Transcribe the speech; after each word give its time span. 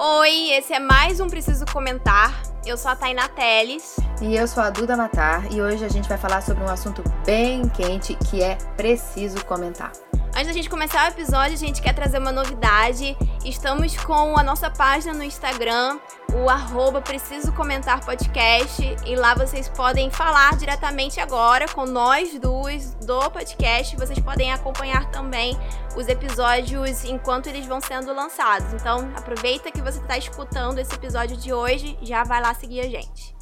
Oi, 0.00 0.52
esse 0.52 0.72
é 0.72 0.78
mais 0.78 1.18
um 1.18 1.26
Preciso 1.26 1.66
Comentar. 1.66 2.40
Eu 2.64 2.78
sou 2.78 2.88
a 2.88 2.94
Tainá 2.94 3.28
Teles. 3.28 3.96
E 4.22 4.36
eu 4.36 4.46
sou 4.46 4.62
a 4.62 4.70
Duda 4.70 4.96
Matar. 4.96 5.52
E 5.52 5.60
hoje 5.60 5.84
a 5.84 5.88
gente 5.88 6.08
vai 6.08 6.16
falar 6.16 6.40
sobre 6.40 6.62
um 6.62 6.68
assunto 6.68 7.02
bem 7.26 7.68
quente 7.70 8.14
que 8.30 8.40
é 8.40 8.54
preciso 8.76 9.44
comentar. 9.44 9.90
Antes 10.38 10.46
da 10.46 10.52
gente 10.52 10.70
começar 10.70 11.06
o 11.06 11.08
episódio, 11.08 11.54
a 11.54 11.58
gente 11.58 11.82
quer 11.82 11.92
trazer 11.92 12.18
uma 12.18 12.30
novidade. 12.30 13.16
Estamos 13.44 13.96
com 13.96 14.38
a 14.38 14.42
nossa 14.44 14.70
página 14.70 15.12
no 15.12 15.24
Instagram, 15.24 15.98
o 16.32 16.48
arroba 16.48 17.02
Preciso 17.02 17.52
Comentar 17.54 18.04
Podcast. 18.04 18.80
E 19.04 19.16
lá 19.16 19.34
vocês 19.34 19.68
podem 19.68 20.12
falar 20.12 20.56
diretamente 20.56 21.18
agora 21.18 21.66
com 21.66 21.84
nós 21.84 22.38
duas 22.38 22.94
do 23.04 23.28
podcast. 23.32 23.96
Vocês 23.96 24.20
podem 24.20 24.52
acompanhar 24.52 25.10
também 25.10 25.58
os 25.96 26.06
episódios 26.06 27.04
enquanto 27.04 27.48
eles 27.48 27.66
vão 27.66 27.80
sendo 27.80 28.14
lançados. 28.14 28.72
Então 28.72 29.10
aproveita 29.16 29.72
que 29.72 29.82
você 29.82 29.98
está 29.98 30.16
escutando 30.16 30.78
esse 30.78 30.94
episódio 30.94 31.36
de 31.36 31.52
hoje, 31.52 31.98
já 32.00 32.22
vai 32.22 32.40
lá 32.40 32.54
seguir 32.54 32.78
a 32.78 32.88
gente. 32.88 33.37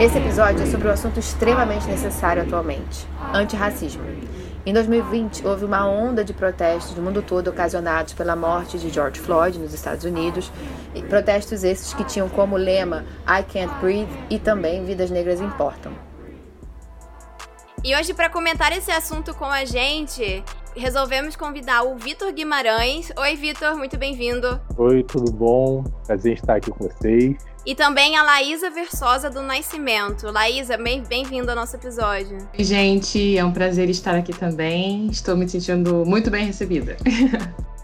Esse 0.00 0.16
episódio 0.16 0.62
é 0.62 0.66
sobre 0.66 0.86
um 0.86 0.92
assunto 0.92 1.18
extremamente 1.18 1.88
necessário 1.88 2.42
atualmente: 2.42 3.04
antirracismo. 3.34 4.04
Em 4.64 4.72
2020, 4.72 5.44
houve 5.44 5.64
uma 5.64 5.88
onda 5.88 6.24
de 6.24 6.32
protestos 6.32 6.94
no 6.94 7.02
mundo 7.02 7.20
todo 7.20 7.48
ocasionados 7.48 8.12
pela 8.12 8.36
morte 8.36 8.78
de 8.78 8.90
George 8.90 9.18
Floyd 9.18 9.58
nos 9.58 9.74
Estados 9.74 10.04
Unidos, 10.04 10.52
e 10.94 11.02
protestos 11.02 11.64
esses 11.64 11.94
que 11.94 12.04
tinham 12.04 12.28
como 12.28 12.56
lema 12.56 13.04
I 13.26 13.42
can't 13.42 13.74
breathe 13.80 14.08
e 14.30 14.38
também 14.38 14.84
vidas 14.84 15.10
negras 15.10 15.40
importam. 15.40 15.90
E 17.82 17.96
hoje, 17.96 18.14
para 18.14 18.30
comentar 18.30 18.70
esse 18.70 18.92
assunto 18.92 19.34
com 19.34 19.46
a 19.46 19.64
gente, 19.64 20.44
resolvemos 20.76 21.34
convidar 21.34 21.82
o 21.82 21.96
Vitor 21.96 22.32
Guimarães. 22.32 23.10
Oi, 23.16 23.34
Vitor, 23.34 23.76
muito 23.76 23.98
bem-vindo. 23.98 24.60
Oi, 24.76 25.02
tudo 25.02 25.32
bom? 25.32 25.82
Prazer 26.06 26.34
estar 26.34 26.54
aqui 26.54 26.70
com 26.70 26.86
vocês. 26.86 27.47
E 27.66 27.74
também 27.74 28.16
a 28.16 28.22
Laísa 28.22 28.70
Versosa 28.70 29.28
do 29.28 29.42
Nascimento. 29.42 30.30
Laísa, 30.30 30.76
bem-vinda 30.76 31.52
ao 31.52 31.56
nosso 31.56 31.76
episódio. 31.76 32.38
Oi, 32.56 32.64
gente, 32.64 33.36
é 33.36 33.44
um 33.44 33.52
prazer 33.52 33.90
estar 33.90 34.14
aqui 34.14 34.32
também. 34.32 35.08
Estou 35.08 35.36
me 35.36 35.48
sentindo 35.48 36.04
muito 36.06 36.30
bem 36.30 36.46
recebida. 36.46 36.96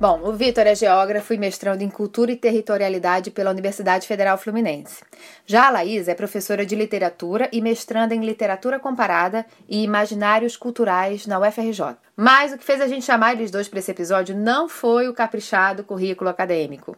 Bom, 0.00 0.22
o 0.24 0.32
Vitor 0.32 0.66
é 0.66 0.74
geógrafo 0.74 1.34
e 1.34 1.36
mestrando 1.36 1.84
em 1.84 1.90
Cultura 1.90 2.32
e 2.32 2.36
Territorialidade 2.36 3.30
pela 3.30 3.50
Universidade 3.50 4.06
Federal 4.06 4.38
Fluminense. 4.38 5.02
Já 5.44 5.66
a 5.66 5.70
Laísa 5.70 6.12
é 6.12 6.14
professora 6.14 6.64
de 6.64 6.74
literatura 6.74 7.50
e 7.52 7.60
mestranda 7.60 8.14
em 8.14 8.24
Literatura 8.24 8.80
Comparada 8.80 9.44
e 9.68 9.82
Imaginários 9.82 10.56
Culturais 10.56 11.26
na 11.26 11.38
UFRJ. 11.38 11.98
Mas 12.16 12.50
o 12.50 12.56
que 12.56 12.64
fez 12.64 12.80
a 12.80 12.86
gente 12.86 13.04
chamar 13.04 13.32
eles 13.32 13.50
dois 13.50 13.68
para 13.68 13.78
esse 13.78 13.90
episódio 13.90 14.34
não 14.34 14.70
foi 14.70 15.06
o 15.06 15.12
caprichado 15.12 15.84
currículo 15.84 16.30
acadêmico, 16.30 16.96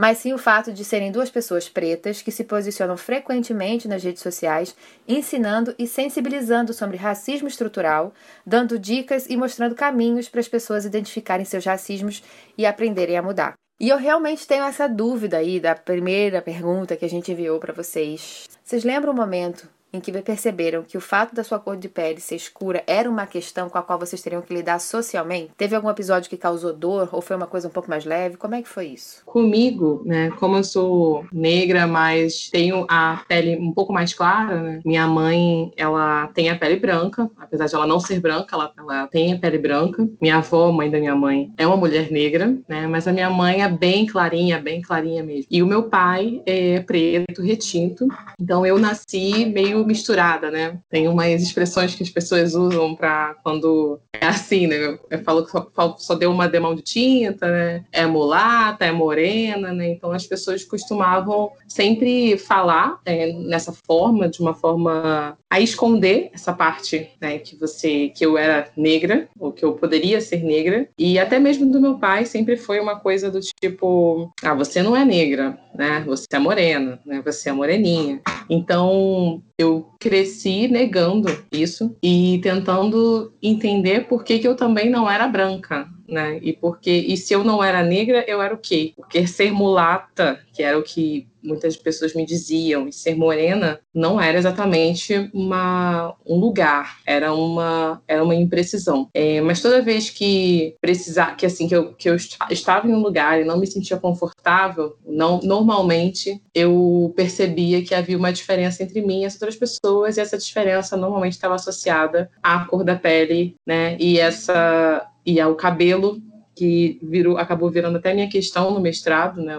mas 0.00 0.16
sim 0.16 0.32
o 0.32 0.38
fato 0.38 0.72
de 0.72 0.82
serem 0.82 1.12
duas 1.12 1.28
pessoas 1.28 1.68
pretas 1.68 2.22
que 2.22 2.30
se 2.30 2.42
posicionam 2.42 2.96
frequentemente 2.96 3.86
nas 3.86 4.02
redes 4.02 4.22
sociais, 4.22 4.74
ensinando 5.06 5.74
e 5.78 5.86
sensibilizando 5.86 6.72
sobre 6.72 6.96
racismo 6.96 7.46
estrutural, 7.46 8.14
dando 8.46 8.78
dicas 8.78 9.26
e 9.28 9.36
mostrando 9.36 9.74
caminhos 9.74 10.26
para 10.26 10.40
as 10.40 10.48
pessoas 10.48 10.86
identificarem 10.86 11.44
seus 11.44 11.66
racismos 11.66 12.22
e 12.56 12.64
aprenderem 12.64 13.18
a 13.18 13.22
mudar. 13.22 13.52
E 13.78 13.90
eu 13.90 13.98
realmente 13.98 14.46
tenho 14.46 14.64
essa 14.64 14.88
dúvida 14.88 15.36
aí 15.36 15.60
da 15.60 15.74
primeira 15.74 16.40
pergunta 16.40 16.96
que 16.96 17.04
a 17.04 17.08
gente 17.08 17.30
enviou 17.30 17.60
para 17.60 17.74
vocês. 17.74 18.48
Vocês 18.64 18.84
lembram 18.84 19.12
o 19.12 19.16
momento 19.16 19.68
em 19.92 20.00
que 20.00 20.12
perceberam 20.22 20.82
que 20.82 20.96
o 20.96 21.00
fato 21.00 21.34
da 21.34 21.42
sua 21.42 21.58
cor 21.58 21.76
de 21.76 21.88
pele 21.88 22.20
ser 22.20 22.36
escura 22.36 22.82
era 22.86 23.08
uma 23.08 23.26
questão 23.26 23.68
com 23.68 23.78
a 23.78 23.82
qual 23.82 23.98
vocês 23.98 24.22
teriam 24.22 24.42
que 24.42 24.54
lidar 24.54 24.78
socialmente? 24.78 25.50
Teve 25.56 25.74
algum 25.74 25.90
episódio 25.90 26.30
que 26.30 26.36
causou 26.36 26.72
dor 26.72 27.08
ou 27.12 27.20
foi 27.20 27.36
uma 27.36 27.46
coisa 27.46 27.68
um 27.68 27.70
pouco 27.70 27.90
mais 27.90 28.04
leve? 28.04 28.36
Como 28.36 28.54
é 28.54 28.62
que 28.62 28.68
foi 28.68 28.86
isso? 28.86 29.22
Comigo, 29.24 30.02
né, 30.04 30.30
como 30.38 30.56
eu 30.56 30.64
sou 30.64 31.24
negra, 31.32 31.86
mas 31.86 32.48
tenho 32.50 32.86
a 32.88 33.22
pele 33.28 33.56
um 33.56 33.72
pouco 33.72 33.92
mais 33.92 34.14
clara, 34.14 34.60
né? 34.62 34.80
Minha 34.84 35.06
mãe, 35.06 35.72
ela 35.76 36.28
tem 36.28 36.50
a 36.50 36.56
pele 36.56 36.76
branca, 36.76 37.30
apesar 37.36 37.66
de 37.66 37.74
ela 37.74 37.86
não 37.86 38.00
ser 38.00 38.20
branca, 38.20 38.54
ela, 38.54 38.72
ela 38.76 39.06
tem 39.08 39.32
a 39.32 39.38
pele 39.38 39.58
branca. 39.58 40.08
Minha 40.20 40.36
avó, 40.36 40.70
mãe 40.70 40.90
da 40.90 40.98
minha 40.98 41.14
mãe, 41.14 41.52
é 41.56 41.66
uma 41.66 41.76
mulher 41.76 42.10
negra, 42.10 42.56
né? 42.68 42.86
Mas 42.86 43.08
a 43.08 43.12
minha 43.12 43.30
mãe 43.30 43.62
é 43.62 43.68
bem 43.68 44.06
clarinha, 44.06 44.58
bem 44.58 44.80
clarinha 44.80 45.22
mesmo. 45.22 45.46
E 45.50 45.62
o 45.62 45.66
meu 45.66 45.84
pai 45.84 46.42
é 46.46 46.80
preto, 46.80 47.42
retinto. 47.42 48.06
Então 48.40 48.64
eu 48.64 48.78
nasci 48.78 49.46
meio 49.46 49.79
misturada, 49.86 50.50
né? 50.50 50.78
Tem 50.88 51.08
umas 51.08 51.42
expressões 51.42 51.94
que 51.94 52.02
as 52.02 52.10
pessoas 52.10 52.54
usam 52.54 52.94
para 52.94 53.34
quando 53.42 54.00
é 54.12 54.26
assim, 54.26 54.66
né? 54.66 54.98
Eu 55.08 55.22
falo 55.22 55.44
que 55.44 55.50
só, 55.50 55.96
só 55.98 56.14
deu 56.14 56.30
uma 56.30 56.48
demão 56.48 56.74
de 56.74 56.82
tinta, 56.82 57.50
né? 57.50 57.84
É 57.92 58.06
mulata, 58.06 58.84
é 58.84 58.92
morena, 58.92 59.72
né? 59.72 59.90
Então 59.90 60.12
as 60.12 60.26
pessoas 60.26 60.64
costumavam 60.64 61.50
sempre 61.68 62.36
falar 62.36 63.00
é, 63.04 63.32
nessa 63.32 63.72
forma, 63.72 64.28
de 64.28 64.40
uma 64.40 64.54
forma 64.54 65.36
a 65.48 65.60
esconder 65.60 66.30
essa 66.32 66.52
parte, 66.52 67.10
né? 67.20 67.38
Que 67.38 67.56
você, 67.56 68.08
que 68.08 68.24
eu 68.24 68.38
era 68.38 68.68
negra 68.76 69.28
ou 69.38 69.52
que 69.52 69.64
eu 69.64 69.72
poderia 69.72 70.20
ser 70.20 70.42
negra 70.42 70.88
e 70.98 71.18
até 71.18 71.38
mesmo 71.38 71.70
do 71.70 71.80
meu 71.80 71.98
pai 71.98 72.24
sempre 72.24 72.56
foi 72.56 72.78
uma 72.78 73.00
coisa 73.00 73.30
do 73.30 73.40
tipo, 73.40 74.32
ah, 74.42 74.54
você 74.54 74.82
não 74.82 74.96
é 74.96 75.04
negra, 75.04 75.58
né? 75.74 76.02
Você 76.06 76.26
é 76.32 76.38
morena, 76.38 77.00
né? 77.04 77.22
Você 77.24 77.48
é 77.48 77.52
moreninha. 77.52 78.20
Então 78.48 79.42
eu 79.60 79.90
cresci 79.98 80.68
negando 80.68 81.28
isso 81.52 81.96
e 82.02 82.40
tentando 82.42 83.32
entender 83.42 84.06
por 84.06 84.24
que, 84.24 84.38
que 84.38 84.48
eu 84.48 84.56
também 84.56 84.88
não 84.88 85.08
era 85.10 85.28
branca, 85.28 85.88
né? 86.08 86.38
E 86.42 86.52
porque 86.52 86.90
e 86.90 87.16
se 87.16 87.34
eu 87.34 87.44
não 87.44 87.62
era 87.62 87.82
negra, 87.82 88.24
eu 88.26 88.40
era 88.40 88.54
o 88.54 88.58
quê? 88.58 88.92
Porque 88.96 89.26
ser 89.26 89.52
mulata, 89.52 90.40
que 90.52 90.62
era 90.62 90.78
o 90.78 90.82
que 90.82 91.26
muitas 91.42 91.76
pessoas 91.76 92.14
me 92.14 92.24
diziam, 92.24 92.88
e 92.88 92.92
ser 92.92 93.14
morena 93.14 93.80
não 93.94 94.20
era 94.20 94.38
exatamente 94.38 95.30
uma, 95.32 96.14
um 96.26 96.36
lugar, 96.36 96.98
era 97.06 97.32
uma, 97.32 98.02
era 98.06 98.22
uma 98.22 98.34
imprecisão. 98.34 99.08
É, 99.14 99.40
mas 99.40 99.60
toda 99.60 99.82
vez 99.82 100.10
que 100.10 100.74
precisar, 100.80 101.36
que 101.36 101.46
assim 101.46 101.68
que 101.68 101.74
eu, 101.74 101.92
que 101.94 102.08
eu 102.08 102.16
estava 102.50 102.88
em 102.88 102.94
um 102.94 103.00
lugar 103.00 103.40
e 103.40 103.44
não 103.44 103.58
me 103.58 103.66
sentia 103.66 103.96
confortável, 103.96 104.96
não 105.06 105.40
normalmente 105.42 106.40
eu 106.54 107.12
percebia 107.16 107.82
que 107.82 107.94
havia 107.94 108.16
uma 108.16 108.32
diferença 108.32 108.82
entre 108.82 109.00
mim 109.02 109.22
e 109.22 109.26
as 109.26 109.34
outras 109.34 109.56
pessoas 109.56 110.16
e 110.16 110.20
essa 110.20 110.38
diferença 110.38 110.96
normalmente 110.96 111.32
estava 111.32 111.54
associada 111.54 112.30
à 112.42 112.64
cor 112.64 112.84
da 112.84 112.96
pele, 112.96 113.56
né? 113.66 113.96
E 113.98 114.18
essa 114.18 115.06
e 115.24 115.40
ao 115.40 115.54
cabelo 115.54 116.20
que 116.54 116.98
virou, 117.02 117.38
acabou 117.38 117.70
virando 117.70 117.98
até 117.98 118.12
minha 118.12 118.28
questão 118.28 118.70
no 118.70 118.80
mestrado, 118.80 119.42
né? 119.42 119.54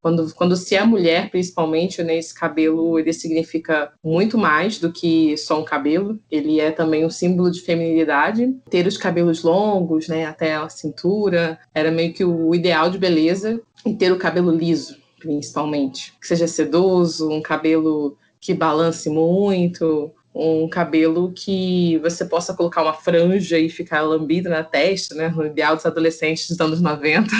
Quando, 0.00 0.34
quando 0.34 0.56
se 0.56 0.74
é 0.74 0.84
mulher, 0.84 1.30
principalmente, 1.30 2.02
né, 2.02 2.16
esse 2.16 2.34
cabelo 2.34 2.98
ele 2.98 3.12
significa 3.12 3.92
muito 4.04 4.36
mais 4.36 4.78
do 4.78 4.92
que 4.92 5.36
só 5.36 5.60
um 5.60 5.64
cabelo. 5.64 6.18
Ele 6.30 6.60
é 6.60 6.70
também 6.70 7.04
um 7.04 7.10
símbolo 7.10 7.50
de 7.50 7.60
feminilidade. 7.60 8.54
Ter 8.68 8.86
os 8.86 8.96
cabelos 8.96 9.42
longos, 9.42 10.08
né, 10.08 10.26
até 10.26 10.54
a 10.54 10.68
cintura, 10.68 11.58
era 11.74 11.90
meio 11.90 12.12
que 12.12 12.24
o 12.24 12.54
ideal 12.54 12.90
de 12.90 12.98
beleza. 12.98 13.60
E 13.84 13.94
ter 13.94 14.12
o 14.12 14.18
cabelo 14.18 14.50
liso, 14.50 14.96
principalmente, 15.18 16.14
que 16.20 16.26
seja 16.26 16.46
sedoso, 16.46 17.28
um 17.28 17.42
cabelo 17.42 18.16
que 18.40 18.54
balance 18.54 19.08
muito, 19.08 20.12
um 20.34 20.68
cabelo 20.68 21.32
que 21.32 21.98
você 21.98 22.24
possa 22.24 22.54
colocar 22.54 22.82
uma 22.82 22.94
franja 22.94 23.58
e 23.58 23.68
ficar 23.68 24.00
lambido 24.02 24.48
na 24.48 24.64
testa, 24.64 25.14
né? 25.14 25.28
No 25.28 25.46
ideal 25.46 25.76
dos 25.76 25.86
adolescentes 25.86 26.48
dos 26.48 26.60
anos 26.60 26.80
90 26.80 27.30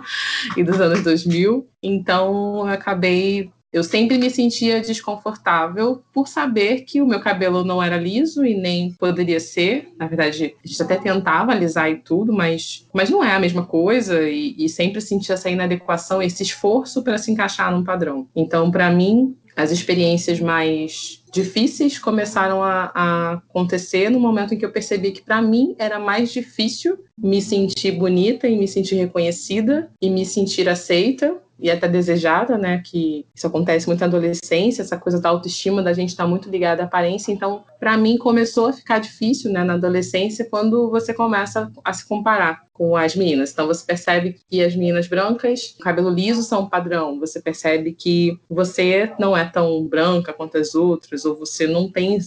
e 0.56 0.62
dos 0.62 0.80
anos 0.80 1.02
2000. 1.02 1.66
Então, 1.82 2.66
eu 2.66 2.72
acabei 2.72 3.50
eu 3.72 3.82
sempre 3.82 4.18
me 4.18 4.28
sentia 4.28 4.82
desconfortável 4.82 6.02
por 6.12 6.28
saber 6.28 6.82
que 6.82 7.00
o 7.00 7.06
meu 7.06 7.20
cabelo 7.20 7.64
não 7.64 7.82
era 7.82 7.96
liso 7.96 8.44
e 8.44 8.54
nem 8.54 8.92
poderia 8.92 9.40
ser. 9.40 9.88
Na 9.98 10.06
verdade, 10.06 10.54
a 10.62 10.68
gente 10.68 10.82
até 10.82 10.96
tentava 10.98 11.52
alisar 11.52 11.90
e 11.90 11.96
tudo, 11.96 12.34
mas, 12.34 12.86
mas 12.92 13.08
não 13.08 13.24
é 13.24 13.34
a 13.34 13.40
mesma 13.40 13.64
coisa 13.64 14.28
e, 14.28 14.54
e 14.58 14.68
sempre 14.68 15.00
sentia 15.00 15.34
essa 15.34 15.48
inadequação, 15.48 16.20
esse 16.20 16.42
esforço 16.42 17.02
para 17.02 17.16
se 17.16 17.32
encaixar 17.32 17.72
num 17.72 17.82
padrão. 17.82 18.28
Então, 18.36 18.70
para 18.70 18.90
mim, 18.90 19.34
as 19.56 19.70
experiências 19.70 20.40
mais 20.40 21.22
difíceis 21.32 21.98
começaram 21.98 22.62
a, 22.62 22.90
a, 22.94 23.32
acontecer 23.34 24.10
no 24.10 24.20
momento 24.20 24.52
em 24.52 24.58
que 24.58 24.64
eu 24.64 24.72
percebi 24.72 25.12
que 25.12 25.22
para 25.22 25.40
mim 25.40 25.74
era 25.78 25.98
mais 25.98 26.30
difícil 26.30 26.98
me 27.16 27.40
sentir 27.40 27.92
bonita 27.92 28.46
e 28.46 28.56
me 28.56 28.68
sentir 28.68 28.96
reconhecida 28.96 29.90
e 30.00 30.10
me 30.10 30.26
sentir 30.26 30.68
aceita 30.68 31.38
e 31.62 31.70
até 31.70 31.88
desejada, 31.88 32.58
né? 32.58 32.82
Que 32.84 33.24
isso 33.32 33.46
acontece 33.46 33.86
muito 33.86 34.00
na 34.00 34.06
adolescência, 34.06 34.82
essa 34.82 34.98
coisa 34.98 35.20
da 35.20 35.28
autoestima 35.28 35.80
da 35.80 35.92
gente 35.92 36.08
está 36.08 36.26
muito 36.26 36.50
ligada 36.50 36.82
à 36.82 36.86
aparência. 36.86 37.30
Então, 37.30 37.64
para 37.78 37.96
mim, 37.96 38.18
começou 38.18 38.66
a 38.66 38.72
ficar 38.72 38.98
difícil, 38.98 39.50
né, 39.52 39.62
na 39.62 39.74
adolescência, 39.74 40.48
quando 40.50 40.90
você 40.90 41.14
começa 41.14 41.70
a 41.84 41.92
se 41.92 42.06
comparar 42.06 42.64
com 42.82 42.96
as 42.96 43.14
meninas. 43.14 43.52
Então 43.52 43.68
você 43.68 43.86
percebe 43.86 44.40
que 44.50 44.60
as 44.60 44.74
meninas 44.74 45.06
brancas, 45.06 45.76
cabelo 45.80 46.10
liso 46.10 46.42
são 46.42 46.62
um 46.62 46.68
padrão. 46.68 47.20
Você 47.20 47.40
percebe 47.40 47.92
que 47.92 48.36
você 48.50 49.12
não 49.20 49.36
é 49.36 49.44
tão 49.44 49.86
branca 49.86 50.32
quanto 50.32 50.58
as 50.58 50.74
outras, 50.74 51.24
ou 51.24 51.38
você 51.38 51.64
não 51.64 51.88
tem 51.88 52.18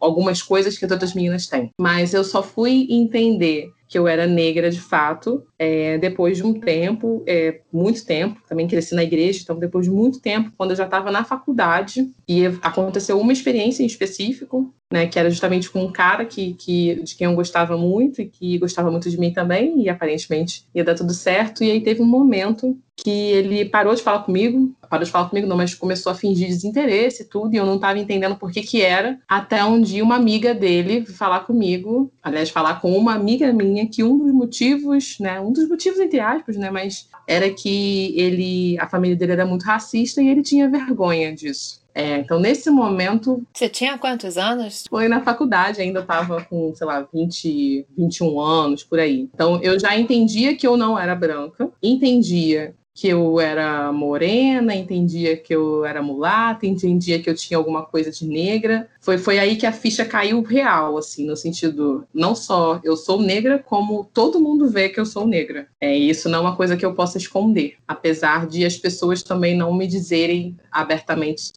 algumas 0.00 0.40
coisas 0.40 0.78
que 0.78 0.86
as 0.86 0.90
outras 0.90 1.12
meninas 1.12 1.46
têm. 1.48 1.68
Mas 1.78 2.14
eu 2.14 2.24
só 2.24 2.42
fui 2.42 2.86
entender 2.88 3.70
que 3.86 3.98
eu 3.98 4.08
era 4.08 4.26
negra 4.26 4.70
de 4.70 4.80
fato, 4.80 5.44
é, 5.58 5.98
depois 5.98 6.38
de 6.38 6.46
um 6.46 6.54
tempo, 6.54 7.22
é, 7.26 7.60
muito 7.70 8.06
tempo, 8.06 8.40
também 8.48 8.68
cresci 8.68 8.94
na 8.94 9.02
igreja, 9.02 9.40
então 9.42 9.58
depois 9.58 9.84
de 9.84 9.90
muito 9.90 10.20
tempo, 10.20 10.52
quando 10.56 10.70
eu 10.70 10.76
já 10.76 10.84
estava 10.84 11.10
na 11.10 11.24
faculdade, 11.24 12.08
e 12.26 12.46
aconteceu 12.62 13.18
uma 13.18 13.32
experiência 13.32 13.82
em 13.82 13.86
específico, 13.86 14.72
né, 14.92 15.06
que 15.06 15.18
era 15.18 15.30
justamente 15.30 15.70
com 15.70 15.84
um 15.84 15.92
cara 15.92 16.24
que, 16.24 16.54
que, 16.54 17.00
de 17.02 17.14
quem 17.14 17.26
eu 17.26 17.34
gostava 17.34 17.76
muito 17.76 18.20
e 18.20 18.26
que 18.26 18.58
gostava 18.58 18.90
muito 18.90 19.08
de 19.08 19.18
mim 19.18 19.32
também, 19.32 19.82
e 19.82 19.88
aparentemente 19.88 20.64
ia 20.74 20.82
dar 20.82 20.96
tudo 20.96 21.14
certo, 21.14 21.62
e 21.62 21.70
aí 21.70 21.80
teve 21.80 22.02
um 22.02 22.06
momento 22.06 22.76
que 22.96 23.10
ele 23.10 23.64
parou 23.64 23.94
de 23.94 24.02
falar 24.02 24.24
comigo, 24.24 24.74
parou 24.90 25.04
de 25.04 25.10
falar 25.10 25.28
comigo 25.28 25.46
não, 25.46 25.56
mas 25.56 25.74
começou 25.74 26.10
a 26.10 26.14
fingir 26.14 26.48
desinteresse 26.48 27.22
e 27.22 27.26
tudo, 27.26 27.54
e 27.54 27.56
eu 27.56 27.64
não 27.64 27.76
estava 27.76 27.98
entendendo 27.98 28.36
por 28.36 28.50
que 28.50 28.62
que 28.62 28.82
era, 28.82 29.18
até 29.28 29.64
um 29.64 29.80
dia 29.80 30.02
uma 30.02 30.16
amiga 30.16 30.52
dele 30.52 31.06
falar 31.06 31.40
comigo, 31.40 32.12
aliás, 32.22 32.50
falar 32.50 32.80
com 32.80 32.92
uma 32.96 33.14
amiga 33.14 33.52
minha, 33.52 33.86
que 33.86 34.02
um 34.02 34.18
dos 34.18 34.32
motivos, 34.32 35.18
né, 35.20 35.40
um 35.40 35.52
dos 35.52 35.68
motivos 35.68 36.00
entre 36.00 36.18
aspas, 36.18 36.56
né, 36.56 36.68
mas 36.68 37.08
era 37.26 37.48
que 37.48 38.12
ele, 38.18 38.76
a 38.78 38.88
família 38.88 39.16
dele 39.16 39.32
era 39.32 39.46
muito 39.46 39.62
racista 39.62 40.20
e 40.20 40.28
ele 40.28 40.42
tinha 40.42 40.68
vergonha 40.68 41.32
disso. 41.32 41.79
É, 41.94 42.18
então, 42.18 42.38
nesse 42.38 42.70
momento. 42.70 43.42
Você 43.52 43.68
tinha 43.68 43.98
quantos 43.98 44.36
anos? 44.38 44.84
Foi 44.88 45.08
na 45.08 45.20
faculdade, 45.20 45.80
ainda 45.80 46.00
estava 46.00 46.42
com, 46.44 46.74
sei 46.74 46.86
lá, 46.86 47.06
20, 47.12 47.86
21 47.96 48.40
anos, 48.40 48.84
por 48.84 48.98
aí. 48.98 49.28
Então, 49.32 49.60
eu 49.62 49.78
já 49.78 49.96
entendia 49.96 50.56
que 50.56 50.66
eu 50.66 50.76
não 50.76 50.98
era 50.98 51.14
branca, 51.14 51.68
entendia 51.82 52.74
que 53.00 53.08
eu 53.08 53.40
era 53.40 53.90
morena, 53.90 54.74
entendia 54.74 55.34
que 55.34 55.54
eu 55.54 55.86
era 55.86 56.02
mulata, 56.02 56.66
entendia 56.66 57.18
que 57.18 57.30
eu 57.30 57.34
tinha 57.34 57.56
alguma 57.56 57.82
coisa 57.82 58.10
de 58.10 58.26
negra. 58.26 58.90
Foi, 59.00 59.16
foi 59.16 59.38
aí 59.38 59.56
que 59.56 59.64
a 59.64 59.72
ficha 59.72 60.04
caiu 60.04 60.42
real, 60.42 60.98
assim, 60.98 61.24
no 61.24 61.34
sentido, 61.34 62.06
não 62.12 62.34
só 62.34 62.78
eu 62.84 62.98
sou 62.98 63.18
negra, 63.18 63.58
como 63.58 64.04
todo 64.12 64.38
mundo 64.38 64.68
vê 64.68 64.90
que 64.90 65.00
eu 65.00 65.06
sou 65.06 65.26
negra. 65.26 65.66
É, 65.80 65.96
isso 65.96 66.28
não 66.28 66.40
é 66.40 66.42
uma 66.42 66.56
coisa 66.56 66.76
que 66.76 66.84
eu 66.84 66.94
possa 66.94 67.16
esconder, 67.16 67.76
apesar 67.88 68.46
de 68.46 68.66
as 68.66 68.76
pessoas 68.76 69.22
também 69.22 69.56
não 69.56 69.72
me 69.72 69.86
dizerem 69.86 70.58
abertamente 70.70 71.54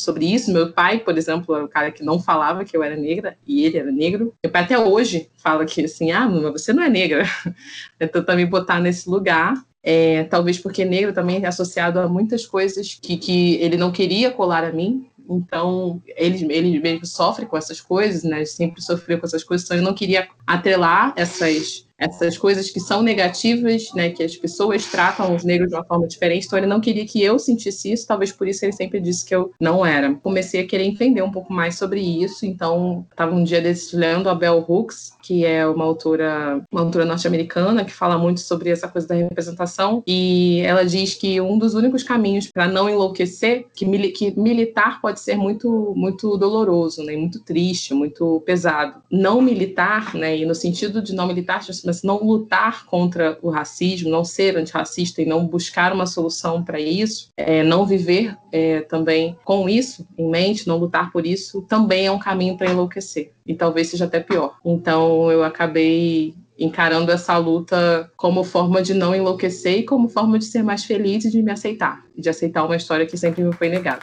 sobre 0.00 0.32
isso. 0.32 0.52
Meu 0.52 0.72
pai, 0.72 1.00
por 1.00 1.18
exemplo, 1.18 1.56
é 1.56 1.64
o 1.64 1.68
cara 1.68 1.90
que 1.90 2.04
não 2.04 2.20
falava 2.20 2.64
que 2.64 2.76
eu 2.76 2.84
era 2.84 2.94
negra 2.94 3.36
e 3.44 3.64
ele 3.64 3.78
era 3.78 3.90
negro. 3.90 4.32
Meu 4.44 4.52
pai 4.52 4.62
até 4.62 4.78
hoje 4.78 5.28
fala 5.38 5.66
que 5.66 5.84
assim, 5.84 6.12
ah, 6.12 6.28
mas 6.28 6.52
você 6.52 6.72
não 6.72 6.84
é 6.84 6.88
negra. 6.88 7.24
Então 8.00 8.24
também 8.24 8.46
botar 8.46 8.80
nesse 8.80 9.08
lugar 9.08 9.54
é, 9.84 10.24
talvez 10.24 10.58
porque 10.58 10.82
negro 10.84 11.12
também 11.12 11.44
é 11.44 11.46
associado 11.46 12.00
a 12.00 12.08
muitas 12.08 12.46
coisas 12.46 12.98
que, 13.00 13.18
que 13.18 13.56
ele 13.56 13.76
não 13.76 13.92
queria 13.92 14.30
colar 14.30 14.64
a 14.64 14.72
mim. 14.72 15.06
Então, 15.28 16.02
ele, 16.16 16.52
ele 16.52 16.80
mesmo 16.80 17.06
sofre 17.06 17.46
com 17.46 17.56
essas 17.56 17.80
coisas, 17.80 18.24
né? 18.24 18.44
Sempre 18.44 18.82
sofreu 18.82 19.18
com 19.18 19.26
essas 19.26 19.44
coisas, 19.44 19.64
então 19.64 19.76
ele 19.76 19.84
não 19.84 19.94
queria 19.94 20.28
atrelar 20.46 21.12
essas 21.16 21.84
essas 21.96 22.36
coisas 22.36 22.70
que 22.70 22.80
são 22.80 23.02
negativas, 23.02 23.84
né, 23.94 24.10
que 24.10 24.22
as 24.22 24.36
pessoas 24.36 24.84
tratam 24.86 25.34
os 25.34 25.44
negros 25.44 25.70
de 25.70 25.76
uma 25.76 25.84
forma 25.84 26.06
diferente, 26.08 26.44
então 26.44 26.58
ele 26.58 26.66
não 26.66 26.80
queria 26.80 27.06
que 27.06 27.22
eu 27.22 27.38
sentisse 27.38 27.92
isso, 27.92 28.06
talvez 28.06 28.32
por 28.32 28.48
isso 28.48 28.64
ele 28.64 28.72
sempre 28.72 29.00
disse 29.00 29.24
que 29.24 29.34
eu 29.34 29.52
não 29.60 29.86
era. 29.86 30.12
Comecei 30.16 30.60
a 30.60 30.66
querer 30.66 30.84
entender 30.84 31.22
um 31.22 31.30
pouco 31.30 31.52
mais 31.52 31.76
sobre 31.76 32.00
isso, 32.00 32.44
então 32.44 33.06
estava 33.10 33.34
um 33.34 33.44
dia 33.44 33.60
desses 33.60 33.92
lendo 33.92 34.34
Bell 34.34 34.64
Hooks, 34.68 35.12
que 35.24 35.44
é 35.44 35.66
uma 35.66 35.84
autora, 35.84 36.62
uma 36.70 36.82
autora 36.82 37.06
norte-americana 37.06 37.84
que 37.84 37.92
fala 37.92 38.18
muito 38.18 38.40
sobre 38.40 38.68
essa 38.68 38.86
coisa 38.86 39.08
da 39.08 39.14
representação, 39.14 40.02
e 40.06 40.60
ela 40.60 40.84
diz 40.84 41.14
que 41.14 41.40
um 41.40 41.56
dos 41.58 41.72
únicos 41.74 42.02
caminhos 42.02 42.50
para 42.50 42.68
não 42.68 42.90
enlouquecer, 42.90 43.66
que, 43.74 43.86
mili 43.86 44.10
que 44.10 44.38
militar 44.38 45.00
pode 45.00 45.20
ser 45.20 45.36
muito 45.36 45.94
muito 45.96 46.36
doloroso, 46.36 47.02
né, 47.02 47.16
muito 47.16 47.40
triste, 47.42 47.94
muito 47.94 48.42
pesado. 48.44 49.00
Não 49.10 49.40
militar, 49.40 50.14
né, 50.14 50.36
e 50.36 50.44
no 50.44 50.54
sentido 50.54 51.00
de 51.00 51.14
não 51.14 51.26
militar, 51.26 51.60
mas 51.84 52.02
não 52.02 52.22
lutar 52.22 52.84
contra 52.84 53.38
o 53.40 53.48
racismo, 53.48 54.10
não 54.10 54.24
ser 54.24 54.58
antirracista 54.58 55.22
e 55.22 55.26
não 55.26 55.46
buscar 55.46 55.92
uma 55.92 56.06
solução 56.06 56.62
para 56.62 56.78
isso, 56.78 57.30
é, 57.36 57.62
não 57.62 57.86
viver 57.86 58.36
é, 58.52 58.80
também 58.82 59.36
com 59.44 59.68
isso 59.68 60.06
em 60.18 60.28
mente, 60.28 60.68
não 60.68 60.76
lutar 60.76 61.10
por 61.10 61.24
isso, 61.26 61.62
também 61.62 62.06
é 62.06 62.12
um 62.12 62.18
caminho 62.18 62.56
para 62.56 62.70
enlouquecer. 62.70 63.32
E 63.46 63.54
talvez 63.54 63.88
seja 63.88 64.06
até 64.06 64.20
pior. 64.20 64.56
Então 64.64 65.13
eu 65.30 65.42
acabei 65.42 66.34
encarando 66.58 67.10
essa 67.10 67.36
luta 67.36 68.10
como 68.16 68.44
forma 68.44 68.80
de 68.80 68.94
não 68.94 69.14
enlouquecer 69.14 69.80
e 69.80 69.84
como 69.84 70.08
forma 70.08 70.38
de 70.38 70.44
ser 70.44 70.62
mais 70.62 70.84
feliz 70.84 71.24
e 71.24 71.30
de 71.30 71.42
me 71.42 71.50
aceitar, 71.50 72.04
de 72.16 72.28
aceitar 72.28 72.64
uma 72.64 72.76
história 72.76 73.06
que 73.06 73.16
sempre 73.16 73.42
me 73.42 73.52
foi 73.52 73.68
negada. 73.68 74.02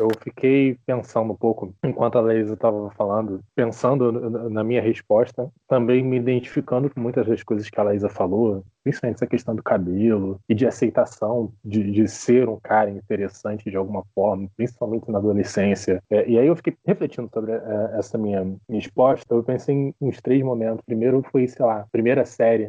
Eu 0.00 0.08
fiquei 0.22 0.78
pensando 0.86 1.32
um 1.32 1.36
pouco, 1.36 1.74
enquanto 1.84 2.16
a 2.16 2.22
Leisa 2.22 2.54
estava 2.54 2.90
falando, 2.92 3.40
pensando 3.54 4.10
na 4.50 4.64
minha 4.64 4.80
resposta, 4.80 5.50
também 5.68 6.02
me 6.02 6.16
identificando 6.16 6.88
com 6.88 7.00
muitas 7.00 7.26
das 7.26 7.42
coisas 7.42 7.68
que 7.68 7.78
a 7.78 7.84
Leisa 7.84 8.08
falou, 8.08 8.64
principalmente 8.82 9.16
essa 9.16 9.26
questão 9.26 9.54
do 9.54 9.62
cabelo 9.62 10.40
e 10.48 10.54
de 10.54 10.66
aceitação 10.66 11.52
de, 11.62 11.90
de 11.90 12.08
ser 12.08 12.48
um 12.48 12.58
cara 12.58 12.90
interessante 12.90 13.70
de 13.70 13.76
alguma 13.76 14.02
forma, 14.14 14.48
principalmente 14.56 15.10
na 15.10 15.18
adolescência. 15.18 16.02
É, 16.10 16.28
e 16.28 16.38
aí 16.38 16.46
eu 16.46 16.56
fiquei 16.56 16.74
refletindo 16.86 17.28
sobre 17.32 17.52
é, 17.52 17.90
essa 17.98 18.16
minha 18.16 18.56
resposta, 18.68 19.34
eu 19.34 19.42
pensei 19.42 19.74
em 19.74 19.94
uns 20.00 20.20
três 20.20 20.42
momentos. 20.42 20.82
Primeiro 20.86 21.22
foi, 21.30 21.46
sei 21.46 21.64
lá, 21.64 21.86
primeira 21.92 22.24
série 22.24 22.68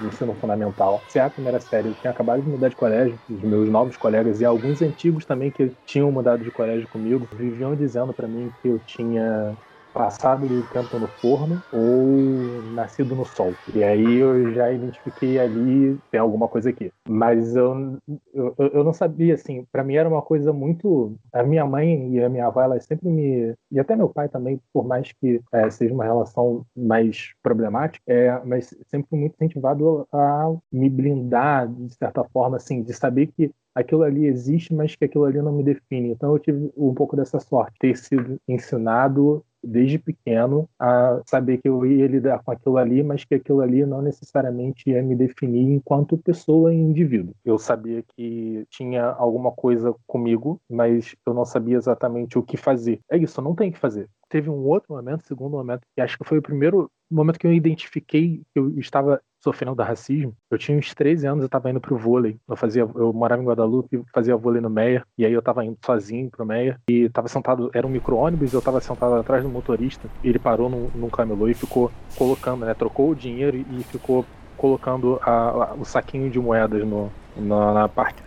ensino 0.00 0.34
fundamental. 0.36 1.04
Se 1.08 1.18
é 1.18 1.22
a 1.22 1.30
primeira 1.30 1.60
série, 1.60 1.88
eu 1.88 1.94
tinha 1.94 2.10
acabado 2.10 2.42
de 2.42 2.48
mudar 2.48 2.68
de 2.68 2.76
colégio, 2.76 3.20
os 3.28 3.42
meus 3.42 3.68
novos 3.70 3.96
colegas 3.96 4.40
e 4.40 4.44
alguns 4.44 4.82
antigos 4.82 5.24
também 5.26 5.50
que 5.52 5.74
tinham 5.84 6.10
mudado 6.12 6.44
de 6.44 6.50
colégio 6.52 6.88
comigo, 6.88 7.28
viviam 7.34 7.74
dizendo 7.76 8.14
para 8.14 8.28
mim 8.28 8.52
que 8.62 8.68
eu 8.68 8.78
tinha 8.80 9.56
passado 9.92 10.46
do 10.46 10.62
tempo 10.64 10.98
no 10.98 11.08
forno 11.20 11.60
ou 11.70 12.62
nascido 12.72 13.14
no 13.14 13.24
sol. 13.24 13.54
E 13.72 13.82
aí 13.82 14.16
eu 14.16 14.52
já 14.52 14.72
identifiquei 14.72 15.38
ali, 15.38 15.98
tem 16.10 16.20
alguma 16.20 16.48
coisa 16.48 16.70
aqui. 16.70 16.90
Mas 17.08 17.56
eu, 17.56 17.98
eu, 18.32 18.54
eu 18.58 18.84
não 18.84 18.92
sabia, 18.92 19.34
assim, 19.34 19.66
para 19.72 19.84
mim 19.84 19.94
era 19.94 20.08
uma 20.08 20.22
coisa 20.22 20.52
muito. 20.52 21.14
A 21.32 21.42
minha 21.42 21.64
mãe 21.64 22.14
e 22.14 22.22
a 22.22 22.28
minha 22.28 22.46
avó, 22.46 22.62
elas 22.62 22.84
sempre 22.84 23.08
me. 23.08 23.54
E 23.70 23.78
até 23.78 23.96
meu 23.96 24.08
pai 24.08 24.28
também, 24.28 24.60
por 24.72 24.86
mais 24.86 25.12
que 25.12 25.40
é, 25.52 25.70
seja 25.70 25.94
uma 25.94 26.04
relação 26.04 26.64
mais 26.76 27.32
problemática, 27.42 28.02
é, 28.06 28.40
mas 28.44 28.74
sempre 28.86 29.16
muito 29.18 29.34
incentivado 29.34 30.06
a 30.12 30.54
me 30.72 30.88
blindar, 30.88 31.68
de 31.68 31.94
certa 31.94 32.24
forma, 32.24 32.56
assim, 32.56 32.82
de 32.82 32.92
saber 32.92 33.28
que 33.28 33.50
aquilo 33.74 34.02
ali 34.02 34.26
existe, 34.26 34.74
mas 34.74 34.96
que 34.96 35.04
aquilo 35.04 35.24
ali 35.24 35.40
não 35.40 35.52
me 35.52 35.62
define. 35.62 36.10
Então 36.10 36.32
eu 36.32 36.38
tive 36.38 36.72
um 36.76 36.92
pouco 36.92 37.14
dessa 37.16 37.38
sorte, 37.38 37.78
ter 37.78 37.96
sido 37.96 38.40
ensinado 38.48 39.44
desde 39.62 39.98
pequeno 39.98 40.68
a 40.78 41.20
saber 41.26 41.58
que 41.58 41.68
eu 41.68 41.84
ia 41.84 42.06
lidar 42.06 42.42
com 42.42 42.50
aquilo 42.50 42.76
ali, 42.76 43.02
mas 43.02 43.24
que 43.24 43.34
aquilo 43.34 43.60
ali 43.60 43.84
não 43.84 44.02
necessariamente 44.02 44.90
ia 44.90 45.02
me 45.02 45.14
definir 45.14 45.62
enquanto 45.72 46.18
pessoa 46.18 46.72
e 46.72 46.76
indivíduo. 46.76 47.34
Eu 47.44 47.58
sabia 47.58 48.02
que 48.14 48.66
tinha 48.70 49.04
alguma 49.04 49.52
coisa 49.52 49.94
comigo, 50.06 50.60
mas 50.68 51.14
eu 51.26 51.34
não 51.34 51.44
sabia 51.44 51.76
exatamente 51.76 52.38
o 52.38 52.42
que 52.42 52.56
fazer. 52.56 53.00
É 53.10 53.16
isso, 53.16 53.42
não 53.42 53.54
tem 53.54 53.70
que 53.70 53.78
fazer. 53.78 54.08
Teve 54.28 54.50
um 54.50 54.66
outro 54.66 54.94
momento, 54.94 55.26
segundo 55.26 55.56
momento, 55.56 55.82
que 55.94 56.00
acho 56.00 56.18
que 56.18 56.24
foi 56.24 56.38
o 56.38 56.42
primeiro 56.42 56.90
momento 57.10 57.38
que 57.38 57.46
eu 57.46 57.52
identifiquei 57.52 58.42
que 58.52 58.58
eu 58.58 58.78
estava 58.78 59.20
sofrendo 59.48 59.74
do 59.74 59.82
racismo, 59.82 60.34
eu 60.50 60.58
tinha 60.58 60.76
uns 60.76 60.94
13 60.94 61.26
anos, 61.26 61.40
eu 61.40 61.46
estava 61.46 61.70
indo 61.70 61.80
pro 61.80 61.96
vôlei. 61.96 62.36
Eu 62.46 62.56
fazia, 62.56 62.82
eu 62.82 63.12
morava 63.12 63.42
em 63.42 63.46
Guadalupe, 63.46 64.02
fazia 64.12 64.36
vôlei 64.36 64.60
no 64.60 64.68
Meia, 64.68 65.04
e 65.16 65.24
aí 65.24 65.32
eu 65.32 65.38
estava 65.38 65.64
indo 65.64 65.78
sozinho 65.84 66.30
pro 66.30 66.44
Meia, 66.44 66.78
e 66.88 67.04
estava 67.04 67.28
sentado, 67.28 67.70
era 67.72 67.86
um 67.86 67.90
micro-ônibus, 67.90 68.52
eu 68.52 68.58
estava 68.58 68.80
sentado 68.80 69.14
atrás 69.14 69.42
do 69.42 69.48
motorista, 69.48 70.08
e 70.22 70.28
ele 70.28 70.38
parou 70.38 70.68
num, 70.68 70.90
num 70.94 71.08
camelô 71.08 71.48
e 71.48 71.54
ficou 71.54 71.90
colocando, 72.16 72.66
né, 72.66 72.74
trocou 72.74 73.10
o 73.10 73.14
dinheiro 73.14 73.56
e 73.56 73.82
ficou 73.84 74.24
colocando 74.56 75.18
a, 75.22 75.30
a, 75.30 75.74
o 75.74 75.84
saquinho 75.84 76.28
de 76.28 76.38
moedas 76.38 76.84
no, 76.86 77.10
na, 77.36 77.72
na 77.72 77.88
parte 77.88 78.22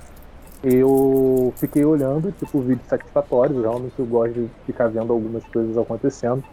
eu 0.63 1.51
fiquei 1.58 1.84
olhando, 1.84 2.32
tipo, 2.34 2.62
vídeos 2.62 2.88
satisfatórios, 2.88 3.60
realmente 3.60 3.98
eu 3.98 4.06
gosto 4.06 4.34
de 4.34 4.50
ficar 4.66 4.90
vendo 4.90 5.12
algumas 5.12 5.44
coisas 5.46 5.75
acontecendo. 5.75 6.44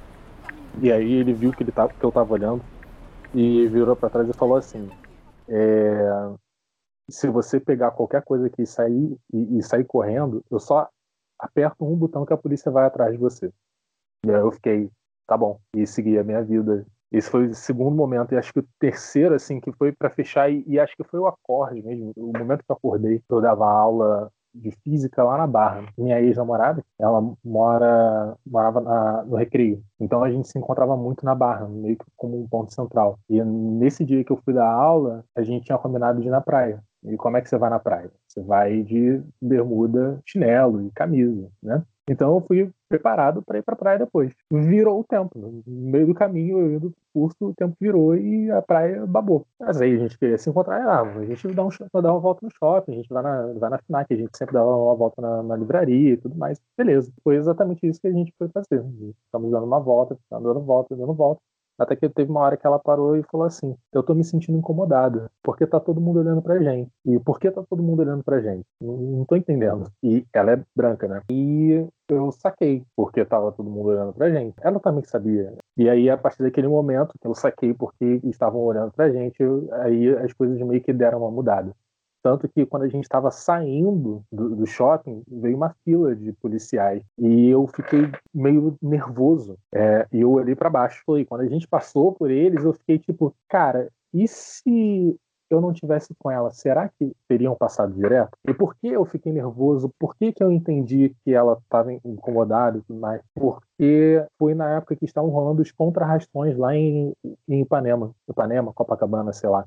E 0.81 0.91
aí 0.91 1.13
ele 1.13 1.35
viu 1.35 1.53
que, 1.53 1.63
ele 1.63 1.73
tava, 1.73 1.93
que 1.93 2.03
eu 2.03 2.11
tava 2.11 2.33
olhando 2.33 2.63
e 3.35 3.67
virou 3.69 3.97
para 3.97 4.11
trás 4.11 4.29
e 4.29 4.33
falou 4.33 4.57
assim: 4.57 4.89
é, 5.49 6.35
se 7.11 7.29
você 7.29 7.59
pegar 7.59 7.91
qualquer 7.93 8.23
coisa 8.23 8.47
aqui 8.47 8.67
sair 8.67 9.17
e, 9.33 9.59
e, 9.59 9.63
sair 9.63 9.85
correndo, 9.85 10.45
eu 10.51 10.59
só 10.59 10.89
aperto 11.39 11.85
um 11.85 11.97
botão 11.97 12.27
que 12.27 12.33
a 12.33 12.39
polícia 12.39 12.71
vai 12.71 12.87
atrás 12.87 13.13
de 13.13 13.19
você. 13.19 13.53
E 14.27 14.31
aí 14.31 14.41
eu 14.41 14.53
fiquei, 14.53 14.91
tá 15.27 15.37
bom, 15.37 15.61
e 15.75 15.87
segui 15.87 16.19
a 16.19 16.25
minha 16.25 16.43
vida. 16.43 16.87
Esse 17.11 17.31
foi 17.31 17.47
o 17.47 17.55
segundo 17.55 17.97
momento, 17.97 18.33
e 18.33 18.37
acho 18.37 18.53
que 18.53 18.59
o 18.59 18.69
terceiro, 18.79 19.35
assim, 19.35 19.61
que 19.61 19.73
foi 19.73 19.93
para 19.93 20.11
fechar, 20.11 20.51
e, 20.51 20.63
e, 20.67 20.79
acho 20.79 20.95
que 20.95 21.05
foi 21.05 21.19
o 21.19 21.27
acorde 21.27 21.83
mesmo, 21.83 22.13
o 22.17 22.37
momento 22.37 22.63
que 22.65 22.71
eu 22.71 22.77
acordei, 22.77 23.23
eu 23.31 23.41
dava 23.41 23.65
aula 23.65 24.31
de 24.55 24.71
física 24.83 25.23
lá 25.23 25.39
na 25.39 25.47
Barra. 25.47 25.87
Minha 25.97 26.21
ex-namorada, 26.21 26.85
ela 26.99 27.21
mora, 27.45 28.37
morava 28.47 28.81
na, 28.81 29.25
no 29.25 29.37
Recreio. 29.37 29.83
Então 30.01 30.23
a 30.23 30.31
gente 30.31 30.49
se 30.49 30.59
encontrava 30.59 30.97
muito 30.97 31.25
na 31.25 31.35
Barra, 31.35 31.69
meio 31.69 31.97
que 31.97 32.05
como 32.17 32.41
um 32.41 32.49
ponto 32.49 32.73
central. 32.73 33.19
E 33.29 33.43
nesse 33.43 34.05
dia 34.05 34.25
que 34.25 34.33
eu 34.33 34.41
fui 34.45 34.55
dar 34.55 34.71
aula, 34.71 35.25
a 35.37 35.43
gente 35.43 35.65
tinha 35.65 35.79
combinado 35.79 36.21
de 36.21 36.29
ir 36.29 36.31
na 36.31 36.41
praia. 36.41 36.83
E 37.05 37.17
como 37.17 37.37
é 37.37 37.41
que 37.41 37.49
você 37.49 37.57
vai 37.57 37.71
na 37.71 37.79
praia? 37.79 38.11
Você 38.27 38.43
vai 38.43 38.83
de 38.83 39.23
bermuda, 39.41 40.21
chinelo 40.27 40.83
e 40.83 40.91
camisa, 40.91 41.49
né? 41.63 41.83
Então 42.09 42.35
eu 42.35 42.41
fui 42.41 42.71
preparado 42.89 43.43
para 43.43 43.59
ir 43.59 43.63
para 43.63 43.75
a 43.75 43.77
praia 43.77 43.99
depois. 43.99 44.33
Virou 44.51 45.01
o 45.01 45.05
tempo. 45.05 45.39
No 45.39 45.63
meio 45.67 46.07
do 46.07 46.15
caminho, 46.15 46.59
eu 46.59 46.73
indo 46.73 46.91
pro 46.91 47.01
curso, 47.13 47.37
o 47.41 47.55
tempo 47.55 47.77
virou 47.81 48.17
e 48.17 48.51
a 48.51 48.63
praia 48.63 49.07
babou. 49.07 49.47
Mas 49.61 49.81
aí 49.81 49.95
a 49.95 49.99
gente 49.99 50.19
queria 50.19 50.39
se 50.39 50.49
encontrar, 50.49 50.81
ah, 50.87 51.03
a 51.03 51.25
gente 51.25 51.49
dá, 51.49 51.65
um, 51.65 51.69
dá 51.69 52.13
uma 52.13 52.21
volta 52.21 52.47
no 52.47 52.51
shopping, 52.51 52.93
a 52.93 52.95
gente 52.97 53.09
vai 53.09 53.23
na, 53.23 53.53
vai 53.55 53.71
na 53.71 53.79
FNAC, 53.79 54.15
a 54.15 54.17
gente 54.17 54.37
sempre 54.37 54.55
dá 54.55 54.65
uma 54.65 54.95
volta 54.95 55.21
na, 55.21 55.43
na, 55.43 55.57
livraria 55.57 56.15
e 56.15 56.17
tudo 56.17 56.37
mais. 56.37 56.59
Beleza. 56.77 57.13
Foi 57.23 57.37
exatamente 57.37 57.87
isso 57.87 58.01
que 58.01 58.09
a 58.09 58.13
gente 58.13 58.33
foi 58.39 58.49
fazer. 58.49 58.85
Estamos 59.27 59.51
dando 59.51 59.67
uma 59.67 59.81
volta, 59.81 60.17
dando 60.31 60.61
volta, 60.61 60.97
dando 60.97 61.13
volta. 61.13 61.41
Até 61.79 61.95
que 61.95 62.09
teve 62.09 62.31
uma 62.31 62.41
hora 62.41 62.57
que 62.57 62.67
ela 62.67 62.79
parou 62.79 63.17
e 63.17 63.23
falou 63.23 63.47
assim: 63.47 63.77
Eu 63.93 64.03
tô 64.03 64.15
me 64.15 64.25
sentindo 64.25 64.59
incomodada, 64.59 65.31
porque 65.43 65.67
tá 65.67 65.79
todo 65.79 66.01
mundo 66.01 66.19
olhando 66.21 66.43
pra 66.43 66.59
gente. 66.59 66.91
E 67.07 67.19
por 67.21 67.39
que 67.39 67.51
tá 67.51 67.63
todo 67.69 67.83
mundo 67.83 68.01
olhando 68.01 68.25
pra 68.25 68.41
gente? 68.41 68.65
Não, 68.81 68.97
não 68.97 69.25
tô 69.25 69.37
entendendo. 69.37 69.91
E 70.03 70.27
ela 70.33 70.53
é 70.53 70.63
branca, 70.75 71.07
né? 71.07 71.23
E 71.31 71.87
eu 72.09 72.33
saquei 72.33 72.83
porque 72.97 73.25
tava 73.25 73.53
todo 73.53 73.71
mundo 73.71 73.91
olhando 73.91 74.13
pra 74.13 74.31
gente. 74.31 74.55
Ela 74.61 74.81
também 74.81 75.05
sabia. 75.05 75.55
E 75.77 75.89
aí, 75.89 76.11
a 76.11 76.17
partir 76.17 76.43
daquele 76.43 76.67
momento 76.69 77.15
que 77.21 77.27
eu 77.27 77.35
saquei 77.35 77.73
porque 77.75 78.21
estavam 78.25 78.61
olhando 78.61 78.93
pra 78.93 79.11
gente, 79.11 79.37
aí 79.83 80.09
as 80.17 80.33
coisas 80.33 80.59
meio 80.61 80.83
que 80.83 80.93
deram 80.93 81.19
uma 81.19 81.31
mudada. 81.31 81.73
Tanto 82.23 82.49
que 82.49 82.67
quando 82.67 82.83
a 82.83 82.89
gente 82.89 83.05
estava 83.05 83.31
saindo 83.31 84.23
do, 84.31 84.57
do, 84.57 84.67
shopping, 84.67 85.23
veio 85.29 85.57
uma 85.57 85.75
fila 85.85 86.15
de 86.15 86.33
policiais. 86.33 87.03
E 87.19 87.49
eu 87.49 87.67
fiquei 87.69 88.11
meio 88.35 88.77
nervoso. 88.83 89.57
É, 89.75 90.07
e 90.13 90.21
eu 90.21 90.31
olhei 90.33 90.55
para 90.55 90.71
baixo. 90.71 91.03
E 91.17 91.25
quando 91.25 91.43
a 91.43 91.49
gente 91.49 91.67
passou 91.69 92.13
por 92.13 92.31
eles, 92.31 92.65
eu 92.65 92.73
fiquei 92.73 92.99
tipo, 92.99 93.35
cara, 93.49 93.89
e 94.13 94.27
se 94.27 95.17
eu 95.51 95.61
não 95.61 95.73
tivesse 95.73 96.15
com 96.19 96.31
ela, 96.31 96.51
será 96.51 96.89
que 96.89 97.13
teriam 97.27 97.55
passado 97.55 97.95
direto? 97.95 98.37
E 98.47 98.53
por 98.53 98.75
que 98.75 98.89
eu 98.89 99.05
fiquei 99.05 99.33
nervoso? 99.33 99.91
Por 99.99 100.15
que, 100.15 100.33
que 100.33 100.43
eu 100.43 100.53
entendi 100.53 101.15
que 101.25 101.33
ela 101.33 101.59
estava 101.63 101.93
incomodada 101.93 102.79
e 102.79 102.83
tudo 102.83 103.01
mais? 103.01 103.23
Porque 103.35 104.25
foi 104.39 104.55
na 104.55 104.77
época 104.77 104.97
que 104.97 105.05
estavam 105.05 105.31
rolando 105.31 105.63
os 105.63 105.73
contrarrastões 105.73 106.57
lá 106.57 106.75
em, 106.75 107.13
em 107.49 107.63
Ipanema, 107.63 108.13
Ipanema, 108.29 108.73
Copacabana, 108.73 109.33
sei 109.33 109.49
lá 109.49 109.65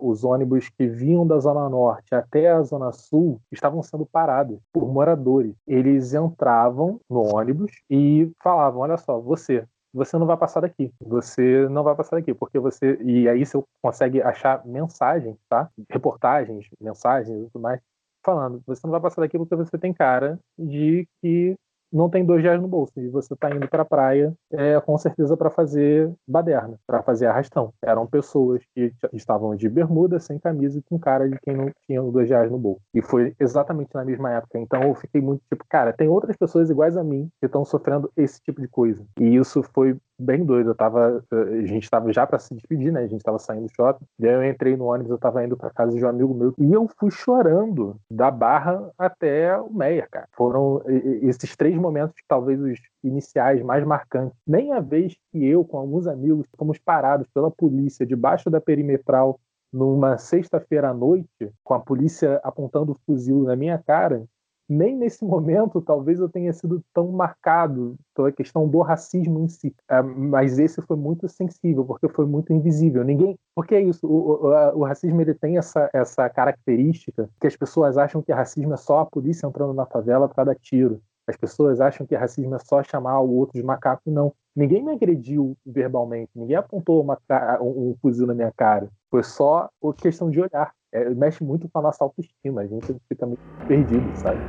os 0.00 0.24
ônibus 0.24 0.68
que 0.68 0.86
vinham 0.86 1.26
da 1.26 1.38
Zona 1.38 1.68
Norte 1.68 2.14
até 2.14 2.50
a 2.50 2.62
Zona 2.62 2.92
Sul 2.92 3.40
estavam 3.50 3.82
sendo 3.82 4.06
parados 4.06 4.58
por 4.72 4.86
moradores. 4.92 5.54
Eles 5.66 6.14
entravam 6.14 7.00
no 7.08 7.34
ônibus 7.34 7.72
e 7.90 8.30
falavam: 8.42 8.80
Olha 8.80 8.96
só, 8.96 9.18
você, 9.20 9.64
você 9.92 10.18
não 10.18 10.26
vai 10.26 10.36
passar 10.36 10.60
daqui. 10.60 10.92
Você 11.00 11.68
não 11.68 11.82
vai 11.82 11.94
passar 11.94 12.16
daqui, 12.16 12.34
porque 12.34 12.58
você. 12.58 12.98
E 13.02 13.28
aí 13.28 13.44
você 13.44 13.62
consegue 13.82 14.20
achar 14.22 14.64
mensagens, 14.66 15.36
tá? 15.48 15.70
Reportagens, 15.88 16.66
mensagens 16.80 17.36
e 17.38 17.50
tudo 17.50 17.62
mais, 17.62 17.80
falando: 18.24 18.62
você 18.66 18.80
não 18.84 18.90
vai 18.90 19.00
passar 19.00 19.22
daqui 19.22 19.38
porque 19.38 19.54
você 19.54 19.78
tem 19.78 19.92
cara 19.92 20.38
de 20.58 21.06
que 21.20 21.54
não 21.94 22.10
tem 22.10 22.24
dois 22.24 22.42
reais 22.42 22.60
no 22.60 22.66
bolso 22.66 22.92
e 22.96 23.08
você 23.08 23.32
está 23.34 23.48
indo 23.50 23.68
para 23.68 23.82
a 23.82 23.86
praia 23.86 24.34
é, 24.52 24.80
com 24.80 24.98
certeza 24.98 25.36
para 25.36 25.48
fazer 25.48 26.12
baderna, 26.26 26.78
para 26.86 27.02
fazer 27.02 27.26
arrastão. 27.26 27.72
Eram 27.80 28.06
pessoas 28.06 28.62
que 28.74 28.92
estavam 29.12 29.54
de 29.54 29.68
bermuda, 29.68 30.18
sem 30.18 30.38
camisa 30.38 30.78
e 30.78 30.82
com 30.82 30.98
cara 30.98 31.28
de 31.28 31.38
quem 31.40 31.56
não 31.56 31.70
tinha 31.86 32.02
dois 32.02 32.28
reais 32.28 32.50
no 32.50 32.58
bolso. 32.58 32.80
E 32.92 33.00
foi 33.00 33.34
exatamente 33.38 33.94
na 33.94 34.04
mesma 34.04 34.32
época. 34.32 34.58
Então 34.58 34.82
eu 34.82 34.94
fiquei 34.94 35.20
muito 35.20 35.42
tipo, 35.48 35.64
cara, 35.68 35.92
tem 35.92 36.08
outras 36.08 36.36
pessoas 36.36 36.68
iguais 36.68 36.96
a 36.96 37.04
mim 37.04 37.28
que 37.40 37.46
estão 37.46 37.64
sofrendo 37.64 38.10
esse 38.16 38.40
tipo 38.40 38.60
de 38.60 38.66
coisa. 38.68 39.04
E 39.20 39.36
isso 39.36 39.62
foi 39.62 39.96
bem 40.18 40.44
doido. 40.44 40.70
Eu 40.70 40.74
tava, 40.74 41.24
a 41.30 41.66
gente 41.66 41.84
estava 41.84 42.12
já 42.12 42.26
para 42.26 42.38
se 42.38 42.54
despedir, 42.54 42.92
né? 42.92 43.00
A 43.00 43.06
gente 43.06 43.20
estava 43.20 43.38
saindo 43.38 43.66
do 43.66 43.72
shopping. 43.74 44.04
Daí 44.18 44.32
eu 44.32 44.44
entrei 44.44 44.76
no 44.76 44.86
ônibus, 44.86 45.10
eu 45.10 45.16
estava 45.16 45.44
indo 45.44 45.56
para 45.56 45.70
casa 45.70 45.96
de 45.96 46.04
um 46.04 46.08
amigo 46.08 46.34
meu 46.34 46.54
e 46.58 46.72
eu 46.72 46.88
fui 46.98 47.10
chorando 47.10 47.96
da 48.10 48.30
Barra 48.30 48.90
até 48.98 49.56
o 49.58 49.72
Meia, 49.72 50.06
cara. 50.10 50.28
Foram 50.32 50.82
esses 50.86 51.56
três 51.56 51.76
momentos, 51.76 52.16
talvez 52.28 52.60
os 52.60 52.78
iniciais 53.02 53.62
mais 53.62 53.84
marcantes. 53.84 54.36
Nem 54.46 54.72
a 54.72 54.80
vez 54.80 55.16
que 55.30 55.44
eu, 55.44 55.64
com 55.64 55.78
alguns 55.78 56.06
amigos, 56.06 56.46
fomos 56.56 56.78
parados 56.78 57.26
pela 57.34 57.50
polícia 57.50 58.06
debaixo 58.06 58.50
da 58.50 58.60
perimetral 58.60 59.38
numa 59.74 60.16
sexta-feira 60.16 60.90
à 60.90 60.94
noite, 60.94 61.50
com 61.64 61.74
a 61.74 61.80
polícia 61.80 62.40
apontando 62.44 62.92
o 62.92 62.98
fuzil 63.04 63.42
na 63.42 63.56
minha 63.56 63.76
cara, 63.76 64.24
nem 64.68 64.96
nesse 64.96 65.24
momento 65.24 65.80
talvez 65.80 66.18
eu 66.18 66.28
tenha 66.28 66.52
sido 66.52 66.82
tão 66.92 67.08
marcado 67.12 67.96
pela 68.14 68.32
questão 68.32 68.68
do 68.68 68.80
racismo 68.80 69.40
em 69.40 69.48
si. 69.48 69.74
É, 69.88 70.00
mas 70.02 70.58
esse 70.58 70.80
foi 70.82 70.96
muito 70.96 71.28
sensível, 71.28 71.84
porque 71.84 72.08
foi 72.08 72.26
muito 72.26 72.52
invisível. 72.52 73.04
Ninguém. 73.04 73.38
Porque 73.54 73.74
é 73.74 73.82
isso, 73.82 74.06
o, 74.06 74.46
o, 74.46 74.78
o, 74.80 74.84
racismo 74.84 75.20
ele 75.20 75.34
tem 75.34 75.58
essa, 75.58 75.88
essa 75.92 76.28
característica 76.28 77.28
que 77.40 77.46
as 77.46 77.56
pessoas 77.56 77.96
acham 77.98 78.22
que 78.22 78.32
racismo 78.32 78.74
é 78.74 78.76
só 78.76 79.00
a 79.00 79.06
polícia 79.06 79.46
entrando 79.46 79.74
na 79.74 79.86
favela 79.86 80.28
para 80.28 80.44
dar 80.44 80.56
tiro. 80.56 81.00
As 81.26 81.36
pessoas 81.36 81.80
acham 81.80 82.06
que 82.06 82.14
racismo 82.14 82.54
é 82.54 82.58
só 82.58 82.82
chamar 82.82 83.20
o 83.20 83.30
outro 83.30 83.58
de 83.58 83.64
macaco. 83.64 84.02
Não. 84.06 84.32
Ninguém 84.54 84.84
me 84.84 84.92
agrediu 84.92 85.56
verbalmente, 85.66 86.30
ninguém 86.34 86.56
apontou 86.56 87.02
uma, 87.02 87.18
um, 87.60 87.90
um 87.90 87.96
fuzil 88.00 88.26
na 88.26 88.34
minha 88.34 88.52
cara. 88.52 88.88
Foi 89.10 89.22
só 89.22 89.68
questão 89.96 90.30
de 90.30 90.40
olhar 90.40 90.72
é, 90.94 91.10
mexe 91.10 91.42
muito 91.42 91.68
com 91.68 91.78
a 91.80 91.82
nossa 91.82 92.04
autoestima, 92.04 92.62
a 92.62 92.66
gente 92.66 92.94
fica 93.08 93.26
muito 93.26 93.42
perdido, 93.66 94.10
sabe? 94.16 94.40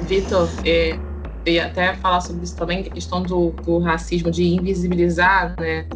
Vitor, 0.00 0.48
é, 0.64 0.98
ia 1.46 1.66
até 1.66 1.94
falar 1.94 2.20
sobre 2.20 2.44
isso 2.44 2.56
também, 2.56 2.80
a 2.80 2.90
questão 2.90 3.22
do, 3.22 3.50
do 3.50 3.78
racismo, 3.78 4.30
de 4.30 4.44
invisibilizar, 4.44 5.58
né? 5.58 5.88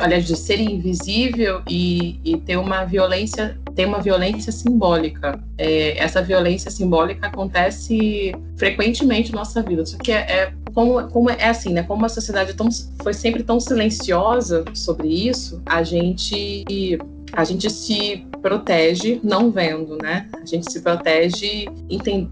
aliás, 0.00 0.26
de 0.26 0.36
ser 0.36 0.60
invisível 0.60 1.62
e, 1.68 2.18
e, 2.24 2.36
ter 2.38 2.56
uma 2.56 2.84
violência, 2.84 3.56
ter 3.74 3.86
uma 3.86 4.00
violência 4.00 4.50
simbólica. 4.50 5.40
É, 5.56 5.96
essa 5.98 6.20
violência 6.20 6.70
simbólica 6.70 7.28
acontece 7.28 8.32
frequentemente 8.56 9.30
na 9.30 9.38
nossa 9.38 9.62
vida. 9.62 9.86
Só 9.86 9.96
que 9.98 10.10
é, 10.10 10.18
é 10.18 10.52
como, 10.74 11.08
como 11.08 11.30
é 11.30 11.48
assim, 11.48 11.72
né? 11.72 11.84
Como 11.84 12.04
a 12.04 12.08
sociedade 12.08 12.54
tão, 12.54 12.68
foi 13.02 13.14
sempre 13.14 13.44
tão 13.44 13.60
silenciosa 13.60 14.64
sobre 14.74 15.08
isso, 15.08 15.62
a 15.66 15.84
gente 15.84 16.64
a 17.36 17.44
gente 17.44 17.68
se 17.70 18.26
protege 18.40 19.20
não 19.22 19.50
vendo, 19.50 19.98
né? 20.00 20.28
A 20.40 20.46
gente 20.46 20.70
se 20.70 20.80
protege 20.80 21.66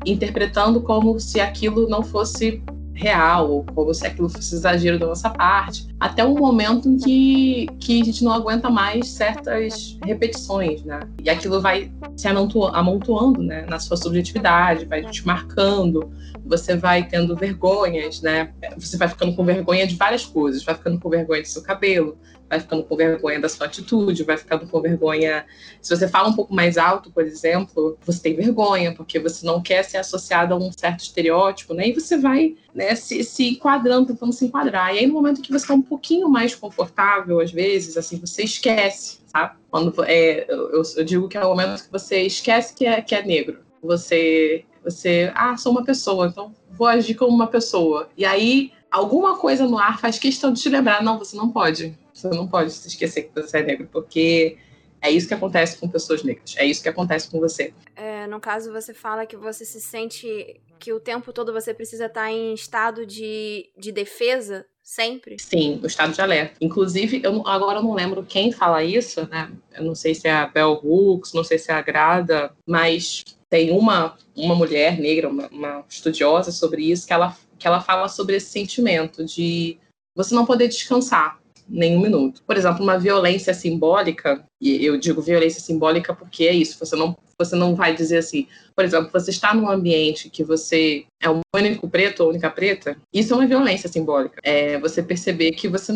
interpretando 0.07 0.81
como 0.81 1.19
se 1.19 1.41
aquilo 1.41 1.89
não 1.89 2.03
fosse 2.03 2.63
real, 2.95 3.51
ou 3.51 3.65
como 3.65 3.93
se 3.93 4.07
aquilo 4.07 4.29
fosse 4.29 4.55
exagero 4.55 4.99
da 4.99 5.07
nossa 5.07 5.29
parte, 5.31 5.89
até 5.99 6.25
um 6.25 6.35
momento 6.35 6.89
em 6.89 6.97
que, 6.99 7.67
que 7.81 8.01
a 8.01 8.05
gente 8.05 8.23
não 8.23 8.33
aguenta 8.33 8.71
mais 8.71 9.09
certas 9.09 9.99
repetições, 10.05 10.85
né? 10.85 11.01
E 11.23 11.29
aquilo 11.29 11.61
vai 11.61 11.91
se 12.17 12.29
amontoando, 12.29 13.43
né, 13.43 13.67
na 13.69 13.81
sua 13.81 13.97
subjetividade, 13.97 14.85
vai 14.85 15.03
te 15.05 15.27
marcando, 15.27 16.11
você 16.45 16.77
vai 16.77 17.09
tendo 17.09 17.35
vergonhas, 17.35 18.21
né? 18.21 18.53
Você 18.77 18.97
vai 18.97 19.09
ficando 19.09 19.35
com 19.35 19.45
vergonha 19.45 19.87
de 19.87 19.97
várias 19.97 20.25
coisas, 20.25 20.63
vai 20.63 20.75
ficando 20.75 21.01
com 21.01 21.09
vergonha 21.09 21.43
do 21.43 21.49
seu 21.49 21.63
cabelo, 21.63 22.19
vai 22.53 22.61
ficando 22.61 22.85
com 22.85 22.95
vergonha 22.95 23.41
da 23.41 23.49
sua 23.49 23.65
atitude, 23.65 24.25
vai 24.25 24.37
ficando 24.37 24.67
com 24.67 24.79
vergonha. 24.79 25.47
Se 25.81 25.97
você 25.97 26.07
fala 26.07 26.29
um 26.29 26.35
pouco 26.35 26.55
mais 26.55 26.77
alto, 26.77 27.11
por 27.11 27.25
exemplo, 27.25 27.97
você 28.05 28.21
tem 28.21 28.37
vergonha, 28.37 28.95
porque 28.95 29.19
você 29.19 29.47
não 29.47 29.63
quer 29.63 29.83
ser 29.83 29.97
associado 29.97 30.53
a 30.53 30.59
um 30.59 30.71
certo 30.71 31.01
estereótipo, 31.01 31.73
né? 31.73 31.89
E 31.89 31.95
você 31.95 32.19
vai 32.19 32.55
né, 32.75 32.95
se, 32.95 33.25
se 33.25 33.49
enquadrando, 33.49 34.09
tentando 34.09 34.35
se 34.35 34.45
enquadrar. 34.45 34.95
E 34.95 34.99
aí, 34.99 35.07
no 35.07 35.15
momento 35.15 35.41
que 35.41 35.49
você 35.49 35.65
está 35.65 35.73
um 35.73 35.81
pouquinho 35.81 36.29
mais 36.29 36.55
confortável, 36.55 37.41
às 37.41 37.51
vezes, 37.51 37.97
assim, 37.97 38.19
você 38.19 38.43
esquece, 38.43 39.21
sabe? 39.29 39.55
Quando 39.71 40.05
é, 40.05 40.45
eu, 40.47 40.83
eu 40.99 41.05
digo 41.05 41.29
que 41.29 41.39
é 41.39 41.45
o 41.45 41.49
momento 41.49 41.85
que 41.85 41.91
você 41.91 42.21
esquece 42.21 42.75
que 42.75 42.85
é, 42.85 43.01
que 43.01 43.15
é 43.15 43.25
negro. 43.25 43.61
Você, 43.83 44.67
você, 44.85 45.33
ah, 45.35 45.57
sou 45.57 45.73
uma 45.73 45.85
pessoa, 45.85 46.27
então 46.27 46.53
vou 46.71 46.87
agir 46.87 47.15
como 47.15 47.35
uma 47.35 47.47
pessoa. 47.47 48.11
E 48.15 48.27
aí, 48.27 48.73
alguma 48.91 49.39
coisa 49.39 49.67
no 49.67 49.79
ar 49.79 49.99
faz 49.99 50.19
questão 50.19 50.53
de 50.53 50.61
te 50.61 50.69
lembrar, 50.69 51.03
não, 51.03 51.19
você 51.19 51.35
não 51.35 51.49
pode 51.49 51.97
você 52.23 52.37
não 52.37 52.47
pode 52.47 52.73
se 52.73 52.89
esquecer 52.89 53.23
que 53.23 53.41
você 53.41 53.59
é 53.59 53.63
negro, 53.63 53.89
porque 53.91 54.57
é 55.03 55.11
isso 55.11 55.27
que 55.27 55.35
acontece 55.35 55.77
com 55.79 55.89
pessoas 55.89 56.23
negras. 56.23 56.55
É 56.57 56.65
isso 56.65 56.83
que 56.83 56.89
acontece 56.89 57.29
com 57.29 57.41
você. 57.41 57.75
É, 57.97 58.27
no 58.29 58.41
caso, 58.41 58.73
você 58.73 58.95
fala 58.95 59.27
que 59.27 59.37
você 59.37 59.65
se 59.65 59.81
sente 59.81 60.61
que 60.79 60.93
o 60.93 61.01
tempo 61.01 61.33
todo 61.33 61.53
você 61.53 61.75
precisa 61.75 62.07
estar 62.07 62.31
em 62.31 62.55
estado 62.55 63.05
de, 63.05 63.69
de 63.77 63.91
defesa 63.91 64.65
sempre? 64.83 65.37
Sim, 65.41 65.81
o 65.83 65.87
estado 65.87 66.13
de 66.13 66.21
alerta. 66.21 66.55
Inclusive, 66.61 67.21
eu 67.25 67.47
agora 67.47 67.79
eu 67.79 67.83
não 67.83 67.95
lembro 67.95 68.25
quem 68.25 68.53
fala 68.53 68.83
isso, 68.83 69.29
né? 69.29 69.51
Eu 69.75 69.85
não 69.85 69.95
sei 69.95 70.15
se 70.15 70.29
é 70.29 70.33
a 70.33 70.47
Bell 70.47 70.81
Hooks, 70.83 71.33
não 71.33 71.45
sei 71.45 71.59
se 71.59 71.71
é 71.71 71.75
a 71.75 71.83
Grada, 71.83 72.53
mas 72.67 73.25
tem 73.51 73.71
uma, 73.71 74.17
uma 74.37 74.55
mulher 74.55 74.99
negra, 74.99 75.29
uma, 75.29 75.49
uma 75.49 75.85
estudiosa 75.89 76.51
sobre 76.53 76.91
isso, 76.91 77.07
que 77.07 77.13
ela, 77.13 77.37
que 77.59 77.67
ela 77.67 77.81
fala 77.81 78.09
sobre 78.09 78.37
esse 78.37 78.51
sentimento 78.51 79.25
de 79.25 79.79
você 80.17 80.35
não 80.35 80.47
poder 80.47 80.69
descansar 80.69 81.42
nenhum 81.69 82.01
minuto. 82.01 82.43
Por 82.47 82.57
exemplo, 82.57 82.83
uma 82.83 82.99
violência 82.99 83.55
simbólica, 83.55 84.45
e 84.61 84.85
eu 84.85 84.97
digo 84.97 85.23
violência 85.23 85.61
simbólica 85.61 86.15
porque 86.15 86.45
é 86.45 86.53
isso, 86.53 86.79
você 86.79 86.97
não, 86.97 87.17
você 87.39 87.57
não 87.57 87.75
vai 87.75 87.95
dizer 87.95 88.19
assim, 88.19 88.47
por 88.75 88.85
exemplo, 88.85 89.11
você 89.13 89.31
está 89.31 89.55
num 89.55 89.69
ambiente 89.69 90.31
que 90.31 90.45
você 90.45 91.05
é 91.21 91.29
o 91.29 91.41
único 91.55 91.89
preto 91.89 92.23
ou 92.23 92.31
única 92.31 92.51
preta, 92.51 92.97
isso 93.13 93.33
é 93.33 93.37
uma 93.37 93.47
violência 93.47 93.89
simbólica. 93.89 94.41
É 94.43 94.79
você 94.79 95.03
perceber 95.03 95.53
que 95.53 95.69
você, 95.69 95.93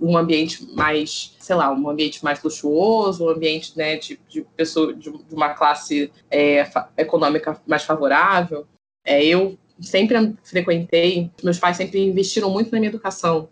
um 0.00 0.16
ambiente 0.16 0.66
mais, 0.74 1.34
sei 1.38 1.56
lá, 1.56 1.72
um 1.72 1.88
ambiente 1.88 2.22
mais 2.24 2.42
luxuoso, 2.42 3.24
um 3.24 3.28
ambiente 3.28 3.76
né, 3.76 3.96
de, 3.96 4.18
de 4.28 4.42
pessoa 4.56 4.92
de, 4.94 5.10
de 5.10 5.34
uma 5.34 5.50
classe 5.50 6.10
é, 6.30 6.68
econômica 6.96 7.60
mais 7.66 7.82
favorável, 7.82 8.66
é, 9.04 9.24
eu 9.24 9.56
sempre 9.80 10.34
frequentei, 10.42 11.30
meus 11.42 11.58
pais 11.58 11.76
sempre 11.76 12.04
investiram 12.04 12.50
muito 12.50 12.70
na 12.72 12.78
minha 12.78 12.90
educação. 12.90 13.48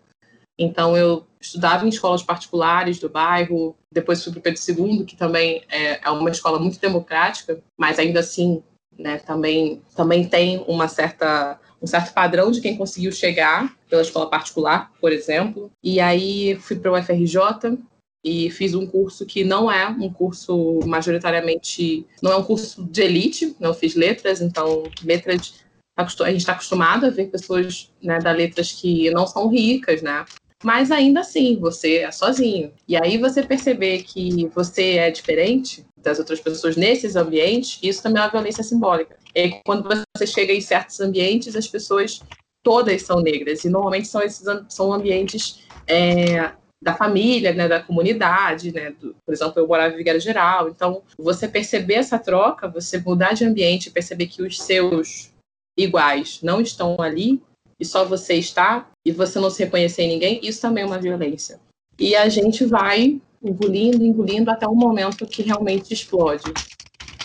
Então, 0.58 0.96
eu 0.96 1.26
estudava 1.40 1.84
em 1.84 1.88
escolas 1.88 2.22
particulares 2.22 2.98
do 2.98 3.08
bairro, 3.08 3.76
depois 3.92 4.22
fui 4.22 4.32
para 4.32 4.40
o 4.40 4.42
Pedro 4.42 4.60
II, 4.68 5.04
que 5.04 5.16
também 5.16 5.62
é, 5.68 6.00
é 6.02 6.10
uma 6.10 6.30
escola 6.30 6.58
muito 6.58 6.80
democrática, 6.80 7.60
mas 7.78 7.98
ainda 7.98 8.20
assim, 8.20 8.62
né, 8.98 9.18
também, 9.18 9.82
também 9.94 10.26
tem 10.26 10.64
uma 10.66 10.88
certa, 10.88 11.60
um 11.80 11.86
certo 11.86 12.12
padrão 12.12 12.50
de 12.50 12.60
quem 12.60 12.76
conseguiu 12.76 13.12
chegar 13.12 13.76
pela 13.88 14.02
escola 14.02 14.30
particular, 14.30 14.90
por 15.00 15.12
exemplo. 15.12 15.70
E 15.82 16.00
aí 16.00 16.56
fui 16.56 16.76
para 16.76 16.92
o 16.92 16.98
UFRJ 16.98 17.78
e 18.24 18.50
fiz 18.50 18.74
um 18.74 18.86
curso 18.86 19.24
que 19.24 19.44
não 19.44 19.70
é 19.70 19.86
um 19.88 20.12
curso 20.12 20.80
majoritariamente, 20.84 22.06
não 22.20 22.32
é 22.32 22.36
um 22.36 22.42
curso 22.42 22.82
de 22.82 23.02
elite, 23.02 23.54
não 23.60 23.72
fiz 23.72 23.94
letras, 23.94 24.40
então 24.40 24.84
letras 25.04 25.64
a 25.96 26.04
gente 26.30 26.40
está 26.40 26.52
acostumado 26.52 27.06
a 27.06 27.10
ver 27.10 27.30
pessoas 27.30 27.90
né, 28.02 28.18
da 28.18 28.30
letras 28.30 28.70
que 28.70 29.10
não 29.12 29.26
são 29.26 29.48
ricas, 29.48 30.02
né? 30.02 30.26
Mas 30.66 30.90
ainda 30.90 31.20
assim, 31.20 31.60
você 31.60 31.98
é 31.98 32.10
sozinho. 32.10 32.72
E 32.88 32.96
aí 32.96 33.18
você 33.18 33.40
perceber 33.40 34.02
que 34.02 34.48
você 34.48 34.94
é 34.94 35.12
diferente 35.12 35.86
das 35.96 36.18
outras 36.18 36.40
pessoas 36.40 36.76
nesses 36.76 37.14
ambientes, 37.14 37.78
isso 37.80 38.02
também 38.02 38.20
é 38.20 38.24
uma 38.24 38.32
violência 38.32 38.64
simbólica. 38.64 39.16
E 39.32 39.60
quando 39.64 39.88
você 39.88 40.26
chega 40.26 40.52
em 40.52 40.60
certos 40.60 40.98
ambientes, 40.98 41.54
as 41.54 41.68
pessoas 41.68 42.20
todas 42.64 43.02
são 43.02 43.20
negras. 43.20 43.64
E 43.64 43.68
normalmente 43.68 44.08
são 44.08 44.20
esses 44.20 44.44
são 44.68 44.92
ambientes 44.92 45.60
é, 45.86 46.50
da 46.82 46.96
família, 46.96 47.54
né, 47.54 47.68
da 47.68 47.80
comunidade, 47.80 48.72
né, 48.72 48.90
do, 48.90 49.14
por 49.24 49.32
exemplo, 49.32 49.60
eu 49.60 49.68
morava 49.68 49.94
em 49.94 49.98
Vigueira 49.98 50.18
Geral, 50.18 50.68
então 50.68 51.00
você 51.16 51.46
perceber 51.46 51.94
essa 51.94 52.18
troca, 52.18 52.66
você 52.66 52.98
mudar 52.98 53.34
de 53.34 53.44
ambiente, 53.44 53.88
perceber 53.88 54.26
que 54.26 54.42
os 54.42 54.60
seus 54.60 55.32
iguais 55.78 56.40
não 56.42 56.60
estão 56.60 56.96
ali 56.98 57.40
e 57.78 57.84
só 57.84 58.04
você 58.04 58.34
está 58.34 58.88
e 59.04 59.12
você 59.12 59.38
não 59.38 59.50
se 59.50 59.62
reconhecer 59.62 60.02
em 60.02 60.08
ninguém, 60.08 60.40
isso 60.42 60.60
também 60.60 60.84
é 60.84 60.86
uma 60.86 60.98
violência. 60.98 61.60
E 61.98 62.14
a 62.14 62.28
gente 62.28 62.64
vai 62.64 63.20
engolindo, 63.42 64.04
engolindo 64.04 64.50
até 64.50 64.66
o 64.66 64.74
momento 64.74 65.26
que 65.26 65.42
realmente 65.42 65.92
explode. 65.92 66.52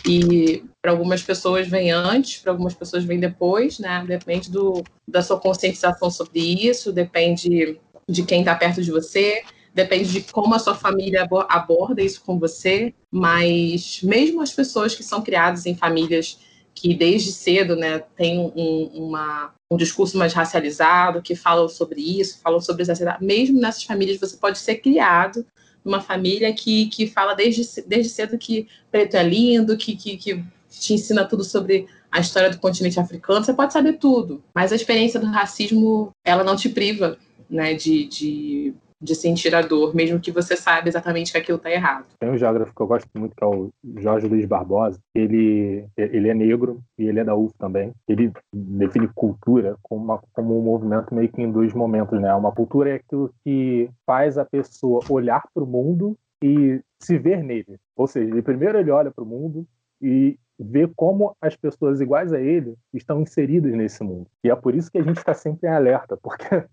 E 0.06 0.64
para 0.82 0.92
algumas 0.92 1.22
pessoas 1.22 1.68
vem 1.68 1.92
antes, 1.92 2.40
para 2.40 2.52
algumas 2.52 2.74
pessoas 2.74 3.04
vem 3.04 3.20
depois, 3.20 3.80
né? 3.80 4.04
Depende 4.08 4.50
do, 4.50 4.84
da 5.08 5.22
sua 5.22 5.40
conscientização 5.40 6.10
sobre 6.10 6.40
isso, 6.40 6.92
depende 6.92 7.80
de 8.08 8.24
quem 8.24 8.40
está 8.40 8.56
perto 8.56 8.82
de 8.82 8.92
você, 8.92 9.44
depende 9.74 10.12
de 10.12 10.22
como 10.22 10.56
a 10.56 10.60
sua 10.60 10.74
família 10.74 11.28
aborda 11.48 12.02
isso 12.02 12.22
com 12.26 12.40
você. 12.40 12.94
Mas 13.12 14.02
mesmo 14.02 14.42
as 14.42 14.52
pessoas 14.52 14.96
que 14.96 15.04
são 15.04 15.22
criadas 15.22 15.66
em 15.66 15.76
famílias 15.76 16.40
que 16.74 16.96
desde 16.96 17.32
cedo 17.32 17.76
né, 17.76 18.00
tem 18.16 18.40
um, 18.40 18.86
uma, 18.94 19.54
um 19.70 19.78
discurso 19.78 20.18
mais 20.18 20.34
racializado, 20.34 21.22
que 21.22 21.36
falam 21.36 21.68
sobre 21.68 22.02
isso, 22.02 22.40
falam 22.42 22.60
sobre 22.60 22.84
isso. 22.84 22.92
Mesmo 23.20 23.60
nessas 23.60 23.84
famílias, 23.84 24.20
você 24.20 24.38
pode 24.38 24.58
ser 24.58 24.76
criado 24.76 25.46
numa 25.84 26.02
família 26.02 26.54
que, 26.54 26.88
que 26.88 27.08
fala 27.08 27.34
desde, 27.34 27.82
desde 27.88 28.12
cedo 28.12 28.38
que 28.38 28.68
preto 28.92 29.16
é 29.16 29.24
lindo, 29.24 29.78
que, 29.78 29.96
que, 29.96 30.18
que 30.18 30.44
te 30.70 30.94
ensina 30.94 31.26
tudo 31.26 31.44
sobre 31.44 31.88
a 32.12 32.20
história 32.20 32.50
do 32.50 32.60
continente 32.60 33.00
africano, 33.00 33.44
você 33.44 33.54
pode 33.54 33.72
saber 33.72 33.94
tudo, 33.94 34.44
mas 34.54 34.72
a 34.72 34.76
experiência 34.76 35.20
do 35.20 35.28
racismo, 35.28 36.12
ela 36.26 36.44
não 36.44 36.58
te 36.58 36.68
priva 36.68 37.18
né, 37.50 37.74
de, 37.74 38.06
de 38.06 38.74
de 39.02 39.16
sentir 39.16 39.56
a 39.56 39.62
dor, 39.62 39.96
mesmo 39.96 40.20
que 40.20 40.32
você 40.32 40.56
saiba 40.56 40.88
exatamente 40.88 41.32
que 41.32 41.38
aquilo 41.38 41.58
está 41.58 41.72
errado. 41.72 42.06
Tem 42.20 42.30
um 42.30 42.38
geógrafo 42.38 42.74
que 42.74 42.82
eu 42.82 42.88
gosto 42.88 43.10
muito, 43.16 43.36
que 43.36 43.44
é 43.44 43.48
o 43.48 43.72
Jorge 43.98 44.28
Luiz 44.28 44.46
Barbosa. 44.46 45.00
Ele, 45.16 45.86
ele 45.98 46.30
é 46.30 46.34
negro 46.34 46.82
e 46.98 47.08
ele 47.08 47.20
é 47.20 47.24
da 47.24 47.36
UF 47.36 47.54
também. 47.58 47.92
Ele 48.08 48.32
define 48.54 49.08
cultura 49.08 49.76
como, 49.82 50.04
uma, 50.04 50.22
como 50.34 50.60
um 50.60 50.64
movimento 50.64 51.14
meio 51.16 51.30
que 51.30 51.42
em 51.42 51.52
dois 51.52 51.74
momentos, 51.74 52.20
né? 52.22 52.34
Uma 52.36 52.52
cultura 52.52 52.92
é 52.92 52.96
aquilo 52.96 53.34
que 53.44 53.90
faz 54.06 54.38
a 54.38 54.46
pessoa 54.46 55.02
olhar 55.10 55.44
para 55.54 55.64
o 55.64 55.68
mundo 55.68 56.16
e 56.44 56.82
se 57.00 57.18
ver 57.18 57.44
nele. 57.44 57.78
Ou 57.96 58.08
seja, 58.08 58.30
ele, 58.30 58.42
primeiro 58.42 58.78
ele 58.78 58.92
olha 58.92 59.12
para 59.12 59.24
o 59.24 59.28
mundo 59.28 59.66
e 60.02 60.38
vê 60.60 60.88
como 60.96 61.36
as 61.42 61.56
pessoas 61.56 62.02
iguais 62.02 62.32
a 62.32 62.40
ele 62.40 62.76
estão 62.94 63.22
inseridas 63.22 63.74
nesse 63.74 64.04
mundo. 64.04 64.28
E 64.44 64.50
é 64.50 64.56
por 64.56 64.76
isso 64.76 64.92
que 64.92 64.98
a 65.00 65.04
gente 65.04 65.18
está 65.18 65.34
sempre 65.34 65.68
em 65.68 65.72
alerta, 65.72 66.18
porque 66.18 66.64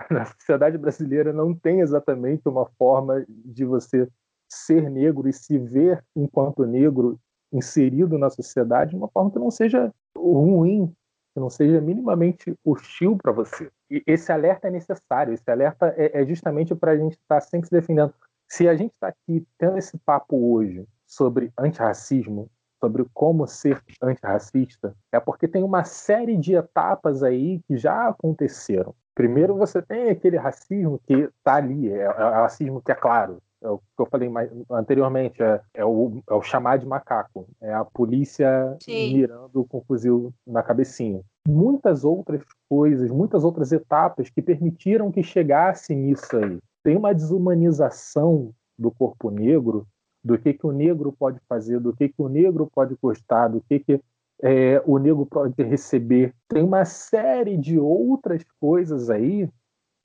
na 0.10 0.24
sociedade 0.24 0.78
brasileira 0.78 1.32
não 1.32 1.54
tem 1.54 1.80
exatamente 1.80 2.48
uma 2.48 2.66
forma 2.78 3.24
de 3.28 3.64
você 3.64 4.08
ser 4.48 4.90
negro 4.90 5.28
e 5.28 5.32
se 5.32 5.58
ver 5.58 6.04
enquanto 6.14 6.64
negro 6.64 7.18
inserido 7.52 8.18
na 8.18 8.30
sociedade 8.30 8.90
de 8.90 8.96
uma 8.96 9.08
forma 9.08 9.30
que 9.30 9.38
não 9.38 9.50
seja 9.50 9.92
ruim, 10.16 10.92
que 11.34 11.40
não 11.40 11.50
seja 11.50 11.80
minimamente 11.80 12.54
hostil 12.64 13.16
para 13.16 13.32
você. 13.32 13.70
E 13.90 14.02
esse 14.06 14.32
alerta 14.32 14.68
é 14.68 14.70
necessário, 14.70 15.32
esse 15.32 15.48
alerta 15.50 15.94
é, 15.96 16.22
é 16.22 16.26
justamente 16.26 16.74
para 16.74 16.92
a 16.92 16.96
gente 16.96 17.12
estar 17.12 17.36
tá 17.36 17.40
sempre 17.40 17.68
se 17.68 17.72
defendendo. 17.72 18.14
Se 18.48 18.68
a 18.68 18.74
gente 18.74 18.92
está 18.92 19.08
aqui 19.08 19.46
tendo 19.58 19.78
esse 19.78 19.96
papo 19.98 20.36
hoje 20.52 20.86
sobre 21.06 21.52
antirracismo, 21.58 22.50
sobre 22.80 23.04
como 23.12 23.46
ser 23.46 23.80
antirracista, 24.02 24.96
é 25.12 25.20
porque 25.20 25.46
tem 25.46 25.62
uma 25.62 25.84
série 25.84 26.36
de 26.36 26.54
etapas 26.54 27.22
aí 27.22 27.60
que 27.66 27.76
já 27.76 28.08
aconteceram. 28.08 28.94
Primeiro, 29.14 29.56
você 29.56 29.82
tem 29.82 30.10
aquele 30.10 30.36
racismo 30.36 31.00
que 31.06 31.14
está 31.14 31.56
ali, 31.56 31.90
é, 31.90 32.02
é, 32.02 32.08
o 32.08 32.30
racismo 32.30 32.80
que 32.80 32.92
é 32.92 32.94
claro, 32.94 33.38
é 33.62 33.68
o 33.68 33.78
que 33.78 33.84
eu 33.98 34.06
falei 34.06 34.28
mais, 34.28 34.50
anteriormente, 34.70 35.42
é, 35.42 35.60
é, 35.74 35.84
o, 35.84 36.22
é 36.28 36.34
o 36.34 36.42
chamar 36.42 36.78
de 36.78 36.86
macaco, 36.86 37.46
é 37.60 37.72
a 37.72 37.84
polícia 37.84 38.76
Sim. 38.82 39.14
mirando 39.14 39.64
com 39.64 39.78
o 39.78 39.84
fuzil 39.84 40.32
na 40.46 40.62
cabecinha. 40.62 41.20
Muitas 41.46 42.04
outras 42.04 42.42
coisas, 42.68 43.10
muitas 43.10 43.44
outras 43.44 43.72
etapas 43.72 44.30
que 44.30 44.40
permitiram 44.40 45.10
que 45.10 45.22
chegasse 45.22 45.94
nisso 45.94 46.36
aí. 46.36 46.58
Tem 46.82 46.96
uma 46.96 47.14
desumanização 47.14 48.52
do 48.78 48.90
corpo 48.90 49.30
negro, 49.30 49.86
do 50.22 50.38
que, 50.38 50.52
que 50.52 50.66
o 50.66 50.72
negro 50.72 51.12
pode 51.12 51.38
fazer, 51.48 51.80
do 51.80 51.94
que, 51.94 52.08
que 52.08 52.22
o 52.22 52.28
negro 52.28 52.70
pode 52.72 52.96
gostar, 53.02 53.48
do 53.48 53.60
que, 53.60 53.80
que 53.80 54.00
é, 54.42 54.82
o 54.86 54.98
negro 54.98 55.26
pode 55.26 55.62
receber. 55.62 56.34
Tem 56.48 56.62
uma 56.62 56.84
série 56.84 57.56
de 57.56 57.78
outras 57.78 58.42
coisas 58.60 59.10
aí 59.10 59.48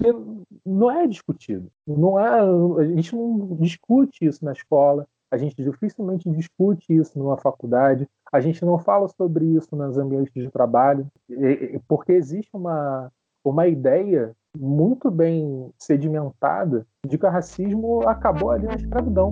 que 0.01 0.13
não 0.65 0.91
é 0.91 1.07
discutido. 1.07 1.69
Não 1.87 2.19
é, 2.19 2.39
a 2.81 2.85
gente 2.85 3.15
não 3.15 3.55
discute 3.59 4.25
isso 4.25 4.43
na 4.43 4.51
escola, 4.51 5.07
a 5.31 5.37
gente 5.37 5.55
dificilmente 5.55 6.29
discute 6.29 6.93
isso 6.93 7.17
numa 7.17 7.37
faculdade, 7.37 8.07
a 8.31 8.39
gente 8.39 8.63
não 8.65 8.77
fala 8.77 9.07
sobre 9.07 9.45
isso 9.45 9.75
nos 9.75 9.97
ambientes 9.97 10.33
de 10.33 10.51
trabalho, 10.51 11.07
porque 11.87 12.11
existe 12.11 12.49
uma, 12.53 13.11
uma 13.43 13.67
ideia 13.67 14.35
muito 14.57 15.09
bem 15.11 15.71
sedimentada 15.77 16.85
de 17.05 17.17
que 17.17 17.25
o 17.25 17.29
racismo 17.29 18.07
acabou 18.07 18.51
ali 18.51 18.65
na 18.65 18.75
escravidão. 18.75 19.29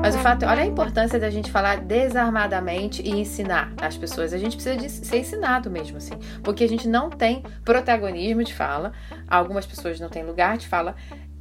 Mas 0.00 0.14
o 0.14 0.18
fato, 0.18 0.44
olha 0.44 0.62
a 0.62 0.66
importância 0.66 1.18
da 1.18 1.30
gente 1.30 1.50
falar 1.50 1.80
desarmadamente 1.80 3.02
e 3.02 3.10
ensinar 3.10 3.72
as 3.80 3.96
pessoas. 3.96 4.32
A 4.32 4.38
gente 4.38 4.56
precisa 4.56 4.76
de 4.76 4.88
ser 4.88 5.18
ensinado 5.18 5.70
mesmo, 5.70 5.96
assim. 5.96 6.14
Porque 6.42 6.64
a 6.64 6.68
gente 6.68 6.86
não 6.86 7.10
tem 7.10 7.42
protagonismo 7.64 8.44
de 8.44 8.52
fala, 8.52 8.92
algumas 9.28 9.66
pessoas 9.66 9.98
não 9.98 10.08
têm 10.08 10.24
lugar 10.24 10.56
de 10.58 10.68
fala. 10.68 10.94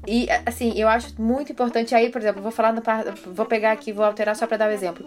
E, 0.06 0.28
assim, 0.46 0.74
eu 0.76 0.90
acho 0.90 1.22
muito 1.22 1.52
importante 1.52 1.96
aí, 1.96 2.10
por 2.10 2.22
exemplo, 2.22 2.42
vou 2.42 2.52
falar, 2.52 2.74
no, 2.74 2.82
vou 3.34 3.46
pegar 3.46 3.72
aqui, 3.72 3.94
vou 3.94 4.04
alterar 4.04 4.36
só 4.36 4.46
para 4.46 4.58
dar 4.58 4.68
o 4.68 4.72
um 4.72 4.74
exemplo. 4.74 5.06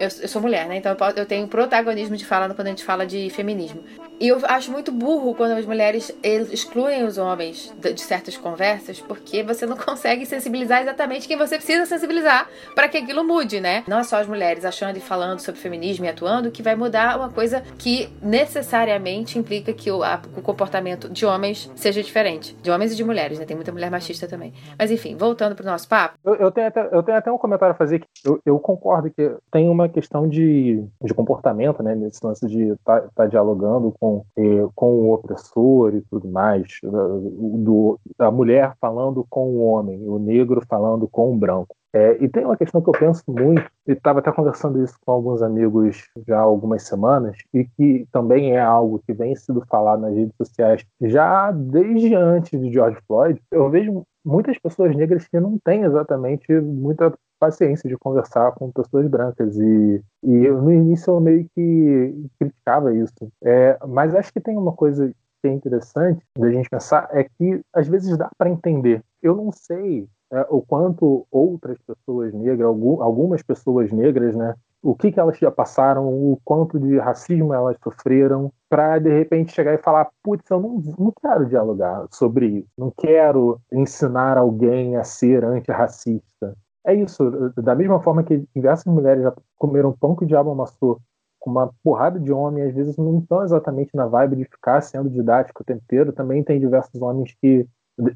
Eu, 0.00 0.08
eu, 0.22 0.28
sou 0.28 0.40
mulher, 0.40 0.66
né? 0.66 0.76
Então 0.78 0.96
eu 1.14 1.26
tenho 1.26 1.46
protagonismo 1.46 2.16
de 2.16 2.24
fala 2.24 2.54
quando 2.54 2.68
a 2.68 2.70
gente 2.70 2.82
fala 2.82 3.06
de 3.06 3.28
feminismo. 3.28 3.82
E 4.18 4.28
eu 4.28 4.38
acho 4.44 4.72
muito 4.72 4.90
burro 4.90 5.34
quando 5.34 5.52
as 5.52 5.66
mulheres 5.66 6.10
excluem 6.22 7.04
os 7.04 7.18
homens 7.18 7.70
de 7.78 8.00
certas 8.00 8.34
conversas, 8.36 8.98
porque 8.98 9.42
você 9.42 9.66
não 9.66 9.76
consegue 9.78 10.24
sensibilizar 10.24 10.80
exatamente 10.80 11.28
quem 11.28 11.36
você 11.36 11.56
precisa 11.56 11.84
sensibilizar 11.84 12.48
para 12.74 12.88
que 12.88 12.96
aquilo 12.96 13.22
mude, 13.22 13.60
né? 13.60 13.84
Não 13.86 13.98
é 13.98 14.02
só 14.02 14.16
as 14.16 14.26
mulheres 14.26 14.64
achando 14.64 14.96
e 14.96 15.00
falando 15.00 15.40
sobre 15.40 15.60
feminismo 15.60 16.06
e 16.06 16.08
atuando 16.08 16.50
que 16.50 16.62
vai 16.62 16.74
mudar 16.74 17.18
uma 17.18 17.28
coisa 17.28 17.62
que 17.78 18.08
necessariamente 18.22 19.38
implica 19.38 19.70
que 19.72 19.90
o, 19.90 20.02
a, 20.02 20.18
o 20.34 20.40
comportamento 20.40 21.10
de 21.10 21.26
homens 21.26 21.70
seja 21.74 22.02
diferente. 22.02 22.56
De 22.62 22.70
homens 22.70 22.92
e 22.92 22.96
de 22.96 23.04
mulheres, 23.04 23.38
né? 23.38 23.44
Tem 23.44 23.56
muita 23.56 23.70
mulher 23.70 23.90
machista 23.90 24.26
também. 24.26 24.54
Mas 24.78 24.90
enfim, 24.90 25.14
voltando 25.14 25.54
pro 25.54 25.66
nosso 25.66 25.86
papo. 25.86 26.18
Eu, 26.24 26.36
eu, 26.36 26.50
tenho, 26.50 26.68
até, 26.68 26.88
eu 26.90 27.02
tenho 27.02 27.18
até 27.18 27.30
um 27.30 27.36
comentário 27.36 27.74
a 27.74 27.76
fazer 27.76 27.98
que 27.98 28.06
eu, 28.24 28.40
eu 28.46 28.58
concordo 28.58 29.10
que 29.10 29.30
tem 29.50 29.68
uma 29.68 29.89
questão 29.90 30.28
de, 30.28 30.84
de 31.02 31.14
comportamento, 31.14 31.82
né? 31.82 31.94
Nesse 31.94 32.24
lance 32.24 32.46
de 32.46 32.70
estar 32.70 33.02
tá, 33.02 33.08
tá 33.14 33.26
dialogando 33.26 33.92
com, 34.00 34.24
eh, 34.36 34.66
com 34.74 34.92
o 34.92 35.12
opressor 35.12 35.94
e 35.94 36.02
tudo 36.02 36.28
mais, 36.28 36.66
do, 36.82 37.98
da 38.18 38.30
mulher 38.30 38.74
falando 38.80 39.26
com 39.28 39.48
o 39.48 39.64
homem, 39.64 40.02
o 40.08 40.18
negro 40.18 40.62
falando 40.68 41.08
com 41.08 41.32
o 41.32 41.36
branco. 41.36 41.76
É, 41.92 42.22
e 42.22 42.28
tem 42.28 42.44
uma 42.44 42.56
questão 42.56 42.80
que 42.80 42.88
eu 42.88 42.92
penso 42.92 43.22
muito, 43.26 43.68
e 43.86 43.92
estava 43.92 44.20
até 44.20 44.30
conversando 44.30 44.82
isso 44.82 44.96
com 45.04 45.10
alguns 45.10 45.42
amigos 45.42 46.08
já 46.26 46.38
há 46.38 46.42
algumas 46.42 46.84
semanas, 46.84 47.36
e 47.52 47.64
que 47.64 48.06
também 48.12 48.52
é 48.52 48.60
algo 48.60 49.02
que 49.04 49.12
vem 49.12 49.34
sido 49.34 49.64
falado 49.68 50.02
nas 50.02 50.14
redes 50.14 50.34
sociais 50.36 50.84
já 51.00 51.50
desde 51.50 52.14
antes 52.14 52.60
de 52.60 52.72
George 52.72 52.98
Floyd. 53.08 53.40
Eu 53.50 53.68
vejo 53.68 54.04
muitas 54.24 54.56
pessoas 54.58 54.94
negras 54.94 55.26
que 55.26 55.40
não 55.40 55.58
têm 55.58 55.82
exatamente 55.82 56.52
muita 56.60 57.12
paciência 57.40 57.88
de 57.88 57.96
conversar 57.96 58.52
com 58.52 58.70
pessoas 58.70 59.08
brancas. 59.08 59.56
E, 59.56 60.02
e 60.22 60.44
eu, 60.44 60.60
no 60.62 60.72
início 60.72 61.10
eu 61.12 61.20
meio 61.20 61.46
que 61.54 62.28
criticava 62.38 62.94
isso. 62.94 63.32
É, 63.42 63.78
mas 63.88 64.14
acho 64.14 64.32
que 64.32 64.40
tem 64.40 64.56
uma 64.56 64.72
coisa 64.72 65.10
que 65.42 65.48
é 65.48 65.52
interessante 65.52 66.22
da 66.38 66.50
gente 66.50 66.68
pensar 66.68 67.08
é 67.12 67.24
que 67.24 67.62
às 67.72 67.88
vezes 67.88 68.16
dá 68.16 68.30
para 68.36 68.50
entender. 68.50 69.02
Eu 69.22 69.34
não 69.34 69.50
sei 69.50 70.06
é, 70.30 70.46
o 70.50 70.60
quanto 70.60 71.26
outras 71.30 71.78
pessoas 71.78 72.32
negras 72.34 72.66
algumas 72.66 73.42
pessoas 73.42 73.90
negras 73.90 74.36
né 74.36 74.54
o 74.82 74.94
que, 74.94 75.12
que 75.12 75.20
elas 75.20 75.38
já 75.38 75.50
passaram, 75.50 76.08
o 76.08 76.40
quanto 76.44 76.78
de 76.78 76.98
racismo 76.98 77.52
elas 77.52 77.76
sofreram, 77.82 78.52
para 78.68 78.98
de 78.98 79.10
repente 79.10 79.52
chegar 79.52 79.74
e 79.74 79.78
falar: 79.78 80.08
putz, 80.22 80.48
eu 80.50 80.60
não, 80.60 80.82
não 80.98 81.12
quero 81.20 81.46
dialogar 81.46 82.06
sobre 82.10 82.46
isso, 82.46 82.68
não 82.78 82.90
quero 82.90 83.60
ensinar 83.72 84.38
alguém 84.38 84.96
a 84.96 85.04
ser 85.04 85.44
antirracista. 85.44 86.56
É 86.84 86.94
isso, 86.94 87.30
da 87.56 87.74
mesma 87.74 88.00
forma 88.00 88.22
que 88.22 88.42
diversas 88.54 88.86
mulheres 88.92 89.22
já 89.22 89.34
comeram 89.56 89.92
pão 89.92 90.16
que 90.16 90.24
o 90.24 90.26
diabo 90.26 90.50
amassou 90.50 91.00
com 91.38 91.50
uma 91.50 91.72
porrada 91.82 92.20
de 92.20 92.30
homens, 92.32 92.68
às 92.68 92.74
vezes 92.74 92.96
não 92.96 93.18
estão 93.18 93.42
exatamente 93.42 93.90
na 93.94 94.06
vibe 94.06 94.36
de 94.36 94.44
ficar 94.44 94.80
sendo 94.82 95.08
didático 95.08 95.62
o 95.62 95.64
tempo 95.64 95.82
inteiro. 95.82 96.12
Também 96.12 96.44
tem 96.44 96.60
diversos 96.60 97.00
homens 97.00 97.34
que, 97.40 97.66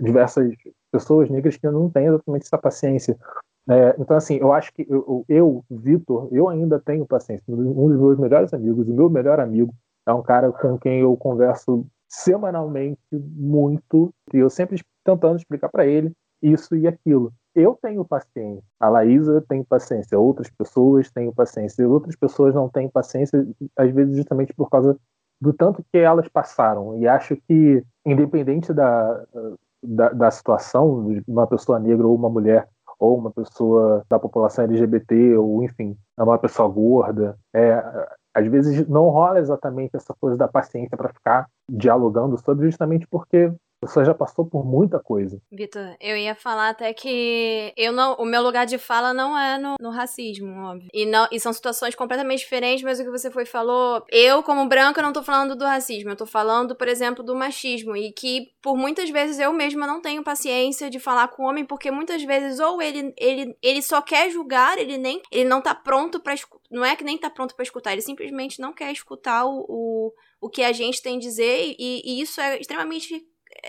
diversas 0.00 0.53
pessoas 0.92 1.31
negras 1.31 1.57
que 1.57 1.68
não 1.68 1.90
têm 1.90 2.07
exatamente 2.07 2.44
essa 2.44 2.59
paciência. 2.59 3.16
É, 3.68 3.96
então, 3.98 4.16
assim, 4.16 4.37
eu 4.37 4.53
acho 4.53 4.72
que 4.74 4.87
eu, 4.88 5.24
eu 5.27 5.64
Vitor, 5.70 6.29
eu 6.31 6.48
ainda 6.48 6.79
tenho 6.79 7.07
paciência. 7.07 7.44
Um 7.48 7.88
dos 7.88 7.98
meus 7.98 8.18
melhores 8.18 8.53
amigos, 8.53 8.87
o 8.87 8.94
meu 8.94 9.09
melhor 9.09 9.40
amigo, 9.40 9.74
é 10.07 10.12
um 10.12 10.22
cara 10.22 10.53
com 10.53 10.79
quem 10.79 11.00
eu 11.00 11.16
converso 11.16 11.87
semanalmente 12.07 13.00
muito, 13.11 14.12
e 14.33 14.37
eu 14.37 14.50
sempre 14.50 14.81
tentando 15.03 15.37
explicar 15.37 15.70
para 15.70 15.87
ele 15.87 16.12
isso 16.42 16.77
e 16.77 16.87
aquilo. 16.87 17.33
Eu 17.54 17.78
tenho 17.80 18.04
paciência, 18.04 18.62
a 18.80 18.88
Laísa 18.88 19.44
tem 19.48 19.62
paciência, 19.62 20.18
outras 20.18 20.50
pessoas 20.50 21.10
têm 21.10 21.32
paciência, 21.32 21.88
outras 21.88 22.16
pessoas 22.16 22.54
não 22.54 22.68
têm 22.68 22.88
paciência, 22.88 23.46
às 23.76 23.90
vezes 23.92 24.16
justamente 24.16 24.52
por 24.52 24.68
causa 24.68 24.98
do 25.40 25.52
tanto 25.52 25.84
que 25.92 25.98
elas 25.98 26.28
passaram. 26.28 26.98
E 26.98 27.06
acho 27.06 27.36
que, 27.36 27.84
independente 28.04 28.72
da, 28.72 29.24
da, 29.82 30.08
da 30.10 30.30
situação 30.30 31.06
de 31.06 31.22
uma 31.28 31.46
pessoa 31.46 31.78
negra 31.78 32.06
ou 32.06 32.14
uma 32.14 32.28
mulher 32.28 32.68
ou 32.98 33.18
uma 33.18 33.30
pessoa 33.30 34.04
da 34.08 34.18
população 34.18 34.64
LGBT, 34.64 35.36
ou 35.36 35.62
enfim, 35.62 35.96
uma 36.18 36.38
pessoa 36.38 36.68
gorda. 36.68 37.36
É, 37.52 37.82
às 38.32 38.46
vezes 38.46 38.88
não 38.88 39.08
rola 39.10 39.38
exatamente 39.38 39.96
essa 39.96 40.14
coisa 40.20 40.36
da 40.36 40.48
paciência 40.48 40.96
para 40.96 41.12
ficar 41.12 41.48
dialogando 41.68 42.36
sobre, 42.38 42.66
justamente 42.66 43.06
porque 43.06 43.52
você 43.86 44.04
já 44.04 44.14
passou 44.14 44.46
por 44.46 44.64
muita 44.64 44.98
coisa. 44.98 45.40
Vitor, 45.50 45.96
eu 46.00 46.16
ia 46.16 46.34
falar 46.34 46.70
até 46.70 46.92
que 46.92 47.72
eu 47.76 47.92
não, 47.92 48.14
o 48.14 48.24
meu 48.24 48.42
lugar 48.42 48.66
de 48.66 48.78
fala 48.78 49.12
não 49.12 49.38
é 49.38 49.58
no, 49.58 49.74
no 49.80 49.90
racismo, 49.90 50.50
óbvio. 50.64 50.88
E, 50.92 51.06
não, 51.06 51.26
e 51.30 51.38
são 51.38 51.52
situações 51.52 51.94
completamente 51.94 52.40
diferentes, 52.40 52.82
mas 52.82 53.00
o 53.00 53.04
que 53.04 53.10
você 53.10 53.30
foi 53.30 53.44
falou, 53.44 54.04
eu, 54.10 54.42
como 54.42 54.68
branca, 54.68 55.02
não 55.02 55.12
tô 55.12 55.22
falando 55.22 55.56
do 55.56 55.64
racismo, 55.64 56.10
eu 56.10 56.16
tô 56.16 56.26
falando, 56.26 56.74
por 56.74 56.88
exemplo, 56.88 57.24
do 57.24 57.34
machismo. 57.34 57.96
E 57.96 58.12
que 58.12 58.48
por 58.62 58.76
muitas 58.76 59.10
vezes 59.10 59.38
eu 59.38 59.52
mesma 59.52 59.86
não 59.86 60.00
tenho 60.00 60.24
paciência 60.24 60.88
de 60.88 60.98
falar 60.98 61.28
com 61.28 61.42
o 61.42 61.46
homem, 61.46 61.64
porque 61.64 61.90
muitas 61.90 62.22
vezes 62.22 62.60
ou 62.60 62.80
ele, 62.80 63.12
ele, 63.18 63.56
ele 63.62 63.82
só 63.82 64.00
quer 64.00 64.30
julgar, 64.30 64.78
ele 64.78 64.98
nem 64.98 65.20
ele 65.30 65.48
não 65.48 65.60
tá 65.60 65.74
pronto 65.74 66.20
para 66.20 66.34
não 66.70 66.84
é 66.84 66.96
que 66.96 67.04
nem 67.04 67.16
tá 67.16 67.30
pronto 67.30 67.54
para 67.54 67.62
escutar, 67.62 67.92
ele 67.92 68.02
simplesmente 68.02 68.60
não 68.60 68.72
quer 68.72 68.90
escutar 68.90 69.44
o, 69.44 69.64
o, 69.68 70.12
o 70.40 70.50
que 70.50 70.62
a 70.62 70.72
gente 70.72 71.00
tem 71.00 71.16
a 71.16 71.20
dizer, 71.20 71.74
e, 71.78 72.02
e 72.04 72.20
isso 72.20 72.40
é 72.40 72.58
extremamente 72.58 73.24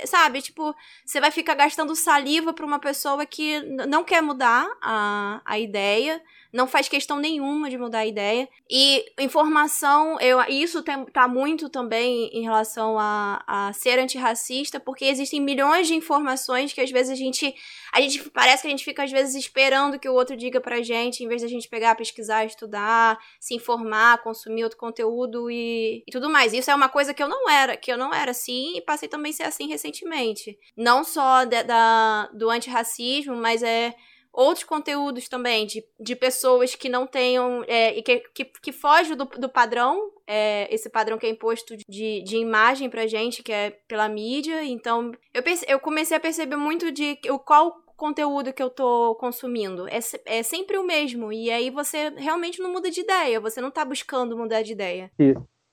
sabe, 0.05 0.41
tipo, 0.41 0.75
você 1.05 1.19
vai 1.19 1.31
ficar 1.31 1.55
gastando 1.55 1.95
saliva 1.95 2.53
pra 2.53 2.65
uma 2.65 2.79
pessoa 2.79 3.25
que 3.25 3.59
não 3.61 4.03
quer 4.03 4.21
mudar 4.21 4.67
a, 4.81 5.41
a 5.45 5.59
ideia, 5.59 6.21
não 6.55 6.67
faz 6.67 6.87
questão 6.87 7.19
nenhuma 7.19 7.69
de 7.69 7.77
mudar 7.77 7.99
a 7.99 8.05
ideia. 8.05 8.47
E 8.71 9.03
informação, 9.19 10.17
eu, 10.21 10.41
isso 10.47 10.81
tem, 10.81 11.03
tá 11.07 11.27
muito 11.27 11.67
também 11.67 12.29
em 12.31 12.43
relação 12.43 12.97
a, 12.97 13.43
a 13.45 13.73
ser 13.73 13.99
antirracista, 13.99 14.79
porque 14.79 15.03
existem 15.03 15.41
milhões 15.41 15.85
de 15.85 15.95
informações 15.95 16.71
que 16.71 16.79
às 16.79 16.89
vezes 16.89 17.11
a 17.11 17.15
gente. 17.15 17.53
A 17.91 17.99
gente 17.99 18.29
parece 18.29 18.61
que 18.61 18.67
a 18.67 18.71
gente 18.71 18.85
fica, 18.85 19.03
às 19.03 19.11
vezes, 19.11 19.35
esperando 19.35 19.99
que 19.99 20.07
o 20.07 20.13
outro 20.13 20.35
diga 20.37 20.61
pra 20.61 20.81
gente, 20.81 21.23
em 21.23 21.27
vez 21.27 21.41
da 21.41 21.47
gente 21.47 21.67
pegar, 21.67 21.93
pesquisar, 21.95 22.45
estudar, 22.45 23.19
se 23.37 23.53
informar, 23.53 24.23
consumir 24.23 24.63
outro 24.63 24.79
conteúdo 24.79 25.51
e, 25.51 26.03
e 26.07 26.11
tudo 26.11 26.29
mais. 26.29 26.53
Isso 26.53 26.71
é 26.71 26.75
uma 26.75 26.87
coisa 26.87 27.13
que 27.13 27.21
eu 27.21 27.27
não 27.27 27.49
era, 27.49 27.75
que 27.75 27.91
eu 27.91 27.97
não 27.97 28.13
era 28.13 28.31
assim, 28.31 28.77
e 28.77 28.81
passei 28.81 29.09
também 29.09 29.31
a 29.31 29.35
ser 29.35 29.43
assim 29.43 29.67
recentemente. 29.67 30.57
Não 30.77 31.03
só 31.03 31.43
de, 31.43 31.63
da, 31.63 32.29
do 32.33 32.49
antirracismo, 32.49 33.35
mas 33.35 33.61
é 33.61 33.93
outros 34.35 34.65
conteúdos 34.65 35.29
também 35.29 35.65
de, 35.65 35.83
de 35.99 36.15
pessoas 36.15 36.75
que 36.75 36.89
não 36.89 37.07
tenham 37.07 37.63
é, 37.67 37.97
e 37.97 38.03
que, 38.03 38.19
que, 38.33 38.45
que 38.45 38.71
fogem 38.71 39.15
do, 39.15 39.25
do 39.25 39.47
padrão, 39.47 40.11
é, 40.27 40.73
esse 40.73 40.89
padrão 40.89 41.17
que 41.17 41.25
é 41.25 41.29
imposto 41.29 41.75
de, 41.89 42.21
de 42.21 42.37
imagem 42.37 42.89
pra 42.89 43.07
gente, 43.07 43.41
que 43.41 43.51
é 43.51 43.71
pela 43.87 44.09
mídia. 44.09 44.63
Então, 44.65 45.11
eu, 45.33 45.41
pense, 45.41 45.65
eu 45.67 45.79
comecei 45.79 46.17
a 46.17 46.19
perceber 46.19 46.57
muito 46.57 46.91
de 46.91 47.17
o 47.29 47.39
qual 47.39 47.73
conteúdo 47.95 48.51
que 48.51 48.61
eu 48.61 48.69
tô 48.69 49.15
consumindo. 49.15 49.87
É, 49.87 49.99
é 50.25 50.43
sempre 50.43 50.77
o 50.77 50.85
mesmo. 50.85 51.31
E 51.31 51.49
aí 51.49 51.69
você 51.69 52.09
realmente 52.17 52.61
não 52.61 52.73
muda 52.73 52.91
de 52.91 53.01
ideia. 53.01 53.39
Você 53.39 53.61
não 53.61 53.71
tá 53.71 53.85
buscando 53.85 54.37
mudar 54.37 54.61
de 54.61 54.73
ideia. 54.73 55.09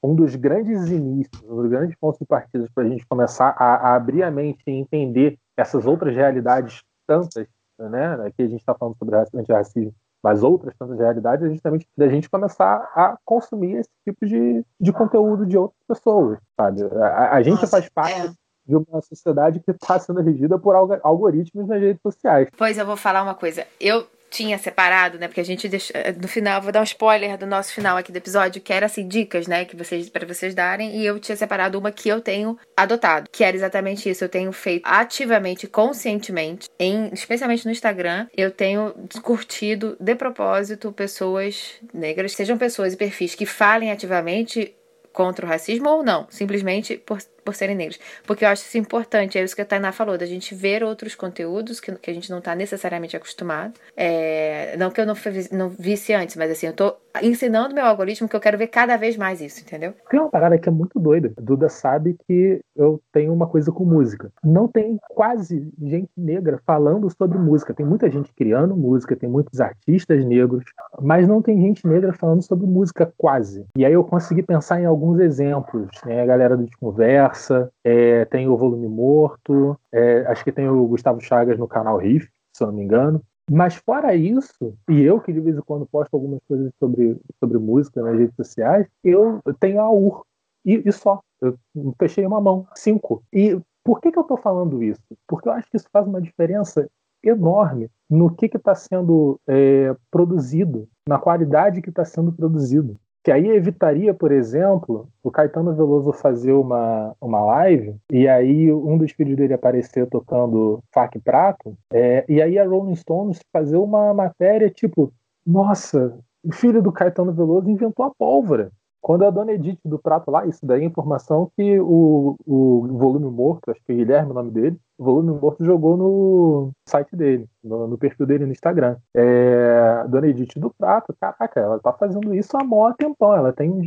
Um 0.05 0.15
dos 0.15 0.37
grandes 0.37 0.89
inícios, 0.89 1.43
um 1.45 1.57
dos 1.57 1.69
grandes 1.69 1.97
pontos 1.99 2.19
de 2.21 2.27
partida 2.27 2.69
para 2.75 2.85
a 2.85 2.89
gente 2.89 3.07
começar 3.07 3.55
a, 3.59 3.91
a 3.91 3.95
abrir 3.97 4.23
a 4.23 4.31
mente 4.31 4.63
e 4.67 4.71
entender 4.71 5.37
essas 5.57 5.85
outras 5.87 6.15
realidades 6.15 6.83
tantas 7.07 7.47
né? 7.79 8.15
Aqui 8.27 8.43
a 8.43 8.49
gente 8.49 8.61
está 8.61 8.75
falando 8.75 8.97
sobre 8.97 9.17
antirracismo, 9.35 9.95
mas 10.23 10.43
outras 10.43 10.75
tantas 10.77 10.99
realidades, 10.99 11.47
é 11.47 11.51
justamente 11.51 11.87
da 11.97 12.09
gente 12.09 12.31
começar 12.31 12.77
a 12.95 13.17
consumir 13.25 13.77
esse 13.77 13.91
tipo 14.05 14.27
de, 14.27 14.65
de 14.81 14.93
conteúdo 14.93 15.45
de 15.45 15.59
outras 15.59 15.83
pessoas, 15.87 16.39
sabe? 16.57 16.83
A, 16.83 17.37
a 17.37 17.43
gente 17.43 17.61
Nossa, 17.61 17.67
faz 17.67 17.89
parte 17.89 18.29
é. 18.29 18.33
de 18.67 18.77
uma 18.77 19.01
sociedade 19.01 19.61
que 19.61 19.71
está 19.71 19.99
sendo 19.99 20.21
regida 20.21 20.59
por 20.59 20.75
algoritmos 21.03 21.67
nas 21.67 21.81
redes 21.81 22.01
sociais. 22.03 22.49
Pois 22.57 22.79
eu 22.79 22.87
vou 22.87 22.97
falar 22.97 23.23
uma 23.23 23.35
coisa. 23.35 23.67
Eu 23.81 24.07
tinha 24.33 24.57
separado, 24.57 25.19
né? 25.19 25.29
Porque 25.29 25.41
a 25.41 25.45
gente 25.45 25.69
deixa, 25.69 25.93
eh, 25.95 26.13
no 26.13 26.27
final, 26.27 26.63
vou 26.63 26.73
dar 26.73 26.81
um 26.81 26.85
spoiler 26.85 27.37
do 27.37 27.47
nosso 27.47 27.73
final 27.73 27.99
aqui 27.99 28.11
do 28.11 28.17
episódio, 28.17 28.63
que 28.63 28.73
era 28.73 28.87
assim, 28.87 29.07
dicas, 29.07 29.47
né, 29.47 29.67
que 29.67 29.77
vocês 29.77 30.09
para 30.09 30.27
vocês 30.27 30.55
darem, 30.55 30.97
e 30.97 31.05
eu 31.05 31.21
tinha 31.21 31.37
separado 31.37 31.79
uma 31.79 31.93
que 31.93 32.09
eu 32.09 32.21
tenho 32.21 32.59
adotado, 32.75 33.29
que 33.31 33.45
era 33.45 33.55
exatamente 33.55 34.09
isso, 34.09 34.25
eu 34.25 34.29
tenho 34.29 34.51
feito 34.51 34.83
ativamente, 34.87 35.67
conscientemente, 35.67 36.69
em 36.79 37.11
especialmente 37.13 37.67
no 37.67 37.71
Instagram, 37.71 38.27
eu 38.35 38.51
tenho 38.51 38.95
curtido 39.23 39.97
de 40.01 40.15
propósito 40.15 40.91
pessoas 40.93 41.75
negras, 41.93 42.33
sejam 42.33 42.57
pessoas 42.57 42.95
e 42.95 42.97
perfis 42.97 43.35
que 43.35 43.45
falem 43.45 43.93
ativamente 43.93 44.75
contra 45.13 45.45
o 45.45 45.49
racismo 45.49 45.91
ou 45.91 46.03
não, 46.03 46.27
simplesmente 46.31 46.97
por 46.97 47.19
por 47.45 47.55
serem 47.55 47.77
negros. 47.77 47.99
Porque 48.27 48.45
eu 48.45 48.49
acho 48.49 48.63
isso 48.63 48.79
importante, 48.79 49.39
é 49.39 49.43
isso 49.43 49.55
que 49.55 49.63
a 49.63 49.65
Tainá 49.65 49.93
falou, 49.93 50.17
da 50.17 50.27
gente 50.27 50.55
ver 50.55 50.83
outros 50.83 51.15
conteúdos 51.15 51.81
que, 51.81 51.93
que 51.97 52.11
a 52.11 52.15
gente 52.15 52.31
não 52.31 52.39
está 52.39 52.55
necessariamente 52.55 53.17
acostumado. 53.17 53.75
É, 53.97 54.77
não 54.77 54.91
que 54.91 55.01
eu 55.01 55.07
não, 55.07 55.15
não 55.51 55.69
visse 55.69 56.13
antes, 56.13 56.37
mas 56.37 56.51
assim, 56.51 56.67
eu 56.67 56.73
tô 56.73 56.97
ensinando 57.21 57.75
meu 57.75 57.85
algoritmo 57.85 58.29
que 58.29 58.37
eu 58.37 58.41
quero 58.41 58.57
ver 58.57 58.69
cada 58.69 58.97
vez 58.97 59.17
mais 59.17 59.41
isso, 59.41 59.61
entendeu? 59.61 59.93
Tem 60.09 60.21
uma 60.21 60.31
parada 60.31 60.57
que 60.57 60.69
é 60.69 60.73
muito 60.73 60.99
doida. 60.99 61.33
A 61.37 61.41
Duda 61.41 61.69
sabe 61.69 62.17
que 62.27 62.61
eu 62.75 63.01
tenho 63.13 63.33
uma 63.33 63.47
coisa 63.47 63.71
com 63.71 63.85
música. 63.85 64.31
Não 64.43 64.67
tem 64.67 64.99
quase 65.11 65.71
gente 65.83 66.11
negra 66.17 66.61
falando 66.65 67.11
sobre 67.11 67.39
música. 67.39 67.75
Tem 67.75 67.85
muita 67.85 68.11
gente 68.11 68.33
criando 68.35 68.77
música, 68.77 69.17
tem 69.17 69.29
muitos 69.29 69.61
artistas 69.61 70.25
negros, 70.25 70.65
mas 71.01 71.29
não 71.29 71.43
tem 71.43 71.61
gente 71.61 71.87
negra 71.87 72.13
falando 72.13 72.43
sobre 72.43 72.67
música 72.67 73.13
quase. 73.19 73.67
E 73.77 73.85
aí 73.85 73.93
eu 73.93 74.05
consegui 74.05 74.43
pensar 74.43 74.81
em 74.81 74.87
alguns 74.87 75.21
exemplos, 75.21 75.89
né? 76.07 76.23
A 76.23 76.27
galera 76.27 76.57
do 76.57 76.67
Conversa, 76.79 77.32
Conversa, 77.33 77.73
é, 77.83 78.25
tem 78.27 78.47
o 78.47 78.57
Volume 78.57 78.89
Morto, 78.89 79.79
é, 79.91 80.27
acho 80.27 80.45
que 80.45 80.53
tem 80.53 80.69
o 80.69 80.87
Gustavo 80.87 81.21
Chagas 81.21 81.59
no 81.59 81.67
canal 81.67 81.97
Riff, 81.97 82.29
se 82.55 82.63
eu 82.63 82.69
não 82.69 82.75
me 82.75 82.83
engano. 82.83 83.23
Mas 83.51 83.75
fora 83.75 84.15
isso, 84.15 84.75
e 84.89 85.01
eu 85.03 85.21
que 85.21 85.33
de 85.33 85.41
vez 85.41 85.57
em 85.57 85.63
quando 85.63 85.87
posto 85.87 86.15
algumas 86.15 86.41
coisas 86.47 86.71
sobre, 86.79 87.19
sobre 87.41 87.59
música 87.59 88.03
nas 88.03 88.19
redes 88.19 88.37
sociais, 88.37 88.87
eu 89.03 89.41
tenho 89.59 89.81
a 89.81 89.91
UR. 89.91 90.23
E, 90.65 90.83
e 90.87 90.93
só. 90.93 91.21
Eu 91.41 91.59
fechei 91.99 92.25
uma 92.25 92.41
mão. 92.41 92.67
Cinco. 92.75 93.25
E 93.33 93.59
por 93.83 94.01
que, 94.01 94.13
que 94.13 94.19
eu 94.19 94.23
estou 94.23 94.37
falando 94.37 94.83
isso? 94.83 95.03
Porque 95.27 95.49
eu 95.49 95.53
acho 95.53 95.69
que 95.69 95.77
isso 95.77 95.89
faz 95.93 96.07
uma 96.07 96.21
diferença 96.21 96.89
enorme 97.23 97.91
no 98.09 98.33
que 98.35 98.47
está 98.47 98.75
sendo 98.75 99.41
é, 99.47 99.95
produzido, 100.11 100.89
na 101.09 101.19
qualidade 101.19 101.83
que 101.83 101.89
está 101.89 102.05
sendo 102.05 102.33
produzido. 102.33 102.97
Que 103.25 103.31
aí 103.31 103.49
evitaria, 103.49 104.13
por 104.13 104.33
exemplo, 104.33 105.09
o 105.23 105.31
Caetano 105.31 105.75
Veloso 105.75 106.13
fazer 106.13 106.53
uma, 106.53 107.15
uma 107.21 107.41
live 107.45 107.95
e 108.11 108.27
aí 108.27 108.73
um 108.73 108.99
dos 108.99 109.13
filhos 109.13 109.37
dele 109.37 109.55
aparecer 109.55 110.09
tocando 110.09 110.83
fac 110.93 111.17
prato, 111.21 111.77
é, 111.93 112.25
e 112.29 112.43
aí 112.43 112.59
a 112.59 112.67
Rolling 112.67 112.97
Stones 112.97 113.41
fazer 113.53 113.77
uma 113.77 114.13
matéria 114.13 114.69
tipo: 114.69 115.13
nossa, 115.47 116.19
o 116.43 116.53
filho 116.53 116.83
do 116.83 116.91
Caetano 116.91 117.33
Veloso 117.33 117.71
inventou 117.71 118.05
a 118.05 118.11
pólvora. 118.13 118.73
Quando 119.03 119.25
a 119.25 119.31
dona 119.31 119.53
Edith 119.53 119.81
do 119.85 119.99
Prato 119.99 120.31
lá, 120.31 120.47
isso 120.47 120.65
daí 120.65 120.83
é 120.83 120.85
informação 120.85 121.51
que 121.57 121.81
o, 121.81 122.37
o 122.47 122.87
volume 122.97 123.29
morto, 123.29 123.73
acho 123.73 123.83
que 123.85 123.91
é 123.91 123.97
Guilherme 123.97 124.31
o 124.31 124.35
nome 124.35 124.53
dele, 124.53 124.79
o 124.97 125.05
volume 125.05 125.41
morto 125.41 125.65
jogou 125.65 125.97
no 125.97 126.71
site 126.89 127.17
dele, 127.17 127.49
no, 127.65 127.89
no 127.89 127.99
perfil 127.99 128.25
dele 128.27 128.47
no 128.47 128.53
Instagram. 128.53 128.97
É, 129.13 130.05
dona 130.07 130.29
Edith 130.29 130.55
do 130.57 130.73
Prato, 130.73 131.13
caraca, 131.21 131.59
ela 131.59 131.81
tá 131.81 131.93
fazendo 131.93 132.33
isso 132.33 132.57
há 132.57 132.63
mó 132.63 132.93
tempão. 132.93 133.35
Ela 133.35 133.53
tem 133.53 133.69
um 133.69 133.83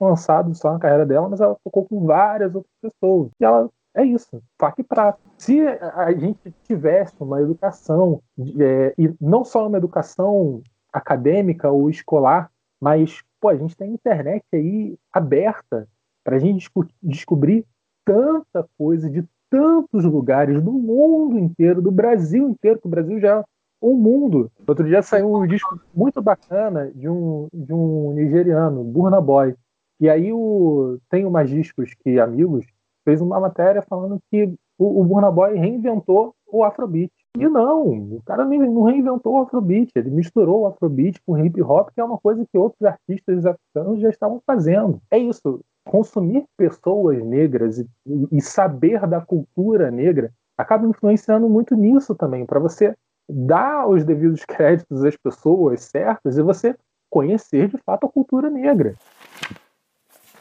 lançado 0.00 0.54
só 0.54 0.72
na 0.72 0.78
carreira 0.78 1.04
dela, 1.04 1.28
mas 1.28 1.42
ela 1.42 1.54
tocou 1.62 1.84
com 1.84 2.06
várias 2.06 2.54
outras 2.54 2.72
pessoas. 2.80 3.30
E 3.38 3.44
ela 3.44 3.68
é 3.94 4.04
isso, 4.04 4.42
faca 4.58 4.80
e 4.80 4.84
prato. 4.84 5.20
Se 5.36 5.60
a 5.60 6.10
gente 6.12 6.50
tivesse 6.64 7.14
uma 7.20 7.42
educação, 7.42 8.22
é, 8.58 8.94
e 8.96 9.14
não 9.20 9.44
só 9.44 9.66
uma 9.66 9.76
educação 9.76 10.62
acadêmica 10.90 11.70
ou 11.70 11.90
escolar, 11.90 12.50
mas 12.80 13.22
pô, 13.42 13.48
a 13.48 13.56
gente 13.56 13.76
tem 13.76 13.92
internet 13.92 14.44
aí 14.54 14.96
aberta 15.12 15.88
para 16.22 16.36
a 16.36 16.38
gente 16.38 16.70
descobrir 17.02 17.66
tanta 18.04 18.64
coisa 18.78 19.10
de 19.10 19.24
tantos 19.50 20.04
lugares 20.04 20.62
do 20.62 20.72
mundo 20.72 21.36
inteiro, 21.36 21.82
do 21.82 21.90
Brasil 21.90 22.48
inteiro, 22.48 22.80
que 22.80 22.86
o 22.86 22.90
Brasil 22.90 23.18
já 23.20 23.40
é 23.40 23.44
um 23.82 23.96
mundo. 23.96 24.50
Outro 24.66 24.86
dia 24.86 25.02
saiu 25.02 25.34
um 25.34 25.44
disco 25.44 25.78
muito 25.92 26.22
bacana 26.22 26.90
de 26.94 27.08
um, 27.08 27.48
de 27.52 27.74
um 27.74 28.12
nigeriano, 28.12 28.84
Burna 28.84 29.20
Boy. 29.20 29.56
E 30.00 30.08
aí 30.08 30.32
o, 30.32 30.98
tem 31.10 31.26
umas 31.26 31.50
discos 31.50 31.92
que 31.94 32.20
amigos 32.20 32.64
fez 33.04 33.20
uma 33.20 33.40
matéria 33.40 33.82
falando 33.82 34.20
que 34.30 34.54
o, 34.78 35.00
o 35.00 35.04
Burna 35.04 35.32
Boy 35.32 35.56
reinventou 35.56 36.34
o 36.46 36.62
Afrobeat. 36.62 37.12
E 37.38 37.48
não, 37.48 37.88
o 37.88 38.22
cara 38.26 38.44
não 38.44 38.84
reinventou 38.84 39.34
o 39.34 39.42
Afrobeat, 39.42 39.90
ele 39.96 40.10
misturou 40.10 40.62
o 40.62 40.66
Afrobeat 40.66 41.20
com 41.24 41.38
hip 41.38 41.62
hop, 41.62 41.88
que 41.94 42.00
é 42.00 42.04
uma 42.04 42.18
coisa 42.18 42.44
que 42.44 42.58
outros 42.58 42.82
artistas 42.82 43.46
africanos 43.46 44.00
já 44.00 44.10
estavam 44.10 44.40
fazendo. 44.46 45.00
É 45.10 45.18
isso, 45.18 45.60
consumir 45.86 46.44
pessoas 46.58 47.24
negras 47.24 47.78
e, 47.78 47.88
e 48.30 48.40
saber 48.40 49.06
da 49.06 49.20
cultura 49.20 49.90
negra 49.90 50.30
acaba 50.58 50.86
influenciando 50.86 51.48
muito 51.48 51.74
nisso 51.74 52.14
também, 52.14 52.44
para 52.44 52.60
você 52.60 52.94
dar 53.28 53.88
os 53.88 54.04
devidos 54.04 54.44
créditos 54.44 55.02
às 55.02 55.16
pessoas 55.16 55.84
certas 55.84 56.36
e 56.36 56.42
você 56.42 56.76
conhecer 57.08 57.68
de 57.68 57.78
fato 57.78 58.06
a 58.06 58.10
cultura 58.10 58.50
negra 58.50 58.94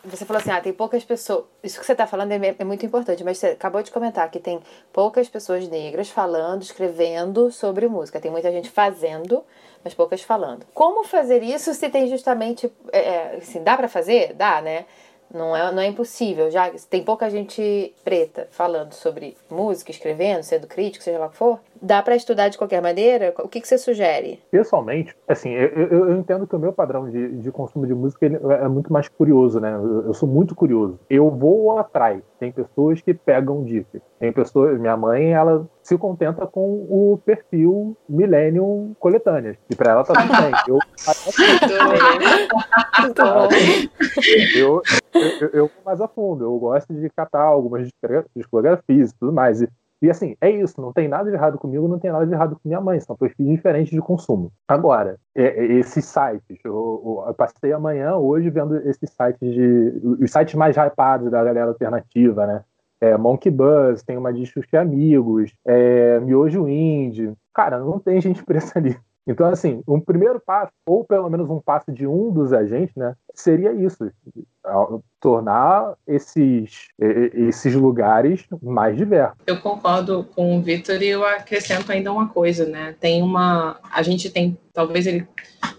você 0.04 0.26
falou 0.26 0.42
assim, 0.42 0.50
ah, 0.50 0.60
tem 0.60 0.74
poucas 0.74 1.04
pessoas. 1.04 1.46
Isso 1.64 1.80
que 1.80 1.86
você 1.86 1.92
está 1.92 2.08
falando 2.08 2.32
é, 2.32 2.56
é, 2.58 2.64
muito 2.64 2.86
importante, 2.86 3.24
mas 3.24 3.38
você 3.38 3.48
acabou 3.48 3.84
de 3.84 3.92
comentar 3.92 4.30
que 4.32 4.40
tem 4.40 4.60
poucas 4.92 5.30
pessoas 5.30 5.68
negras 5.68 6.10
falando, 6.10 6.64
escrevendo 6.64 7.52
sobre 7.52 7.88
música. 7.88 8.20
Tem 8.20 8.32
muita 8.32 8.52
gente 8.52 8.70
fazendo, 8.70 9.44
mas 9.84 9.94
poucas 9.94 10.22
falando. 10.22 10.66
Como 10.74 11.04
fazer 11.04 11.44
isso 11.44 11.74
se 11.74 11.90
tem 11.90 12.08
justamente. 12.08 12.72
É, 12.92 13.00
é 13.00 13.36
assim, 13.38 13.64
dá 13.64 13.78
para 13.78 13.88
fazer? 13.88 14.34
Dá, 14.34 14.62
né? 14.62 14.86
Não 15.34 15.56
é, 15.56 15.72
não 15.72 15.82
é 15.82 15.88
impossível. 15.88 16.50
Já 16.50 16.70
tem 16.90 17.04
pouca 17.04 17.30
gente 17.30 17.94
preta 18.04 18.48
falando 18.52 18.94
sobre 18.94 19.38
música, 19.50 19.92
escrevendo, 19.92 20.44
sendo 20.44 20.68
crítico, 20.68 21.04
seja 21.04 21.20
lá 21.20 21.28
o 21.28 21.30
que 21.30 21.38
for. 21.38 21.60
Dá 21.82 22.02
para 22.04 22.16
estudar 22.16 22.50
de 22.50 22.58
qualquer 22.58 22.82
maneira? 22.82 23.34
O 23.40 23.48
que, 23.48 23.60
que 23.60 23.68
você 23.68 23.78
sugere? 23.78 24.40
Pessoalmente, 24.52 25.16
assim, 25.28 25.50
eu, 25.50 25.68
eu, 25.70 26.10
eu, 26.10 26.18
entendo 26.18 26.46
que 26.46 26.56
o 26.56 26.60
meu 26.60 26.72
padrão 26.72 27.10
de, 27.10 27.38
de 27.38 27.52
consumo 27.52 27.88
de 27.88 27.96
música 27.96 28.28
é 28.28 28.68
muito 28.68 28.94
mais 28.94 29.08
curioso, 29.08 29.60
né? 29.60 29.74
Eu, 29.74 30.06
eu, 30.08 30.14
sou 30.14 30.30
muito 30.30 30.54
curioso. 30.54 31.00
Eu 31.10 31.32
vou 31.32 31.80
atrás. 31.80 32.22
Tem 32.40 32.52
pessoas 32.52 33.02
que 33.02 33.16
pegam 33.16 33.64
dicas. 33.64 34.02
Tem 34.20 34.32
pessoas. 34.32 34.80
Minha 34.80 34.96
mãe, 34.96 35.32
ela 35.32 35.68
se 35.82 35.98
contenta 35.98 36.46
com 36.46 36.86
o 36.90 37.20
perfil 37.26 37.98
Millennium 38.08 38.94
Coletâneas. 39.00 39.58
E 39.70 39.76
para 39.76 39.94
ela 39.94 40.04
tá 40.04 40.14
tudo 40.14 40.30
bem. 40.30 40.52
Eu, 40.68 40.80
eu, 44.56 44.82
eu, 45.42 45.50
eu, 45.54 45.68
vou 45.68 45.84
mais 45.84 46.00
a 46.00 46.08
fundo. 46.08 46.46
Eu 46.46 46.58
gosto 46.60 46.94
de 46.94 47.10
catar 47.10 47.42
algumas 47.42 47.90
discografias 48.36 49.12
e 49.12 49.16
tudo 49.20 49.34
mais. 49.34 49.62
E, 49.62 49.70
e 50.02 50.10
assim, 50.10 50.36
é 50.42 50.50
isso. 50.50 50.82
Não 50.82 50.92
tem 50.92 51.08
nada 51.08 51.30
de 51.30 51.36
errado 51.36 51.58
comigo, 51.60 51.88
não 51.88 52.00
tem 52.00 52.12
nada 52.12 52.26
de 52.26 52.34
errado 52.34 52.56
com 52.56 52.68
minha 52.68 52.82
mãe. 52.82 53.00
São 53.00 53.16
perfis 53.16 53.48
diferentes 53.48 53.92
de 53.92 54.02
consumo. 54.02 54.52
Agora, 54.68 55.20
é, 55.36 55.44
é, 55.44 55.66
esses 55.74 56.06
sites. 56.06 56.60
Eu, 56.64 57.24
eu, 57.28 57.34
passei 57.36 57.72
amanhã, 57.72 58.16
hoje, 58.16 58.50
vendo 58.50 58.76
esses 58.78 59.10
sites 59.12 59.54
de. 59.54 60.02
Os 60.20 60.32
sites 60.32 60.56
mais 60.56 60.76
hypados 60.76 61.30
da 61.30 61.44
galera 61.44 61.68
alternativa, 61.68 62.48
né? 62.48 62.64
É, 63.00 63.18
Monkey 63.18 63.52
Buzz, 63.52 64.04
tem 64.04 64.18
uma 64.18 64.34
discos 64.34 64.66
que 64.66 64.78
amigos, 64.78 65.52
é, 65.66 66.20
Miojo 66.20 66.68
Indie. 66.68 67.34
Cara, 67.54 67.80
não 67.80 68.00
tem 68.00 68.22
gente 68.22 68.44
presa 68.44 68.74
ali. 68.78 68.98
Então, 69.28 69.48
assim, 69.48 69.84
um 69.88 70.00
primeiro 70.00 70.40
passo, 70.40 70.72
ou 70.86 71.04
pelo 71.06 71.30
menos 71.30 71.50
um 71.50 71.60
passo 71.60 71.92
de 71.92 72.08
um 72.08 72.32
dos 72.32 72.52
agentes, 72.52 72.96
né, 72.96 73.16
seria 73.36 73.72
isso: 73.72 74.12
tornar 75.20 75.94
esses, 76.08 76.88
esses 77.00 77.76
lugares 77.76 78.46
mais 78.62 78.98
diversos. 78.98 79.38
Eu 79.46 79.62
concordo 79.62 80.24
com 80.36 80.58
o 80.58 80.62
Vitor 80.62 81.02
e 81.02 81.10
eu 81.10 81.24
acrescento 81.24 81.92
ainda 81.92 82.12
uma 82.12 82.30
coisa, 82.30 82.66
né? 82.66 82.96
Tem 83.00 83.22
uma. 83.22 83.80
A 83.92 84.02
gente 84.02 84.30
tem. 84.30 84.58
Talvez 84.74 85.06
ele 85.06 85.28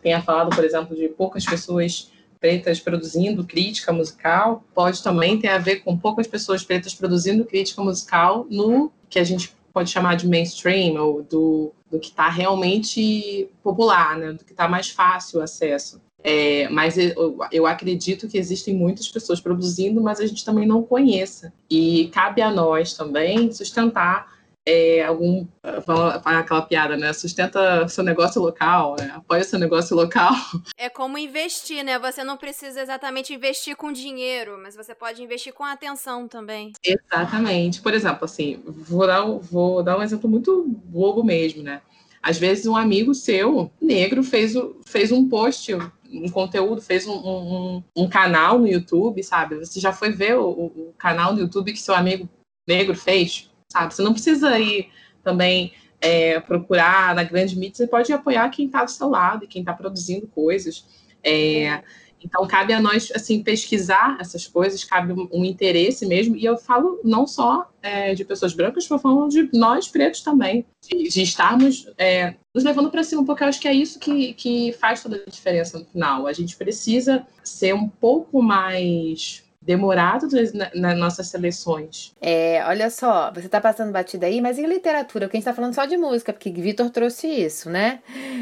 tenha 0.00 0.22
falado, 0.22 0.54
por 0.54 0.64
exemplo, 0.64 0.94
de 0.94 1.08
poucas 1.08 1.44
pessoas 1.44 2.12
pretas 2.42 2.80
produzindo 2.80 3.44
crítica 3.44 3.92
musical, 3.92 4.64
pode 4.74 5.00
também 5.00 5.38
ter 5.38 5.46
a 5.46 5.58
ver 5.58 5.76
com 5.76 5.96
poucas 5.96 6.26
pessoas 6.26 6.64
pretas 6.64 6.92
produzindo 6.92 7.44
crítica 7.44 7.80
musical 7.80 8.44
no 8.50 8.90
que 9.08 9.20
a 9.20 9.24
gente 9.24 9.54
pode 9.72 9.90
chamar 9.90 10.16
de 10.16 10.28
mainstream, 10.28 10.96
ou 10.96 11.22
do, 11.22 11.72
do 11.90 11.98
que 11.98 12.08
está 12.08 12.28
realmente 12.28 13.48
popular, 13.62 14.16
né? 14.16 14.32
do 14.32 14.44
que 14.44 14.52
está 14.52 14.68
mais 14.68 14.90
fácil 14.90 15.40
o 15.40 15.42
acesso. 15.42 16.00
É, 16.24 16.68
mas 16.68 16.96
eu, 16.96 17.38
eu, 17.50 17.66
acredito 17.66 18.28
que 18.28 18.38
existem 18.38 18.74
muitas 18.74 19.08
pessoas 19.08 19.40
produzindo, 19.40 20.00
mas 20.00 20.20
a 20.20 20.26
gente 20.26 20.44
também 20.44 20.66
não 20.66 20.82
conheça. 20.82 21.52
E 21.68 22.08
cabe 22.12 22.40
a 22.40 22.50
nós 22.50 22.94
também 22.94 23.50
sustentar 23.50 24.30
é, 24.66 25.02
algum. 25.04 25.46
Fala, 25.84 26.16
aquela 26.24 26.62
piada, 26.62 26.96
né? 26.96 27.12
Sustenta 27.12 27.86
seu 27.88 28.04
negócio 28.04 28.40
local, 28.40 28.96
né? 28.98 29.12
apoia 29.14 29.44
seu 29.44 29.58
negócio 29.58 29.96
local. 29.96 30.32
É 30.78 30.88
como 30.88 31.16
investir, 31.16 31.84
né? 31.84 31.98
Você 31.98 32.24
não 32.24 32.36
precisa 32.36 32.80
exatamente 32.80 33.32
investir 33.32 33.76
com 33.76 33.92
dinheiro, 33.92 34.58
mas 34.60 34.74
você 34.74 34.94
pode 34.94 35.22
investir 35.22 35.52
com 35.52 35.64
atenção 35.64 36.26
também. 36.26 36.72
Exatamente. 36.84 37.80
Por 37.80 37.94
exemplo, 37.94 38.24
assim, 38.24 38.60
vou 38.66 39.06
dar, 39.06 39.24
vou 39.24 39.82
dar 39.82 39.98
um 39.98 40.02
exemplo 40.02 40.28
muito 40.28 40.64
bobo 40.66 41.22
mesmo, 41.22 41.62
né? 41.62 41.80
Às 42.20 42.38
vezes 42.38 42.66
um 42.66 42.76
amigo 42.76 43.14
seu, 43.14 43.70
negro, 43.80 44.22
fez, 44.22 44.54
fez 44.84 45.12
um 45.12 45.28
post, 45.28 45.72
um 45.74 46.28
conteúdo, 46.30 46.80
fez 46.80 47.06
um, 47.06 47.14
um, 47.14 47.84
um 47.96 48.08
canal 48.08 48.58
no 48.58 48.66
YouTube, 48.66 49.22
sabe? 49.22 49.56
Você 49.56 49.78
já 49.80 49.92
foi 49.92 50.10
ver 50.10 50.36
o, 50.36 50.48
o 50.48 50.94
canal 50.98 51.32
no 51.32 51.40
YouTube 51.40 51.72
que 51.72 51.80
seu 51.80 51.94
amigo 51.94 52.28
negro 52.66 52.96
fez? 52.96 53.51
Sabe? 53.72 53.94
Você 53.94 54.02
não 54.02 54.12
precisa 54.12 54.58
ir 54.58 54.88
também 55.24 55.72
é, 56.00 56.40
procurar 56.40 57.14
na 57.14 57.24
grande 57.24 57.58
mídia, 57.58 57.76
você 57.76 57.86
pode 57.86 58.12
apoiar 58.12 58.48
quem 58.50 58.66
está 58.66 58.84
do 58.84 58.90
seu 58.90 59.08
lado 59.08 59.44
e 59.44 59.48
quem 59.48 59.62
está 59.62 59.72
produzindo 59.72 60.26
coisas. 60.26 60.84
É, 61.24 61.82
então, 62.24 62.46
cabe 62.46 62.72
a 62.72 62.80
nós, 62.80 63.10
assim, 63.14 63.42
pesquisar 63.42 64.16
essas 64.20 64.46
coisas, 64.46 64.84
cabe 64.84 65.12
um, 65.12 65.44
interesse 65.44 66.06
mesmo, 66.06 66.36
e 66.36 66.44
eu 66.44 66.56
falo 66.56 67.00
não 67.02 67.26
só 67.26 67.68
é, 67.82 68.14
de 68.14 68.24
pessoas 68.24 68.54
brancas, 68.54 68.88
mas 68.88 69.02
falo 69.02 69.28
de 69.28 69.50
nós 69.52 69.88
pretos 69.88 70.20
também, 70.20 70.64
de, 70.88 71.08
de 71.08 71.22
estarmos 71.22 71.88
é, 71.98 72.34
nos 72.54 72.62
levando 72.62 72.90
para 72.90 73.02
cima, 73.02 73.24
porque 73.24 73.42
eu 73.42 73.48
acho 73.48 73.60
que 73.60 73.66
é 73.66 73.74
isso 73.74 73.98
que, 73.98 74.34
que 74.34 74.72
faz 74.74 75.02
toda 75.02 75.16
a 75.16 75.30
diferença 75.30 75.78
no 75.78 75.84
final. 75.84 76.26
A 76.26 76.32
gente 76.32 76.56
precisa 76.56 77.26
ser 77.42 77.74
um 77.74 77.88
pouco 77.88 78.40
mais 78.40 79.42
demorado 79.62 80.26
nas 80.74 80.98
nossas 80.98 81.28
seleções. 81.28 82.12
É, 82.20 82.62
olha 82.66 82.90
só, 82.90 83.30
você 83.32 83.46
está 83.46 83.60
passando 83.60 83.92
batida 83.92 84.26
aí, 84.26 84.40
mas 84.40 84.58
em 84.58 84.66
literatura, 84.66 85.26
porque 85.26 85.36
a 85.36 85.40
gente 85.40 85.48
está 85.48 85.54
falando 85.54 85.74
só 85.74 85.84
de 85.84 85.96
música, 85.96 86.32
porque 86.32 86.50
Vitor 86.50 86.90
trouxe 86.90 87.28
isso, 87.28 87.70
né? 87.70 88.00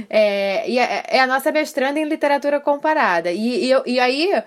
É, 0.09 0.69
e 0.69 0.79
é, 0.79 1.05
é, 1.09 1.21
a 1.21 1.27
nossa 1.27 1.53
mestranda 1.53 2.01
em 2.01 2.05
literatura 2.05 2.59
comparada. 2.59 3.31
E, 3.31 3.71
e, 3.71 3.83
e 3.87 4.01
aí 4.01 4.43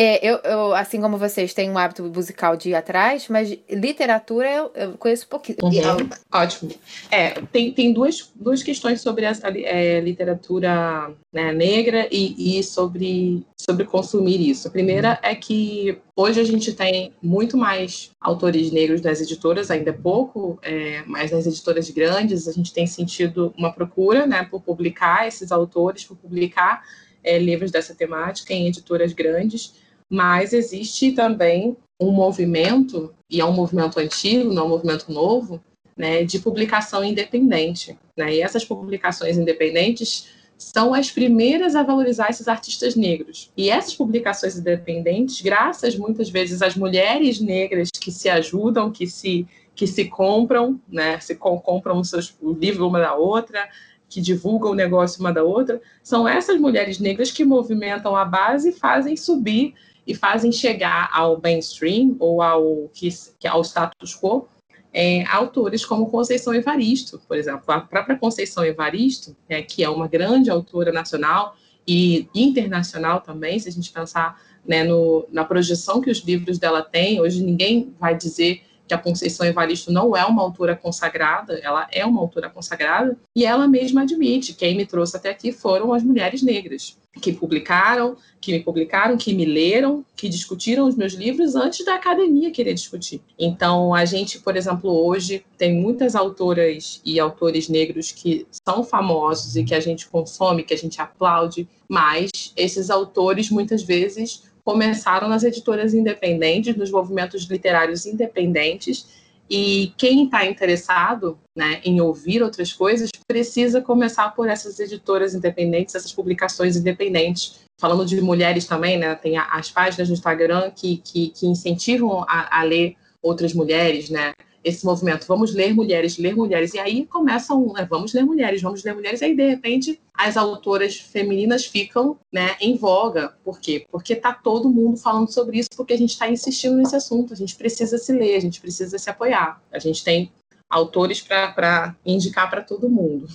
É, 0.00 0.24
eu, 0.24 0.36
eu, 0.44 0.74
assim 0.76 1.00
como 1.00 1.18
vocês, 1.18 1.52
tenho 1.52 1.72
um 1.72 1.76
hábito 1.76 2.04
musical 2.04 2.56
de 2.56 2.68
ir 2.68 2.74
atrás, 2.76 3.26
mas 3.28 3.58
literatura 3.68 4.48
eu, 4.48 4.70
eu 4.72 4.92
conheço 4.92 5.26
pouquinho. 5.26 5.58
Uhum. 5.60 6.08
Ótimo. 6.32 6.70
É, 7.10 7.30
tem, 7.50 7.72
tem 7.72 7.92
duas, 7.92 8.30
duas 8.32 8.62
questões 8.62 9.00
sobre 9.00 9.26
a, 9.26 9.32
a 9.32 9.50
é, 9.58 9.98
literatura 10.00 11.10
né, 11.32 11.52
negra 11.52 12.06
e, 12.12 12.60
e, 12.60 12.62
sobre, 12.62 13.44
sobre 13.56 13.86
consumir 13.86 14.40
isso. 14.48 14.68
A 14.68 14.70
primeira 14.70 15.18
é 15.20 15.34
que 15.34 15.98
hoje 16.14 16.40
a 16.40 16.44
gente 16.44 16.72
tem 16.74 17.12
muito 17.20 17.56
mais 17.56 18.12
autores 18.20 18.70
negros 18.70 19.00
nas 19.00 19.20
editoras, 19.20 19.68
ainda 19.68 19.90
é 19.90 19.92
pouco, 19.92 20.60
é, 20.62 21.02
mas 21.08 21.32
nas 21.32 21.44
editoras 21.44 21.90
grandes 21.90 22.46
a 22.46 22.52
gente 22.52 22.72
tem 22.72 22.86
sentido 22.86 23.52
uma 23.58 23.72
procura 23.72 24.28
né, 24.28 24.46
por 24.48 24.62
publicar 24.62 25.26
esses 25.26 25.50
autores, 25.50 26.04
por 26.04 26.16
publicar 26.16 26.84
é, 27.24 27.36
livros 27.36 27.72
dessa 27.72 27.96
temática 27.96 28.54
em 28.54 28.68
editoras 28.68 29.12
grandes, 29.12 29.74
mas 30.08 30.52
existe 30.52 31.12
também 31.12 31.76
um 32.00 32.10
movimento, 32.10 33.12
e 33.28 33.40
é 33.40 33.44
um 33.44 33.52
movimento 33.52 33.98
antigo, 33.98 34.52
não 34.52 34.62
é 34.62 34.66
um 34.66 34.68
movimento 34.68 35.12
novo, 35.12 35.60
né, 35.96 36.22
de 36.22 36.38
publicação 36.38 37.04
independente. 37.04 37.98
Né? 38.16 38.36
E 38.36 38.40
essas 38.40 38.64
publicações 38.64 39.36
independentes 39.36 40.28
são 40.56 40.92
as 40.92 41.10
primeiras 41.10 41.76
a 41.76 41.82
valorizar 41.82 42.30
esses 42.30 42.48
artistas 42.48 42.96
negros. 42.96 43.50
E 43.56 43.70
essas 43.70 43.94
publicações 43.94 44.58
independentes, 44.58 45.40
graças 45.40 45.96
muitas 45.96 46.30
vezes 46.30 46.62
às 46.62 46.76
mulheres 46.76 47.40
negras 47.40 47.90
que 47.90 48.10
se 48.10 48.28
ajudam, 48.28 48.90
que 48.90 49.06
se 49.06 49.46
que 49.74 49.86
se 49.86 50.06
compram, 50.06 50.80
né, 50.88 51.20
se 51.20 51.36
compram 51.36 52.00
os 52.00 52.10
seus 52.10 52.34
o 52.42 52.50
livro 52.50 52.88
uma 52.88 52.98
da 52.98 53.14
outra, 53.14 53.68
que 54.08 54.20
divulgam 54.20 54.72
o 54.72 54.74
negócio 54.74 55.20
uma 55.20 55.32
da 55.32 55.44
outra, 55.44 55.80
são 56.02 56.26
essas 56.26 56.58
mulheres 56.60 56.98
negras 56.98 57.30
que 57.30 57.44
movimentam 57.44 58.16
a 58.16 58.24
base 58.24 58.70
e 58.70 58.72
fazem 58.72 59.16
subir 59.16 59.74
e 60.08 60.14
fazem 60.14 60.50
chegar 60.50 61.10
ao 61.12 61.38
mainstream 61.38 62.16
ou 62.18 62.40
ao, 62.40 62.88
que, 62.94 63.10
ao 63.46 63.62
status 63.62 64.16
quo 64.18 64.48
é, 64.90 65.22
autores 65.26 65.84
como 65.84 66.10
Conceição 66.10 66.54
Evaristo, 66.54 67.20
por 67.28 67.36
exemplo. 67.36 67.62
A 67.66 67.78
própria 67.78 68.16
Conceição 68.16 68.64
Evaristo, 68.64 69.36
é, 69.46 69.60
que 69.60 69.84
é 69.84 69.90
uma 69.90 70.08
grande 70.08 70.48
autora 70.48 70.90
nacional 70.90 71.54
e 71.86 72.26
internacional 72.34 73.20
também, 73.20 73.58
se 73.58 73.68
a 73.68 73.72
gente 73.72 73.92
pensar 73.92 74.40
né, 74.66 74.82
no, 74.82 75.28
na 75.30 75.44
projeção 75.44 76.00
que 76.00 76.10
os 76.10 76.18
livros 76.20 76.58
dela 76.58 76.82
têm, 76.82 77.20
hoje 77.20 77.44
ninguém 77.44 77.94
vai 78.00 78.16
dizer 78.16 78.62
que 78.88 78.94
a 78.94 78.98
Conceição 78.98 79.46
Evaristo 79.46 79.92
não 79.92 80.16
é 80.16 80.24
uma 80.24 80.42
autora 80.42 80.74
consagrada, 80.74 81.60
ela 81.62 81.86
é 81.92 82.04
uma 82.04 82.20
autora 82.20 82.48
consagrada, 82.48 83.16
e 83.36 83.44
ela 83.44 83.68
mesma 83.68 84.02
admite, 84.02 84.54
quem 84.54 84.76
me 84.76 84.86
trouxe 84.86 85.16
até 85.16 85.28
aqui 85.30 85.52
foram 85.52 85.92
as 85.92 86.02
mulheres 86.02 86.42
negras, 86.42 86.96
que 87.20 87.32
publicaram, 87.32 88.16
que 88.40 88.52
me 88.52 88.60
publicaram, 88.60 89.16
que 89.16 89.34
me 89.34 89.44
leram, 89.44 90.04
que 90.16 90.28
discutiram 90.28 90.86
os 90.86 90.96
meus 90.96 91.12
livros 91.12 91.54
antes 91.54 91.84
da 91.84 91.96
academia 91.96 92.50
querer 92.50 92.74
discutir. 92.74 93.20
Então, 93.38 93.92
a 93.92 94.04
gente, 94.04 94.38
por 94.38 94.56
exemplo, 94.56 94.90
hoje 94.90 95.44
tem 95.58 95.74
muitas 95.74 96.14
autoras 96.14 97.00
e 97.04 97.20
autores 97.20 97.68
negros 97.68 98.12
que 98.12 98.46
são 98.66 98.84
famosos 98.84 99.56
e 99.56 99.64
que 99.64 99.74
a 99.74 99.80
gente 99.80 100.08
consome, 100.08 100.62
que 100.62 100.74
a 100.74 100.78
gente 100.78 101.00
aplaude, 101.00 101.68
mas 101.88 102.30
esses 102.56 102.88
autores 102.88 103.50
muitas 103.50 103.82
vezes 103.82 104.48
começaram 104.68 105.30
nas 105.30 105.44
editoras 105.44 105.94
independentes, 105.94 106.76
nos 106.76 106.90
movimentos 106.90 107.44
literários 107.44 108.04
independentes, 108.04 109.08
e 109.48 109.94
quem 109.96 110.26
está 110.26 110.44
interessado 110.44 111.38
né, 111.56 111.80
em 111.82 112.02
ouvir 112.02 112.42
outras 112.42 112.70
coisas 112.70 113.08
precisa 113.26 113.80
começar 113.80 114.28
por 114.34 114.46
essas 114.46 114.78
editoras 114.78 115.34
independentes, 115.34 115.94
essas 115.94 116.12
publicações 116.12 116.76
independentes. 116.76 117.60
Falando 117.80 118.04
de 118.04 118.20
mulheres 118.20 118.66
também, 118.66 118.98
né, 118.98 119.14
tem 119.14 119.38
as 119.38 119.70
páginas 119.70 120.08
no 120.08 120.14
Instagram 120.14 120.70
que, 120.70 120.98
que, 120.98 121.30
que 121.30 121.46
incentivam 121.46 122.26
a, 122.28 122.60
a 122.60 122.62
ler 122.62 122.94
outras 123.22 123.54
mulheres, 123.54 124.10
né? 124.10 124.34
Esse 124.68 124.84
movimento, 124.84 125.26
vamos 125.26 125.54
ler 125.54 125.74
mulheres, 125.74 126.18
ler 126.18 126.36
mulheres, 126.36 126.74
e 126.74 126.78
aí 126.78 127.06
começam, 127.06 127.72
né, 127.72 127.86
vamos 127.88 128.12
ler 128.12 128.24
mulheres, 128.24 128.62
vamos 128.62 128.84
ler 128.84 128.94
mulheres, 128.94 129.20
e 129.20 129.24
aí 129.24 129.36
de 129.36 129.48
repente 129.48 130.00
as 130.14 130.36
autoras 130.36 130.96
femininas 130.96 131.66
ficam 131.66 132.18
né, 132.32 132.56
em 132.60 132.76
voga. 132.76 133.34
Por 133.44 133.60
quê? 133.60 133.86
Porque 133.90 134.14
está 134.14 134.32
todo 134.32 134.68
mundo 134.68 134.96
falando 134.96 135.32
sobre 135.32 135.58
isso, 135.58 135.68
porque 135.76 135.92
a 135.92 135.98
gente 135.98 136.10
está 136.10 136.28
insistindo 136.28 136.76
nesse 136.76 136.96
assunto, 136.96 137.32
a 137.32 137.36
gente 137.36 137.54
precisa 137.54 137.98
se 137.98 138.12
ler, 138.12 138.34
a 138.36 138.40
gente 138.40 138.60
precisa 138.60 138.98
se 138.98 139.08
apoiar. 139.08 139.62
A 139.72 139.78
gente 139.78 140.02
tem 140.02 140.32
autores 140.68 141.20
para 141.22 141.96
indicar 142.04 142.50
para 142.50 142.62
todo 142.62 142.90
mundo, 142.90 143.26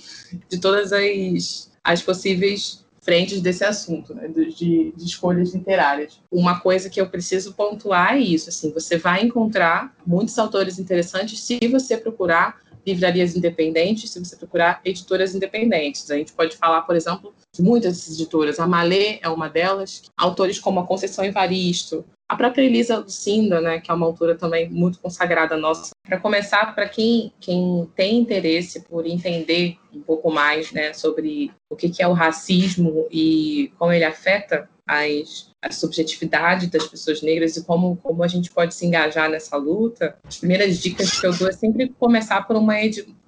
de 0.48 0.60
todas 0.60 0.92
as, 0.92 1.72
as 1.82 2.02
possíveis 2.02 2.83
frentes 3.04 3.40
desse 3.40 3.62
assunto, 3.62 4.14
né, 4.14 4.26
de, 4.28 4.92
de, 4.96 5.04
escolhas 5.04 5.54
literárias. 5.54 6.20
Uma 6.32 6.58
coisa 6.58 6.88
que 6.88 7.00
eu 7.00 7.08
preciso 7.08 7.52
pontuar 7.52 8.14
é 8.14 8.18
isso, 8.18 8.48
assim, 8.48 8.72
você 8.72 8.96
vai 8.96 9.22
encontrar 9.22 9.94
muitos 10.06 10.38
autores 10.38 10.78
interessantes 10.78 11.40
se 11.40 11.58
você 11.68 11.98
procurar 11.98 12.64
livrarias 12.86 13.36
independentes, 13.36 14.10
se 14.10 14.18
você 14.18 14.36
procurar 14.36 14.80
editoras 14.84 15.34
independentes. 15.34 16.10
A 16.10 16.16
gente 16.16 16.32
pode 16.32 16.56
falar, 16.56 16.82
por 16.82 16.96
exemplo, 16.96 17.34
de 17.52 17.62
muitas 17.62 18.10
editoras. 18.10 18.60
A 18.60 18.66
Malê 18.66 19.18
é 19.22 19.28
uma 19.28 19.48
delas. 19.48 20.02
Autores 20.16 20.58
como 20.58 20.80
a 20.80 20.86
Conceição 20.86 21.24
Evaristo, 21.24 22.04
a 22.34 22.36
própria 22.36 22.62
Elisa 22.62 22.98
Lucinda, 22.98 23.60
né, 23.60 23.80
que 23.80 23.90
é 23.90 23.94
uma 23.94 24.06
autora 24.06 24.34
também 24.34 24.68
muito 24.68 24.98
consagrada 24.98 25.56
nossa. 25.56 25.90
Para 26.06 26.18
começar, 26.18 26.74
para 26.74 26.88
quem, 26.88 27.32
quem 27.40 27.88
tem 27.94 28.18
interesse 28.18 28.80
por 28.82 29.06
entender 29.06 29.78
um 29.94 30.00
pouco 30.00 30.30
mais 30.30 30.72
né, 30.72 30.92
sobre 30.92 31.52
o 31.70 31.76
que, 31.76 31.88
que 31.88 32.02
é 32.02 32.08
o 32.08 32.12
racismo 32.12 33.06
e 33.10 33.72
como 33.78 33.92
ele 33.92 34.04
afeta 34.04 34.68
as, 34.86 35.50
a 35.62 35.72
subjetividade 35.72 36.66
das 36.66 36.86
pessoas 36.86 37.22
negras 37.22 37.56
e 37.56 37.64
como, 37.64 37.96
como 37.96 38.22
a 38.22 38.28
gente 38.28 38.50
pode 38.50 38.74
se 38.74 38.86
engajar 38.86 39.30
nessa 39.30 39.56
luta, 39.56 40.16
as 40.24 40.38
primeiras 40.38 40.78
dicas 40.78 41.18
que 41.18 41.26
eu 41.26 41.32
dou 41.34 41.48
é 41.48 41.52
sempre 41.52 41.88
começar 41.98 42.42
por 42.42 42.56
uma, 42.56 42.74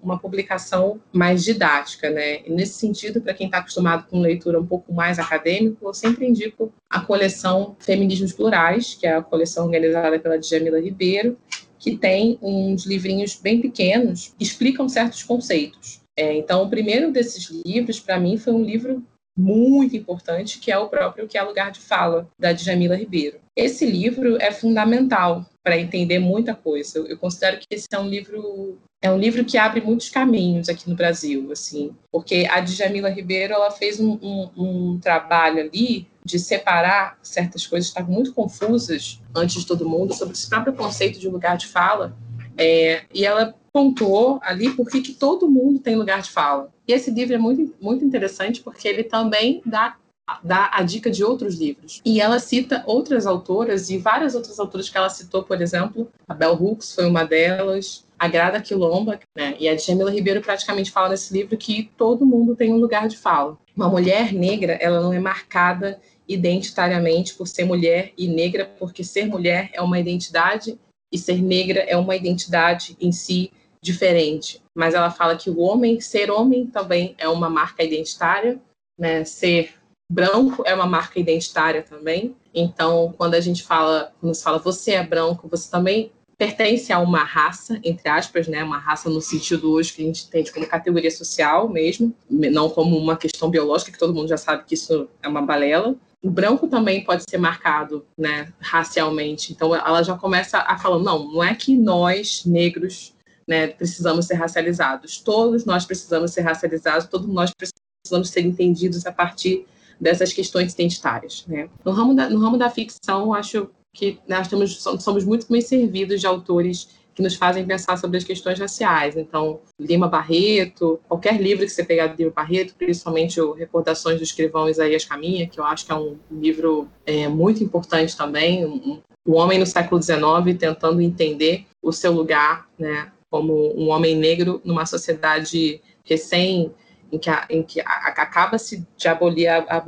uma 0.02 0.18
publicação 0.18 1.00
mais 1.12 1.44
didática, 1.44 2.10
né? 2.10 2.40
E 2.46 2.50
nesse 2.50 2.74
sentido, 2.74 3.20
para 3.20 3.34
quem 3.34 3.46
está 3.46 3.58
acostumado 3.58 4.06
com 4.08 4.20
leitura 4.20 4.60
um 4.60 4.66
pouco 4.66 4.92
mais 4.92 5.18
acadêmica, 5.18 5.78
eu 5.82 5.94
sempre 5.94 6.26
indico 6.26 6.72
a 6.90 7.00
coleção 7.00 7.74
Feminismos 7.78 8.32
Plurais, 8.32 8.94
que 8.94 9.06
é 9.06 9.14
a 9.14 9.22
coleção 9.22 9.64
organizada 9.64 10.18
pela 10.18 10.38
Djamila 10.38 10.80
Ribeiro, 10.80 11.38
que 11.78 11.96
tem 11.96 12.38
uns 12.42 12.84
livrinhos 12.84 13.36
bem 13.36 13.60
pequenos 13.60 14.34
que 14.36 14.44
explicam 14.44 14.88
certos 14.88 15.22
conceitos. 15.22 16.00
É, 16.16 16.34
então, 16.34 16.62
o 16.62 16.70
primeiro 16.70 17.12
desses 17.12 17.50
livros, 17.64 18.00
para 18.00 18.18
mim, 18.18 18.38
foi 18.38 18.52
um 18.52 18.62
livro 18.62 19.04
muito 19.36 19.96
importante, 19.96 20.58
que 20.58 20.72
é 20.72 20.78
o 20.78 20.88
próprio 20.88 21.28
Que 21.28 21.36
é 21.36 21.42
Lugar 21.42 21.70
de 21.70 21.80
Fala, 21.80 22.28
da 22.38 22.52
Djamila 22.52 22.96
Ribeiro. 22.96 23.38
Esse 23.54 23.84
livro 23.84 24.40
é 24.40 24.50
fundamental 24.50 25.44
para 25.62 25.78
entender 25.78 26.18
muita 26.18 26.54
coisa. 26.54 26.98
Eu 27.00 27.18
considero 27.18 27.58
que 27.58 27.66
esse 27.70 27.86
é 27.92 27.98
um 27.98 28.08
livro 28.08 28.78
é 29.02 29.10
um 29.10 29.18
livro 29.18 29.44
que 29.44 29.58
abre 29.58 29.80
muitos 29.80 30.08
caminhos 30.08 30.68
aqui 30.68 30.88
no 30.88 30.96
Brasil, 30.96 31.52
assim, 31.52 31.94
porque 32.10 32.46
a 32.50 32.60
Djamila 32.60 33.10
Ribeiro 33.10 33.52
ela 33.52 33.70
fez 33.70 34.00
um, 34.00 34.18
um, 34.22 34.50
um 34.56 34.98
trabalho 34.98 35.60
ali 35.60 36.08
de 36.24 36.38
separar 36.38 37.18
certas 37.22 37.66
coisas 37.66 37.88
que 37.88 37.92
estavam 37.92 38.12
muito 38.12 38.32
confusas 38.32 39.20
antes 39.34 39.60
de 39.60 39.66
todo 39.66 39.88
mundo 39.88 40.12
sobre 40.12 40.34
esse 40.34 40.48
próprio 40.48 40.72
conceito 40.72 41.20
de 41.20 41.28
lugar 41.28 41.56
de 41.56 41.68
fala, 41.68 42.16
é, 42.58 43.04
e 43.12 43.24
ela 43.24 43.54
pontuou 43.72 44.40
ali 44.42 44.70
por 44.70 44.88
que 44.88 45.12
todo 45.12 45.50
mundo 45.50 45.78
tem 45.78 45.96
lugar 45.96 46.22
de 46.22 46.30
fala. 46.30 46.72
E 46.88 46.92
esse 46.92 47.10
livro 47.10 47.34
é 47.34 47.38
muito, 47.38 47.74
muito 47.80 48.04
interessante 48.04 48.62
porque 48.62 48.88
ele 48.88 49.04
também 49.04 49.60
dá 49.66 49.96
dá 50.42 50.70
a 50.72 50.82
dica 50.82 51.08
de 51.08 51.22
outros 51.22 51.54
livros. 51.54 52.00
E 52.04 52.20
ela 52.20 52.40
cita 52.40 52.82
outras 52.86 53.26
autoras 53.26 53.90
e 53.90 53.98
várias 53.98 54.34
outras 54.34 54.58
autoras 54.58 54.88
que 54.88 54.98
ela 54.98 55.08
citou, 55.08 55.44
por 55.44 55.62
exemplo, 55.62 56.10
a 56.26 56.34
Bell 56.34 56.54
Hooks 56.54 56.94
foi 56.94 57.06
uma 57.06 57.24
delas, 57.24 58.04
a 58.18 58.26
Grada 58.26 58.60
Quilomba, 58.60 59.20
né? 59.36 59.54
E 59.60 59.68
a 59.68 59.76
Jamila 59.76 60.10
Ribeiro 60.10 60.40
praticamente 60.40 60.90
fala 60.90 61.10
nesse 61.10 61.32
livro 61.32 61.56
que 61.56 61.90
todo 61.96 62.26
mundo 62.26 62.56
tem 62.56 62.72
um 62.72 62.78
lugar 62.78 63.08
de 63.08 63.16
fala. 63.16 63.56
Uma 63.76 63.88
mulher 63.88 64.32
negra, 64.32 64.72
ela 64.80 65.00
não 65.00 65.12
é 65.12 65.20
marcada 65.20 66.00
identitariamente 66.28 67.34
por 67.34 67.46
ser 67.46 67.64
mulher 67.64 68.12
e 68.18 68.26
negra, 68.26 68.68
porque 68.78 69.04
ser 69.04 69.26
mulher 69.26 69.70
é 69.72 69.80
uma 69.80 70.00
identidade 70.00 70.76
e 71.12 71.18
ser 71.18 71.42
negra 71.42 71.80
é 71.80 71.96
uma 71.96 72.16
identidade 72.16 72.96
em 73.00 73.12
si 73.12 73.52
diferente. 73.82 74.62
Mas 74.74 74.94
ela 74.94 75.10
fala 75.10 75.36
que 75.36 75.48
o 75.48 75.60
homem, 75.60 76.00
ser 76.00 76.30
homem 76.30 76.66
também 76.66 77.14
é 77.18 77.28
uma 77.28 77.48
marca 77.48 77.82
identitária, 77.82 78.60
né? 78.98 79.24
Ser 79.24 79.74
branco 80.10 80.62
é 80.66 80.74
uma 80.74 80.86
marca 80.86 81.18
identitária 81.18 81.82
também. 81.82 82.34
Então, 82.54 83.14
quando 83.16 83.34
a 83.34 83.40
gente 83.40 83.62
fala, 83.62 84.12
quando 84.20 84.34
se 84.34 84.42
fala 84.42 84.58
você 84.58 84.92
é 84.92 85.02
branco, 85.02 85.48
você 85.48 85.70
também 85.70 86.10
pertence 86.38 86.92
a 86.92 86.98
uma 86.98 87.24
raça, 87.24 87.80
entre 87.82 88.08
aspas, 88.08 88.46
né? 88.46 88.62
Uma 88.62 88.78
raça 88.78 89.08
no 89.08 89.20
sentido 89.20 89.72
hoje 89.72 89.92
que 89.92 90.02
a 90.02 90.04
gente 90.04 90.26
entende 90.26 90.52
como 90.52 90.66
categoria 90.66 91.10
social 91.10 91.68
mesmo, 91.68 92.14
não 92.28 92.68
como 92.68 92.96
uma 92.96 93.16
questão 93.16 93.48
biológica, 93.48 93.92
que 93.92 93.98
todo 93.98 94.14
mundo 94.14 94.28
já 94.28 94.36
sabe 94.36 94.64
que 94.64 94.74
isso 94.74 95.08
é 95.22 95.28
uma 95.28 95.42
balela. 95.42 95.96
O 96.22 96.30
branco 96.30 96.66
também 96.68 97.04
pode 97.04 97.24
ser 97.28 97.38
marcado, 97.38 98.04
né, 98.18 98.52
racialmente. 98.58 99.52
Então, 99.52 99.74
ela 99.74 100.02
já 100.02 100.16
começa 100.16 100.58
a 100.58 100.76
falar, 100.76 100.98
não, 100.98 101.32
não 101.32 101.44
é 101.44 101.54
que 101.54 101.76
nós, 101.76 102.44
negros, 102.44 103.14
né, 103.46 103.68
precisamos 103.68 104.26
ser 104.26 104.34
racializados. 104.34 105.18
Todos 105.18 105.64
nós 105.64 105.84
precisamos 105.84 106.32
ser 106.32 106.42
racializados, 106.42 107.06
todos 107.06 107.28
nós 107.28 107.50
precisamos 107.54 108.28
ser 108.28 108.40
entendidos 108.40 109.06
a 109.06 109.12
partir 109.12 109.66
dessas 110.00 110.32
questões 110.32 110.74
identitárias. 110.74 111.44
Né? 111.46 111.68
No, 111.84 111.92
ramo 111.92 112.14
da, 112.14 112.28
no 112.28 112.38
ramo 112.40 112.58
da 112.58 112.68
ficção, 112.68 113.32
acho 113.32 113.70
que 113.96 114.18
nós 114.28 114.46
temos, 114.46 114.82
somos 115.00 115.24
muito 115.24 115.46
bem 115.50 115.60
servidos 115.60 116.20
de 116.20 116.26
autores 116.26 116.88
que 117.14 117.22
nos 117.22 117.34
fazem 117.34 117.64
pensar 117.64 117.96
sobre 117.96 118.18
as 118.18 118.24
questões 118.24 118.58
raciais. 118.58 119.16
Então, 119.16 119.60
Lima 119.80 120.06
Barreto, 120.06 121.00
qualquer 121.08 121.40
livro 121.40 121.64
que 121.64 121.70
você 121.70 121.82
pegar 121.82 122.08
de 122.08 122.18
Lima 122.18 122.30
Barreto, 122.30 122.74
principalmente 122.76 123.40
o 123.40 123.52
Recordações 123.52 124.18
do 124.18 124.22
Escrivão 124.22 124.68
Isaías 124.68 125.06
Caminha, 125.06 125.48
que 125.48 125.58
eu 125.58 125.64
acho 125.64 125.86
que 125.86 125.92
é 125.92 125.94
um 125.94 126.18
livro 126.30 126.86
é, 127.06 127.26
muito 127.26 127.64
importante 127.64 128.14
também, 128.14 128.66
um, 128.66 129.00
o 129.24 129.32
homem 129.32 129.58
no 129.58 129.64
século 129.64 130.00
XIX 130.00 130.58
tentando 130.58 131.00
entender 131.00 131.64
o 131.82 131.90
seu 131.90 132.12
lugar, 132.12 132.68
né, 132.78 133.10
como 133.30 133.74
um 133.74 133.88
homem 133.88 134.14
negro 134.14 134.60
numa 134.62 134.84
sociedade 134.84 135.80
recém 136.04 136.70
em 137.10 137.18
que, 137.18 137.30
a, 137.30 137.46
em 137.48 137.62
que 137.62 137.80
acaba-se 137.80 138.86
de 138.94 139.08
abolir 139.08 139.48
a, 139.48 139.82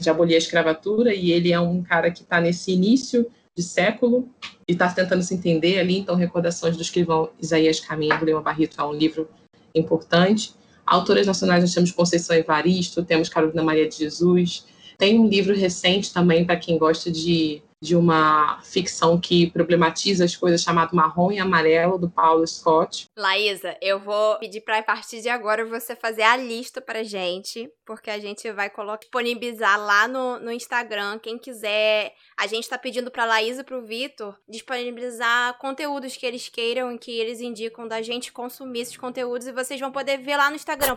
de 0.00 0.10
abolir 0.10 0.34
a 0.34 0.38
escravatura 0.38 1.14
e 1.14 1.32
ele 1.32 1.52
é 1.52 1.60
um 1.60 1.82
cara 1.82 2.10
que 2.10 2.22
está 2.22 2.40
nesse 2.40 2.72
início 2.72 3.26
de 3.56 3.62
século 3.62 4.28
e 4.68 4.72
está 4.72 4.88
tentando 4.88 5.22
se 5.22 5.34
entender 5.34 5.78
ali. 5.78 5.98
Então, 5.98 6.16
Recordações 6.16 6.76
do 6.76 6.82
Escrivão 6.82 7.30
Isaías 7.40 7.80
Caminha, 7.80 8.16
do 8.16 8.24
Lema 8.24 8.42
Barreto, 8.42 8.80
é 8.80 8.84
um 8.84 8.92
livro 8.92 9.28
importante. 9.74 10.54
Autoras 10.84 11.26
nacionais, 11.26 11.62
nós 11.62 11.72
temos 11.72 11.92
Conceição 11.92 12.36
Evaristo, 12.36 13.04
temos 13.04 13.28
Carolina 13.28 13.62
Maria 13.62 13.88
de 13.88 13.96
Jesus. 13.96 14.66
Tem 14.98 15.18
um 15.18 15.28
livro 15.28 15.54
recente 15.54 16.12
também, 16.12 16.44
para 16.44 16.56
quem 16.56 16.78
gosta 16.78 17.10
de 17.10 17.62
de 17.80 17.96
uma 17.96 18.60
ficção 18.62 19.20
que 19.20 19.50
problematiza 19.50 20.24
as 20.24 20.36
coisas 20.36 20.62
chamado 20.62 20.94
Marrom 20.94 21.32
e 21.32 21.38
Amarelo 21.38 21.98
do 21.98 22.08
Paulo 22.08 22.46
Scott. 22.46 23.08
Laísa, 23.16 23.76
eu 23.80 23.98
vou 23.98 24.38
pedir 24.38 24.60
para 24.60 24.78
a 24.78 24.82
partir 24.82 25.20
de 25.20 25.28
agora 25.28 25.64
você 25.64 25.94
fazer 25.94 26.22
a 26.22 26.36
lista 26.36 26.80
pra 26.80 27.02
gente, 27.02 27.70
porque 27.84 28.10
a 28.10 28.18
gente 28.18 28.50
vai 28.52 28.70
colocar, 28.70 28.98
disponibilizar 28.98 29.78
lá 29.78 30.08
no, 30.08 30.38
no 30.38 30.52
Instagram, 30.52 31.18
quem 31.18 31.38
quiser. 31.38 32.14
A 32.36 32.46
gente 32.46 32.64
está 32.64 32.78
pedindo 32.78 33.10
para 33.10 33.24
Laísa 33.24 33.62
e 33.62 33.64
pro 33.64 33.82
Vitor 33.82 34.36
disponibilizar 34.48 35.58
conteúdos 35.58 36.16
que 36.16 36.26
eles 36.26 36.48
queiram 36.48 36.92
e 36.92 36.98
que 36.98 37.10
eles 37.12 37.40
indicam 37.40 37.86
da 37.86 38.02
gente 38.02 38.32
consumir 38.32 38.80
esses 38.80 38.96
conteúdos 38.96 39.46
e 39.46 39.52
vocês 39.52 39.80
vão 39.80 39.92
poder 39.92 40.18
ver 40.18 40.36
lá 40.36 40.50
no 40.50 40.56
Instagram. 40.56 40.94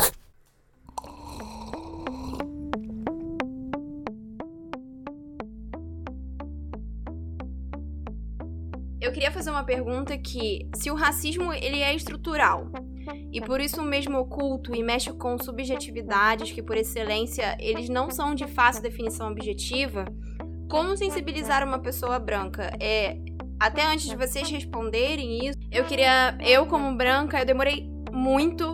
Eu 8.99 9.11
queria 9.11 9.31
fazer 9.31 9.51
uma 9.51 9.63
pergunta 9.63 10.17
que, 10.17 10.67
se 10.75 10.89
o 10.89 10.95
racismo 10.95 11.53
ele 11.53 11.81
é 11.81 11.93
estrutural 11.93 12.71
e 13.31 13.39
por 13.39 13.61
isso 13.61 13.81
mesmo 13.83 14.17
oculto 14.17 14.75
e 14.75 14.81
mexe 14.81 15.13
com 15.13 15.37
subjetividades 15.37 16.51
que 16.51 16.63
por 16.63 16.75
excelência 16.75 17.55
eles 17.59 17.89
não 17.89 18.09
são 18.09 18.33
de 18.33 18.47
fácil 18.47 18.81
definição 18.81 19.31
objetiva, 19.31 20.05
como 20.69 20.97
sensibilizar 20.97 21.63
uma 21.63 21.79
pessoa 21.79 22.17
branca? 22.17 22.71
É 22.81 23.17
até 23.59 23.85
antes 23.85 24.07
de 24.07 24.15
vocês 24.15 24.49
responderem 24.49 25.47
isso, 25.47 25.57
eu 25.71 25.83
queria, 25.85 26.37
eu 26.45 26.65
como 26.67 26.95
branca, 26.95 27.39
eu 27.39 27.45
demorei 27.45 27.89
muito 28.11 28.71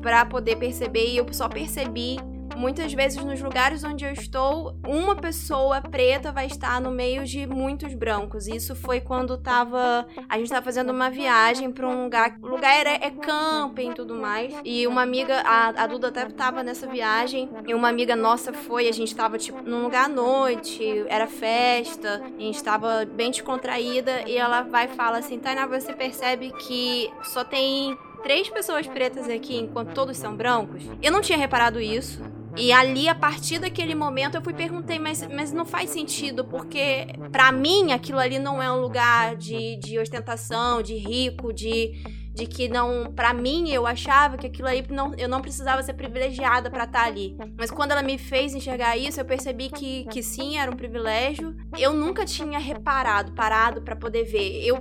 para 0.00 0.24
poder 0.24 0.56
perceber 0.56 1.06
e 1.06 1.16
eu 1.16 1.32
só 1.32 1.48
percebi 1.48 2.16
Muitas 2.56 2.92
vezes 2.92 3.22
nos 3.22 3.40
lugares 3.40 3.82
onde 3.84 4.04
eu 4.04 4.12
estou, 4.12 4.76
uma 4.86 5.16
pessoa 5.16 5.80
preta 5.80 6.30
vai 6.30 6.46
estar 6.46 6.80
no 6.80 6.90
meio 6.90 7.24
de 7.24 7.46
muitos 7.46 7.94
brancos. 7.94 8.46
Isso 8.46 8.74
foi 8.74 9.00
quando 9.00 9.36
tava. 9.36 10.06
A 10.28 10.38
gente 10.38 10.50
tava 10.50 10.64
fazendo 10.64 10.90
uma 10.90 11.10
viagem 11.10 11.70
para 11.72 11.86
um 11.86 12.04
lugar. 12.04 12.36
O 12.40 12.48
lugar 12.48 12.74
era, 12.74 12.90
é 12.90 13.10
camping 13.10 13.90
e 13.90 13.94
tudo 13.94 14.14
mais. 14.14 14.54
E 14.64 14.86
uma 14.86 15.02
amiga, 15.02 15.40
a, 15.44 15.84
a 15.84 15.86
Duda 15.86 16.08
até 16.08 16.24
tava 16.26 16.62
nessa 16.62 16.86
viagem. 16.86 17.48
E 17.66 17.74
uma 17.74 17.88
amiga 17.88 18.14
nossa 18.14 18.52
foi, 18.52 18.88
a 18.88 18.92
gente 18.92 19.14
tava, 19.14 19.36
tipo, 19.36 19.62
num 19.62 19.82
lugar 19.82 20.06
à 20.06 20.08
noite, 20.08 21.04
era 21.08 21.26
festa, 21.26 22.22
a 22.24 22.40
gente 22.40 22.62
tava 22.62 23.04
bem 23.04 23.30
descontraída. 23.30 24.28
E 24.28 24.36
ela 24.36 24.62
vai 24.62 24.86
e 24.86 24.88
fala 24.88 25.18
assim: 25.18 25.38
Tainá, 25.38 25.66
você 25.66 25.92
percebe 25.92 26.52
que 26.52 27.10
só 27.24 27.44
tem 27.44 27.96
três 28.22 28.48
pessoas 28.48 28.86
pretas 28.86 29.28
aqui 29.28 29.56
enquanto 29.58 29.92
todos 29.92 30.16
são 30.16 30.34
brancos? 30.34 30.82
Eu 31.02 31.12
não 31.12 31.20
tinha 31.20 31.36
reparado 31.36 31.80
isso. 31.80 32.33
E 32.56 32.72
ali, 32.72 33.08
a 33.08 33.14
partir 33.14 33.58
daquele 33.58 33.94
momento, 33.94 34.36
eu 34.36 34.42
fui 34.42 34.54
perguntei, 34.54 34.98
mas, 34.98 35.26
mas 35.28 35.52
não 35.52 35.64
faz 35.64 35.90
sentido, 35.90 36.44
porque 36.44 37.06
para 37.32 37.50
mim 37.50 37.92
aquilo 37.92 38.18
ali 38.18 38.38
não 38.38 38.62
é 38.62 38.70
um 38.70 38.80
lugar 38.80 39.36
de, 39.36 39.76
de 39.76 39.98
ostentação, 39.98 40.82
de 40.82 40.94
rico, 40.94 41.52
de 41.52 41.92
de 42.34 42.46
que 42.46 42.68
não, 42.68 43.12
para 43.12 43.32
mim 43.32 43.70
eu 43.70 43.86
achava 43.86 44.36
que 44.36 44.48
aquilo 44.48 44.66
aí 44.66 44.84
não, 44.90 45.14
eu 45.14 45.28
não 45.28 45.40
precisava 45.40 45.82
ser 45.82 45.94
privilegiada 45.94 46.68
para 46.68 46.84
estar 46.84 47.02
tá 47.02 47.06
ali. 47.06 47.36
Mas 47.56 47.70
quando 47.70 47.92
ela 47.92 48.02
me 48.02 48.18
fez 48.18 48.54
enxergar 48.54 48.96
isso, 48.96 49.20
eu 49.20 49.24
percebi 49.24 49.68
que, 49.68 50.04
que 50.06 50.22
sim, 50.22 50.58
era 50.58 50.70
um 50.70 50.74
privilégio. 50.74 51.54
Eu 51.78 51.92
nunca 51.92 52.24
tinha 52.24 52.58
reparado, 52.58 53.32
parado 53.32 53.82
para 53.82 53.94
poder 53.94 54.24
ver. 54.24 54.64
Eu 54.66 54.78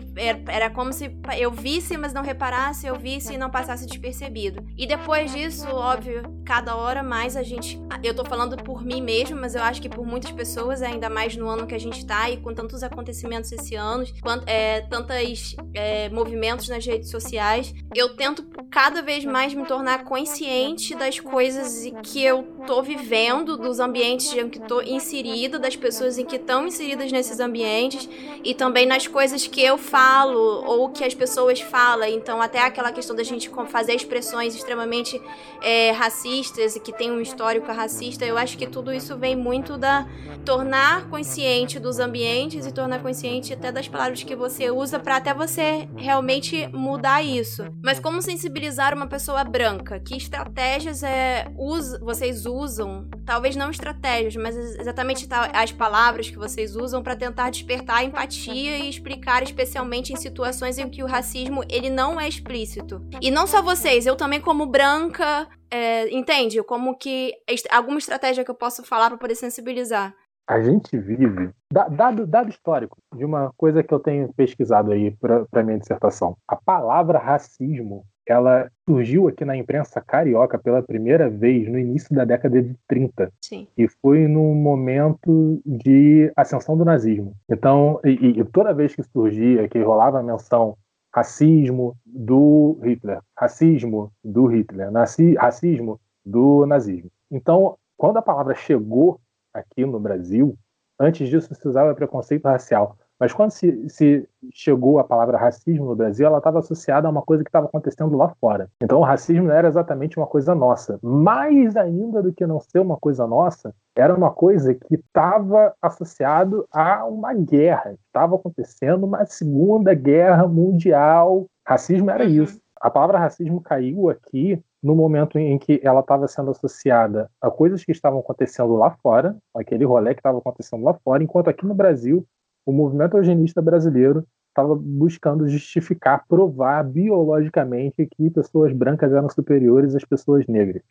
era, 0.47 0.69
como 0.71 0.91
se 0.91 1.15
eu 1.37 1.51
visse, 1.51 1.95
mas 1.95 2.11
não 2.11 2.23
reparasse, 2.23 2.87
eu 2.87 2.97
visse 2.97 3.33
e 3.33 3.37
não 3.37 3.51
passasse 3.51 3.85
despercebido. 3.85 4.65
E 4.75 4.87
depois 4.87 5.31
disso, 5.31 5.67
óbvio, 5.67 6.23
cada 6.43 6.75
hora 6.75 7.03
mais 7.03 7.37
a 7.37 7.43
gente, 7.43 7.79
eu 8.03 8.15
tô 8.15 8.25
falando 8.25 8.57
por 8.57 8.83
mim 8.83 9.01
mesmo, 9.01 9.39
mas 9.39 9.53
eu 9.53 9.61
acho 9.61 9.79
que 9.79 9.89
por 9.89 10.05
muitas 10.05 10.31
pessoas, 10.31 10.81
ainda 10.81 11.07
mais 11.07 11.35
no 11.35 11.47
ano 11.47 11.67
que 11.67 11.75
a 11.75 11.79
gente 11.79 12.03
tá 12.03 12.29
e 12.31 12.37
com 12.37 12.51
tantos 12.53 12.81
acontecimentos 12.81 13.51
esse 13.51 13.75
ano, 13.75 14.03
quanto, 14.21 14.47
é, 14.47 14.81
tantos 14.81 15.55
é, 15.73 16.09
movimentos 16.09 16.67
nas 16.67 16.83
redes 16.83 17.11
sociais 17.11 17.42
sociais, 17.43 17.73
eu 17.93 18.15
tento 18.15 18.43
cada 18.71 19.01
vez 19.01 19.25
mais 19.25 19.53
me 19.53 19.65
tornar 19.65 20.05
consciente 20.05 20.95
das 20.95 21.19
coisas 21.19 21.91
que 22.01 22.23
eu 22.23 22.43
tô 22.65 22.81
vivendo, 22.81 23.57
dos 23.57 23.79
ambientes 23.79 24.33
em 24.33 24.49
que 24.49 24.59
tô 24.59 24.81
inserida, 24.81 25.59
das 25.59 25.75
pessoas 25.75 26.17
em 26.17 26.25
que 26.25 26.37
estão 26.37 26.65
inseridas 26.65 27.11
nesses 27.11 27.39
ambientes 27.39 28.09
e 28.43 28.53
também 28.53 28.85
nas 28.85 29.07
coisas 29.07 29.45
que 29.45 29.61
eu 29.61 29.77
falo 29.77 30.39
ou 30.65 30.89
que 30.89 31.03
as 31.03 31.13
pessoas 31.13 31.59
falam. 31.59 32.07
Então, 32.07 32.41
até 32.41 32.59
aquela 32.59 32.91
questão 32.91 33.15
da 33.15 33.23
gente 33.23 33.51
fazer 33.67 33.93
expressões 33.93 34.55
extremamente 34.55 35.21
é, 35.61 35.91
racistas 35.91 36.75
e 36.75 36.79
que 36.79 36.91
tem 36.91 37.11
um 37.11 37.19
histórico 37.19 37.71
racista, 37.71 38.25
eu 38.25 38.37
acho 38.37 38.57
que 38.57 38.67
tudo 38.67 38.93
isso 38.93 39.17
vem 39.17 39.35
muito 39.35 39.77
da 39.77 40.07
tornar 40.45 41.09
consciente 41.09 41.79
dos 41.79 41.99
ambientes 41.99 42.65
e 42.65 42.71
tornar 42.71 43.01
consciente 43.01 43.53
até 43.53 43.71
das 43.71 43.87
palavras 43.87 44.23
que 44.23 44.35
você 44.35 44.71
usa 44.71 44.99
para 44.99 45.17
até 45.17 45.33
você 45.33 45.87
realmente 45.95 46.67
mudar 46.73 47.23
isso 47.23 47.32
isso. 47.37 47.63
Mas 47.83 47.99
como 47.99 48.21
sensibilizar 48.21 48.93
uma 48.93 49.07
pessoa 49.07 49.43
branca? 49.43 49.99
Que 49.99 50.15
estratégias 50.15 51.03
é, 51.03 51.51
us, 51.57 51.99
vocês 51.99 52.45
usam? 52.45 53.07
Talvez 53.25 53.55
não 53.55 53.69
estratégias, 53.69 54.35
mas 54.35 54.55
exatamente 54.55 55.27
as 55.53 55.71
palavras 55.71 56.29
que 56.29 56.37
vocês 56.37 56.75
usam 56.75 57.01
para 57.01 57.15
tentar 57.15 57.49
despertar 57.49 57.97
a 57.97 58.03
empatia 58.03 58.77
e 58.77 58.89
explicar 58.89 59.43
especialmente 59.43 60.13
em 60.13 60.15
situações 60.15 60.77
em 60.77 60.89
que 60.89 61.03
o 61.03 61.07
racismo 61.07 61.63
ele 61.69 61.89
não 61.89 62.19
é 62.19 62.27
explícito. 62.27 63.05
E 63.21 63.31
não 63.31 63.47
só 63.47 63.61
vocês, 63.61 64.05
eu 64.05 64.15
também 64.15 64.41
como 64.41 64.65
branca, 64.65 65.47
é, 65.69 66.07
entende? 66.13 66.61
Como 66.63 66.95
que 66.95 67.33
alguma 67.71 67.97
estratégia 67.97 68.43
que 68.43 68.51
eu 68.51 68.55
posso 68.55 68.83
falar 68.83 69.09
para 69.09 69.17
poder 69.17 69.35
sensibilizar? 69.35 70.13
A 70.47 70.61
gente 70.61 70.97
vive, 70.97 71.51
dado, 71.71 72.27
dado 72.27 72.49
histórico, 72.49 72.97
de 73.15 73.23
uma 73.23 73.51
coisa 73.55 73.83
que 73.83 73.93
eu 73.93 73.99
tenho 73.99 74.31
pesquisado 74.33 74.91
aí 74.91 75.15
para 75.19 75.63
minha 75.63 75.79
dissertação. 75.79 76.35
A 76.47 76.55
palavra 76.55 77.17
racismo, 77.17 78.05
ela 78.25 78.69
surgiu 78.87 79.27
aqui 79.27 79.45
na 79.45 79.55
imprensa 79.55 80.01
carioca 80.01 80.57
pela 80.57 80.81
primeira 80.81 81.29
vez 81.29 81.67
no 81.69 81.79
início 81.79 82.13
da 82.15 82.25
década 82.25 82.61
de 82.61 82.75
30. 82.87 83.31
Sim. 83.41 83.67
E 83.77 83.87
foi 83.87 84.27
no 84.27 84.53
momento 84.53 85.61
de 85.65 86.31
ascensão 86.35 86.77
do 86.77 86.85
nazismo. 86.85 87.33
Então, 87.49 87.99
e, 88.03 88.39
e 88.39 88.43
toda 88.45 88.73
vez 88.73 88.95
que 88.95 89.03
surgia, 89.03 89.67
que 89.67 89.81
rolava 89.81 90.19
a 90.19 90.23
menção 90.23 90.77
racismo 91.13 91.95
do 92.05 92.79
Hitler, 92.83 93.19
racismo 93.37 94.11
do 94.23 94.47
Hitler, 94.47 94.89
racismo 95.37 95.99
do 96.25 96.65
nazismo. 96.65 97.11
Então, 97.29 97.77
quando 97.95 98.17
a 98.17 98.21
palavra 98.21 98.55
chegou 98.55 99.19
aqui 99.53 99.85
no 99.85 99.99
Brasil, 99.99 100.57
antes 100.99 101.29
disso 101.29 101.53
se 101.53 101.67
usava 101.67 101.93
preconceito 101.95 102.45
racial. 102.45 102.97
Mas 103.19 103.31
quando 103.31 103.51
se, 103.51 103.87
se 103.87 104.27
chegou 104.51 104.99
a 104.99 105.03
palavra 105.03 105.37
racismo 105.37 105.85
no 105.85 105.95
Brasil, 105.95 106.25
ela 106.25 106.39
estava 106.39 106.59
associada 106.59 107.07
a 107.07 107.11
uma 107.11 107.21
coisa 107.21 107.41
que 107.41 107.47
estava 107.47 107.67
acontecendo 107.67 108.17
lá 108.17 108.27
fora. 108.41 108.69
Então 108.81 108.99
o 108.99 109.03
racismo 109.03 109.47
não 109.47 109.53
era 109.53 109.67
exatamente 109.67 110.17
uma 110.17 110.27
coisa 110.27 110.53
nossa. 110.53 110.99
Mais 111.01 111.77
ainda 111.77 112.21
do 112.21 112.33
que 112.33 112.45
não 112.45 112.59
ser 112.59 112.79
uma 112.79 112.97
coisa 112.97 113.25
nossa, 113.25 113.73
era 113.95 114.13
uma 114.13 114.31
coisa 114.31 114.73
que 114.73 114.95
estava 114.95 115.73
associado 115.81 116.67
a 116.69 117.05
uma 117.05 117.33
guerra. 117.33 117.95
Estava 118.07 118.35
acontecendo 118.35 119.05
uma 119.05 119.25
segunda 119.25 119.93
guerra 119.93 120.45
mundial. 120.47 121.45
Racismo 121.65 122.09
era 122.09 122.25
uhum. 122.25 122.43
isso. 122.43 122.59
A 122.81 122.89
palavra 122.89 123.19
racismo 123.19 123.61
caiu 123.61 124.09
aqui 124.09 124.61
no 124.83 124.95
momento 124.95 125.39
em 125.39 125.57
que 125.57 125.79
ela 125.81 126.01
estava 126.01 126.27
sendo 126.27 126.51
associada 126.51 127.31
a 127.41 127.49
coisas 127.49 127.85
que 127.85 127.91
estavam 127.93 128.19
acontecendo 128.19 128.75
lá 128.75 128.91
fora, 129.01 129.37
aquele 129.55 129.85
rolê 129.85 130.13
que 130.13 130.19
estava 130.19 130.39
acontecendo 130.39 130.83
lá 130.83 130.93
fora, 130.93 131.23
enquanto 131.23 131.49
aqui 131.49 131.65
no 131.65 131.73
Brasil, 131.73 132.27
o 132.65 132.73
movimento 132.73 133.17
eugenista 133.17 133.61
brasileiro 133.61 134.25
estava 134.49 134.75
buscando 134.75 135.47
justificar, 135.47 136.25
provar 136.27 136.83
biologicamente 136.83 138.05
que 138.05 138.29
pessoas 138.29 138.73
brancas 138.73 139.11
eram 139.11 139.29
superiores 139.29 139.95
às 139.95 140.03
pessoas 140.03 140.45
negras. 140.47 140.83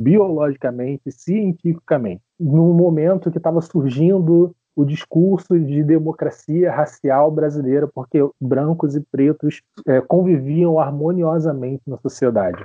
biologicamente, 0.00 1.10
cientificamente, 1.10 2.22
no 2.38 2.72
momento 2.72 3.32
que 3.32 3.38
estava 3.38 3.60
surgindo 3.60 4.54
o 4.76 4.84
discurso 4.84 5.58
de 5.58 5.82
democracia 5.82 6.70
racial 6.70 7.32
brasileira, 7.32 7.88
porque 7.88 8.20
brancos 8.40 8.94
e 8.94 9.00
pretos 9.00 9.60
é, 9.84 10.00
conviviam 10.00 10.78
harmoniosamente 10.78 11.82
na 11.84 11.96
sociedade. 11.96 12.64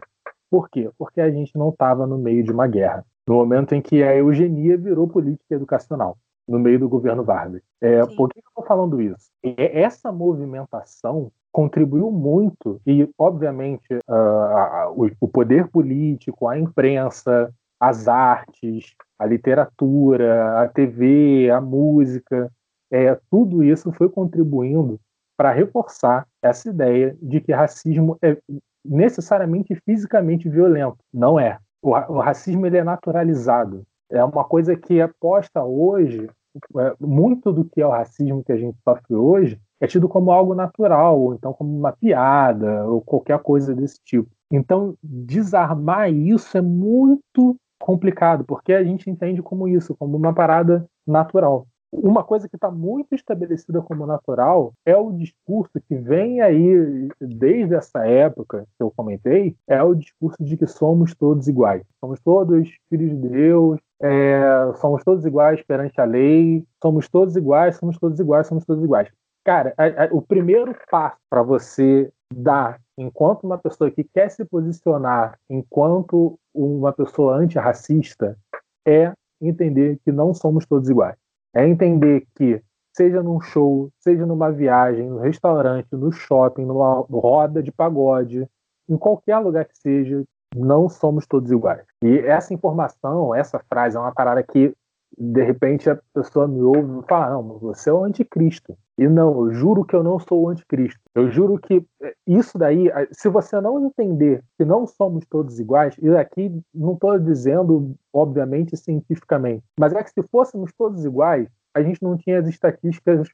Por 0.53 0.69
quê? 0.69 0.87
Porque 0.99 1.19
a 1.19 1.31
gente 1.31 1.57
não 1.57 1.69
estava 1.69 2.05
no 2.05 2.15
meio 2.15 2.43
de 2.43 2.51
uma 2.51 2.67
guerra. 2.67 3.03
No 3.27 3.33
momento 3.33 3.73
em 3.73 3.81
que 3.81 4.03
a 4.03 4.15
eugenia 4.15 4.77
virou 4.77 5.07
política 5.07 5.55
educacional, 5.55 6.15
no 6.47 6.59
meio 6.59 6.77
do 6.77 6.87
governo 6.87 7.23
Vargas. 7.23 7.63
É, 7.81 8.05
por 8.15 8.29
que 8.29 8.37
eu 8.37 8.43
estou 8.47 8.63
falando 8.63 9.01
isso? 9.01 9.31
Essa 9.41 10.11
movimentação 10.11 11.31
contribuiu 11.51 12.11
muito, 12.11 12.79
e 12.85 13.09
obviamente 13.17 13.95
uh, 14.07 14.91
o, 14.95 15.09
o 15.21 15.27
poder 15.27 15.67
político, 15.69 16.47
a 16.47 16.55
imprensa, 16.55 17.51
as 17.79 18.07
artes, 18.07 18.93
a 19.17 19.25
literatura, 19.25 20.61
a 20.61 20.67
TV, 20.67 21.49
a 21.49 21.59
música, 21.59 22.51
é, 22.91 23.19
tudo 23.27 23.63
isso 23.63 23.91
foi 23.91 24.07
contribuindo 24.07 24.99
para 25.35 25.51
reforçar 25.51 26.27
essa 26.43 26.69
ideia 26.69 27.17
de 27.19 27.41
que 27.41 27.51
racismo 27.51 28.19
é 28.21 28.37
necessariamente 28.83 29.75
fisicamente 29.85 30.49
violento. 30.49 30.97
Não 31.13 31.39
é. 31.39 31.57
O, 31.81 31.91
o 31.91 32.19
racismo 32.19 32.65
ele 32.65 32.77
é 32.77 32.83
naturalizado. 32.83 33.83
É 34.09 34.23
uma 34.23 34.43
coisa 34.43 34.75
que 34.75 34.99
é 34.99 35.09
posta 35.19 35.63
hoje, 35.63 36.29
é, 36.77 36.95
muito 36.99 37.51
do 37.51 37.65
que 37.65 37.81
é 37.81 37.87
o 37.87 37.91
racismo 37.91 38.43
que 38.43 38.51
a 38.51 38.57
gente 38.57 38.77
sofre 38.83 39.15
hoje 39.15 39.59
é 39.83 39.87
tido 39.87 40.07
como 40.07 40.31
algo 40.31 40.55
natural, 40.55 41.19
ou 41.19 41.33
então 41.33 41.51
como 41.51 41.77
uma 41.77 41.91
piada, 41.91 42.85
ou 42.85 43.01
qualquer 43.01 43.37
coisa 43.39 43.75
desse 43.75 43.99
tipo. 44.05 44.29
Então, 44.49 44.95
desarmar 45.03 46.09
isso 46.09 46.57
é 46.57 46.61
muito 46.61 47.57
complicado, 47.81 48.45
porque 48.45 48.71
a 48.71 48.81
gente 48.81 49.09
entende 49.09 49.41
como 49.41 49.67
isso, 49.67 49.93
como 49.99 50.15
uma 50.15 50.33
parada 50.33 50.85
natural. 51.05 51.67
Uma 51.95 52.23
coisa 52.23 52.49
que 52.49 52.55
está 52.55 52.71
muito 52.71 53.13
estabelecida 53.13 53.79
como 53.79 54.07
natural 54.07 54.73
é 54.83 54.97
o 54.97 55.11
discurso 55.11 55.79
que 55.87 55.95
vem 55.95 56.41
aí 56.41 57.07
desde 57.21 57.75
essa 57.75 58.03
época 58.07 58.65
que 58.75 58.83
eu 58.83 58.91
comentei, 58.91 59.55
é 59.67 59.81
o 59.83 59.93
discurso 59.93 60.43
de 60.43 60.57
que 60.57 60.65
somos 60.65 61.13
todos 61.13 61.47
iguais. 61.47 61.83
Somos 61.99 62.19
todos 62.19 62.67
filhos 62.89 63.11
de 63.11 63.29
Deus, 63.29 63.79
é, 64.01 64.41
somos 64.81 65.03
todos 65.03 65.23
iguais 65.23 65.61
perante 65.61 66.01
a 66.01 66.03
lei, 66.03 66.65
somos 66.81 67.07
todos 67.07 67.35
iguais, 67.35 67.75
somos 67.77 67.99
todos 67.99 68.19
iguais, 68.19 68.47
somos 68.47 68.65
todos 68.65 68.83
iguais. 68.83 69.09
Cara, 69.45 69.75
a, 69.77 70.05
a, 70.05 70.09
o 70.11 70.21
primeiro 70.21 70.75
passo 70.89 71.17
para 71.29 71.43
você 71.43 72.11
dar 72.33 72.81
enquanto 72.97 73.43
uma 73.43 73.59
pessoa 73.59 73.91
que 73.91 74.03
quer 74.03 74.29
se 74.31 74.43
posicionar 74.43 75.37
enquanto 75.47 76.39
uma 76.53 76.91
pessoa 76.91 77.35
antirracista 77.35 78.35
é 78.83 79.13
entender 79.39 79.99
que 80.03 80.11
não 80.11 80.33
somos 80.33 80.65
todos 80.65 80.89
iguais. 80.89 81.15
É 81.53 81.67
entender 81.67 82.25
que, 82.35 82.61
seja 82.95 83.21
num 83.21 83.39
show, 83.39 83.89
seja 83.99 84.25
numa 84.25 84.51
viagem, 84.51 85.09
no 85.09 85.19
restaurante, 85.19 85.87
no 85.91 86.11
shopping, 86.11 86.65
numa 86.65 87.01
roda 87.09 87.61
de 87.61 87.71
pagode, 87.71 88.47
em 88.89 88.97
qualquer 88.97 89.37
lugar 89.39 89.65
que 89.65 89.77
seja, 89.77 90.23
não 90.55 90.89
somos 90.89 91.25
todos 91.25 91.51
iguais. 91.51 91.85
E 92.03 92.19
essa 92.19 92.53
informação, 92.53 93.33
essa 93.33 93.59
frase, 93.69 93.97
é 93.97 93.99
uma 93.99 94.13
parada 94.13 94.43
que 94.43 94.73
de 95.17 95.43
repente 95.43 95.89
a 95.89 95.99
pessoa 96.13 96.47
me 96.47 96.61
ouve 96.61 96.99
e 96.99 97.07
fala: 97.07 97.31
Não, 97.31 97.59
você 97.59 97.89
é 97.89 97.93
o 97.93 98.03
anticristo. 98.03 98.77
E 98.97 99.07
não, 99.07 99.47
eu 99.47 99.53
juro 99.53 99.83
que 99.83 99.95
eu 99.95 100.03
não 100.03 100.19
sou 100.19 100.43
o 100.43 100.49
anticristo. 100.49 100.99
Eu 101.15 101.29
juro 101.29 101.57
que 101.57 101.85
é, 102.01 102.13
isso 102.27 102.57
daí, 102.57 102.91
se 103.11 103.27
você 103.27 103.59
não 103.59 103.85
entender 103.85 104.43
que 104.57 104.65
não 104.65 104.85
somos 104.85 105.25
todos 105.25 105.59
iguais, 105.59 105.95
e 106.01 106.09
aqui 106.15 106.51
não 106.73 106.93
estou 106.93 107.17
dizendo, 107.17 107.95
obviamente, 108.11 108.77
cientificamente, 108.77 109.63
mas 109.79 109.93
é 109.93 110.03
que 110.03 110.11
se 110.11 110.21
fôssemos 110.31 110.71
todos 110.77 111.03
iguais, 111.05 111.47
a 111.73 111.81
gente 111.81 112.03
não 112.03 112.15
tinha 112.15 112.39
as 112.39 112.47
estatísticas 112.47 113.27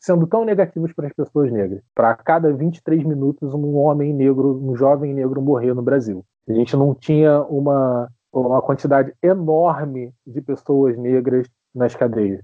sendo 0.00 0.26
tão 0.26 0.44
negativas 0.44 0.92
para 0.92 1.06
as 1.06 1.12
pessoas 1.14 1.50
negras. 1.50 1.80
Para 1.94 2.14
cada 2.16 2.52
23 2.52 3.04
minutos, 3.04 3.54
um 3.54 3.76
homem 3.76 4.12
negro, 4.12 4.60
um 4.62 4.76
jovem 4.76 5.14
negro 5.14 5.40
morrer 5.40 5.72
no 5.72 5.82
Brasil. 5.82 6.24
A 6.46 6.52
gente 6.52 6.76
não 6.76 6.94
tinha 6.94 7.40
uma 7.42 8.10
uma 8.40 8.62
quantidade 8.62 9.12
enorme 9.22 10.12
de 10.26 10.40
pessoas 10.40 10.96
negras 10.98 11.46
nas 11.74 11.94
cadeias, 11.94 12.40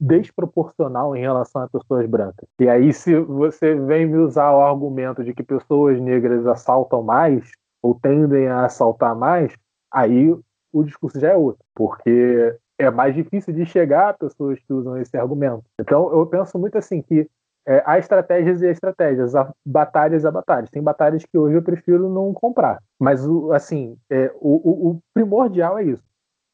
desproporcional 0.00 1.14
em 1.16 1.20
relação 1.20 1.62
a 1.62 1.68
pessoas 1.68 2.06
brancas. 2.06 2.48
E 2.60 2.68
aí, 2.68 2.92
se 2.92 3.18
você 3.20 3.74
vem 3.74 4.06
me 4.06 4.18
usar 4.18 4.52
o 4.52 4.60
argumento 4.60 5.22
de 5.22 5.34
que 5.34 5.42
pessoas 5.42 6.00
negras 6.00 6.46
assaltam 6.46 7.02
mais 7.02 7.50
ou 7.82 7.94
tendem 7.94 8.48
a 8.48 8.64
assaltar 8.64 9.14
mais, 9.14 9.52
aí 9.92 10.34
o 10.72 10.82
discurso 10.82 11.18
já 11.20 11.30
é 11.30 11.36
outro, 11.36 11.64
porque 11.74 12.56
é 12.78 12.90
mais 12.90 13.14
difícil 13.14 13.52
de 13.52 13.66
chegar 13.66 14.10
a 14.10 14.14
pessoas 14.14 14.58
que 14.60 14.72
usam 14.72 14.96
esse 14.96 15.16
argumento. 15.16 15.64
Então, 15.80 16.12
eu 16.12 16.26
penso 16.26 16.58
muito 16.58 16.78
assim 16.78 17.02
que 17.02 17.28
é, 17.68 17.82
há 17.84 17.98
estratégias 17.98 18.62
e 18.62 18.66
estratégias, 18.66 19.34
há 19.34 19.52
batalhas 19.64 20.24
e 20.24 20.30
batalhas. 20.30 20.70
Tem 20.70 20.82
batalhas 20.82 21.22
que 21.22 21.36
hoje 21.36 21.54
eu 21.54 21.62
prefiro 21.62 22.08
não 22.08 22.32
comprar. 22.32 22.82
Mas, 22.98 23.20
assim, 23.52 23.94
é, 24.08 24.32
o, 24.40 24.88
o, 24.88 25.00
primordial 25.12 25.78
é 25.78 25.84
isso. 25.84 26.02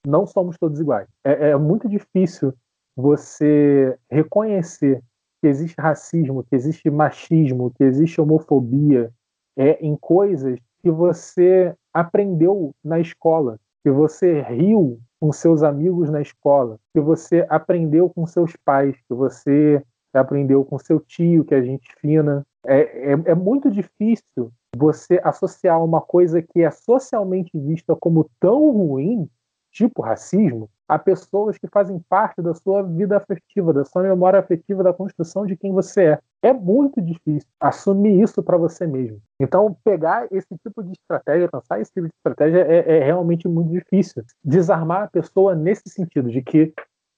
Não 0.04 0.26
somos 0.26 0.58
todos 0.58 0.80
iguais. 0.80 1.06
É, 1.22 1.50
é 1.50 1.56
muito 1.56 1.88
difícil 1.88 2.52
você 2.96 3.96
reconhecer 4.10 5.00
que 5.40 5.46
existe 5.46 5.80
racismo, 5.80 6.42
que 6.42 6.56
existe 6.56 6.90
machismo, 6.90 7.70
que 7.76 7.84
existe 7.84 8.20
homofobia 8.20 9.12
é, 9.56 9.78
em 9.86 9.96
coisas 9.96 10.58
que 10.82 10.90
você 10.90 11.72
aprendeu 11.92 12.74
na 12.82 12.98
escola, 12.98 13.60
que 13.84 13.90
você 13.90 14.40
riu 14.42 14.98
com 15.20 15.32
seus 15.32 15.62
amigos 15.62 16.10
na 16.10 16.20
escola, 16.20 16.76
que 16.92 17.00
você 17.00 17.46
aprendeu 17.48 18.10
com 18.10 18.26
seus 18.26 18.56
pais, 18.64 18.96
que 19.08 19.14
você 19.14 19.80
aprendeu 20.18 20.64
com 20.64 20.78
seu 20.78 21.00
tio, 21.00 21.44
que 21.44 21.54
é 21.54 21.62
gente 21.62 21.88
fina. 22.00 22.44
É, 22.66 23.12
é, 23.12 23.12
é 23.12 23.34
muito 23.34 23.70
difícil 23.70 24.50
você 24.76 25.20
associar 25.22 25.82
uma 25.82 26.00
coisa 26.00 26.42
que 26.42 26.62
é 26.62 26.70
socialmente 26.70 27.50
vista 27.54 27.94
como 27.94 28.28
tão 28.40 28.70
ruim, 28.70 29.28
tipo 29.70 30.02
racismo, 30.02 30.68
a 30.88 30.98
pessoas 30.98 31.56
que 31.58 31.66
fazem 31.66 31.98
parte 32.08 32.42
da 32.42 32.54
sua 32.54 32.82
vida 32.82 33.16
afetiva, 33.16 33.72
da 33.72 33.84
sua 33.84 34.02
memória 34.02 34.38
afetiva, 34.38 34.82
da 34.82 34.92
construção 34.92 35.46
de 35.46 35.56
quem 35.56 35.72
você 35.72 36.04
é. 36.04 36.18
É 36.42 36.52
muito 36.52 37.00
difícil 37.00 37.48
assumir 37.58 38.20
isso 38.20 38.42
para 38.42 38.58
você 38.58 38.86
mesmo. 38.86 39.20
Então, 39.40 39.76
pegar 39.82 40.28
esse 40.30 40.54
tipo 40.62 40.82
de 40.82 40.92
estratégia, 40.92 41.48
pensar 41.48 41.80
esse 41.80 41.92
tipo 41.92 42.06
de 42.06 42.12
estratégia 42.14 42.60
é, 42.60 42.98
é 42.98 43.04
realmente 43.04 43.48
muito 43.48 43.70
difícil. 43.70 44.22
Desarmar 44.44 45.04
a 45.04 45.08
pessoa 45.08 45.54
nesse 45.54 45.88
sentido, 45.88 46.30
de 46.30 46.42
que 46.42 46.72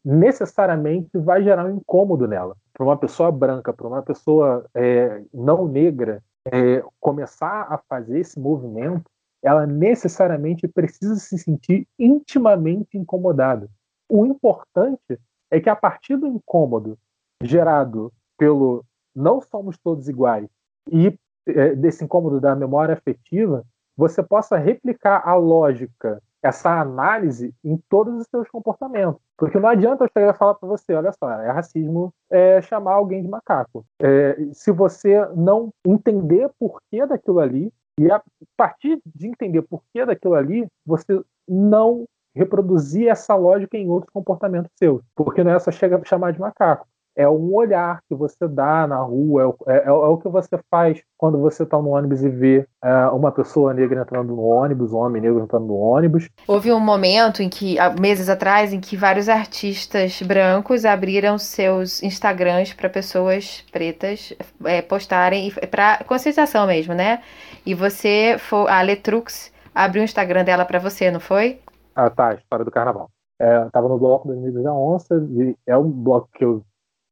necessariamente 0.06 1.18
vai 1.18 1.42
gerar 1.42 1.66
um 1.66 1.78
incômodo 1.78 2.28
nela. 2.28 2.56
Para 2.72 2.84
uma 2.84 2.96
pessoa 2.96 3.32
branca, 3.32 3.72
para 3.72 3.88
uma 3.88 4.02
pessoa 4.02 4.64
é, 4.72 5.20
não 5.34 5.66
negra, 5.66 6.22
é, 6.44 6.80
começar 7.00 7.66
a 7.68 7.76
fazer 7.88 8.20
esse 8.20 8.38
movimento, 8.38 9.10
ela 9.42 9.66
necessariamente 9.66 10.68
precisa 10.68 11.16
se 11.16 11.36
sentir 11.36 11.88
intimamente 11.98 12.96
incomodada. 12.96 13.68
O 14.08 14.24
importante 14.24 15.18
é 15.50 15.60
que 15.60 15.68
a 15.68 15.74
partir 15.74 16.16
do 16.16 16.28
incômodo 16.28 16.96
gerado 17.42 18.12
pelo 18.38 18.84
não 19.12 19.40
somos 19.40 19.76
todos 19.76 20.08
iguais 20.08 20.48
e 20.88 21.18
é, 21.48 21.74
desse 21.74 22.04
incômodo 22.04 22.40
da 22.40 22.54
memória 22.54 22.94
afetiva, 22.94 23.64
você 23.96 24.22
possa 24.22 24.56
replicar 24.56 25.26
a 25.26 25.34
lógica 25.34 26.22
essa 26.40 26.80
análise 26.80 27.52
em 27.64 27.76
todos 27.88 28.20
os 28.20 28.26
seus 28.28 28.48
comportamentos. 28.48 29.25
Porque 29.38 29.58
não 29.58 29.68
adianta 29.68 30.04
eu 30.04 30.08
chegar 30.16 30.34
e 30.34 30.38
falar 30.38 30.54
para 30.54 30.68
você, 30.68 30.94
olha 30.94 31.12
só, 31.12 31.30
é 31.30 31.50
racismo 31.50 32.12
é, 32.30 32.62
chamar 32.62 32.94
alguém 32.94 33.22
de 33.22 33.28
macaco. 33.28 33.84
É, 34.00 34.36
se 34.52 34.72
você 34.72 35.24
não 35.34 35.70
entender 35.84 36.50
porquê 36.58 37.06
daquilo 37.06 37.40
ali, 37.40 37.72
e 37.98 38.10
a 38.10 38.22
partir 38.56 39.00
de 39.04 39.26
entender 39.26 39.62
porquê 39.62 40.04
daquilo 40.04 40.34
ali, 40.34 40.66
você 40.84 41.20
não 41.48 42.04
reproduzir 42.34 43.08
essa 43.08 43.34
lógica 43.34 43.76
em 43.76 43.88
outros 43.88 44.12
comportamentos 44.12 44.70
seus. 44.78 45.02
Porque 45.14 45.42
não 45.42 45.52
é 45.52 45.58
só 45.58 45.70
chegar 45.70 46.00
chamar 46.04 46.32
de 46.32 46.40
macaco 46.40 46.86
é 47.16 47.26
um 47.26 47.54
olhar 47.54 48.00
que 48.08 48.14
você 48.14 48.46
dá 48.46 48.86
na 48.86 48.98
rua, 48.98 49.56
é, 49.66 49.72
é, 49.72 49.76
é, 49.78 49.86
é 49.86 49.90
o 49.90 50.18
que 50.18 50.28
você 50.28 50.58
faz 50.70 51.02
quando 51.16 51.38
você 51.38 51.62
está 51.62 51.80
no 51.80 51.88
ônibus 51.88 52.22
e 52.22 52.28
vê 52.28 52.68
é, 52.84 53.06
uma 53.06 53.32
pessoa 53.32 53.72
negra 53.72 54.02
entrando 54.02 54.36
no 54.36 54.42
ônibus, 54.42 54.92
um 54.92 54.98
homem 54.98 55.22
negro 55.22 55.42
entrando 55.42 55.66
no 55.66 55.76
ônibus. 55.76 56.28
Houve 56.46 56.70
um 56.72 56.78
momento 56.78 57.42
em 57.42 57.48
que, 57.48 57.76
meses 57.98 58.28
atrás, 58.28 58.72
em 58.72 58.80
que 58.80 58.96
vários 58.96 59.30
artistas 59.30 60.20
brancos 60.20 60.84
abriram 60.84 61.38
seus 61.38 62.02
Instagrams 62.02 62.74
para 62.74 62.90
pessoas 62.90 63.64
pretas 63.72 64.34
é, 64.64 64.82
postarem, 64.82 65.50
para 65.70 66.04
conscientização 66.06 66.66
mesmo, 66.66 66.92
né? 66.92 67.22
E 67.64 67.74
você, 67.74 68.36
a 68.68 68.82
Letrux, 68.82 69.50
abriu 69.74 70.02
o 70.02 70.04
Instagram 70.04 70.44
dela 70.44 70.66
para 70.66 70.78
você, 70.78 71.10
não 71.10 71.20
foi? 71.20 71.60
Ah, 71.94 72.10
tá, 72.10 72.34
história 72.34 72.64
do 72.64 72.70
carnaval. 72.70 73.08
É, 73.40 73.68
tava 73.70 73.88
no 73.88 73.98
bloco 73.98 74.28
dos 74.28 74.36
Amigos 74.36 74.62
da 74.62 74.72
Onça, 74.72 75.14
e 75.30 75.56
é 75.66 75.76
um 75.76 75.90
bloco 75.90 76.28
que 76.34 76.44
eu 76.44 76.62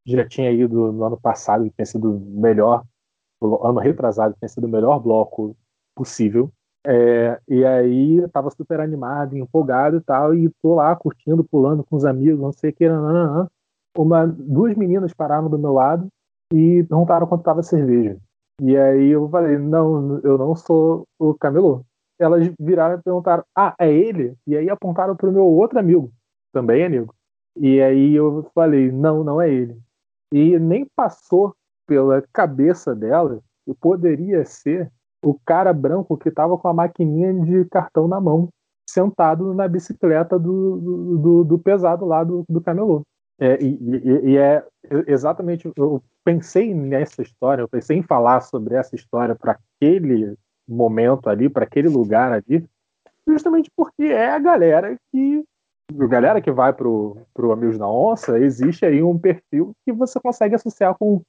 já 0.07 0.27
tinha 0.27 0.51
ido 0.51 0.93
no 0.93 1.05
ano 1.05 1.19
passado, 1.21 1.65
que 1.65 1.71
tinha 1.71 1.87
sido 1.87 2.17
o 2.17 2.21
melhor, 2.41 2.85
ano 3.41 3.81
retrasado, 3.81 4.35
que 4.35 4.41
tinha 4.41 4.49
sido 4.49 4.67
o 4.67 4.71
melhor 4.71 5.01
bloco 5.01 5.57
possível. 5.95 6.51
É, 6.87 7.41
e 7.49 7.65
aí 7.65 8.17
eu 8.19 8.29
tava 8.29 8.51
super 8.51 8.79
animado, 8.81 9.37
empolgado 9.37 9.97
e 9.97 10.01
tal, 10.01 10.35
e 10.35 10.51
tô 10.63 10.75
lá 10.75 10.95
curtindo, 10.95 11.43
pulando 11.43 11.83
com 11.83 11.97
os 11.97 12.05
amigos, 12.05 12.41
não 12.41 12.53
sei 12.53 12.71
o 12.71 12.75
que, 12.75 12.89
nananã. 12.89 13.49
Uma, 13.97 14.27
duas 14.27 14.77
meninas 14.77 15.15
pararam 15.15 15.49
do 15.49 15.59
meu 15.59 15.73
lado 15.73 16.09
e 16.53 16.83
perguntaram 16.85 17.27
quanto 17.27 17.45
tava 17.45 17.61
a 17.61 17.63
cerveja. 17.63 18.19
E 18.61 18.77
aí 18.77 19.09
eu 19.09 19.29
falei, 19.29 19.59
não, 19.59 20.19
eu 20.21 20.37
não 20.37 20.55
sou 20.55 21.07
o 21.19 21.35
camelô. 21.35 21.85
Elas 22.19 22.49
viraram 22.61 22.99
e 22.99 23.03
perguntaram, 23.03 23.45
ah, 23.57 23.75
é 23.79 23.91
ele? 23.93 24.37
E 24.47 24.57
aí 24.57 24.69
apontaram 24.69 25.17
pro 25.17 25.33
meu 25.33 25.45
outro 25.45 25.79
amigo, 25.79 26.13
também 26.53 26.85
amigo. 26.85 27.15
E 27.57 27.81
aí 27.81 28.15
eu 28.15 28.49
falei, 28.55 28.91
não, 28.93 29.25
não 29.25 29.41
é 29.41 29.51
ele. 29.51 29.81
E 30.35 30.59
nem 30.59 30.85
passou 30.97 31.55
pela 31.87 32.21
cabeça 32.33 32.93
dela 32.93 33.41
que 33.65 33.73
poderia 33.73 34.45
ser 34.45 34.91
o 35.23 35.39
cara 35.47 35.73
branco 35.73 36.19
que 36.19 36.29
estava 36.29 36.59
com 36.59 36.67
a 36.67 36.75
maquininha 36.75 37.33
de 37.33 37.65
cartão 37.67 38.09
na 38.09 38.21
mão, 38.21 38.49
sentado 38.91 39.55
na 39.55 39.69
bicicleta 39.69 40.37
do, 40.37 41.19
do, 41.19 41.45
do 41.45 41.59
pesado 41.61 42.05
lá 42.05 42.25
do, 42.25 42.45
do 42.49 42.61
camelô. 42.61 43.03
É, 43.39 43.63
e, 43.63 43.79
e, 43.81 44.31
e, 44.33 44.37
é 44.37 44.67
exatamente, 45.07 45.71
eu 45.77 46.03
pensei 46.25 46.75
nessa 46.75 47.23
história, 47.23 47.63
eu 47.63 47.69
pensei 47.69 47.99
em 47.99 48.03
falar 48.03 48.41
sobre 48.41 48.75
essa 48.75 48.97
história 48.97 49.37
para 49.37 49.57
aquele 49.79 50.37
momento 50.67 51.29
ali, 51.29 51.49
para 51.49 51.63
aquele 51.63 51.89
lugar 51.89 52.33
ali, 52.33 52.69
justamente 53.25 53.71
porque 53.77 54.03
é 54.03 54.31
a 54.31 54.39
galera 54.41 54.97
que 55.13 55.45
galera 55.93 56.41
que 56.41 56.51
vai 56.51 56.73
pro, 56.73 57.17
pro 57.33 57.53
Amigos 57.53 57.79
da 57.79 57.89
Onça, 57.89 58.39
existe 58.39 58.85
aí 58.85 59.03
um 59.03 59.19
perfil 59.19 59.73
que 59.85 59.93
você 59.93 60.19
consegue 60.21 60.55
associar 60.55 60.97
com 60.97 61.23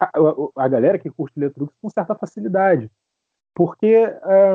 a, 0.00 0.06
a, 0.06 0.64
a 0.64 0.68
galera 0.68 0.98
que 0.98 1.10
curte 1.10 1.38
Letrux 1.38 1.72
com 1.80 1.88
certa 1.90 2.14
facilidade. 2.14 2.90
Porque 3.54 4.06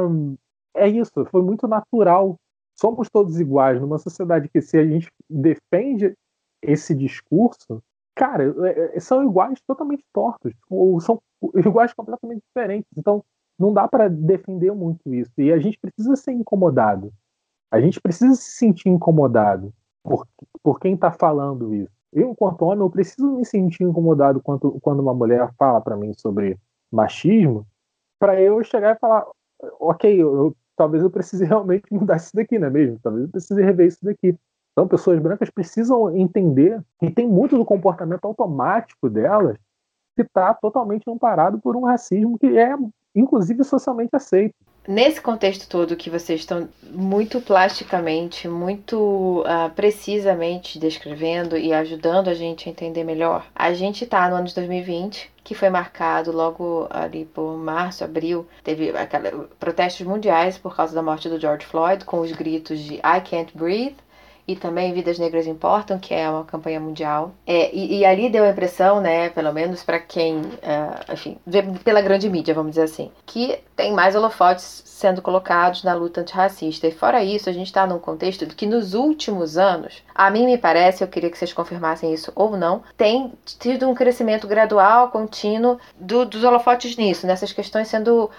um, 0.09 0.35
é 0.75 0.87
isso, 0.87 1.25
foi 1.25 1.41
muito 1.41 1.67
natural. 1.67 2.35
Somos 2.77 3.09
todos 3.09 3.39
iguais 3.39 3.79
numa 3.79 3.97
sociedade 3.97 4.49
que, 4.49 4.61
se 4.61 4.77
a 4.77 4.85
gente 4.85 5.09
defende 5.29 6.13
esse 6.61 6.93
discurso, 6.93 7.81
cara, 8.15 8.53
é, 8.67 8.97
é, 8.97 8.99
são 8.99 9.23
iguais 9.23 9.61
totalmente 9.65 10.03
tortos, 10.13 10.53
ou 10.69 10.99
são 10.99 11.21
iguais 11.55 11.93
completamente 11.93 12.41
diferentes. 12.47 12.89
Então, 12.97 13.23
não 13.57 13.73
dá 13.73 13.87
para 13.87 14.09
defender 14.09 14.73
muito 14.73 15.13
isso. 15.13 15.31
E 15.37 15.53
a 15.53 15.59
gente 15.59 15.79
precisa 15.79 16.15
ser 16.17 16.33
incomodado. 16.33 17.13
A 17.75 17.81
gente 17.81 17.99
precisa 17.99 18.33
se 18.35 18.51
sentir 18.51 18.87
incomodado 18.87 19.73
por, 20.01 20.25
por 20.63 20.79
quem 20.79 20.93
está 20.93 21.11
falando 21.11 21.75
isso. 21.75 21.91
Eu, 22.13 22.29
enquanto 22.29 22.61
homem, 22.61 22.79
eu 22.79 22.89
preciso 22.89 23.29
me 23.35 23.45
sentir 23.45 23.83
incomodado 23.83 24.41
quando, 24.41 24.79
quando 24.79 25.01
uma 25.01 25.13
mulher 25.13 25.51
fala 25.57 25.81
para 25.81 25.97
mim 25.97 26.13
sobre 26.13 26.57
machismo, 26.89 27.67
para 28.17 28.39
eu 28.39 28.63
chegar 28.63 28.95
e 28.95 28.99
falar, 28.99 29.25
ok, 29.77 30.09
eu, 30.09 30.33
eu, 30.37 30.57
talvez 30.77 31.03
eu 31.03 31.11
precise 31.11 31.43
realmente 31.43 31.83
mudar 31.91 32.15
isso 32.15 32.33
daqui, 32.33 32.57
não 32.57 32.69
é 32.69 32.71
mesmo? 32.71 32.97
Talvez 33.03 33.25
eu 33.25 33.29
precise 33.29 33.61
rever 33.61 33.87
isso 33.87 34.05
daqui. 34.05 34.33
Então, 34.71 34.87
pessoas 34.87 35.19
brancas 35.19 35.49
precisam 35.49 36.15
entender 36.15 36.81
que 36.97 37.11
tem 37.11 37.27
muito 37.27 37.57
do 37.57 37.65
comportamento 37.65 38.23
automático 38.23 39.09
delas 39.09 39.57
que 40.15 40.21
está 40.21 40.53
totalmente 40.53 41.03
amparado 41.09 41.59
por 41.59 41.75
um 41.75 41.83
racismo 41.83 42.39
que 42.39 42.57
é, 42.57 42.73
inclusive, 43.13 43.65
socialmente 43.65 44.15
aceito 44.15 44.55
nesse 44.87 45.21
contexto 45.21 45.67
todo 45.67 45.95
que 45.95 46.09
vocês 46.09 46.41
estão 46.41 46.69
muito 46.83 47.41
plasticamente, 47.41 48.47
muito 48.47 49.41
uh, 49.41 49.69
precisamente 49.75 50.79
descrevendo 50.79 51.57
e 51.57 51.73
ajudando 51.73 52.29
a 52.29 52.33
gente 52.33 52.67
a 52.67 52.71
entender 52.71 53.03
melhor, 53.03 53.45
a 53.55 53.73
gente 53.73 54.03
está 54.03 54.29
no 54.29 54.35
ano 54.35 54.47
de 54.47 54.55
2020, 54.55 55.31
que 55.43 55.53
foi 55.53 55.69
marcado 55.69 56.31
logo 56.31 56.87
ali 56.89 57.25
por 57.25 57.55
março, 57.55 58.03
abril, 58.03 58.47
teve 58.63 58.89
aquela, 58.97 59.47
protestos 59.59 60.05
mundiais 60.05 60.57
por 60.57 60.75
causa 60.75 60.95
da 60.95 61.03
morte 61.03 61.29
do 61.29 61.39
George 61.39 61.65
Floyd, 61.65 62.03
com 62.03 62.19
os 62.19 62.31
gritos 62.31 62.79
de 62.79 62.95
I 62.95 63.21
can't 63.23 63.55
breathe, 63.55 63.95
e 64.47 64.55
também 64.55 64.93
Vidas 64.93 65.17
Negras 65.17 65.47
Importam, 65.47 65.97
que 65.97 66.13
é 66.13 66.29
uma 66.29 66.43
campanha 66.43 66.79
mundial. 66.79 67.33
É, 67.45 67.73
e, 67.73 67.99
e, 67.99 68.05
ali 68.05 68.29
deu 68.29 68.43
a 68.43 68.49
impressão, 68.49 69.01
né, 69.01 69.29
pelo 69.29 69.51
menos 69.51 69.83
para 69.83 69.99
quem, 69.99 70.37
uh, 70.37 71.13
enfim, 71.13 71.37
pela 71.83 72.01
grande 72.01 72.29
mídia, 72.29 72.53
vamos 72.53 72.71
dizer 72.71 72.83
assim, 72.83 73.11
que 73.25 73.57
tem 73.75 73.91
mais 73.91 74.15
holofotes 74.15 74.83
sendo 74.85 75.21
colocados 75.21 75.83
na 75.83 75.93
luta 75.93 76.21
antirracista. 76.21 76.87
E 76.87 76.91
fora 76.91 77.23
isso, 77.23 77.49
a 77.49 77.53
gente 77.53 77.67
está 77.67 77.85
num 77.85 77.99
contexto 77.99 78.45
que 78.47 78.65
nos 78.65 78.93
últimos 78.93 79.57
anos, 79.57 80.03
a 80.13 80.29
mim 80.29 80.45
me 80.45 80.57
parece, 80.57 81.03
eu 81.03 81.07
queria 81.07 81.29
que 81.29 81.37
vocês 81.37 81.51
confirmassem 81.51 82.13
isso 82.13 82.31
ou 82.35 82.55
não, 82.55 82.83
tem 82.95 83.33
tido 83.59 83.89
um 83.89 83.95
crescimento 83.95 84.47
gradual, 84.47 85.09
contínuo 85.09 85.77
do, 85.99 86.25
dos 86.25 86.43
holofotes 86.43 86.95
nisso, 86.95 87.27
nessas 87.27 87.51
questões 87.51 87.87
sendo 87.87 88.29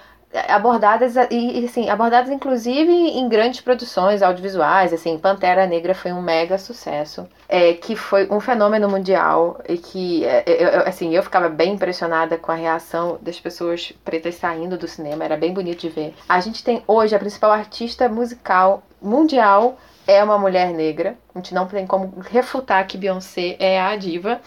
abordadas 0.49 1.15
e 1.31 1.65
assim 1.65 1.89
abordadas 1.89 2.31
inclusive 2.31 2.91
em 2.91 3.29
grandes 3.29 3.61
produções 3.61 4.23
audiovisuais 4.23 4.93
assim 4.93 5.19
Pantera 5.19 5.67
Negra 5.67 5.95
foi 5.95 6.13
um 6.13 6.21
mega 6.21 6.59
sucesso 6.59 7.27
é, 7.49 7.73
que 7.75 7.95
foi 7.95 8.29
um 8.31 8.41
fenômeno 8.41 8.89
mundial 8.89 9.61
e 9.69 9.79
que 9.79 10.25
é, 10.25 10.45
eu, 10.47 10.81
assim 10.87 11.15
eu 11.15 11.23
ficava 11.23 11.49
bem 11.49 11.75
impressionada 11.75 12.37
com 12.37 12.51
a 12.53 12.57
reação 12.57 13.19
das 13.23 13.39
pessoas 13.39 13.93
pretas 14.05 14.35
saindo 14.35 14.77
do 14.77 14.89
cinema 14.89 15.25
era 15.25 15.37
bem 15.37 15.53
bonito 15.53 15.81
de 15.81 15.89
ver. 15.89 16.15
A 16.29 16.41
gente 16.41 16.63
tem 16.63 16.83
hoje 16.87 17.15
a 17.15 17.19
principal 17.19 17.53
artista 17.53 18.09
musical 18.09 18.83
mundial 19.01 19.79
é 20.07 20.23
uma 20.23 20.39
mulher 20.39 20.73
negra 20.73 21.17
a 21.35 21.39
gente 21.39 21.55
não 21.55 21.67
tem 21.67 21.87
como 21.87 22.15
refutar 22.21 22.87
que 22.87 22.99
Beyoncé 22.99 23.57
é 23.59 23.81
a 23.81 23.95
diva 23.97 24.41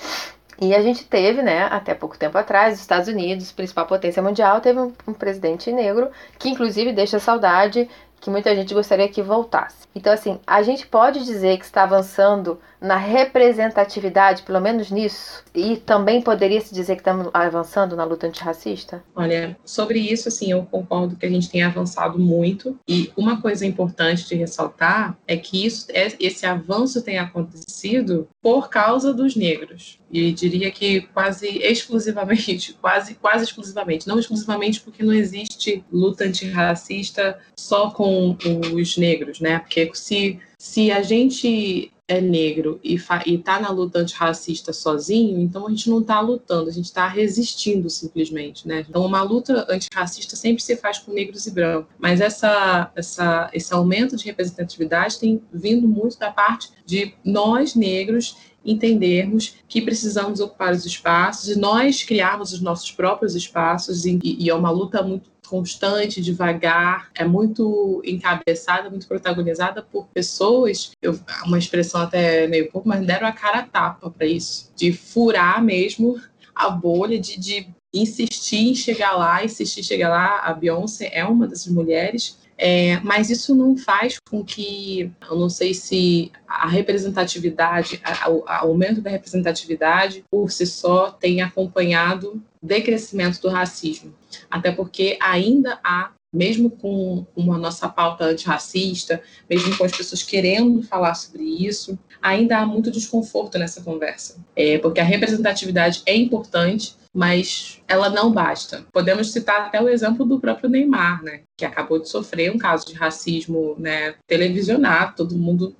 e 0.61 0.75
a 0.75 0.81
gente 0.81 1.05
teve, 1.05 1.41
né, 1.41 1.63
até 1.71 1.93
pouco 1.93 2.17
tempo 2.17 2.37
atrás, 2.37 2.73
os 2.73 2.81
Estados 2.81 3.07
Unidos, 3.07 3.51
principal 3.51 3.85
potência 3.85 4.21
mundial, 4.21 4.59
teve 4.59 4.79
um, 4.79 4.91
um 5.07 5.13
presidente 5.13 5.71
negro, 5.71 6.09
que 6.37 6.49
inclusive 6.49 6.91
deixa 6.91 7.17
saudade 7.17 7.89
que 8.19 8.29
muita 8.29 8.53
gente 8.53 8.73
gostaria 8.73 9.07
que 9.07 9.21
voltasse. 9.21 9.87
Então, 9.95 10.11
assim, 10.11 10.39
a 10.45 10.61
gente 10.61 10.85
pode 10.85 11.23
dizer 11.23 11.57
que 11.57 11.63
está 11.63 11.83
avançando 11.83 12.59
na 12.81 12.97
representatividade, 12.97 14.43
pelo 14.43 14.59
menos 14.59 14.91
nisso, 14.91 15.43
e 15.53 15.77
também 15.77 16.21
poderia 16.21 16.61
se 16.61 16.73
dizer 16.73 16.95
que 16.95 17.01
estamos 17.01 17.29
avançando 17.33 17.95
na 17.95 18.03
luta 18.03 18.27
antirracista? 18.27 19.03
Olha, 19.15 19.57
sobre 19.65 19.99
isso, 19.99 20.27
assim, 20.27 20.51
eu 20.51 20.63
concordo 20.63 21.15
que 21.15 21.25
a 21.25 21.29
gente 21.29 21.49
tem 21.49 21.63
avançado 21.63 22.19
muito, 22.19 22.77
e 22.87 23.11
uma 23.17 23.41
coisa 23.41 23.65
importante 23.65 24.27
de 24.27 24.35
ressaltar 24.35 25.17
é 25.27 25.37
que 25.37 25.65
isso, 25.65 25.87
é, 25.91 26.11
esse 26.19 26.45
avanço 26.45 27.01
tem 27.01 27.17
acontecido 27.17 28.27
por 28.41 28.69
causa 28.69 29.13
dos 29.13 29.35
negros. 29.35 29.99
E 30.11 30.31
diria 30.31 30.71
que 30.71 31.01
quase 31.01 31.47
exclusivamente, 31.59 32.73
quase, 32.81 33.15
quase 33.15 33.43
exclusivamente, 33.45 34.07
não 34.07 34.19
exclusivamente 34.19 34.81
porque 34.81 35.03
não 35.03 35.13
existe 35.13 35.83
luta 35.91 36.23
antirracista 36.23 37.37
só 37.57 37.91
com 37.91 38.37
os 38.73 38.97
negros, 38.97 39.39
né? 39.39 39.59
Porque 39.59 39.89
se, 39.93 40.39
se 40.57 40.91
a 40.91 41.01
gente 41.01 41.91
é 42.09 42.19
negro 42.19 42.79
e 42.83 42.95
está 43.27 43.59
na 43.59 43.69
luta 43.69 43.99
antirracista 43.99 44.73
sozinho, 44.73 45.39
então 45.39 45.67
a 45.67 45.69
gente 45.69 45.87
não 45.87 45.99
está 45.99 46.19
lutando, 46.19 46.67
a 46.67 46.73
gente 46.73 46.85
está 46.85 47.07
resistindo 47.07 47.87
simplesmente, 47.87 48.67
né? 48.67 48.83
Então 48.89 49.05
uma 49.05 49.21
luta 49.21 49.67
antirracista 49.69 50.35
sempre 50.35 50.63
se 50.63 50.75
faz 50.75 50.97
com 50.97 51.13
negros 51.13 51.45
e 51.45 51.51
brancos, 51.51 51.93
mas 51.99 52.19
essa, 52.19 52.91
essa, 52.95 53.51
esse 53.53 53.71
aumento 53.71 54.17
de 54.17 54.25
representatividade 54.25 55.19
tem 55.19 55.39
vindo 55.53 55.87
muito 55.87 56.17
da 56.17 56.31
parte 56.31 56.71
de 56.83 57.13
nós 57.23 57.75
negros 57.75 58.35
entendermos 58.65 59.55
que 59.67 59.79
precisamos 59.79 60.39
ocupar 60.39 60.73
os 60.73 60.85
espaços 60.85 61.47
e 61.49 61.59
nós 61.59 62.03
criarmos 62.03 62.51
os 62.51 62.59
nossos 62.59 62.91
próprios 62.91 63.35
espaços 63.35 64.05
e, 64.05 64.19
e 64.23 64.49
é 64.49 64.55
uma 64.55 64.71
luta 64.71 65.03
muito 65.03 65.29
constante, 65.49 66.21
devagar, 66.21 67.09
é 67.15 67.25
muito 67.25 68.01
encabeçada, 68.05 68.89
muito 68.89 69.07
protagonizada 69.07 69.81
por 69.81 70.07
pessoas, 70.07 70.91
eu, 71.01 71.19
uma 71.45 71.57
expressão 71.57 72.01
até 72.01 72.47
meio 72.47 72.71
pouco, 72.71 72.87
mas 72.87 73.05
deram 73.05 73.27
a 73.27 73.31
cara 73.31 73.59
a 73.59 73.63
tapa 73.63 74.09
para 74.11 74.27
isso, 74.27 74.71
de 74.75 74.93
furar 74.93 75.63
mesmo 75.63 76.21
a 76.55 76.69
bolha, 76.69 77.19
de, 77.19 77.39
de 77.39 77.67
insistir 77.93 78.69
em 78.69 78.75
chegar 78.75 79.15
lá, 79.17 79.43
insistir 79.43 79.79
em 79.79 79.83
chegar 79.83 80.09
lá. 80.09 80.39
A 80.41 80.53
Beyoncé 80.53 81.09
é 81.11 81.25
uma 81.25 81.47
dessas 81.47 81.71
mulheres, 81.71 82.37
é, 82.57 82.99
mas 82.99 83.29
isso 83.29 83.55
não 83.55 83.77
faz 83.77 84.19
com 84.29 84.43
que, 84.43 85.11
eu 85.29 85.37
não 85.37 85.49
sei 85.49 85.73
se 85.73 86.31
a 86.45 86.67
representatividade, 86.67 88.01
o 88.27 88.43
aumento 88.45 89.01
da 89.01 89.09
representatividade 89.09 90.23
por 90.29 90.51
si 90.51 90.65
só 90.65 91.09
tenha 91.09 91.45
acompanhado 91.45 92.41
decrescimento 92.61 93.41
do 93.41 93.47
racismo. 93.47 94.13
Até 94.49 94.71
porque 94.71 95.17
ainda 95.21 95.79
há, 95.83 96.11
mesmo 96.33 96.69
com 96.69 97.25
uma 97.35 97.57
nossa 97.57 97.89
pauta 97.89 98.25
antirracista, 98.25 99.21
mesmo 99.49 99.75
com 99.77 99.83
as 99.83 99.91
pessoas 99.91 100.23
querendo 100.23 100.83
falar 100.83 101.15
sobre 101.15 101.43
isso, 101.43 101.97
ainda 102.21 102.59
há 102.59 102.65
muito 102.65 102.91
desconforto 102.91 103.57
nessa 103.57 103.81
conversa. 103.81 104.37
É, 104.55 104.77
porque 104.77 104.99
a 104.99 105.03
representatividade 105.03 106.01
é 106.05 106.15
importante, 106.15 106.95
mas 107.13 107.81
ela 107.87 108.09
não 108.09 108.31
basta. 108.31 108.85
Podemos 108.91 109.31
citar 109.31 109.61
até 109.61 109.81
o 109.81 109.89
exemplo 109.89 110.25
do 110.25 110.39
próprio 110.39 110.69
Neymar, 110.69 111.23
né, 111.23 111.41
que 111.57 111.65
acabou 111.65 111.99
de 111.99 112.09
sofrer 112.09 112.51
um 112.51 112.57
caso 112.57 112.85
de 112.85 112.93
racismo 112.93 113.75
né, 113.79 114.15
televisionado, 114.27 115.15
todo 115.15 115.35
mundo 115.35 115.75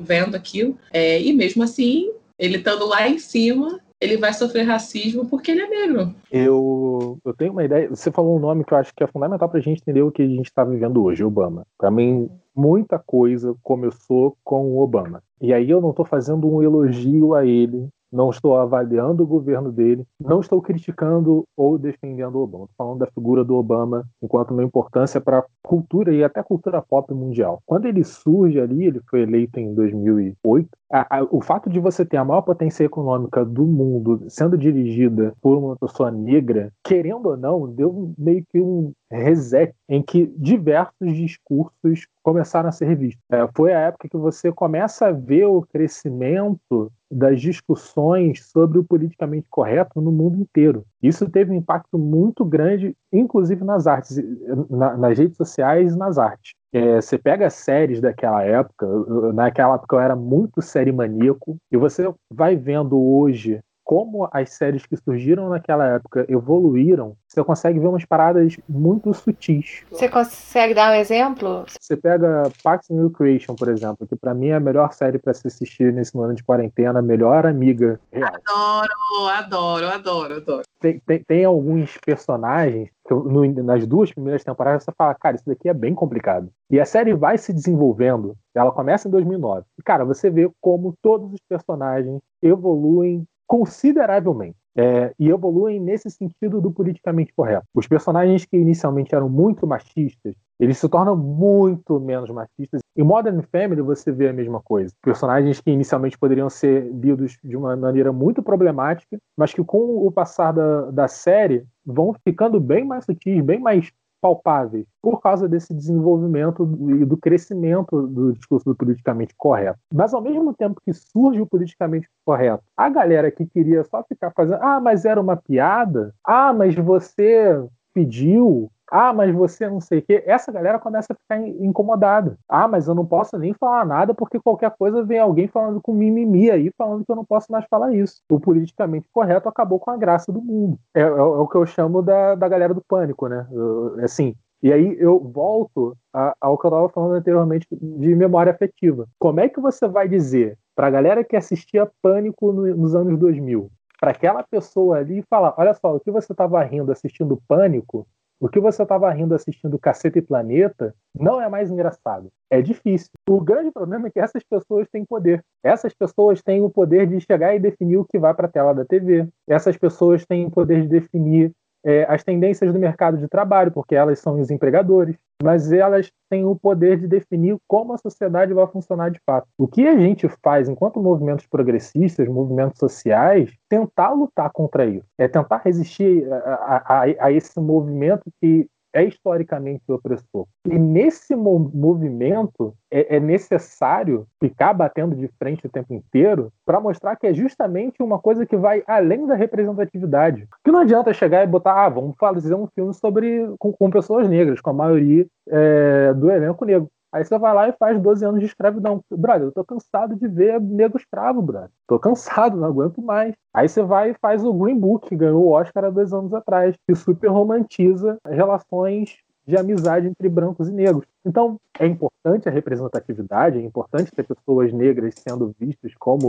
vendo 0.00 0.36
aquilo, 0.36 0.78
é, 0.92 1.20
e 1.20 1.32
mesmo 1.32 1.62
assim, 1.64 2.12
ele 2.38 2.58
estando 2.58 2.86
lá 2.86 3.08
em 3.08 3.18
cima, 3.18 3.80
ele 4.00 4.16
vai 4.16 4.32
sofrer 4.32 4.62
racismo 4.62 5.26
porque 5.26 5.50
ele 5.50 5.62
é 5.62 5.68
negro. 5.68 6.14
Eu, 6.30 7.18
eu 7.24 7.34
tenho 7.34 7.52
uma 7.52 7.64
ideia. 7.64 7.88
Você 7.88 8.10
falou 8.10 8.36
um 8.36 8.40
nome 8.40 8.64
que 8.64 8.72
eu 8.72 8.78
acho 8.78 8.94
que 8.94 9.02
é 9.02 9.06
fundamental 9.06 9.48
para 9.48 9.58
a 9.58 9.62
gente 9.62 9.80
entender 9.80 10.02
o 10.02 10.12
que 10.12 10.22
a 10.22 10.26
gente 10.26 10.46
está 10.46 10.64
vivendo 10.64 11.02
hoje, 11.02 11.24
Obama. 11.24 11.66
Para 11.76 11.90
mim, 11.90 12.30
muita 12.54 12.98
coisa 12.98 13.54
começou 13.62 14.36
com 14.44 14.66
o 14.66 14.80
Obama. 14.80 15.22
E 15.40 15.52
aí 15.52 15.68
eu 15.68 15.80
não 15.80 15.90
estou 15.90 16.04
fazendo 16.04 16.52
um 16.52 16.62
elogio 16.62 17.34
a 17.34 17.44
ele, 17.44 17.88
não 18.12 18.30
estou 18.30 18.56
avaliando 18.56 19.22
o 19.22 19.26
governo 19.26 19.70
dele, 19.70 20.04
não 20.20 20.40
estou 20.40 20.60
criticando 20.60 21.44
ou 21.56 21.78
defendendo 21.78 22.36
o 22.36 22.42
Obama. 22.42 22.64
Estou 22.64 22.86
falando 22.86 22.98
da 23.00 23.06
figura 23.06 23.44
do 23.44 23.54
Obama 23.54 24.04
enquanto 24.22 24.52
uma 24.52 24.64
importância 24.64 25.20
para 25.20 25.38
a 25.38 25.44
cultura 25.62 26.12
e 26.12 26.24
até 26.24 26.42
cultura 26.42 26.82
pop 26.82 27.12
mundial. 27.12 27.60
Quando 27.66 27.86
ele 27.86 28.04
surge 28.04 28.60
ali, 28.60 28.86
ele 28.86 29.00
foi 29.08 29.22
eleito 29.22 29.60
em 29.60 29.74
2008, 29.74 30.68
a, 30.90 31.18
a, 31.18 31.22
o 31.30 31.40
fato 31.40 31.68
de 31.68 31.78
você 31.78 32.04
ter 32.04 32.16
a 32.16 32.24
maior 32.24 32.42
potência 32.42 32.84
econômica 32.84 33.44
do 33.44 33.64
mundo 33.64 34.24
sendo 34.28 34.56
dirigida 34.56 35.34
por 35.42 35.58
uma 35.58 35.76
pessoa 35.76 36.10
negra, 36.10 36.72
querendo 36.82 37.26
ou 37.26 37.36
não, 37.36 37.68
deu 37.68 38.12
meio 38.16 38.42
que 38.50 38.60
um 38.60 38.92
reset 39.10 39.74
em 39.88 40.02
que 40.02 40.26
diversos 40.36 41.16
discursos 41.16 42.06
começaram 42.22 42.68
a 42.68 42.72
ser 42.72 42.94
vistos. 42.96 43.22
É, 43.30 43.48
foi 43.54 43.72
a 43.72 43.80
época 43.80 44.08
que 44.08 44.16
você 44.16 44.52
começa 44.52 45.06
a 45.06 45.12
ver 45.12 45.46
o 45.46 45.62
crescimento 45.62 46.92
das 47.10 47.40
discussões 47.40 48.44
sobre 48.50 48.78
o 48.78 48.84
politicamente 48.84 49.46
correto 49.48 50.00
no 50.00 50.12
mundo 50.12 50.40
inteiro. 50.40 50.84
Isso 51.02 51.28
teve 51.28 51.52
um 51.52 51.54
impacto 51.54 51.98
muito 51.98 52.44
grande, 52.44 52.94
inclusive 53.10 53.64
nas 53.64 53.86
artes, 53.86 54.20
na, 54.68 54.96
nas 54.96 55.18
redes 55.18 55.36
sociais 55.36 55.94
e 55.94 55.98
nas 55.98 56.18
artes. 56.18 56.52
É, 56.70 57.00
você 57.00 57.16
pega 57.16 57.48
séries 57.48 57.98
daquela 57.98 58.42
época, 58.42 58.86
naquela 59.32 59.76
época 59.76 59.96
eu 59.96 60.00
era 60.00 60.14
muito 60.14 60.60
série 60.60 60.92
maníaco, 60.92 61.56
e 61.72 61.78
você 61.78 62.12
vai 62.30 62.56
vendo 62.56 63.00
hoje 63.02 63.58
como 63.88 64.28
as 64.30 64.50
séries 64.50 64.84
que 64.84 64.98
surgiram 64.98 65.48
naquela 65.48 65.94
época 65.94 66.26
evoluíram, 66.28 67.16
você 67.26 67.42
consegue 67.42 67.80
ver 67.80 67.86
umas 67.86 68.04
paradas 68.04 68.54
muito 68.68 69.14
sutis. 69.14 69.82
Você 69.90 70.10
consegue 70.10 70.74
dar 70.74 70.92
um 70.92 70.94
exemplo? 70.94 71.64
Você 71.80 71.96
pega 71.96 72.52
Parks 72.62 72.90
and 72.90 73.02
Recreation, 73.02 73.54
por 73.54 73.70
exemplo, 73.70 74.06
que 74.06 74.14
para 74.14 74.34
mim 74.34 74.48
é 74.48 74.56
a 74.56 74.60
melhor 74.60 74.92
série 74.92 75.18
para 75.18 75.32
se 75.32 75.46
assistir 75.46 75.90
nesse 75.90 76.18
ano 76.18 76.34
de 76.34 76.44
quarentena, 76.44 77.00
melhor 77.00 77.46
amiga 77.46 77.98
real. 78.12 78.30
Adoro, 78.46 79.28
adoro, 79.30 79.86
adoro, 79.86 80.34
adoro. 80.34 80.62
Tem, 80.78 81.00
tem, 81.00 81.24
tem 81.24 81.44
alguns 81.46 81.96
personagens 82.04 82.90
que 83.06 83.14
no, 83.14 83.50
nas 83.62 83.86
duas 83.86 84.12
primeiras 84.12 84.44
temporadas 84.44 84.84
você 84.84 84.92
fala, 84.98 85.14
cara, 85.14 85.36
isso 85.36 85.46
daqui 85.46 85.66
é 85.66 85.72
bem 85.72 85.94
complicado. 85.94 86.50
E 86.70 86.78
a 86.78 86.84
série 86.84 87.14
vai 87.14 87.38
se 87.38 87.54
desenvolvendo, 87.54 88.36
ela 88.54 88.70
começa 88.70 89.08
em 89.08 89.10
2009. 89.10 89.64
E, 89.78 89.82
cara, 89.82 90.04
você 90.04 90.28
vê 90.28 90.50
como 90.60 90.92
todos 91.00 91.32
os 91.32 91.40
personagens 91.48 92.20
evoluem 92.42 93.26
consideravelmente. 93.48 94.56
É, 94.76 95.12
e 95.18 95.28
evoluem 95.28 95.80
nesse 95.80 96.08
sentido 96.08 96.60
do 96.60 96.70
politicamente 96.70 97.32
correto. 97.34 97.66
Os 97.74 97.88
personagens 97.88 98.44
que 98.44 98.56
inicialmente 98.56 99.12
eram 99.12 99.28
muito 99.28 99.66
machistas, 99.66 100.36
eles 100.60 100.78
se 100.78 100.88
tornam 100.88 101.16
muito 101.16 101.98
menos 101.98 102.30
machistas. 102.30 102.80
Em 102.96 103.02
Modern 103.02 103.42
Family 103.50 103.82
você 103.82 104.12
vê 104.12 104.28
a 104.28 104.32
mesma 104.32 104.60
coisa. 104.60 104.94
Personagens 105.02 105.60
que 105.60 105.72
inicialmente 105.72 106.16
poderiam 106.16 106.48
ser 106.48 106.92
lidos 106.92 107.38
de 107.42 107.56
uma 107.56 107.74
maneira 107.74 108.12
muito 108.12 108.40
problemática, 108.40 109.18
mas 109.36 109.52
que 109.52 109.64
com 109.64 110.06
o 110.06 110.12
passar 110.12 110.52
da, 110.52 110.92
da 110.92 111.08
série 111.08 111.64
vão 111.84 112.14
ficando 112.24 112.60
bem 112.60 112.84
mais 112.84 113.04
sutis, 113.04 113.42
bem 113.42 113.58
mais 113.58 113.90
palpáveis 114.20 114.86
por 115.02 115.20
causa 115.20 115.48
desse 115.48 115.72
desenvolvimento 115.74 116.62
e 117.00 117.04
do 117.04 117.16
crescimento 117.16 118.06
do 118.06 118.32
discurso 118.32 118.64
do 118.64 118.76
politicamente 118.76 119.34
correto. 119.36 119.78
Mas 119.92 120.12
ao 120.12 120.20
mesmo 120.20 120.54
tempo 120.54 120.80
que 120.84 120.92
surge 120.92 121.40
o 121.40 121.46
politicamente 121.46 122.08
correto, 122.24 122.62
a 122.76 122.88
galera 122.88 123.30
que 123.30 123.46
queria 123.46 123.84
só 123.84 124.02
ficar 124.02 124.30
fazendo, 124.32 124.62
ah, 124.62 124.80
mas 124.80 125.04
era 125.04 125.20
uma 125.20 125.36
piada, 125.36 126.14
ah, 126.24 126.52
mas 126.52 126.74
você 126.74 127.62
pediu, 127.94 128.70
ah, 128.90 129.12
mas 129.12 129.34
você 129.34 129.68
não 129.68 129.80
sei 129.80 129.98
o 129.98 130.02
quê. 130.02 130.22
Essa 130.26 130.50
galera 130.50 130.78
começa 130.78 131.12
a 131.12 131.16
ficar 131.16 131.40
incomodada. 131.40 132.36
Ah, 132.48 132.66
mas 132.66 132.88
eu 132.88 132.94
não 132.94 133.04
posso 133.04 133.38
nem 133.38 133.52
falar 133.54 133.84
nada 133.84 134.14
porque 134.14 134.40
qualquer 134.40 134.70
coisa 134.78 135.02
vem 135.02 135.18
alguém 135.18 135.46
falando 135.46 135.80
com 135.80 135.92
mimimi 135.92 136.50
aí, 136.50 136.70
falando 136.76 137.04
que 137.04 137.10
eu 137.10 137.16
não 137.16 137.24
posso 137.24 137.50
mais 137.50 137.64
falar 137.70 137.94
isso. 137.94 138.22
O 138.30 138.40
politicamente 138.40 139.06
correto 139.12 139.48
acabou 139.48 139.78
com 139.78 139.90
a 139.90 139.96
graça 139.96 140.32
do 140.32 140.40
mundo. 140.40 140.78
É, 140.94 141.00
é, 141.00 141.04
é 141.04 141.22
o 141.22 141.46
que 141.46 141.56
eu 141.56 141.66
chamo 141.66 142.02
da, 142.02 142.34
da 142.34 142.48
galera 142.48 142.74
do 142.74 142.82
pânico, 142.86 143.28
né? 143.28 143.46
Eu, 143.52 143.96
assim, 144.02 144.34
e 144.62 144.72
aí 144.72 144.96
eu 144.98 145.20
volto 145.20 145.96
a, 146.12 146.34
ao 146.40 146.58
que 146.58 146.66
eu 146.66 146.68
estava 146.68 146.88
falando 146.88 147.14
anteriormente 147.14 147.66
de 147.70 148.14
memória 148.14 148.52
afetiva. 148.52 149.06
Como 149.18 149.40
é 149.40 149.48
que 149.48 149.60
você 149.60 149.86
vai 149.86 150.08
dizer 150.08 150.58
para 150.74 150.88
a 150.88 150.90
galera 150.90 151.24
que 151.24 151.36
assistia 151.36 151.90
Pânico 152.02 152.52
no, 152.52 152.76
nos 152.76 152.94
anos 152.94 153.18
2000, 153.18 153.70
para 154.00 154.12
aquela 154.12 154.42
pessoa 154.42 154.98
ali 154.98 155.22
falar, 155.28 155.54
olha 155.58 155.74
só, 155.74 155.94
o 155.96 156.00
que 156.00 156.10
você 156.10 156.32
estava 156.32 156.62
rindo 156.62 156.92
assistindo 156.92 157.40
Pânico 157.48 158.06
o 158.40 158.48
que 158.48 158.60
você 158.60 158.82
estava 158.82 159.10
rindo 159.10 159.34
assistindo 159.34 159.78
Caceta 159.78 160.18
e 160.18 160.22
Planeta 160.22 160.94
não 161.14 161.40
é 161.40 161.48
mais 161.48 161.70
engraçado. 161.70 162.28
É 162.50 162.62
difícil. 162.62 163.10
O 163.28 163.40
grande 163.40 163.70
problema 163.72 164.06
é 164.06 164.10
que 164.10 164.20
essas 164.20 164.42
pessoas 164.44 164.88
têm 164.90 165.04
poder. 165.04 165.44
Essas 165.62 165.92
pessoas 165.92 166.40
têm 166.42 166.62
o 166.62 166.70
poder 166.70 167.06
de 167.06 167.20
chegar 167.20 167.54
e 167.54 167.58
definir 167.58 167.96
o 167.96 168.04
que 168.04 168.18
vai 168.18 168.32
para 168.32 168.46
a 168.46 168.50
tela 168.50 168.72
da 168.72 168.84
TV. 168.84 169.28
Essas 169.48 169.76
pessoas 169.76 170.24
têm 170.24 170.46
o 170.46 170.50
poder 170.50 170.82
de 170.82 170.88
definir 170.88 171.52
é, 171.88 172.04
as 172.06 172.22
tendências 172.22 172.70
do 172.70 172.78
mercado 172.78 173.16
de 173.16 173.26
trabalho, 173.26 173.72
porque 173.72 173.94
elas 173.94 174.18
são 174.18 174.38
os 174.38 174.50
empregadores, 174.50 175.16
mas 175.42 175.72
elas 175.72 176.12
têm 176.28 176.44
o 176.44 176.54
poder 176.54 176.98
de 176.98 177.08
definir 177.08 177.56
como 177.66 177.94
a 177.94 177.96
sociedade 177.96 178.52
vai 178.52 178.66
funcionar 178.66 179.10
de 179.10 179.18
fato. 179.24 179.48
O 179.56 179.66
que 179.66 179.88
a 179.88 179.96
gente 179.96 180.28
faz 180.44 180.68
enquanto 180.68 181.00
movimentos 181.00 181.46
progressistas, 181.46 182.28
movimentos 182.28 182.78
sociais, 182.78 183.50
tentar 183.70 184.12
lutar 184.12 184.50
contra 184.52 184.84
isso, 184.84 185.06
é 185.16 185.26
tentar 185.26 185.62
resistir 185.64 186.30
a, 186.30 186.82
a, 186.84 187.26
a 187.26 187.32
esse 187.32 187.58
movimento 187.58 188.24
que 188.38 188.68
é 188.92 189.04
historicamente 189.04 189.82
opressor. 189.88 190.46
E 190.66 190.78
nesse 190.78 191.34
movimento 191.36 192.74
é, 192.90 193.16
é, 193.16 193.20
necessário 193.20 194.26
ficar 194.40 194.72
batendo 194.72 195.14
de 195.14 195.28
frente 195.38 195.66
o 195.66 195.70
tempo 195.70 195.92
inteiro 195.92 196.52
para 196.64 196.80
mostrar 196.80 197.16
que 197.16 197.26
é 197.26 197.34
justamente 197.34 198.02
uma 198.02 198.18
coisa 198.18 198.46
que 198.46 198.56
vai 198.56 198.82
além 198.86 199.26
da 199.26 199.34
representatividade. 199.34 200.46
Que 200.64 200.72
não 200.72 200.80
adianta 200.80 201.12
chegar 201.12 201.44
e 201.44 201.46
botar, 201.46 201.84
ah, 201.84 201.88
vamos 201.88 202.16
fazer 202.18 202.54
um 202.54 202.66
filme 202.74 202.94
sobre 202.94 203.46
com, 203.58 203.72
com 203.72 203.90
pessoas 203.90 204.28
negras, 204.28 204.60
com 204.60 204.70
a 204.70 204.74
maioria 204.74 205.26
é, 205.48 206.14
do 206.14 206.30
elenco 206.30 206.64
negro. 206.64 206.88
Aí 207.12 207.24
você 207.24 207.38
vai 207.38 207.54
lá 207.54 207.68
e 207.68 207.72
faz 207.72 208.00
12 208.00 208.24
anos 208.24 208.40
de 208.40 208.46
escravidão. 208.46 209.02
Brother, 209.10 209.48
eu 209.48 209.52
tô 209.52 209.64
cansado 209.64 210.14
de 210.14 210.28
ver 210.28 210.60
nego 210.60 210.98
escravo, 210.98 211.40
brother. 211.40 211.70
Tô 211.86 211.98
cansado, 211.98 212.56
não 212.56 212.68
aguento 212.68 213.00
mais. 213.00 213.34
Aí 213.52 213.68
você 213.68 213.82
vai 213.82 214.10
e 214.10 214.14
faz 214.14 214.44
o 214.44 214.52
Green 214.52 214.78
Book, 214.78 215.08
que 215.08 215.16
ganhou 215.16 215.44
o 215.44 215.50
Oscar 215.50 215.84
há 215.84 215.90
dois 215.90 216.12
anos 216.12 216.34
atrás, 216.34 216.76
que 216.86 216.94
super 216.94 217.28
romantiza 217.28 218.18
relações 218.26 219.16
de 219.46 219.56
amizade 219.56 220.06
entre 220.06 220.28
brancos 220.28 220.68
e 220.68 220.72
negros. 220.72 221.06
Então, 221.24 221.58
é 221.80 221.86
importante 221.86 222.48
a 222.48 222.52
representatividade, 222.52 223.58
é 223.58 223.62
importante 223.62 224.12
ter 224.12 224.24
pessoas 224.24 224.72
negras 224.72 225.14
sendo 225.16 225.54
vistas 225.58 225.94
como 225.98 226.28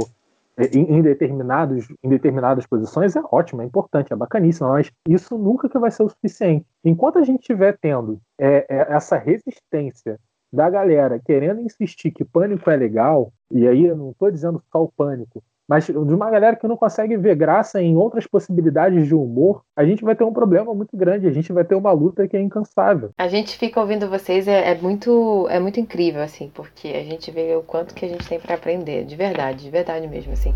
é, 0.60 0.66
em, 0.78 1.02
determinados, 1.02 1.88
em 2.04 2.10
determinadas 2.10 2.66
posições 2.66 3.16
é 3.16 3.22
ótimo, 3.32 3.62
é 3.62 3.66
importante, 3.66 4.12
é 4.12 4.16
bacaníssimo, 4.16 4.68
mas 4.70 4.92
isso 5.08 5.38
nunca 5.38 5.70
que 5.70 5.80
vai 5.80 5.90
ser 5.90 6.04
o 6.04 6.10
suficiente. 6.10 6.66
Enquanto 6.84 7.18
a 7.18 7.24
gente 7.24 7.40
estiver 7.40 7.78
tendo 7.78 8.20
é, 8.38 8.66
é, 8.70 8.94
essa 8.94 9.18
resistência 9.18 10.20
da 10.52 10.70
galera 10.70 11.20
querendo 11.24 11.62
insistir 11.62 12.12
que 12.12 12.26
pânico 12.26 12.70
é 12.70 12.76
legal, 12.76 13.32
e 13.52 13.68
aí 13.68 13.86
eu 13.86 13.96
não 13.96 14.12
estou 14.12 14.32
dizendo 14.32 14.62
só 14.72 14.84
o 14.84 14.92
pânico, 14.92 15.44
mas 15.68 15.86
de 15.86 15.94
uma 15.94 16.32
galera 16.32 16.56
que 16.56 16.68
não 16.68 16.76
consegue 16.76 17.16
ver 17.16 17.36
graça 17.36 17.80
em 17.80 17.96
outras 17.96 18.26
possibilidades 18.26 19.08
de 19.08 19.14
humor, 19.14 19.62
a 19.76 19.86
gente 19.86 20.04
vai 20.04 20.16
ter 20.16 20.24
um 20.24 20.34
problema 20.34 20.74
muito 20.74 20.98
grande, 20.98 21.28
a 21.28 21.32
gente 21.32 21.54
vai 21.54 21.64
ter 21.64 21.76
uma 21.76 21.92
luta 21.92 22.28
que 22.28 22.36
é 22.36 22.42
incansável. 22.42 23.12
A 23.16 23.28
gente 23.28 23.56
fica 23.56 23.80
ouvindo 23.80 24.10
vocês, 24.10 24.48
é, 24.48 24.72
é 24.72 24.76
muito 24.76 25.48
é 25.48 25.60
muito 25.60 25.80
incrível, 25.80 26.24
assim, 26.24 26.50
porque 26.56 26.88
a 26.88 27.04
gente 27.04 27.30
vê 27.30 27.56
o 27.56 27.62
quanto 27.62 27.94
que 27.94 28.04
a 28.04 28.10
gente 28.10 28.28
tem 28.28 28.40
para 28.40 28.56
aprender, 28.56 29.06
de 29.06 29.16
verdade, 29.16 29.64
de 29.64 29.70
verdade 29.70 30.08
mesmo, 30.08 30.34
assim. 30.34 30.56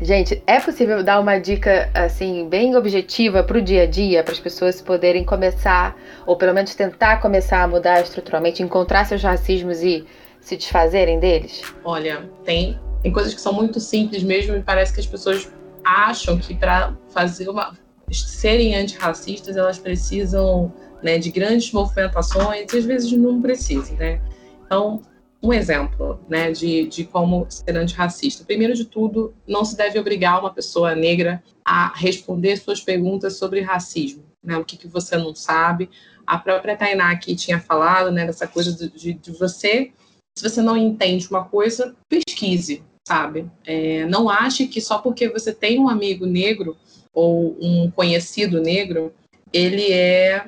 Gente, 0.00 0.42
é 0.46 0.60
possível 0.60 1.02
dar 1.02 1.18
uma 1.20 1.38
dica 1.38 1.90
assim 1.94 2.46
bem 2.48 2.76
objetiva 2.76 3.42
para 3.42 3.56
o 3.56 3.62
dia 3.62 3.84
a 3.84 3.86
dia, 3.86 4.22
para 4.22 4.32
as 4.32 4.40
pessoas 4.40 4.80
poderem 4.82 5.24
começar, 5.24 5.96
ou 6.26 6.36
pelo 6.36 6.52
menos 6.52 6.74
tentar 6.74 7.20
começar 7.20 7.62
a 7.62 7.68
mudar 7.68 8.02
estruturalmente, 8.02 8.62
encontrar 8.62 9.06
seus 9.06 9.22
racismos 9.22 9.82
e 9.82 10.04
se 10.38 10.56
desfazerem 10.56 11.18
deles? 11.18 11.62
Olha, 11.82 12.28
tem, 12.44 12.78
tem 13.02 13.10
coisas 13.10 13.32
que 13.32 13.40
são 13.40 13.54
muito 13.54 13.80
simples 13.80 14.22
mesmo 14.22 14.54
e 14.54 14.62
parece 14.62 14.92
que 14.92 15.00
as 15.00 15.06
pessoas 15.06 15.50
acham 15.82 16.38
que 16.38 16.54
para 16.54 16.94
fazer 17.08 17.48
uma 17.48 17.72
serem 18.12 18.76
antirracistas 18.76 19.56
elas 19.56 19.78
precisam 19.78 20.72
né, 21.02 21.18
de 21.18 21.30
grandes 21.30 21.72
movimentações 21.72 22.72
e 22.72 22.76
às 22.76 22.84
vezes 22.84 23.12
não 23.12 23.40
precisam, 23.40 23.96
né? 23.96 24.20
Então, 24.64 25.00
um 25.42 25.52
exemplo 25.52 26.20
né, 26.28 26.50
de, 26.50 26.86
de 26.86 27.04
como 27.04 27.46
ser 27.48 27.76
antirracista. 27.76 28.44
Primeiro 28.44 28.74
de 28.74 28.84
tudo, 28.84 29.34
não 29.46 29.64
se 29.64 29.76
deve 29.76 29.98
obrigar 29.98 30.40
uma 30.40 30.52
pessoa 30.52 30.94
negra 30.94 31.42
a 31.64 31.92
responder 31.94 32.56
suas 32.56 32.80
perguntas 32.80 33.36
sobre 33.36 33.60
racismo. 33.60 34.24
Né, 34.42 34.56
o 34.56 34.64
que, 34.64 34.76
que 34.76 34.88
você 34.88 35.16
não 35.16 35.34
sabe. 35.34 35.90
A 36.26 36.38
própria 36.38 36.76
Tainá 36.76 37.10
aqui 37.10 37.34
tinha 37.34 37.60
falado 37.60 38.10
né, 38.10 38.26
dessa 38.26 38.46
coisa 38.46 38.72
de, 38.72 39.14
de 39.14 39.32
você 39.32 39.92
Se 40.36 40.48
você 40.48 40.62
não 40.62 40.76
entende 40.76 41.28
uma 41.28 41.44
coisa, 41.44 41.94
pesquise, 42.08 42.82
sabe? 43.06 43.50
É, 43.64 44.06
não 44.06 44.28
ache 44.28 44.66
que 44.66 44.80
só 44.80 44.98
porque 44.98 45.28
você 45.28 45.52
tem 45.52 45.78
um 45.78 45.88
amigo 45.88 46.26
negro 46.26 46.76
ou 47.12 47.56
um 47.60 47.90
conhecido 47.90 48.60
negro, 48.60 49.12
ele 49.52 49.92
é 49.92 50.46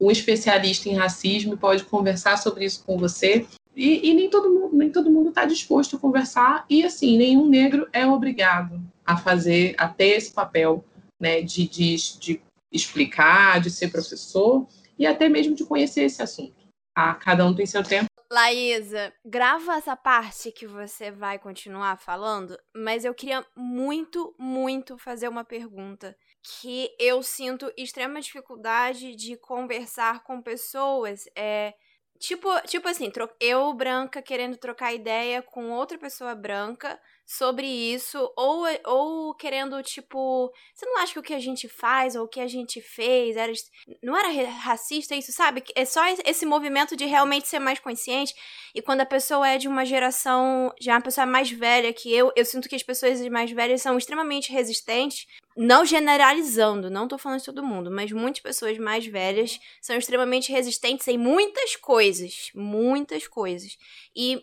um 0.00 0.10
especialista 0.10 0.88
em 0.88 0.94
racismo 0.94 1.54
e 1.54 1.58
pode 1.58 1.84
conversar 1.84 2.36
sobre 2.36 2.64
isso 2.64 2.84
com 2.84 2.98
você. 2.98 3.46
E, 3.76 4.08
e 4.08 4.14
nem 4.14 4.30
todo 4.30 4.50
mundo 4.50 4.74
nem 4.74 4.90
todo 4.90 5.10
mundo 5.10 5.28
está 5.28 5.44
disposto 5.44 5.96
a 5.96 5.98
conversar 5.98 6.64
e 6.68 6.82
assim 6.82 7.18
nenhum 7.18 7.46
negro 7.46 7.86
é 7.92 8.06
obrigado 8.06 8.80
a 9.04 9.18
fazer 9.18 9.74
a 9.76 9.86
ter 9.86 10.16
esse 10.16 10.32
papel 10.32 10.82
né, 11.20 11.42
de, 11.42 11.68
de, 11.68 11.96
de 12.18 12.40
explicar, 12.72 13.60
de 13.60 13.70
ser 13.70 13.88
professor 13.92 14.66
e 14.98 15.06
até 15.06 15.28
mesmo 15.28 15.54
de 15.54 15.64
conhecer 15.64 16.02
esse 16.04 16.22
assunto. 16.22 16.66
Ah, 16.94 17.14
cada 17.14 17.44
um 17.46 17.54
tem 17.54 17.66
seu 17.66 17.82
tempo. 17.82 18.06
Laísa, 18.30 19.12
grava 19.24 19.76
essa 19.76 19.94
parte 19.94 20.50
que 20.50 20.66
você 20.66 21.12
vai 21.12 21.38
continuar 21.38 21.96
falando, 21.96 22.58
mas 22.74 23.04
eu 23.04 23.14
queria 23.14 23.46
muito, 23.54 24.34
muito 24.38 24.98
fazer 24.98 25.28
uma 25.28 25.44
pergunta 25.44 26.16
que 26.42 26.90
eu 26.98 27.22
sinto 27.22 27.72
extrema 27.76 28.20
dificuldade 28.20 29.14
de 29.14 29.36
conversar 29.36 30.24
com 30.24 30.42
pessoas. 30.42 31.24
É, 31.36 31.74
tipo, 32.18 32.48
tipo 32.66 32.88
assim, 32.88 33.10
eu, 33.40 33.72
branca, 33.74 34.22
querendo 34.22 34.56
trocar 34.56 34.94
ideia 34.94 35.42
com 35.42 35.70
outra 35.70 35.98
pessoa 35.98 36.34
branca 36.34 36.98
sobre 37.26 37.66
isso, 37.66 38.32
ou, 38.36 38.64
ou 38.84 39.34
querendo, 39.34 39.82
tipo, 39.82 40.48
você 40.72 40.86
não 40.86 40.98
acha 40.98 41.12
que 41.12 41.18
o 41.18 41.22
que 41.22 41.34
a 41.34 41.40
gente 41.40 41.68
faz 41.68 42.14
ou 42.14 42.24
o 42.24 42.28
que 42.28 42.38
a 42.38 42.46
gente 42.46 42.80
fez 42.80 43.36
era. 43.36 43.52
Não 44.00 44.16
era 44.16 44.48
racista 44.48 45.16
isso, 45.16 45.32
sabe? 45.32 45.64
É 45.74 45.84
só 45.84 46.02
esse 46.24 46.46
movimento 46.46 46.94
de 46.94 47.04
realmente 47.04 47.48
ser 47.48 47.58
mais 47.58 47.80
consciente. 47.80 48.32
E 48.72 48.80
quando 48.80 49.00
a 49.00 49.06
pessoa 49.06 49.48
é 49.48 49.58
de 49.58 49.66
uma 49.66 49.84
geração, 49.84 50.72
já 50.80 50.92
é 50.92 50.94
uma 50.94 51.02
pessoa 51.02 51.26
mais 51.26 51.50
velha 51.50 51.92
que 51.92 52.14
eu, 52.14 52.32
eu 52.36 52.44
sinto 52.44 52.68
que 52.68 52.76
as 52.76 52.82
pessoas 52.84 53.20
mais 53.28 53.50
velhas 53.50 53.82
são 53.82 53.98
extremamente 53.98 54.52
resistentes. 54.52 55.26
Não 55.56 55.84
generalizando, 55.84 56.90
não 56.90 57.08
tô 57.08 57.16
falando 57.18 57.40
de 57.40 57.46
todo 57.46 57.64
mundo, 57.64 57.90
mas 57.90 58.12
muitas 58.12 58.42
pessoas 58.42 58.78
mais 58.78 59.06
velhas 59.06 59.58
são 59.80 59.96
extremamente 59.96 60.52
resistentes 60.52 61.08
em 61.08 61.18
muitas 61.18 61.74
coisas. 61.74 62.50
Muitas 62.54 63.26
coisas. 63.26 63.76
E 64.14 64.40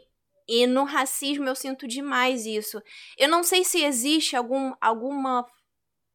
e 0.48 0.68
no 0.68 0.84
racismo 0.84 1.48
eu 1.48 1.56
sinto 1.56 1.88
demais 1.88 2.46
isso. 2.46 2.82
Eu 3.18 3.30
não 3.30 3.44
sei 3.44 3.64
se 3.64 3.84
existe 3.84 4.36
algum, 4.36 4.74
alguma. 4.82 5.46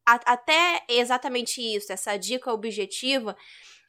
A, 0.07 0.15
até 0.33 0.83
exatamente 0.89 1.61
isso, 1.61 1.91
essa 1.93 2.17
dica 2.17 2.51
objetiva, 2.51 3.35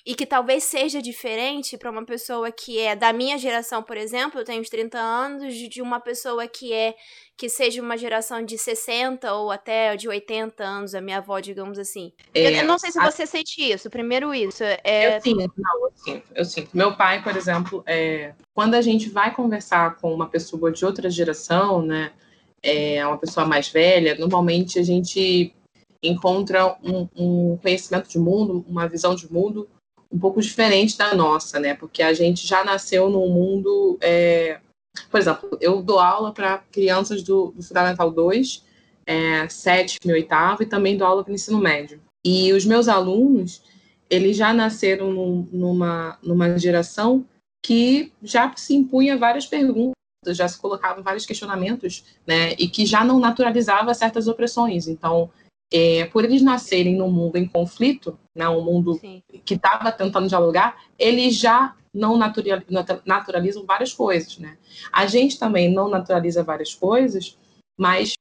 e 0.05 0.15
que 0.15 0.25
talvez 0.25 0.65
seja 0.65 1.03
diferente 1.03 1.77
para 1.77 1.91
uma 1.91 2.05
pessoa 2.05 2.51
que 2.51 2.79
é 2.79 2.97
da 2.97 3.13
minha 3.13 3.37
geração, 3.37 3.83
por 3.83 3.97
exemplo, 3.97 4.41
eu 4.41 4.45
tenho 4.45 4.61
uns 4.61 4.69
30 4.69 4.99
anos, 4.99 5.55
de 5.55 5.83
uma 5.83 6.01
pessoa 6.01 6.47
que 6.47 6.73
é 6.73 6.95
que 7.37 7.49
seja 7.49 7.81
uma 7.81 7.97
geração 7.97 8.45
de 8.45 8.59
60 8.59 9.33
ou 9.33 9.51
até 9.51 9.97
de 9.97 10.07
80 10.07 10.63
anos, 10.63 10.95
a 10.95 11.01
minha 11.01 11.19
avó, 11.19 11.41
digamos 11.41 11.79
assim. 11.79 12.13
É, 12.35 12.61
eu, 12.61 12.67
não 12.67 12.79
sei 12.79 12.93
se 12.93 13.01
você 13.01 13.23
a... 13.23 13.27
sente 13.27 13.63
isso. 13.63 13.89
Primeiro 13.89 14.35
isso. 14.35 14.63
É... 14.85 15.17
Eu 15.17 15.21
sinto, 15.23 15.53
não, 15.57 15.85
eu 15.85 15.93
sinto, 15.95 16.25
eu 16.35 16.45
sinto. 16.45 16.77
Meu 16.77 16.95
pai, 16.95 17.23
por 17.23 17.35
exemplo, 17.35 17.83
é... 17.87 18.35
quando 18.53 18.75
a 18.75 18.83
gente 18.83 19.09
vai 19.09 19.35
conversar 19.35 19.97
com 19.97 20.13
uma 20.13 20.29
pessoa 20.29 20.71
de 20.71 20.85
outra 20.85 21.09
geração, 21.09 21.81
né, 21.81 22.13
é 22.63 23.07
uma 23.07 23.17
pessoa 23.17 23.47
mais 23.47 23.69
velha, 23.69 24.15
normalmente 24.17 24.79
a 24.79 24.83
gente 24.83 25.55
encontra 26.03 26.77
um, 26.83 27.09
um 27.17 27.57
conhecimento 27.57 28.09
de 28.09 28.19
mundo, 28.19 28.65
uma 28.69 28.87
visão 28.87 29.15
de 29.15 29.31
mundo 29.33 29.67
um 30.11 30.19
pouco 30.19 30.41
diferente 30.41 30.99
da 30.99 31.15
nossa, 31.15 31.61
né? 31.61 31.75
Porque 31.75 32.03
a 32.03 32.13
gente 32.13 32.47
já 32.47 32.65
nasceu 32.65 33.09
num 33.09 33.29
mundo. 33.29 33.99
É... 34.01 34.59
Por 35.11 35.21
exemplo, 35.21 35.57
eu 35.61 35.81
dou 35.83 36.01
aula 36.01 36.33
para 36.33 36.59
crianças 36.73 37.23
do, 37.23 37.53
do, 37.53 37.63
Fundamental 37.63 38.11
2, 38.11 38.65
é, 39.07 39.49
sétimo 39.49 40.11
e 40.11 40.15
oitavo, 40.15 40.65
e 40.65 40.67
também 40.67 40.97
dou 40.97 41.07
aula 41.07 41.23
para 41.23 41.33
ensino 41.33 41.59
médio. 41.59 42.01
E 42.25 42.53
os 42.53 42.67
meus 42.67 42.89
alunos, 42.89 43.63
eles 44.11 44.37
já 44.37 44.53
nasceram 44.53 45.13
num, 45.13 45.49
numa, 45.53 46.19
numa 46.23 46.59
geração 46.59 47.25
que 47.65 48.13
já 48.21 48.53
se 48.57 48.75
impunha 48.75 49.17
várias 49.17 49.47
perguntas, 49.47 49.95
já 50.33 50.49
se 50.49 50.59
colocavam 50.59 51.05
vários 51.05 51.25
questionamentos, 51.25 52.05
né? 52.27 52.53
E 52.59 52.69
que 52.69 52.85
já 52.85 53.05
não 53.05 53.21
naturalizava 53.21 53.95
certas 53.95 54.27
opressões. 54.27 54.89
Então, 54.89 55.31
é, 55.73 56.05
por 56.07 56.25
eles 56.25 56.43
nascerem 56.43 56.97
num 56.97 57.11
mundo 57.11 57.37
em 57.37 57.47
conflito, 57.47 58.19
né, 58.35 58.49
um 58.49 58.63
mundo 58.63 58.95
Sim. 58.95 59.23
que 59.45 59.55
estava 59.55 59.93
tentando 59.93 60.29
dialogar, 60.29 60.77
eles 60.99 61.37
já 61.37 61.75
não 61.93 62.17
naturalizam 63.05 63.65
várias 63.65 63.93
coisas. 63.93 64.39
Né? 64.39 64.57
A 64.93 65.07
gente 65.07 65.39
também 65.39 65.73
não 65.73 65.89
naturaliza 65.89 66.43
várias 66.43 66.75
coisas, 66.75 67.37
mas 67.79 68.15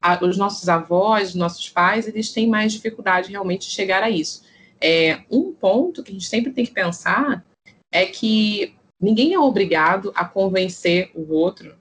a, 0.00 0.22
os 0.24 0.36
nossos 0.36 0.68
avós, 0.68 1.34
nossos 1.34 1.68
pais, 1.68 2.06
eles 2.08 2.32
têm 2.32 2.48
mais 2.48 2.72
dificuldade 2.72 3.30
realmente 3.30 3.68
de 3.68 3.74
chegar 3.74 4.02
a 4.02 4.10
isso. 4.10 4.44
É, 4.80 5.22
um 5.30 5.52
ponto 5.52 6.02
que 6.02 6.10
a 6.10 6.14
gente 6.14 6.26
sempre 6.26 6.52
tem 6.52 6.66
que 6.66 6.72
pensar 6.72 7.44
é 7.90 8.04
que 8.06 8.74
ninguém 9.00 9.34
é 9.34 9.38
obrigado 9.38 10.12
a 10.14 10.24
convencer 10.24 11.10
o 11.14 11.32
outro 11.32 11.74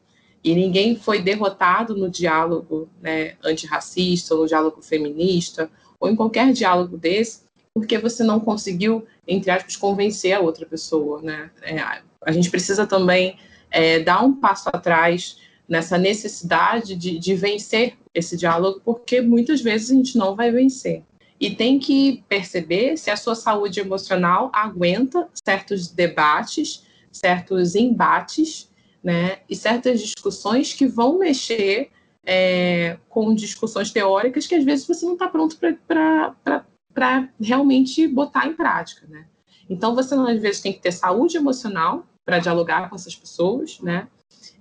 e 0.44 0.54
ninguém 0.54 0.96
foi 0.96 1.22
derrotado 1.22 1.96
no 1.96 2.10
diálogo 2.10 2.90
né, 3.02 3.36
antirracista, 3.44 4.36
ou 4.36 4.42
no 4.42 4.48
diálogo 4.48 4.82
feminista, 4.82 5.70
ou 6.00 6.10
em 6.10 6.16
qualquer 6.16 6.52
diálogo 6.52 6.98
desse, 6.98 7.44
porque 7.74 7.98
você 7.98 8.24
não 8.24 8.40
conseguiu, 8.40 9.06
entre 9.26 9.50
aspas, 9.50 9.78
convencer 9.78 10.34
a 10.34 10.42
outra 10.42 10.66
pessoa. 10.66 11.22
Né? 11.22 11.50
É, 11.62 11.80
a 12.22 12.32
gente 12.32 12.50
precisa 12.50 12.86
também 12.86 13.38
é, 13.72 14.00
dar 14.00 14.22
um 14.24 14.34
passo 14.34 14.70
atrás 14.70 15.38
nessa 15.68 15.98
necessidade 15.98 16.96
de, 16.96 17.18
de 17.18 17.36
vencer 17.36 17.96
esse 18.14 18.36
diálogo, 18.36 18.82
porque 18.84 19.22
muitas 19.22 19.62
vezes 19.62 19.92
a 19.92 19.94
gente 19.94 20.18
não 20.18 20.36
vai 20.36 20.52
vencer. 20.52 21.04
E 21.40 21.56
tem 21.56 21.80
que 21.80 22.24
perceber 22.28 22.98
se 22.98 23.10
a 23.10 23.18
sua 23.18 23.34
saúde 23.34 23.80
emocional 23.80 24.52
aguenta 24.54 25.28
certos 25.34 25.88
debates, 25.88 26.84
certos 27.12 27.76
embates 27.76 28.70
né? 29.04 29.40
E 29.50 29.56
certas 29.56 30.00
discussões 30.02 30.74
que 30.74 30.88
vão 30.88 31.20
mexer 31.20 31.92
é, 32.26 32.98
com 33.10 33.36
discussões 33.36 33.92
teóricas 33.92 34.48
que 34.48 34.56
às 34.56 34.64
vezes 34.64 34.88
você 34.88 35.06
não 35.06 35.14
está 35.14 35.28
pronto 35.28 35.58
para 35.58 37.30
realmente 37.40 38.08
botar 38.08 38.48
em 38.48 38.54
prática, 38.54 39.06
né? 39.08 39.26
Então 39.70 39.94
você 39.94 40.16
às 40.16 40.42
vezes 40.42 40.62
tem 40.62 40.72
que 40.72 40.80
ter 40.80 40.92
saúde 40.92 41.38
emocional 41.38 42.06
para 42.26 42.40
dialogar 42.40 42.90
com 42.90 42.96
essas 42.96 43.16
pessoas, 43.16 43.80
né? 43.82 44.08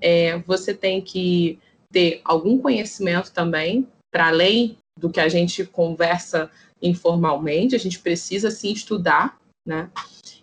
É, 0.01 0.39
você 0.39 0.75
tem 0.75 1.01
que 1.01 1.59
ter 1.93 2.21
algum 2.25 2.59
conhecimento 2.59 3.33
também 3.33 3.87
para 4.11 4.29
além 4.29 4.77
do 4.99 5.09
que 5.09 5.21
a 5.21 5.29
gente 5.29 5.65
conversa 5.65 6.51
informalmente, 6.81 7.77
a 7.77 7.79
gente 7.79 8.01
precisa 8.01 8.51
sim 8.51 8.73
estudar, 8.73 9.39
né? 9.65 9.89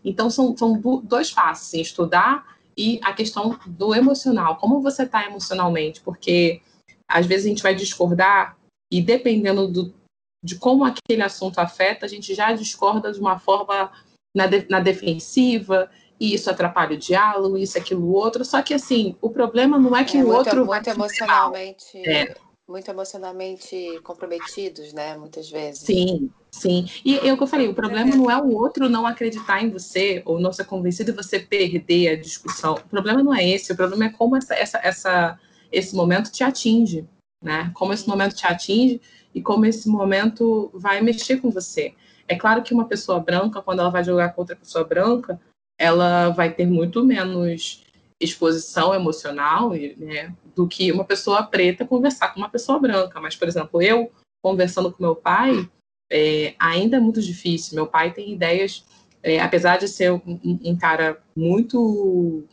Então 0.03 0.29
são, 0.29 0.55
são 0.55 0.79
dois 1.03 1.31
passos, 1.31 1.67
assim, 1.67 1.81
estudar 1.81 2.58
e 2.79 2.97
a 3.03 3.11
questão 3.11 3.59
do 3.67 3.93
emocional, 3.93 4.55
como 4.55 4.81
você 4.81 5.03
está 5.03 5.25
emocionalmente, 5.25 5.99
porque 5.99 6.61
às 7.09 7.25
vezes 7.25 7.45
a 7.45 7.49
gente 7.49 7.61
vai 7.61 7.75
discordar 7.75 8.57
e 8.89 9.01
dependendo 9.01 9.67
do, 9.67 9.93
de 10.41 10.57
como 10.57 10.85
aquele 10.85 11.21
assunto 11.21 11.59
afeta, 11.59 12.05
a 12.05 12.09
gente 12.09 12.33
já 12.33 12.53
discorda 12.53 13.11
de 13.11 13.19
uma 13.19 13.37
forma 13.37 13.91
na, 14.33 14.47
de, 14.47 14.65
na 14.69 14.79
defensiva, 14.79 15.91
e 16.17 16.33
isso 16.33 16.49
atrapalha 16.49 16.95
o 16.95 16.99
diálogo, 16.99 17.57
isso, 17.57 17.77
aquilo, 17.77 18.13
outro. 18.13 18.45
Só 18.45 18.61
que, 18.61 18.73
assim, 18.73 19.15
o 19.21 19.29
problema 19.29 19.77
não 19.77 19.95
é 19.95 20.05
que 20.05 20.17
é, 20.17 20.23
o 20.23 20.27
muito, 20.27 20.37
outro. 20.37 20.65
Muito 20.65 20.89
emocionalmente. 20.89 21.97
É. 21.97 22.35
Muito 22.67 22.89
emocionalmente 22.89 23.99
comprometidos, 24.03 24.93
né? 24.93 25.17
Muitas 25.17 25.49
vezes. 25.49 25.81
Sim, 25.81 26.29
Sim, 26.51 26.87
e 27.05 27.15
é 27.17 27.31
o 27.31 27.37
que 27.37 27.43
eu 27.43 27.47
falei, 27.47 27.67
o 27.67 27.75
problema 27.75 28.15
não 28.15 28.29
é 28.29 28.41
o 28.41 28.51
outro 28.55 28.89
não 28.89 29.05
acreditar 29.05 29.63
em 29.63 29.69
você 29.69 30.21
ou 30.25 30.39
não 30.39 30.51
ser 30.51 30.65
convencido 30.65 31.11
e 31.11 31.13
você 31.13 31.39
perder 31.39 32.09
a 32.09 32.19
discussão. 32.19 32.73
O 32.73 32.89
problema 32.89 33.21
não 33.21 33.33
é 33.33 33.47
esse, 33.47 33.71
o 33.71 33.75
problema 33.75 34.05
é 34.05 34.09
como 34.09 34.35
essa, 34.35 34.55
essa, 34.55 34.79
essa, 34.83 35.39
esse 35.71 35.95
momento 35.95 36.31
te 36.31 36.43
atinge, 36.43 37.07
né? 37.41 37.71
Como 37.75 37.93
esse 37.93 38.07
momento 38.07 38.35
te 38.35 38.47
atinge 38.47 38.99
e 39.33 39.41
como 39.41 39.65
esse 39.65 39.87
momento 39.87 40.71
vai 40.73 41.01
mexer 41.01 41.37
com 41.37 41.51
você. 41.51 41.93
É 42.27 42.35
claro 42.35 42.63
que 42.63 42.73
uma 42.73 42.85
pessoa 42.85 43.19
branca, 43.19 43.61
quando 43.61 43.79
ela 43.79 43.89
vai 43.89 44.03
jogar 44.03 44.29
com 44.29 44.41
outra 44.41 44.55
pessoa 44.55 44.83
branca, 44.83 45.39
ela 45.79 46.29
vai 46.29 46.51
ter 46.51 46.65
muito 46.65 47.03
menos 47.05 47.83
exposição 48.19 48.93
emocional 48.93 49.69
né, 49.69 50.35
do 50.55 50.67
que 50.67 50.91
uma 50.91 51.05
pessoa 51.05 51.41
preta 51.43 51.85
conversar 51.85 52.33
com 52.33 52.39
uma 52.39 52.49
pessoa 52.49 52.77
branca. 52.79 53.19
Mas, 53.21 53.35
por 53.35 53.47
exemplo, 53.47 53.81
eu 53.81 54.11
conversando 54.43 54.91
com 54.91 55.01
meu 55.01 55.15
pai, 55.15 55.69
é, 56.11 56.53
ainda 56.59 56.97
é 56.97 56.99
muito 56.99 57.21
difícil. 57.21 57.75
Meu 57.75 57.87
pai 57.87 58.13
tem 58.13 58.33
ideias, 58.33 58.83
é, 59.21 59.39
apesar 59.39 59.77
de 59.77 59.87
ser 59.87 60.11
um, 60.11 60.39
um, 60.43 60.75
cara 60.77 61.21
muito 61.35 62.43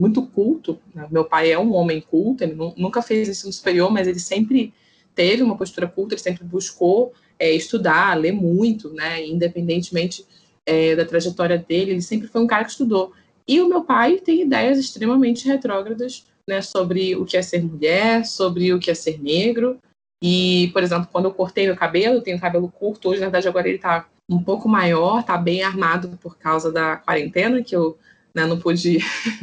muito 0.00 0.26
culto, 0.26 0.78
né? 0.94 1.08
meu 1.10 1.24
pai 1.24 1.50
é 1.50 1.58
um 1.58 1.72
homem 1.72 2.02
culto, 2.02 2.44
ele 2.44 2.54
nunca 2.76 3.00
fez 3.00 3.30
ensino 3.30 3.50
superior, 3.50 3.90
mas 3.90 4.06
ele 4.06 4.20
sempre 4.20 4.74
teve 5.14 5.42
uma 5.42 5.56
postura 5.56 5.88
culta, 5.88 6.14
ele 6.14 6.20
sempre 6.20 6.44
buscou 6.44 7.14
é, 7.38 7.50
estudar, 7.52 8.14
ler 8.14 8.32
muito, 8.32 8.92
né? 8.92 9.26
Independentemente 9.26 10.26
é, 10.66 10.94
da 10.94 11.04
trajetória 11.04 11.56
dele, 11.56 11.92
ele 11.92 12.02
sempre 12.02 12.28
foi 12.28 12.42
um 12.42 12.46
cara 12.46 12.64
que 12.64 12.70
estudou. 12.70 13.12
E 13.48 13.60
o 13.60 13.68
meu 13.68 13.84
pai 13.84 14.18
tem 14.18 14.42
ideias 14.42 14.78
extremamente 14.78 15.46
retrógradas 15.46 16.26
né, 16.48 16.60
sobre 16.60 17.14
o 17.16 17.24
que 17.24 17.36
é 17.36 17.42
ser 17.42 17.62
mulher, 17.62 18.26
sobre 18.26 18.72
o 18.72 18.78
que 18.78 18.90
é 18.90 18.94
ser 18.94 19.22
negro. 19.22 19.78
E, 20.22 20.70
por 20.72 20.82
exemplo, 20.82 21.08
quando 21.10 21.26
eu 21.26 21.34
cortei 21.34 21.66
meu 21.66 21.76
cabelo, 21.76 22.16
eu 22.16 22.22
tenho 22.22 22.40
cabelo 22.40 22.70
curto, 22.70 23.08
hoje, 23.08 23.20
na 23.20 23.26
verdade, 23.26 23.48
agora 23.48 23.68
ele 23.68 23.76
está 23.76 24.08
um 24.28 24.42
pouco 24.42 24.68
maior, 24.68 25.20
está 25.20 25.36
bem 25.36 25.62
armado 25.62 26.18
por 26.18 26.36
causa 26.38 26.72
da 26.72 26.96
quarentena, 26.96 27.62
que 27.62 27.76
eu 27.76 27.98
né, 28.34 28.44
não 28.44 28.58
pude 28.58 28.98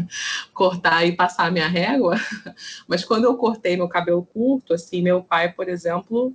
cortar 0.53 1.05
e 1.05 1.15
passar 1.15 1.47
a 1.47 1.51
minha 1.51 1.67
régua. 1.67 2.15
Mas 2.87 3.03
quando 3.03 3.25
eu 3.25 3.35
cortei 3.37 3.75
meu 3.75 3.87
cabelo 3.87 4.23
curto, 4.23 4.73
assim, 4.73 5.01
meu 5.01 5.23
pai, 5.23 5.51
por 5.51 5.69
exemplo, 5.69 6.33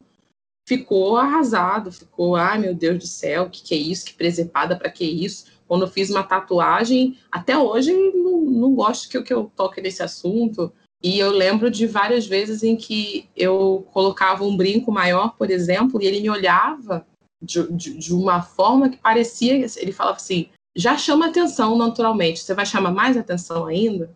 ficou 0.66 1.16
arrasado, 1.16 1.92
ficou, 1.92 2.36
ai 2.36 2.58
meu 2.58 2.74
Deus 2.74 2.98
do 2.98 3.06
céu, 3.06 3.44
o 3.44 3.50
que, 3.50 3.62
que 3.62 3.74
é 3.74 3.78
isso? 3.78 4.06
Que 4.06 4.14
presepada, 4.14 4.76
para 4.76 4.90
que 4.90 5.04
isso? 5.04 5.46
Quando 5.66 5.82
eu 5.82 5.88
fiz 5.88 6.10
uma 6.10 6.22
tatuagem, 6.22 7.18
até 7.30 7.56
hoje 7.56 7.92
não, 7.92 8.40
não 8.40 8.74
gosto 8.74 9.08
que, 9.08 9.22
que 9.22 9.32
eu 9.32 9.52
toque 9.54 9.80
nesse 9.80 10.02
assunto. 10.02 10.72
E 11.02 11.18
eu 11.18 11.30
lembro 11.30 11.70
de 11.70 11.86
várias 11.86 12.26
vezes 12.26 12.62
em 12.62 12.76
que 12.76 13.28
eu 13.36 13.86
colocava 13.92 14.44
um 14.44 14.56
brinco 14.56 14.90
maior, 14.90 15.36
por 15.36 15.50
exemplo, 15.50 16.02
e 16.02 16.06
ele 16.06 16.20
me 16.20 16.30
olhava 16.30 17.06
de, 17.40 17.72
de, 17.72 17.96
de 17.96 18.14
uma 18.14 18.42
forma 18.42 18.88
que 18.88 18.96
parecia. 18.96 19.54
Ele 19.76 19.92
falava 19.92 20.16
assim: 20.16 20.48
já 20.76 20.96
chama 20.96 21.26
atenção 21.26 21.76
naturalmente, 21.76 22.40
você 22.40 22.54
vai 22.54 22.66
chamar 22.66 22.90
mais 22.90 23.16
atenção 23.16 23.66
ainda? 23.66 24.10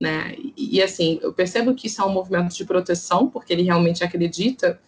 Né? 0.00 0.36
E, 0.56 0.76
e 0.76 0.82
assim, 0.82 1.18
eu 1.22 1.32
percebo 1.32 1.74
que 1.74 1.88
isso 1.88 2.00
é 2.00 2.04
um 2.04 2.12
movimento 2.12 2.54
de 2.54 2.64
proteção, 2.64 3.28
porque 3.28 3.52
ele 3.52 3.62
realmente 3.62 4.04
acredita 4.04 4.80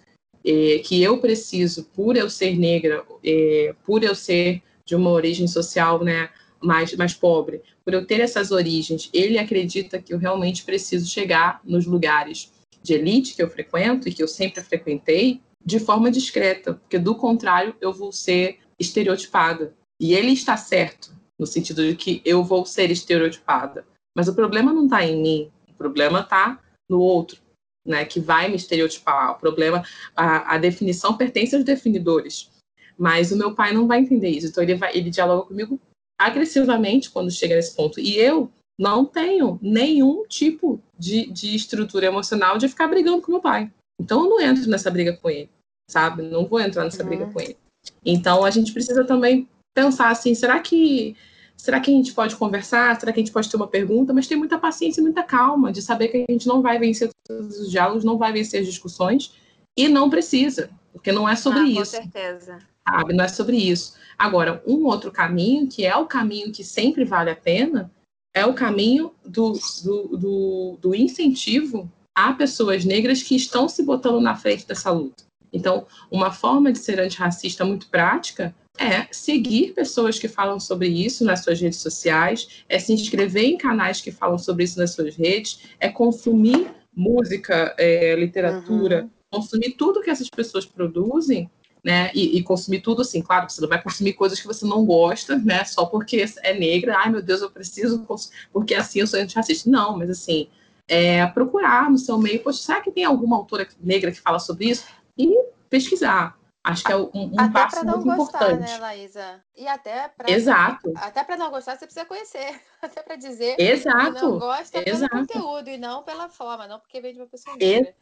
é, 0.45 0.79
que 0.79 1.03
eu 1.03 1.19
preciso, 1.19 1.85
por 1.85 2.17
eu 2.17 2.31
ser 2.31 2.57
negra, 2.57 3.05
é, 3.25 3.75
por 3.85 4.05
eu 4.05 4.15
ser 4.15 4.63
de 4.85 4.95
uma 4.95 5.11
origem 5.11 5.47
social 5.47 6.03
né, 6.03 6.31
mais, 6.63 6.95
mais 6.95 7.15
pobre, 7.15 7.63
por 7.85 7.95
eu 7.95 8.07
ter 8.07 8.21
essas 8.21 8.51
origens, 8.51 9.09
ele 9.13 9.39
acredita 9.39 10.01
que 10.01 10.13
eu 10.13 10.19
realmente 10.19 10.65
preciso 10.65 11.09
chegar 11.09 11.61
nos 11.65 11.87
lugares 11.87 12.53
de 12.83 12.95
elite 12.95 13.35
que 13.35 13.43
eu 13.43 13.51
frequento 13.51 14.09
e 14.09 14.13
que 14.13 14.23
eu 14.23 14.29
sempre 14.29 14.63
frequentei 14.63 15.41
de 15.65 15.79
forma 15.79 16.11
discreta, 16.11 16.75
porque 16.75 16.99
do 16.99 17.15
contrário 17.15 17.75
eu 17.81 17.93
vou 17.93 18.13
ser 18.13 18.59
estereotipada. 18.79 19.75
E 20.01 20.15
ele 20.15 20.33
está 20.33 20.57
certo, 20.57 21.15
no 21.39 21.47
sentido 21.47 21.87
de 21.87 21.95
que 21.95 22.23
eu 22.25 22.43
vou 22.43 22.65
ser 22.65 22.91
estereotipada. 22.91 23.87
Mas 24.17 24.29
o 24.29 24.35
problema 24.35 24.73
não 24.73 24.85
está 24.85 25.05
em 25.05 25.21
mim, 25.21 25.51
o 25.69 25.75
problema 25.75 26.21
está 26.21 26.59
no 26.89 26.99
outro 26.99 27.41
né, 27.87 28.05
que 28.05 28.21
vai 28.21 28.49
me 28.49 28.57
estereotipar. 28.57 29.33
O 29.33 29.39
problema, 29.39 29.83
a, 30.17 30.55
a, 30.55 30.59
definição 30.59 31.17
pertence 31.17 31.55
aos 31.55 31.65
definidores, 31.65 32.51
mas 32.99 33.31
o 33.33 33.37
meu 33.37 33.55
pai 33.55 33.73
não 33.73 33.87
vai 33.87 34.01
entender 34.01 34.29
isso. 34.29 34.49
Então 34.49 34.63
ele 34.63 34.75
vai, 34.75 34.97
ele 34.97 35.11
dialoga 35.11 35.47
comigo 35.47 35.81
agressivamente 36.21 37.11
quando 37.11 37.31
chega 37.31 37.57
nesse 37.57 37.75
ponto. 37.75 37.99
E 37.99 38.17
eu 38.19 38.51
não 38.79 39.07
tenho 39.07 39.59
nenhum 39.63 40.25
tipo 40.29 40.81
de, 40.99 41.31
de 41.33 41.55
estrutura 41.55 42.07
emocional 42.07 42.59
de 42.59 42.69
ficar 42.69 42.89
brigando 42.89 43.23
com 43.23 43.33
meu 43.33 43.41
pai. 43.41 43.73
Então 43.99 44.25
eu 44.25 44.31
não 44.31 44.41
entro 44.41 44.69
nessa 44.69 44.91
briga 44.91 45.17
com 45.17 45.31
ele, 45.31 45.49
sabe? 45.91 46.23
Não 46.23 46.47
vou 46.47 46.61
entrar 46.61 46.85
nessa 46.85 47.03
uhum. 47.03 47.09
briga 47.09 47.27
com 47.27 47.41
ele. 47.41 47.57
Então 48.05 48.45
a 48.45 48.51
gente 48.51 48.73
precisa 48.73 49.05
também 49.05 49.49
pensar 49.75 50.11
assim, 50.11 50.35
será 50.35 50.61
que 50.61 51.17
Será 51.57 51.79
que 51.79 51.91
a 51.91 51.95
gente 51.95 52.15
pode 52.15 52.37
conversar? 52.37 52.99
Será 52.99 53.13
que 53.13 53.21
a 53.21 53.23
gente 53.23 53.33
pode 53.33 53.51
ter 53.51 53.57
uma 53.57 53.69
pergunta? 53.69 54.15
Mas 54.15 54.27
tem 54.27 54.35
muita 54.35 54.59
paciência 54.59 55.03
e 55.03 55.05
muita 55.05 55.23
calma 55.23 55.71
de 55.71 55.83
saber 55.83 56.09
que 56.09 56.25
a 56.27 56.33
gente 56.33 56.47
não 56.47 56.63
vai 56.63 56.79
vencer 56.79 57.11
todos 57.29 57.61
os 57.61 57.71
diálogos, 57.71 58.03
não 58.03 58.17
vai 58.17 58.33
vencer 58.33 58.63
as 58.63 58.67
discussões 58.67 59.35
e 59.77 59.87
não 59.87 60.09
precisa, 60.09 60.71
porque 60.91 61.13
não 61.13 61.29
é 61.29 61.37
sobre 61.37 61.61
ah, 61.61 61.67
isso. 61.67 61.97
Com 61.97 62.03
certeza. 62.03 62.59
Sabe? 62.91 63.15
Não 63.15 63.25
é 63.25 63.29
sobre 63.29 63.57
isso. 63.57 63.95
Agora, 64.19 64.63
um 64.67 64.85
outro 64.85 65.11
caminho, 65.11 65.67
que 65.69 65.85
é 65.85 65.97
o 65.97 66.07
caminho 66.07 66.53
que 66.53 66.65
sempre 66.65 67.05
vale 67.05 67.31
a 67.31 67.37
pena, 67.37 67.91
é 68.35 68.45
o 68.45 68.55
caminho 68.55 69.13
do, 69.25 69.53
do, 69.83 70.17
do, 70.17 70.79
do 70.81 70.95
incentivo 70.95 71.91
a 72.15 72.33
pessoas 72.33 72.85
negras 72.85 73.23
que 73.23 73.35
estão 73.35 73.69
se 73.69 73.83
botando 73.83 74.21
na 74.21 74.37
frente 74.37 74.67
dessa 74.67 74.91
luta. 74.91 75.25
Então, 75.53 75.87
uma 76.11 76.31
forma 76.31 76.73
de 76.73 76.79
ser 76.79 77.01
antirracista 77.01 77.65
muito 77.65 77.89
prática 77.89 78.55
é 78.79 79.07
seguir 79.11 79.73
pessoas 79.73 80.19
que 80.19 80.29
falam 80.29 80.61
sobre 80.61 80.89
isso 80.89 81.25
nas 81.25 81.43
suas 81.43 81.61
redes 81.61 81.81
sociais, 81.81 82.65
é 82.69 82.79
se 82.79 82.93
inscrever 82.93 83.45
em 83.45 83.59
canais 83.59 84.01
que 84.01 84.13
falam 84.13 84.39
sobre 84.39 84.65
isso 84.65 84.79
nas 84.79 84.93
suas 84.93 85.15
redes, 85.17 85.61
é 85.79 85.89
consumir 85.89 86.71
música, 86.95 87.75
é, 87.79 88.15
literatura, 88.17 89.03
uhum. 89.03 89.11
consumir 89.41 89.73
tudo 89.73 90.03
que 90.03 90.11
essas 90.11 90.29
pessoas 90.29 90.65
produzem, 90.65 91.51
né? 91.85 92.11
E, 92.15 92.39
e, 92.39 92.43
consumir 92.43 92.81
tudo 92.81 93.03
assim, 93.03 93.23
claro, 93.23 93.49
você 93.49 93.61
não 93.61 93.69
vai 93.69 93.83
consumir 93.83 94.13
coisas 94.13 94.41
que 94.41 94.47
você 94.47 94.67
não 94.67 94.85
gosta, 94.85 95.37
né? 95.37 95.65
Só 95.65 95.87
porque 95.87 96.25
é 96.43 96.55
negra, 96.55 96.99
ai 96.99 97.11
meu 97.11 97.23
Deus, 97.23 97.41
eu 97.41 97.51
preciso, 97.51 98.07
porque 98.53 98.75
assim 98.75 99.01
eu 99.01 99.07
sou 99.07 99.21
antirracista. 99.21 99.69
Não, 99.69 99.97
mas 99.97 100.11
assim, 100.11 100.49
é, 100.89 101.27
procurar 101.27 101.91
no 101.91 101.99
seu 101.99 102.19
meio, 102.19 102.43
poxa, 102.43 102.63
será 102.63 102.81
que 102.81 102.91
tem 102.91 103.05
alguma 103.05 103.37
autora 103.37 103.67
negra 103.81 104.11
que 104.11 104.21
fala 104.21 104.39
sobre 104.39 104.69
isso? 104.69 104.85
E 105.17 105.29
pesquisar 105.69 106.39
Acho 106.63 106.85
que 106.85 106.93
é 106.93 106.97
um, 106.97 107.11
um 107.15 107.41
até 107.41 107.53
passo 107.53 107.85
muito 107.87 108.05
gostar, 108.05 108.53
importante. 108.53 108.71
Né, 108.71 108.79
Laísa? 108.79 109.43
E 109.57 109.67
até 109.67 110.09
para 110.09 110.31
Exato. 110.31 110.93
Até 110.95 111.25
para 111.25 111.37
não 111.39 111.51
gostar, 111.51 111.77
você 111.77 111.87
precisa 111.87 112.05
conhecer. 112.05 112.61
Até 112.83 113.03
para 113.03 113.17
dizer 113.17 113.57
Exato. 113.59 114.15
que 114.15 114.23
não 114.23 114.39
gosta 114.39 114.89
Exato. 114.89 115.11
pelo 115.11 115.27
conteúdo 115.27 115.69
e 115.69 115.79
não 115.79 116.03
pela 116.03 116.29
forma, 116.29 116.67
não 116.67 116.79
porque 116.79 117.01
vem 117.01 117.13
de 117.13 117.21
uma 117.21 117.27
pessoa 117.27 117.57
negra. 117.57 117.95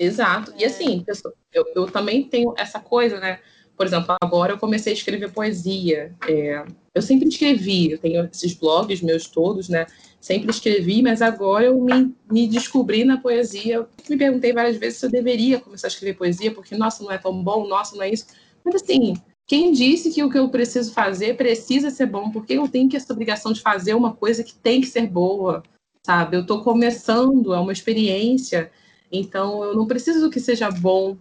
Exato. 0.00 0.52
É. 0.52 0.62
E 0.62 0.64
assim, 0.64 1.04
eu, 1.52 1.66
eu 1.76 1.86
também 1.86 2.24
tenho 2.24 2.54
essa 2.56 2.80
coisa, 2.80 3.20
né? 3.20 3.38
Por 3.76 3.86
exemplo, 3.86 4.16
agora 4.22 4.52
eu 4.52 4.58
comecei 4.58 4.92
a 4.92 4.96
escrever 4.96 5.30
poesia. 5.30 6.14
É, 6.26 6.64
eu 6.94 7.02
sempre 7.02 7.28
escrevi, 7.28 7.92
eu 7.92 7.98
tenho 7.98 8.28
esses 8.32 8.54
blogs 8.54 9.02
meus 9.02 9.26
todos, 9.26 9.68
né? 9.68 9.86
Sempre 10.20 10.50
escrevi, 10.50 11.02
mas 11.02 11.22
agora 11.22 11.66
eu 11.66 11.80
me, 11.80 12.14
me 12.30 12.48
descobri 12.48 13.04
na 13.04 13.18
poesia. 13.18 13.76
Eu 13.76 13.88
me 14.08 14.16
perguntei 14.16 14.52
várias 14.52 14.76
vezes 14.76 14.98
se 14.98 15.06
eu 15.06 15.10
deveria 15.10 15.60
começar 15.60 15.86
a 15.86 15.90
escrever 15.90 16.16
poesia, 16.16 16.52
porque, 16.52 16.76
nossa, 16.76 17.02
não 17.02 17.12
é 17.12 17.18
tão 17.18 17.42
bom, 17.42 17.66
nossa, 17.66 17.94
não 17.94 18.02
é 18.02 18.10
isso. 18.10 18.26
Mas 18.64 18.76
assim, 18.76 19.14
quem 19.46 19.72
disse 19.72 20.10
que 20.10 20.22
o 20.22 20.30
que 20.30 20.38
eu 20.38 20.48
preciso 20.48 20.92
fazer 20.92 21.36
precisa 21.36 21.90
ser 21.90 22.06
bom? 22.06 22.30
Porque 22.30 22.54
eu 22.54 22.68
tenho 22.68 22.88
que 22.88 22.96
essa 22.96 23.12
obrigação 23.12 23.52
de 23.52 23.60
fazer 23.60 23.94
uma 23.94 24.14
coisa 24.14 24.44
que 24.44 24.54
tem 24.54 24.80
que 24.80 24.86
ser 24.86 25.06
boa, 25.06 25.62
sabe? 26.04 26.36
Eu 26.36 26.42
estou 26.42 26.62
começando, 26.62 27.54
é 27.54 27.58
uma 27.58 27.72
experiência, 27.72 28.70
então 29.10 29.64
eu 29.64 29.74
não 29.74 29.86
preciso 29.86 30.30
que 30.30 30.40
seja 30.40 30.70
bom 30.70 31.16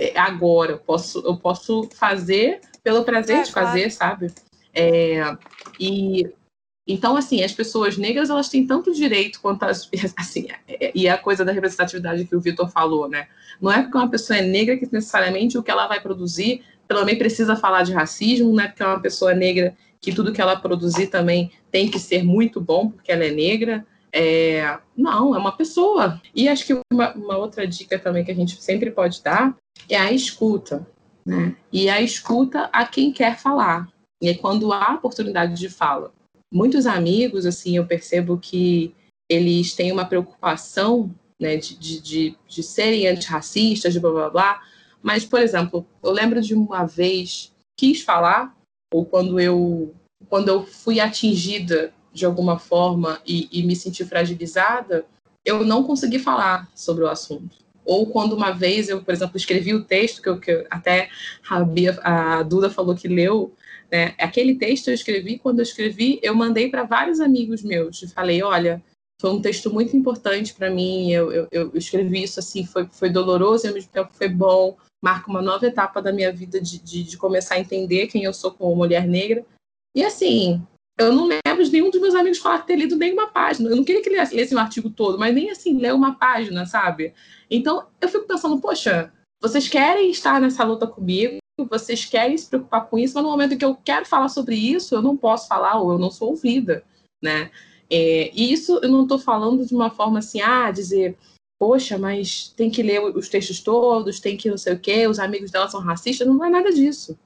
é, 0.00 0.18
agora. 0.18 0.72
Eu 0.72 0.78
posso, 0.78 1.20
eu 1.20 1.36
posso 1.36 1.88
fazer 1.94 2.60
pelo 2.82 3.04
prazer 3.04 3.38
é, 3.38 3.42
de 3.42 3.52
fazer, 3.52 3.94
claro. 3.94 4.18
sabe? 4.30 4.34
É, 4.74 5.36
e 5.78 6.28
então, 6.86 7.16
assim, 7.16 7.42
as 7.42 7.52
pessoas 7.52 7.96
negras 7.96 8.28
elas 8.28 8.48
têm 8.48 8.66
tanto 8.66 8.92
direito 8.92 9.40
quanto 9.40 9.62
as. 9.64 9.88
Assim, 10.16 10.48
é, 10.68 10.92
e 10.94 11.06
é 11.06 11.10
a 11.10 11.18
coisa 11.18 11.44
da 11.44 11.52
representatividade 11.52 12.26
que 12.26 12.36
o 12.36 12.40
Vitor 12.40 12.68
falou, 12.68 13.08
né? 13.08 13.28
Não 13.60 13.72
é 13.72 13.82
porque 13.82 13.96
uma 13.96 14.10
pessoa 14.10 14.38
é 14.38 14.42
negra 14.42 14.76
que 14.76 14.88
necessariamente 14.92 15.56
o 15.56 15.62
que 15.62 15.70
ela 15.70 15.86
vai 15.86 16.00
produzir 16.00 16.62
também 16.86 17.16
precisa 17.16 17.56
falar 17.56 17.82
de 17.82 17.94
racismo, 17.94 18.52
não 18.52 18.62
é 18.62 18.68
porque 18.68 18.82
é 18.82 18.86
uma 18.86 19.00
pessoa 19.00 19.32
negra 19.32 19.74
que 19.98 20.12
tudo 20.12 20.32
que 20.32 20.40
ela 20.40 20.54
produzir 20.54 21.06
também 21.06 21.50
tem 21.70 21.90
que 21.90 21.98
ser 21.98 22.22
muito 22.22 22.60
bom 22.60 22.90
porque 22.90 23.10
ela 23.10 23.24
é 23.24 23.30
negra. 23.30 23.86
É... 24.16 24.78
Não, 24.96 25.34
é 25.34 25.38
uma 25.38 25.56
pessoa. 25.56 26.22
E 26.32 26.48
acho 26.48 26.64
que 26.64 26.80
uma, 26.92 27.12
uma 27.14 27.36
outra 27.36 27.66
dica 27.66 27.98
também 27.98 28.24
que 28.24 28.30
a 28.30 28.34
gente 28.34 28.62
sempre 28.62 28.92
pode 28.92 29.20
dar 29.22 29.56
é 29.88 29.96
a 29.96 30.12
escuta. 30.12 30.86
Né? 31.26 31.56
E 31.72 31.88
a 31.88 32.00
escuta 32.00 32.70
a 32.72 32.86
quem 32.86 33.12
quer 33.12 33.36
falar. 33.36 33.88
E 34.22 34.28
é 34.28 34.34
quando 34.34 34.72
há 34.72 34.94
oportunidade 34.94 35.54
de 35.54 35.68
fala. 35.68 36.12
Muitos 36.52 36.86
amigos, 36.86 37.44
assim, 37.44 37.76
eu 37.76 37.86
percebo 37.86 38.38
que 38.38 38.94
eles 39.28 39.74
têm 39.74 39.90
uma 39.90 40.04
preocupação 40.04 41.12
né, 41.40 41.56
de, 41.56 41.76
de, 41.76 42.00
de, 42.00 42.38
de 42.46 42.62
serem 42.62 43.08
antirracistas, 43.08 43.92
de 43.92 43.98
blá 43.98 44.12
blá 44.12 44.30
blá. 44.30 44.62
Mas, 45.02 45.24
por 45.24 45.40
exemplo, 45.40 45.84
eu 46.02 46.12
lembro 46.12 46.40
de 46.40 46.54
uma 46.54 46.84
vez 46.84 47.52
quis 47.76 48.02
falar, 48.02 48.56
ou 48.92 49.04
quando 49.04 49.40
eu, 49.40 49.92
quando 50.28 50.48
eu 50.48 50.64
fui 50.64 51.00
atingida 51.00 51.92
de 52.14 52.24
alguma 52.24 52.58
forma 52.58 53.20
e, 53.26 53.48
e 53.52 53.62
me 53.64 53.76
senti 53.76 54.04
fragilizada, 54.04 55.04
eu 55.44 55.64
não 55.64 55.84
consegui 55.84 56.18
falar 56.18 56.70
sobre 56.74 57.04
o 57.04 57.08
assunto 57.08 57.64
ou 57.84 58.06
quando 58.06 58.32
uma 58.32 58.50
vez 58.50 58.88
eu, 58.88 59.02
por 59.02 59.12
exemplo, 59.12 59.36
escrevi 59.36 59.74
o 59.74 59.84
texto 59.84 60.22
que, 60.22 60.28
eu, 60.28 60.40
que 60.40 60.66
até 60.70 61.08
a, 61.48 61.62
Bia, 61.62 61.98
a 62.02 62.42
Duda 62.42 62.70
falou 62.70 62.94
que 62.94 63.08
leu, 63.08 63.52
né? 63.90 64.14
Aquele 64.18 64.54
texto 64.54 64.88
eu 64.88 64.94
escrevi, 64.94 65.38
quando 65.38 65.58
eu 65.58 65.64
escrevi, 65.64 66.18
eu 66.22 66.34
mandei 66.34 66.70
para 66.70 66.84
vários 66.84 67.20
amigos 67.20 67.62
meus 67.62 68.02
e 68.02 68.08
falei, 68.08 68.42
olha, 68.42 68.82
foi 69.20 69.30
um 69.30 69.40
texto 69.40 69.72
muito 69.72 69.96
importante 69.96 70.54
para 70.54 70.70
mim, 70.70 71.10
eu, 71.12 71.30
eu, 71.30 71.48
eu, 71.52 71.70
escrevi 71.74 72.24
isso 72.24 72.40
assim, 72.40 72.64
foi, 72.64 72.88
foi 72.90 73.10
doloroso 73.10 73.66
e 73.66 73.68
ao 73.68 73.74
mesmo 73.74 73.90
tempo 73.90 74.10
foi 74.12 74.28
bom, 74.28 74.76
marca 75.02 75.30
uma 75.30 75.42
nova 75.42 75.66
etapa 75.66 76.00
da 76.00 76.12
minha 76.12 76.32
vida 76.32 76.60
de, 76.60 76.78
de, 76.78 77.04
de 77.04 77.16
começar 77.16 77.54
a 77.54 77.60
entender 77.60 78.06
quem 78.06 78.24
eu 78.24 78.32
sou 78.32 78.50
como 78.50 78.74
mulher 78.74 79.06
negra. 79.06 79.44
E 79.94 80.04
assim, 80.04 80.60
eu 80.98 81.12
não 81.12 81.26
lembro 81.26 81.64
de 81.64 81.72
nenhum 81.72 81.90
dos 81.90 82.00
meus 82.00 82.14
amigos 82.14 82.38
falar 82.38 82.60
ter 82.60 82.76
lido 82.76 82.96
nenhuma 82.96 83.26
página. 83.26 83.68
Eu 83.68 83.76
não 83.76 83.84
queria 83.84 84.00
que 84.00 84.08
ele 84.08 84.18
lesse 84.18 84.54
um 84.54 84.58
artigo 84.58 84.90
todo, 84.90 85.18
mas 85.18 85.34
nem 85.34 85.50
assim, 85.50 85.78
ler 85.78 85.92
uma 85.92 86.14
página, 86.14 86.66
sabe? 86.66 87.12
Então, 87.50 87.86
eu 88.00 88.08
fico 88.08 88.26
pensando, 88.26 88.60
poxa, 88.60 89.12
vocês 89.42 89.68
querem 89.68 90.10
estar 90.10 90.40
nessa 90.40 90.64
luta 90.64 90.86
comigo, 90.86 91.38
vocês 91.68 92.04
querem 92.04 92.36
se 92.36 92.48
preocupar 92.48 92.86
com 92.88 92.98
isso, 92.98 93.14
mas 93.14 93.24
no 93.24 93.30
momento 93.30 93.56
que 93.56 93.64
eu 93.64 93.74
quero 93.74 94.06
falar 94.06 94.28
sobre 94.28 94.54
isso, 94.56 94.94
eu 94.94 95.02
não 95.02 95.16
posso 95.16 95.48
falar 95.48 95.80
ou 95.80 95.92
eu 95.92 95.98
não 95.98 96.10
sou 96.10 96.30
ouvida. 96.30 96.84
né? 97.22 97.50
É, 97.90 98.30
e 98.34 98.52
isso 98.52 98.80
eu 98.82 98.88
não 98.88 99.02
estou 99.02 99.18
falando 99.18 99.66
de 99.66 99.74
uma 99.74 99.90
forma 99.90 100.18
assim, 100.18 100.40
ah, 100.40 100.70
dizer, 100.70 101.16
poxa, 101.58 101.98
mas 101.98 102.48
tem 102.56 102.70
que 102.70 102.82
ler 102.82 103.00
os 103.00 103.28
textos 103.28 103.60
todos, 103.60 104.20
tem 104.20 104.36
que 104.36 104.50
não 104.50 104.58
sei 104.58 104.74
o 104.74 104.78
quê, 104.78 105.06
os 105.06 105.18
amigos 105.18 105.50
dela 105.50 105.68
são 105.68 105.80
racistas, 105.80 106.26
não 106.26 106.44
é 106.44 106.50
nada 106.50 106.72
disso. 106.72 107.18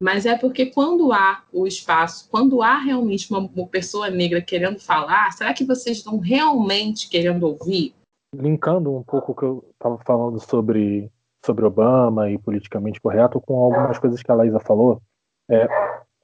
Mas 0.00 0.26
é 0.26 0.36
porque 0.36 0.66
quando 0.66 1.12
há 1.12 1.42
o 1.52 1.66
espaço, 1.66 2.28
quando 2.30 2.62
há 2.62 2.78
realmente 2.78 3.30
uma, 3.30 3.40
uma 3.40 3.66
pessoa 3.66 4.10
negra 4.10 4.42
querendo 4.42 4.78
falar, 4.78 5.30
será 5.32 5.54
que 5.54 5.64
vocês 5.64 5.98
estão 5.98 6.18
realmente 6.18 7.08
querendo 7.08 7.44
ouvir? 7.44 7.94
Linkando 8.34 8.94
um 8.94 9.02
pouco 9.02 9.32
o 9.32 9.34
que 9.34 9.44
eu 9.44 9.64
estava 9.72 9.96
falando 9.98 10.40
sobre, 10.40 11.10
sobre 11.44 11.64
Obama 11.64 12.28
e 12.30 12.38
politicamente 12.38 13.00
correto 13.00 13.40
com 13.40 13.56
algumas 13.64 13.98
coisas 13.98 14.22
que 14.22 14.30
a 14.30 14.34
Laísa 14.34 14.58
falou, 14.58 15.00
é, 15.48 15.68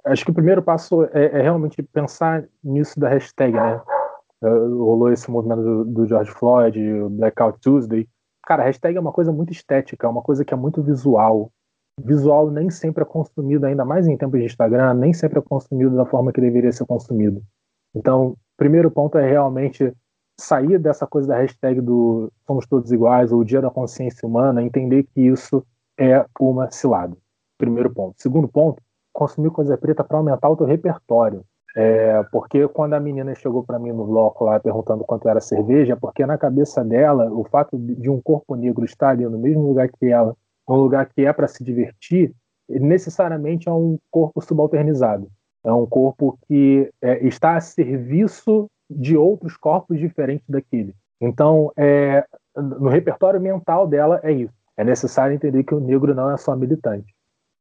acho 0.05 0.25
que 0.25 0.31
o 0.31 0.35
primeiro 0.35 0.63
passo 0.63 1.05
é, 1.05 1.27
é, 1.27 1.43
realmente 1.43 1.83
pensar 1.83 2.45
nisso 2.63 2.99
da 2.99 3.09
hashtag, 3.09 3.53
né? 3.53 3.81
É, 4.43 4.49
rolou 4.49 5.13
esse 5.13 5.31
movimento 5.31 5.63
do, 5.63 5.85
do 5.85 6.07
George 6.07 6.31
Floyd, 6.31 6.79
Blackout 7.11 7.61
Tuesday. 7.61 8.09
Cara, 8.45 8.65
hashtag 8.65 8.97
é 8.97 9.01
uma 9.01 9.13
coisa 9.13 9.31
muito 9.31 9.53
estética, 9.53 10.07
é 10.07 10.11
uma 10.11 10.23
coisa 10.23 10.45
que 10.45 10.55
é 10.55 10.57
muito 10.57 10.83
visual. 10.83 11.53
Visual 12.05 12.51
nem 12.51 12.71
sempre 12.71 13.03
é 13.03 13.07
consumido, 13.07 13.67
ainda 13.67 13.85
mais 13.85 14.07
em 14.07 14.17
tempos 14.17 14.41
de 14.41 14.47
Instagram, 14.47 14.95
nem 14.95 15.13
sempre 15.13 15.39
é 15.39 15.43
consumido 15.43 15.97
da 15.97 16.07
forma 16.07 16.33
que 16.33 16.41
deveria 16.41 16.73
ser 16.73 16.87
consumido. 16.87 17.43
Então, 17.95 18.37
primeiro 18.57 18.91
ponto 18.91 19.19
é 19.19 19.29
realmente 19.29 19.93
sair 20.39 20.79
dessa 20.79 21.07
coisa 21.07 21.29
da 21.29 21.37
hashtag 21.37 21.81
do 21.81 22.33
somos 22.47 22.67
todos 22.67 22.91
iguais 22.91 23.31
ou 23.31 23.45
dia 23.45 23.61
da 23.61 23.71
consciência 23.71 24.27
humana, 24.27 24.63
entender 24.63 25.05
que 25.15 25.21
isso 25.21 25.65
é 25.99 26.25
uma 26.41 26.71
cilada. 26.71 27.17
Primeiro 27.59 27.91
ponto. 27.93 28.15
Segundo 28.19 28.49
ponto, 28.49 28.83
consumir 29.13 29.51
coisa 29.51 29.77
preta 29.77 30.03
para 30.03 30.17
aumentar 30.17 30.49
o 30.49 30.57
teu 30.57 30.67
repertório. 30.67 31.45
É, 31.77 32.25
porque 32.33 32.67
quando 32.69 32.95
a 32.95 33.01
menina 33.01 33.33
chegou 33.35 33.63
para 33.63 33.79
mim 33.79 33.93
no 33.93 34.05
bloco 34.05 34.45
lá 34.45 34.59
perguntando 34.59 35.05
quanto 35.05 35.29
era 35.29 35.41
cerveja, 35.41 35.97
porque 35.97 36.27
na 36.27 36.37
cabeça 36.37 36.85
dela, 36.85 37.31
o 37.31 37.45
fato 37.45 37.79
de 37.79 38.11
um 38.11 38.21
corpo 38.21 38.57
negro 38.57 38.85
estar 38.85 39.11
ali 39.11 39.25
no 39.25 39.39
mesmo 39.39 39.69
lugar 39.69 39.89
que 39.89 40.07
ela, 40.07 40.35
um 40.73 40.77
lugar 40.77 41.09
que 41.09 41.25
é 41.25 41.33
para 41.33 41.49
se 41.49 41.63
divertir, 41.65 42.33
necessariamente 42.69 43.69
é 43.69 43.73
um 43.73 43.99
corpo 44.11 44.41
subalternizado. 44.41 45.29
É 45.65 45.73
um 45.73 45.87
corpo 45.87 46.39
que 46.47 46.91
é, 47.03 47.27
está 47.27 47.57
a 47.57 47.61
serviço 47.61 48.67
de 48.89 49.17
outros 49.17 49.57
corpos 49.57 49.99
diferentes 49.99 50.49
daquele. 50.49 50.95
Então, 51.21 51.71
é, 51.77 52.25
no 52.57 52.89
repertório 52.89 53.41
mental 53.41 53.87
dela 53.87 54.21
é 54.23 54.33
isso. 54.33 54.55
É 54.77 54.85
necessário 54.85 55.35
entender 55.35 55.63
que 55.65 55.75
o 55.75 55.81
negro 55.81 56.15
não 56.15 56.31
é 56.31 56.37
só 56.37 56.57
militante. 56.57 57.15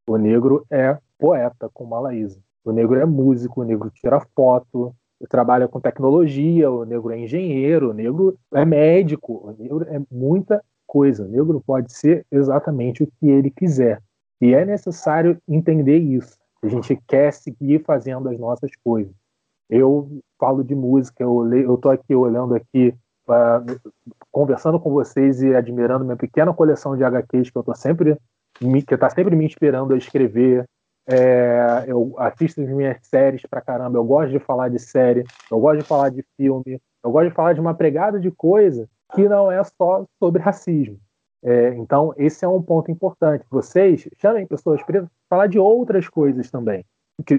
O 0.07 0.18
negro 0.18 0.66
é 0.72 0.97
poeta, 1.18 1.70
como 1.74 1.93
a 1.95 1.99
Laísa. 1.99 2.39
O 2.64 2.72
negro 2.72 2.97
é 2.97 3.05
músico, 3.05 3.62
o 3.62 3.66
negro 3.66 3.91
tira 3.93 4.20
foto, 4.36 4.95
trabalha 5.28 5.68
com 5.68 5.82
tecnologia, 5.82 6.72
o 6.72 6.86
negro 6.86 7.12
é 7.12 7.20
engenheiro, 7.20 7.89
o 7.89 7.93
negro 7.93 8.38
é 8.53 8.64
médico, 8.64 9.49
o 9.49 9.51
negro 9.51 9.86
é 9.89 9.99
muita 10.10 10.64
coisa. 10.89 11.27
Negro 11.27 11.61
pode 11.65 11.93
ser 11.93 12.25
exatamente 12.31 13.03
o 13.03 13.07
que 13.07 13.29
ele 13.29 13.51
quiser. 13.51 14.01
E 14.41 14.55
é 14.55 14.65
necessário 14.65 15.37
entender 15.47 15.99
isso. 15.99 16.35
A 16.63 16.67
gente 16.67 16.99
quer 17.07 17.31
seguir 17.31 17.83
fazendo 17.85 18.27
as 18.27 18.39
nossas 18.39 18.71
coisas. 18.83 19.13
Eu 19.69 20.19
falo 20.39 20.63
de 20.63 20.73
música, 20.73 21.23
eu 21.23 21.75
estou 21.75 21.91
aqui 21.91 22.15
olhando 22.15 22.55
aqui, 22.55 22.93
uh, 23.27 23.91
conversando 24.31 24.79
com 24.79 24.91
vocês 24.91 25.43
e 25.43 25.55
admirando 25.55 26.03
minha 26.03 26.17
pequena 26.17 26.53
coleção 26.53 26.97
de 26.97 27.03
HQs 27.03 27.51
que 27.51 27.57
eu 27.57 27.61
estou 27.61 27.75
sempre 27.75 28.17
que 28.85 28.95
está 28.95 29.09
sempre 29.09 29.35
me 29.35 29.45
inspirando 29.45 29.93
a 29.93 29.97
escrever, 29.97 30.65
é, 31.07 31.85
eu 31.87 32.13
assisto 32.17 32.61
as 32.61 32.67
minhas 32.67 32.97
séries 33.03 33.43
pra 33.49 33.61
caramba, 33.61 33.97
eu 33.97 34.03
gosto 34.03 34.31
de 34.31 34.39
falar 34.39 34.69
de 34.69 34.79
série, 34.79 35.23
eu 35.49 35.59
gosto 35.59 35.81
de 35.81 35.87
falar 35.87 36.09
de 36.09 36.25
filme, 36.35 36.81
eu 37.01 37.11
gosto 37.11 37.29
de 37.29 37.35
falar 37.35 37.53
de 37.53 37.61
uma 37.61 37.73
pregada 37.73 38.19
de 38.19 38.29
coisa 38.31 38.89
que 39.14 39.28
não 39.28 39.51
é 39.51 39.64
só 39.64 40.05
sobre 40.20 40.41
racismo. 40.41 40.99
É, 41.43 41.74
então, 41.76 42.14
esse 42.18 42.43
é 42.43 42.47
um 42.47 42.62
ponto 42.62 42.91
importante. 42.91 43.45
Vocês 43.49 44.07
chamem 44.18 44.45
pessoas 44.45 44.84
pretas 44.84 45.07
para 45.10 45.38
falar 45.38 45.47
de 45.47 45.57
outras 45.57 46.07
coisas 46.07 46.51
também, 46.51 46.86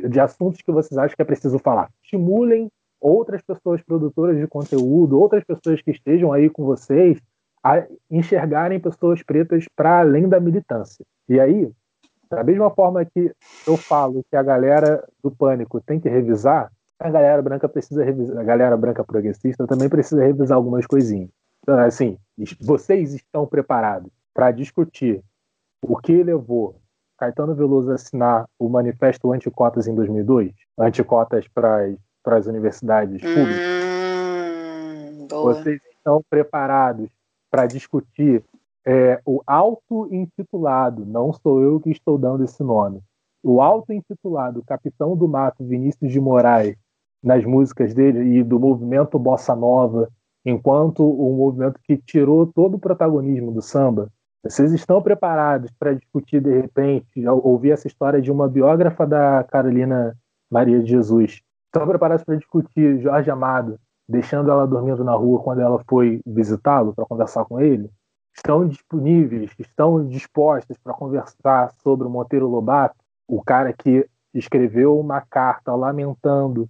de 0.09 0.21
assuntos 0.21 0.63
que 0.63 0.73
vocês 0.73 0.97
acham 0.97 1.15
que 1.15 1.23
é 1.23 1.25
preciso 1.25 1.59
falar. 1.59 1.91
Estimulem 2.03 2.71
outras 3.01 3.43
pessoas 3.43 3.83
produtoras 3.83 4.39
de 4.39 4.47
conteúdo, 4.47 5.19
outras 5.19 5.45
pessoas 5.45 5.81
que 5.83 5.91
estejam 5.91 6.33
aí 6.33 6.49
com 6.51 6.65
vocês, 6.65 7.19
a 7.63 7.87
enxergarem 8.11 8.81
pessoas 8.81 9.23
pretas 9.23 9.67
para 9.77 10.01
além 10.01 10.29
da 10.29 10.41
militância. 10.41 11.05
E 11.29 11.39
aí, 11.39 11.71
da 12.31 12.43
mesma 12.43 12.71
forma 12.71 13.05
que 13.05 13.33
eu 13.67 13.77
falo 13.77 14.25
que 14.31 14.37
a 14.37 14.43
galera 14.43 15.07
do 15.23 15.31
pânico 15.31 15.81
tem 15.81 16.01
que 16.01 16.09
revisar, 16.09 16.71
a 16.99 17.11
galera 17.11 17.43
branca 17.43 17.69
precisa 17.69 18.05
revisar, 18.05 18.39
a 18.39 18.45
galera 18.45 18.77
branca 18.77 19.05
progressista 19.05 19.67
também 19.67 19.89
precisa 19.89 20.23
revisar 20.23 20.57
algumas 20.57 20.87
coisinhas. 20.87 21.31
Então, 21.71 21.79
assim, 21.79 22.19
vocês 22.61 23.15
estão 23.15 23.47
preparados 23.47 24.11
para 24.35 24.51
discutir 24.51 25.23
o 25.81 25.97
que 25.97 26.21
levou 26.21 26.75
Caetano 27.17 27.55
Veloso 27.55 27.93
a 27.93 27.95
assinar 27.95 28.49
o 28.59 28.69
Manifesto 28.69 29.33
Anticotas 29.33 29.87
em 29.87 29.95
2002? 29.95 30.53
Anticotas 30.77 31.47
para 31.47 31.95
as 32.25 32.47
universidades 32.47 33.23
públicas? 33.23 33.61
Hum, 34.67 35.29
vocês 35.31 35.81
estão 35.97 36.21
preparados 36.29 37.09
para 37.49 37.67
discutir 37.67 38.43
é, 38.85 39.21
o 39.25 39.41
auto-intitulado, 39.47 41.07
não 41.07 41.33
sou 41.33 41.63
eu 41.63 41.79
que 41.79 41.91
estou 41.91 42.19
dando 42.19 42.43
esse 42.43 42.65
nome, 42.65 43.01
o 43.45 43.63
auto-intitulado 43.63 44.65
Capitão 44.67 45.17
do 45.17 45.29
Mato 45.29 45.63
Vinícius 45.63 46.11
de 46.11 46.21
Moraes, 46.21 46.77
nas 47.23 47.45
músicas 47.45 47.95
dele 47.95 48.39
e 48.39 48.43
do 48.43 48.59
movimento 48.59 49.21
Bossa 49.21 49.55
Nova, 49.55 50.11
enquanto 50.45 51.03
um 51.03 51.37
movimento 51.37 51.81
que 51.83 51.97
tirou 51.97 52.47
todo 52.47 52.77
o 52.77 52.79
protagonismo 52.79 53.53
do 53.53 53.61
samba. 53.63 54.09
Vocês 54.43 54.73
estão 54.73 55.03
preparados 55.03 55.71
para 55.79 55.95
discutir, 55.95 56.41
de 56.41 56.61
repente, 56.61 57.27
ouvir 57.29 57.73
essa 57.73 57.87
história 57.87 58.23
de 58.23 58.31
uma 58.31 58.49
biógrafa 58.49 59.07
da 59.07 59.45
Carolina 59.45 60.17
Maria 60.51 60.83
de 60.83 60.91
Jesus? 60.91 61.43
Estão 61.67 61.87
preparados 61.87 62.25
para 62.25 62.37
discutir 62.37 63.01
Jorge 63.01 63.31
Amado, 63.31 63.79
deixando 64.09 64.51
ela 64.51 64.67
dormindo 64.67 65.05
na 65.05 65.15
rua 65.15 65.43
quando 65.43 65.61
ela 65.61 65.83
foi 65.89 66.21
visitá-lo 66.27 66.95
para 66.95 67.05
conversar 67.05 67.45
com 67.45 67.61
ele? 67.61 67.91
estão 68.35 68.67
disponíveis, 68.67 69.51
estão 69.59 70.07
dispostas 70.07 70.77
para 70.79 70.95
conversar 70.95 71.73
sobre 71.83 72.07
o 72.07 72.11
Monteiro 72.11 72.49
Lobato, 72.49 72.97
o 73.29 73.43
cara 73.43 73.73
que 73.73 74.09
escreveu 74.35 74.99
uma 74.99 75.21
carta 75.21 75.75
lamentando 75.75 76.69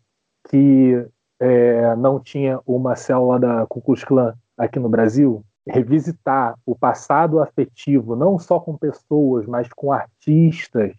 que 0.48 1.06
é, 1.40 1.96
não 1.96 2.20
tinha 2.20 2.60
uma 2.66 2.94
célula 2.94 3.40
da 3.40 3.66
Ku 3.66 3.80
Klux 3.80 4.04
Klan 4.04 4.34
aqui 4.56 4.78
no 4.78 4.88
Brasil, 4.88 5.42
revisitar 5.66 6.54
o 6.66 6.76
passado 6.76 7.40
afetivo, 7.40 8.14
não 8.14 8.38
só 8.38 8.60
com 8.60 8.76
pessoas, 8.76 9.46
mas 9.46 9.68
com 9.72 9.92
artistas, 9.92 10.94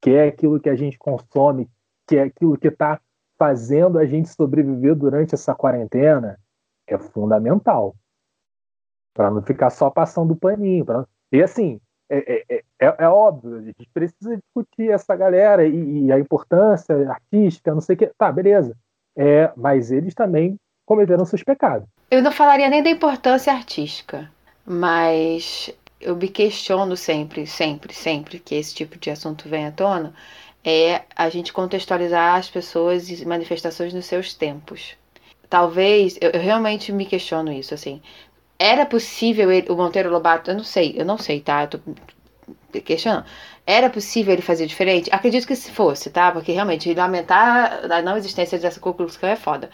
que 0.00 0.10
é 0.10 0.28
aquilo 0.28 0.60
que 0.60 0.68
a 0.68 0.74
gente 0.74 0.98
consome, 0.98 1.68
que 2.06 2.16
é 2.16 2.22
aquilo 2.22 2.58
que 2.58 2.68
está 2.68 3.00
fazendo 3.38 3.98
a 3.98 4.04
gente 4.04 4.28
sobreviver 4.28 4.94
durante 4.94 5.34
essa 5.34 5.54
quarentena, 5.54 6.38
é 6.86 6.98
fundamental 6.98 7.94
para 9.14 9.30
não 9.30 9.42
ficar 9.42 9.70
só 9.70 9.90
passando 9.90 10.36
paninho. 10.36 10.84
Pra... 10.84 11.06
E 11.30 11.42
assim, 11.42 11.80
é, 12.08 12.54
é, 12.56 12.64
é, 12.80 12.96
é, 12.98 13.08
óbvio, 13.08 13.56
a 13.56 13.62
gente 13.62 13.88
precisa 13.92 14.36
discutir 14.36 14.90
essa 14.90 15.14
galera 15.14 15.66
e, 15.66 16.06
e, 16.06 16.12
a 16.12 16.18
importância 16.18 16.94
artística, 17.08 17.72
não 17.72 17.80
sei 17.80 17.94
o 17.94 17.98
que. 17.98 18.12
Tá, 18.18 18.32
beleza. 18.32 18.76
É, 19.16 19.50
mas 19.56 19.90
eles 19.90 20.14
também 20.14 20.56
cometeram 20.86 21.24
seus 21.24 21.42
pecados. 21.42 21.86
Eu 22.10 22.22
não 22.22 22.32
falaria 22.32 22.68
nem 22.68 22.82
da 22.82 22.90
importância 22.90 23.52
artística, 23.52 24.30
mas 24.66 25.72
eu 26.00 26.16
me 26.16 26.28
questiono 26.28 26.96
sempre, 26.96 27.46
sempre, 27.46 27.94
sempre 27.94 28.38
que 28.38 28.54
esse 28.54 28.74
tipo 28.74 28.98
de 28.98 29.10
assunto 29.10 29.48
vem 29.48 29.66
à 29.66 29.70
tona, 29.70 30.14
é 30.64 31.02
a 31.14 31.28
gente 31.28 31.52
contextualizar 31.52 32.36
as 32.36 32.48
pessoas 32.48 33.08
e 33.08 33.24
manifestações 33.26 33.94
nos 33.94 34.06
seus 34.06 34.34
tempos. 34.34 34.96
Talvez, 35.48 36.16
eu, 36.20 36.30
eu 36.30 36.40
realmente 36.40 36.92
me 36.92 37.04
questiono 37.04 37.52
isso, 37.52 37.74
assim, 37.74 38.00
era 38.58 38.84
possível 38.84 39.50
ele, 39.50 39.70
o 39.70 39.76
Monteiro 39.76 40.10
Lobato, 40.10 40.50
eu 40.50 40.56
não 40.56 40.64
sei, 40.64 40.94
eu 40.96 41.04
não 41.04 41.18
sei, 41.18 41.40
tá? 41.40 41.62
Eu 41.64 41.68
tô 41.68 41.80
questionando. 42.80 43.24
Era 43.66 43.90
possível 43.90 44.32
ele 44.32 44.42
fazer 44.42 44.66
diferente? 44.66 45.10
Acredito 45.12 45.46
que 45.46 45.56
se 45.56 45.70
fosse, 45.70 46.10
tá? 46.10 46.30
Porque 46.30 46.52
realmente 46.52 46.92
lamentar 46.94 47.90
a 47.90 48.02
não 48.02 48.16
existência 48.16 48.58
dessa 48.58 48.80
Ku 48.80 48.94
Klux 48.94 49.18
é 49.22 49.36
foda. 49.36 49.70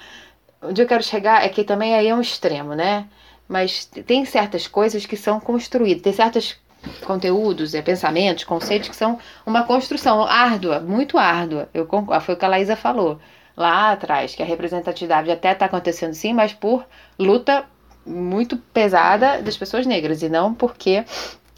Onde 0.63 0.81
eu 0.81 0.87
quero 0.87 1.03
chegar 1.03 1.45
é 1.45 1.49
que 1.49 1.65
também 1.65 1.95
aí 1.95 2.09
é 2.09 2.15
um 2.15 2.21
extremo, 2.21 2.75
né? 2.75 3.07
Mas 3.49 3.85
tem 3.85 4.25
certas 4.25 4.67
coisas 4.67 5.07
que 5.07 5.17
são 5.17 5.39
construídas, 5.39 6.03
tem 6.03 6.13
certos 6.13 6.57
conteúdos, 7.05 7.75
é, 7.75 7.83
pensamentos, 7.83 8.45
conceitos 8.45 8.89
que 8.89 8.97
são 8.97 9.19
uma 9.45 9.65
construção 9.65 10.23
árdua, 10.25 10.81
muito 10.81 11.19
árdua. 11.19 11.69
Eu 11.75 11.87
concordo, 11.87 12.25
foi 12.25 12.35
o 12.35 12.39
que 12.39 12.45
a 12.45 12.49
Laísa 12.49 12.77
falou 12.77 13.19
lá 13.57 13.93
atrás, 13.93 14.35
que 14.35 14.43
a 14.43 14.47
representatividade 14.47 15.31
até 15.31 15.53
está 15.53 15.67
acontecendo 15.67 16.15
sim, 16.15 16.33
mas 16.33 16.53
por 16.53 16.85
luta 17.19 17.65
muito 18.05 18.57
pesada 18.57 19.43
das 19.43 19.57
pessoas 19.57 19.87
negras 19.87 20.23
e 20.23 20.29
não 20.29 20.55
porque 20.55 21.05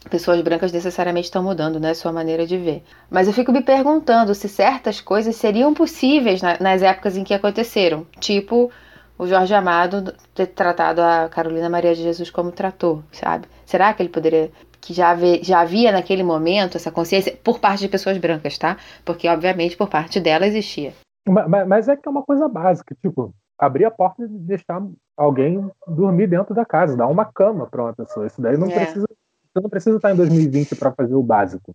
pessoas 0.09 0.41
brancas 0.41 0.73
necessariamente 0.73 1.27
estão 1.27 1.43
mudando, 1.43 1.79
né, 1.79 1.95
sua 1.95 2.13
maneira 2.13 2.47
de 2.47 2.57
ver. 2.57 2.83
Mas 3.11 3.27
eu 3.27 3.33
fico 3.33 3.53
me 3.53 3.63
perguntando 3.63 4.35
se 4.35 4.49
certas 4.49 5.01
coisas 5.01 5.37
seriam 5.37 5.75
possíveis 5.75 6.43
na, 6.43 6.59
nas 6.61 6.83
épocas 6.83 7.17
em 7.17 7.25
que 7.25 7.35
aconteceram, 7.35 8.07
tipo 8.19 8.71
o 9.19 9.27
Jorge 9.27 9.53
Amado 9.53 10.15
ter 10.33 10.47
tratado 10.47 11.03
a 11.03 11.29
Carolina 11.29 11.69
Maria 11.69 11.95
de 11.95 12.03
Jesus 12.03 12.31
como 12.31 12.53
tratou, 12.53 13.03
sabe? 13.11 13.49
Será 13.67 13.93
que 13.93 14.01
ele 14.01 14.09
poderia 14.09 14.51
que 14.81 14.95
já, 14.95 15.11
havia, 15.11 15.43
já 15.43 15.61
havia 15.61 15.91
naquele 15.91 16.23
momento 16.23 16.77
essa 16.77 16.91
consciência 16.91 17.37
por 17.43 17.59
parte 17.59 17.81
de 17.81 17.89
pessoas 17.89 18.17
brancas, 18.17 18.57
tá? 18.57 18.77
Porque 19.05 19.29
obviamente 19.29 19.77
por 19.77 19.89
parte 19.89 20.21
dela 20.21 20.47
existia. 20.47 20.93
Mas, 21.29 21.67
mas 21.67 21.89
é 21.89 21.97
que 21.97 22.09
é 22.09 22.11
uma 22.11 22.23
coisa 22.23 22.49
básica, 22.49 22.97
tipo, 23.03 23.35
abrir 23.59 23.85
a 23.85 23.91
porta 23.91 24.23
e 24.23 24.29
deixar 24.29 24.81
alguém 25.17 25.69
dormir 25.87 26.29
dentro 26.29 26.55
da 26.55 26.65
casa, 26.65 26.97
dar 26.97 27.09
uma 27.09 27.25
cama 27.25 27.67
para 27.67 27.83
uma 27.83 27.93
pessoa. 27.93 28.27
Isso 28.27 28.41
daí 28.41 28.57
não 28.57 28.69
é. 28.69 28.75
precisa, 28.75 29.07
você 29.53 29.61
não 29.61 29.71
precisa 29.71 29.97
estar 29.97 30.13
em 30.13 30.17
2020 30.17 30.77
para 30.77 30.93
fazer 30.93 31.15
o 31.15 31.23
básico, 31.23 31.75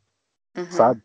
uhum. 0.56 0.72
sabe? 0.72 1.02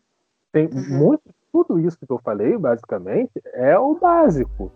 Tem 0.53 0.67
uhum. 0.67 0.99
muito, 0.99 1.23
tudo 1.53 1.79
isso 1.81 1.99
que 1.99 2.11
eu 2.11 2.19
falei, 2.19 2.57
basicamente, 2.57 3.33
é 3.55 3.79
o 3.79 3.95
básico. 3.95 4.73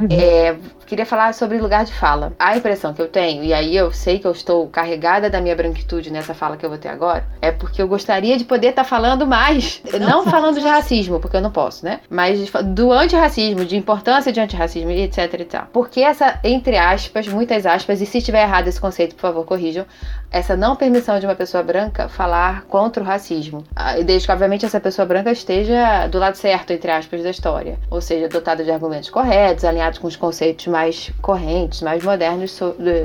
Uhum. 0.00 0.08
É, 0.10 0.58
queria 0.92 1.06
falar 1.06 1.32
sobre 1.32 1.56
lugar 1.56 1.86
de 1.86 1.92
fala. 1.94 2.34
A 2.38 2.54
impressão 2.54 2.92
que 2.92 3.00
eu 3.00 3.08
tenho, 3.08 3.42
e 3.42 3.54
aí 3.54 3.74
eu 3.74 3.90
sei 3.92 4.18
que 4.18 4.26
eu 4.26 4.32
estou 4.32 4.68
carregada 4.68 5.30
da 5.30 5.40
minha 5.40 5.56
branquitude 5.56 6.10
nessa 6.10 6.34
fala 6.34 6.54
que 6.54 6.66
eu 6.66 6.68
vou 6.68 6.78
ter 6.78 6.88
agora, 6.88 7.24
é 7.40 7.50
porque 7.50 7.80
eu 7.80 7.88
gostaria 7.88 8.36
de 8.36 8.44
poder 8.44 8.68
estar 8.68 8.82
tá 8.82 8.88
falando 8.88 9.26
mais, 9.26 9.80
não 9.98 10.26
falando 10.26 10.60
de 10.60 10.66
racismo, 10.66 11.18
porque 11.18 11.34
eu 11.34 11.40
não 11.40 11.50
posso, 11.50 11.82
né? 11.82 12.00
Mas 12.10 12.50
do 12.50 12.92
antirracismo, 12.92 13.64
de 13.64 13.74
importância 13.74 14.30
de 14.30 14.38
antirracismo 14.38 14.90
e 14.90 15.00
etc 15.00 15.32
e 15.32 15.44
tal. 15.46 15.66
Porque 15.72 16.02
essa, 16.02 16.38
entre 16.44 16.76
aspas, 16.76 17.26
muitas 17.26 17.64
aspas, 17.64 18.02
e 18.02 18.04
se 18.04 18.18
estiver 18.18 18.42
errado 18.42 18.68
esse 18.68 18.78
conceito, 18.78 19.14
por 19.14 19.22
favor, 19.22 19.46
corrijam, 19.46 19.86
essa 20.30 20.56
não 20.56 20.74
permissão 20.74 21.18
de 21.18 21.26
uma 21.26 21.34
pessoa 21.34 21.62
branca 21.62 22.08
falar 22.08 22.64
contra 22.64 23.02
o 23.02 23.06
racismo. 23.06 23.64
Ah, 23.76 24.00
desde 24.00 24.26
que, 24.26 24.32
obviamente, 24.32 24.64
essa 24.64 24.80
pessoa 24.80 25.04
branca 25.04 25.30
esteja 25.30 26.06
do 26.08 26.18
lado 26.18 26.36
certo, 26.36 26.72
entre 26.72 26.90
aspas, 26.90 27.22
da 27.22 27.30
história. 27.30 27.78
Ou 27.90 28.00
seja, 28.00 28.28
dotada 28.28 28.64
de 28.64 28.70
argumentos 28.70 29.10
corretos, 29.10 29.64
alinhados 29.64 29.98
com 29.98 30.06
os 30.06 30.16
conceitos 30.16 30.66
mais 30.66 30.81
correntes, 31.20 31.82
mais 31.82 32.02
modernos 32.02 32.58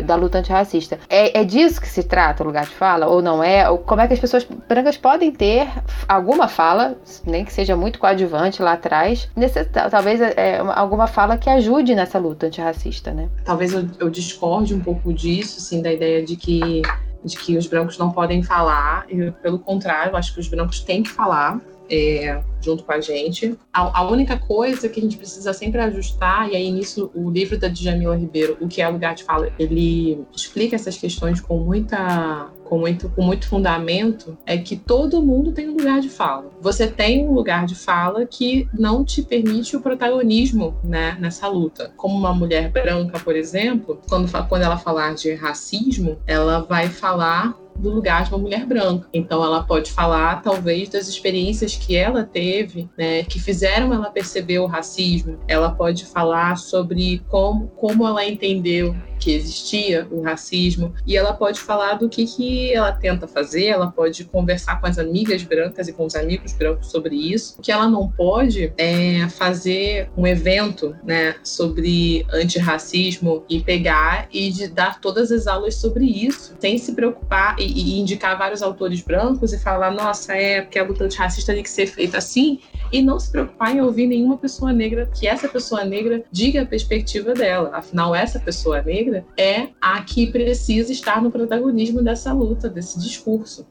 da 0.05 0.15
luta 0.15 0.39
antirracista. 0.39 0.99
É, 1.09 1.39
é 1.39 1.43
disso 1.43 1.81
que 1.81 1.87
se 1.87 2.03
trata 2.03 2.43
o 2.43 2.47
lugar 2.47 2.65
de 2.65 2.73
fala, 2.73 3.07
ou 3.07 3.21
não 3.21 3.43
é? 3.43 3.69
Ou 3.69 3.77
como 3.77 4.01
é 4.01 4.07
que 4.07 4.13
as 4.13 4.19
pessoas 4.19 4.47
brancas 4.67 4.97
podem 4.97 5.31
ter 5.31 5.67
alguma 6.07 6.47
fala, 6.47 6.95
nem 7.25 7.45
que 7.45 7.53
seja 7.53 7.75
muito 7.75 7.99
coadjuvante 7.99 8.61
lá 8.61 8.73
atrás, 8.73 9.29
nesse, 9.35 9.63
talvez 9.65 10.21
é, 10.21 10.59
alguma 10.75 11.07
fala 11.07 11.37
que 11.37 11.49
ajude 11.49 11.95
nessa 11.95 12.17
luta 12.17 12.47
antirracista, 12.47 13.11
né? 13.11 13.29
Talvez 13.43 13.73
eu, 13.73 13.87
eu 13.99 14.09
discorde 14.09 14.73
um 14.73 14.79
pouco 14.79 15.13
disso, 15.13 15.59
assim, 15.59 15.81
da 15.81 15.91
ideia 15.91 16.23
de 16.23 16.35
que 16.35 16.81
de 17.23 17.37
que 17.37 17.57
os 17.57 17.67
brancos 17.67 17.97
não 17.97 18.11
podem 18.11 18.41
falar, 18.41 19.05
e 19.09 19.31
pelo 19.31 19.59
contrário, 19.59 20.11
eu 20.11 20.17
acho 20.17 20.33
que 20.33 20.39
os 20.39 20.47
brancos 20.47 20.79
têm 20.79 21.03
que 21.03 21.09
falar. 21.09 21.59
É, 21.89 22.41
junto 22.61 22.83
com 22.83 22.91
a 22.91 22.99
gente. 22.99 23.57
A, 23.71 23.99
a, 23.99 24.09
única 24.09 24.37
coisa 24.37 24.89
que 24.89 24.99
a 24.99 25.03
gente 25.03 25.17
precisa 25.17 25.53
sempre 25.53 25.79
ajustar, 25.79 26.49
e 26.51 26.55
aí 26.55 26.69
nisso 26.71 27.09
o 27.15 27.29
livro 27.29 27.57
da 27.57 27.67
Djamila 27.67 28.15
Ribeiro, 28.15 28.57
O 28.59 28.67
que 28.67 28.81
é 28.81 28.87
lugar 28.89 29.15
de 29.15 29.23
fala, 29.23 29.51
ele 29.57 30.25
explica 30.35 30.75
essas 30.75 30.97
questões 30.97 31.39
com 31.39 31.59
muita 31.59 32.49
com 32.67 32.77
muito, 32.77 33.07
com 33.09 33.21
muito 33.21 33.47
fundamento, 33.47 34.37
é 34.45 34.57
que 34.57 34.75
todo 34.75 35.23
mundo 35.23 35.53
tem 35.53 35.69
um 35.69 35.77
lugar 35.77 36.01
de 36.01 36.09
fala. 36.09 36.51
Você 36.61 36.85
tem 36.85 37.25
um 37.25 37.31
lugar 37.31 37.65
de 37.65 37.75
fala 37.75 38.25
que 38.25 38.67
não 38.77 39.05
te 39.05 39.21
permite 39.21 39.77
o 39.77 39.79
protagonismo 39.79 40.75
né, 40.83 41.17
nessa 41.17 41.47
luta. 41.47 41.93
Como 41.95 42.17
uma 42.17 42.33
mulher 42.33 42.69
branca, 42.69 43.19
por 43.19 43.37
exemplo, 43.37 44.01
quando, 44.09 44.29
quando 44.49 44.63
ela 44.63 44.77
falar 44.77 45.15
de 45.15 45.33
racismo, 45.33 46.19
ela 46.27 46.59
vai 46.59 46.89
falar 46.89 47.57
do 47.77 47.89
lugar 47.89 48.23
de 48.23 48.31
uma 48.31 48.39
mulher 48.39 48.65
branca. 48.65 49.07
Então, 49.13 49.43
ela 49.43 49.63
pode 49.63 49.91
falar, 49.91 50.41
talvez, 50.41 50.89
das 50.89 51.07
experiências 51.07 51.75
que 51.75 51.95
ela 51.95 52.23
teve, 52.23 52.89
né, 52.97 53.23
que 53.23 53.39
fizeram 53.39 53.93
ela 53.93 54.09
perceber 54.09 54.59
o 54.59 54.65
racismo. 54.65 55.39
Ela 55.47 55.71
pode 55.71 56.05
falar 56.05 56.57
sobre 56.57 57.21
como, 57.27 57.67
como 57.69 58.07
ela 58.07 58.25
entendeu 58.25 58.95
que 59.19 59.31
existia 59.31 60.07
o 60.11 60.21
racismo 60.21 60.93
e 61.05 61.15
ela 61.15 61.33
pode 61.33 61.59
falar 61.59 61.95
do 61.95 62.09
que, 62.09 62.25
que 62.25 62.73
ela 62.73 62.91
tenta 62.91 63.27
fazer, 63.27 63.65
ela 63.65 63.91
pode 63.91 64.25
conversar 64.25 64.79
com 64.79 64.87
as 64.87 64.97
amigas 64.97 65.43
brancas 65.43 65.87
e 65.87 65.93
com 65.93 66.05
os 66.05 66.15
amigos 66.15 66.53
brancos 66.53 66.87
sobre 66.87 67.15
isso. 67.15 67.55
O 67.57 67.61
que 67.61 67.71
ela 67.71 67.87
não 67.87 68.09
pode 68.09 68.73
é 68.77 69.27
fazer 69.29 70.09
um 70.15 70.25
evento 70.25 70.95
né, 71.03 71.35
sobre 71.43 72.25
antirracismo 72.31 73.43
e 73.49 73.59
pegar 73.59 74.27
e 74.31 74.67
dar 74.67 74.99
todas 74.99 75.31
as 75.31 75.47
aulas 75.47 75.75
sobre 75.75 76.05
isso, 76.05 76.55
sem 76.59 76.77
se 76.77 76.93
preocupar 76.93 77.55
e, 77.59 77.65
e 77.65 77.99
indicar 77.99 78.37
vários 78.37 78.61
autores 78.61 79.01
brancos 79.01 79.53
e 79.53 79.59
falar, 79.59 79.91
nossa, 79.91 80.33
é 80.33 80.61
porque 80.61 80.79
a 80.79 80.83
luta 80.83 81.03
antirracista 81.03 81.53
tem 81.53 81.63
que 81.63 81.69
ser 81.69 81.87
feita 81.87 82.17
assim, 82.17 82.59
e 82.91 83.01
não 83.01 83.19
se 83.19 83.31
preocupar 83.31 83.75
em 83.75 83.81
ouvir 83.81 84.07
nenhuma 84.07 84.37
pessoa 84.37 84.71
negra, 84.71 85.09
que 85.13 85.27
essa 85.27 85.47
pessoa 85.47 85.83
negra 85.83 86.23
diga 86.31 86.61
a 86.61 86.65
perspectiva 86.65 87.33
dela. 87.33 87.71
Afinal, 87.73 88.15
essa 88.15 88.39
pessoa 88.39 88.81
negra 88.81 89.06
é 89.37 89.69
a 89.81 90.01
que 90.01 90.31
precisa 90.31 90.91
estar 90.91 91.21
no 91.21 91.31
protagonismo 91.31 92.01
dessa 92.01 92.33
luta, 92.33 92.69
desse 92.69 92.99
discurso 92.99 93.65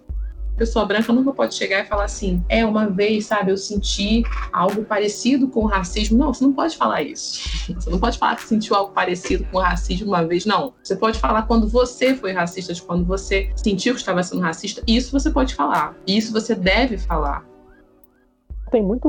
pessoa 0.57 0.85
branca 0.85 1.13
nunca 1.13 1.33
pode 1.33 1.55
chegar 1.55 1.85
e 1.85 1.87
falar 1.87 2.05
assim, 2.05 2.43
é 2.49 2.65
uma 2.65 2.89
vez, 2.89 3.27
sabe, 3.27 3.51
eu 3.51 3.57
senti 3.57 4.23
algo 4.53 4.85
parecido 4.85 5.49
com 5.49 5.61
o 5.61 5.67
racismo. 5.67 6.17
Não, 6.17 6.33
você 6.33 6.45
não 6.45 6.53
pode 6.53 6.77
falar 6.77 7.03
isso. 7.03 7.47
Você 7.77 7.91
não 7.91 7.99
pode 7.99 8.19
falar 8.19 8.37
que 8.37 8.47
sentiu 8.47 8.75
algo 8.75 8.93
parecido 8.93 9.45
com 9.51 9.59
o 9.59 9.61
racismo 9.61 10.07
uma 10.07 10.25
vez, 10.25 10.47
não. 10.47 10.73
Você 10.83 10.97
pode 10.97 11.19
falar 11.19 11.43
quando 11.43 11.69
você 11.69 12.15
foi 12.15 12.33
racista, 12.33 12.73
quando 12.87 13.05
você 13.05 13.51
sentiu 13.57 13.93
que 13.93 14.01
estava 14.01 14.23
sendo 14.23 14.41
racista. 14.41 14.83
Isso 14.87 15.13
você 15.13 15.31
pode 15.31 15.55
falar. 15.55 15.95
Isso 16.07 16.33
você 16.33 16.55
deve 16.55 16.97
falar 16.97 17.45
tem 18.71 18.83
muito 18.83 19.09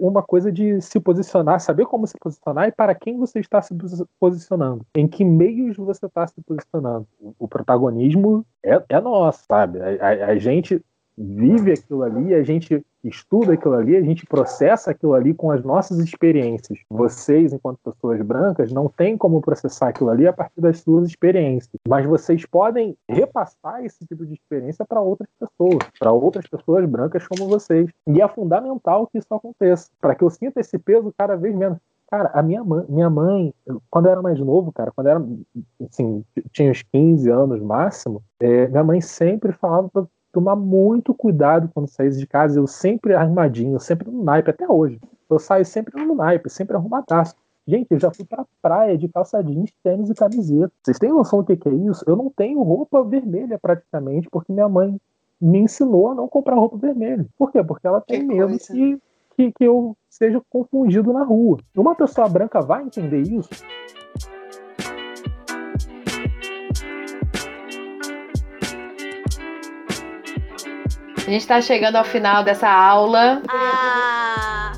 uma 0.00 0.22
coisa 0.22 0.52
de 0.52 0.80
se 0.80 1.00
posicionar, 1.00 1.60
saber 1.60 1.86
como 1.86 2.06
se 2.06 2.16
posicionar 2.18 2.68
e 2.68 2.72
para 2.72 2.94
quem 2.94 3.16
você 3.16 3.40
está 3.40 3.60
se 3.62 3.74
posicionando, 4.20 4.84
em 4.94 5.06
que 5.06 5.24
meios 5.24 5.76
você 5.76 6.06
está 6.06 6.26
se 6.26 6.40
posicionando. 6.42 7.06
O 7.38 7.48
protagonismo 7.48 8.44
é, 8.62 8.82
é 8.88 9.00
nosso, 9.00 9.44
sabe? 9.46 9.80
A, 9.80 10.06
a, 10.06 10.26
a 10.30 10.38
gente 10.38 10.82
vive 11.18 11.72
aquilo 11.72 12.02
ali, 12.02 12.34
a 12.34 12.42
gente 12.42 12.84
estuda 13.02 13.54
aquilo 13.54 13.74
ali, 13.74 13.96
a 13.96 14.02
gente 14.02 14.24
processa 14.26 14.90
aquilo 14.90 15.14
ali 15.14 15.34
com 15.34 15.50
as 15.50 15.62
nossas 15.62 15.98
experiências. 15.98 16.78
Vocês, 16.88 17.52
enquanto 17.52 17.78
pessoas 17.78 18.20
brancas, 18.22 18.72
não 18.72 18.88
têm 18.88 19.16
como 19.16 19.40
processar 19.40 19.88
aquilo 19.88 20.10
ali 20.10 20.26
a 20.26 20.32
partir 20.32 20.60
das 20.60 20.80
suas 20.80 21.08
experiências, 21.08 21.72
mas 21.88 22.06
vocês 22.06 22.44
podem 22.46 22.96
repassar 23.08 23.84
esse 23.84 24.04
tipo 24.06 24.24
de 24.24 24.34
experiência 24.34 24.84
para 24.84 25.00
outras 25.00 25.28
pessoas, 25.38 25.78
para 25.98 26.12
outras 26.12 26.46
pessoas 26.46 26.88
brancas 26.88 27.26
como 27.26 27.48
vocês. 27.48 27.90
E 28.06 28.20
é 28.20 28.28
fundamental 28.28 29.06
que 29.06 29.18
isso 29.18 29.32
aconteça, 29.32 29.90
para 30.00 30.14
que 30.14 30.22
eu 30.22 30.30
sinta 30.30 30.60
esse 30.60 30.78
peso 30.78 31.12
cada 31.16 31.36
vez 31.36 31.54
menos. 31.54 31.78
Cara, 32.10 32.30
a 32.32 32.42
minha 32.42 32.64
mãe, 32.64 32.86
minha 32.88 33.10
mãe, 33.10 33.54
quando 33.90 34.06
eu 34.06 34.12
era 34.12 34.22
mais 34.22 34.40
novo, 34.40 34.72
cara, 34.72 34.90
quando 34.90 35.08
eu 35.08 35.10
era, 35.10 35.26
assim, 35.86 36.24
tinha 36.52 36.70
uns 36.70 36.82
15 36.82 37.30
anos 37.30 37.60
máximo, 37.60 38.22
é, 38.40 38.66
minha 38.66 38.82
mãe 38.82 38.98
sempre 39.02 39.52
falava 39.52 40.08
tomar 40.38 40.54
muito 40.54 41.12
cuidado 41.12 41.68
quando 41.74 41.88
sair 41.88 42.10
de 42.10 42.26
casa. 42.26 42.60
Eu 42.60 42.66
sempre 42.66 43.12
arrumadinho, 43.12 43.80
sempre 43.80 44.08
no 44.08 44.22
naipe, 44.22 44.50
até 44.50 44.68
hoje. 44.68 45.00
Eu 45.28 45.38
saio 45.38 45.64
sempre 45.64 46.00
no 46.02 46.14
naipe, 46.14 46.48
sempre 46.48 46.76
arrumadaço. 46.76 47.34
Gente, 47.66 47.88
eu 47.90 47.98
já 47.98 48.10
fui 48.10 48.24
pra 48.24 48.46
praia 48.62 48.96
de 48.96 49.08
calça 49.08 49.42
jeans, 49.42 49.70
tênis 49.82 50.08
e 50.08 50.14
camiseta. 50.14 50.72
Vocês 50.82 50.98
têm 50.98 51.10
noção 51.10 51.42
do 51.42 51.56
que 51.56 51.68
é 51.68 51.72
isso? 51.72 52.04
Eu 52.06 52.16
não 52.16 52.30
tenho 52.30 52.62
roupa 52.62 53.02
vermelha 53.02 53.58
praticamente, 53.58 54.28
porque 54.30 54.52
minha 54.52 54.68
mãe 54.68 54.96
me 55.40 55.58
ensinou 55.58 56.12
a 56.12 56.14
não 56.14 56.28
comprar 56.28 56.54
roupa 56.54 56.78
vermelha. 56.78 57.26
Por 57.36 57.50
quê? 57.50 57.62
Porque 57.62 57.86
ela 57.86 58.00
tem 58.00 58.20
que 58.20 58.26
medo 58.26 58.56
que, 58.58 58.98
que, 59.36 59.52
que 59.52 59.64
eu 59.64 59.96
seja 60.08 60.40
confundido 60.48 61.12
na 61.12 61.24
rua. 61.24 61.58
Uma 61.76 61.94
pessoa 61.94 62.28
branca 62.28 62.60
vai 62.60 62.84
entender 62.84 63.20
isso? 63.20 63.50
A 71.28 71.30
gente 71.30 71.42
está 71.42 71.60
chegando 71.60 71.96
ao 71.96 72.04
final 72.06 72.42
dessa 72.42 72.70
aula. 72.70 73.42
Ah. 73.50 74.72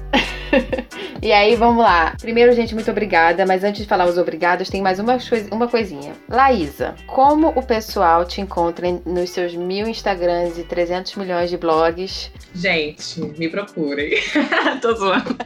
E 1.22 1.32
aí, 1.32 1.54
vamos 1.54 1.84
lá. 1.84 2.16
Primeiro, 2.18 2.50
gente, 2.54 2.74
muito 2.74 2.90
obrigada. 2.90 3.44
Mas 3.44 3.62
antes 3.62 3.82
de 3.82 3.86
falar 3.86 4.06
os 4.06 4.16
obrigados, 4.16 4.70
tem 4.70 4.80
mais 4.80 4.98
uma, 4.98 5.18
uma 5.52 5.68
coisinha. 5.68 6.14
Laísa, 6.26 6.94
como 7.06 7.48
o 7.48 7.62
pessoal 7.62 8.24
te 8.24 8.40
encontra 8.40 8.90
nos 9.04 9.28
seus 9.28 9.54
mil 9.54 9.86
Instagrams 9.86 10.56
e 10.56 10.64
300 10.64 11.16
milhões 11.16 11.50
de 11.50 11.58
blogs? 11.58 12.32
Gente, 12.54 13.20
me 13.38 13.50
procurem. 13.50 14.14
Tô 14.80 14.94
zoando. 14.94 15.36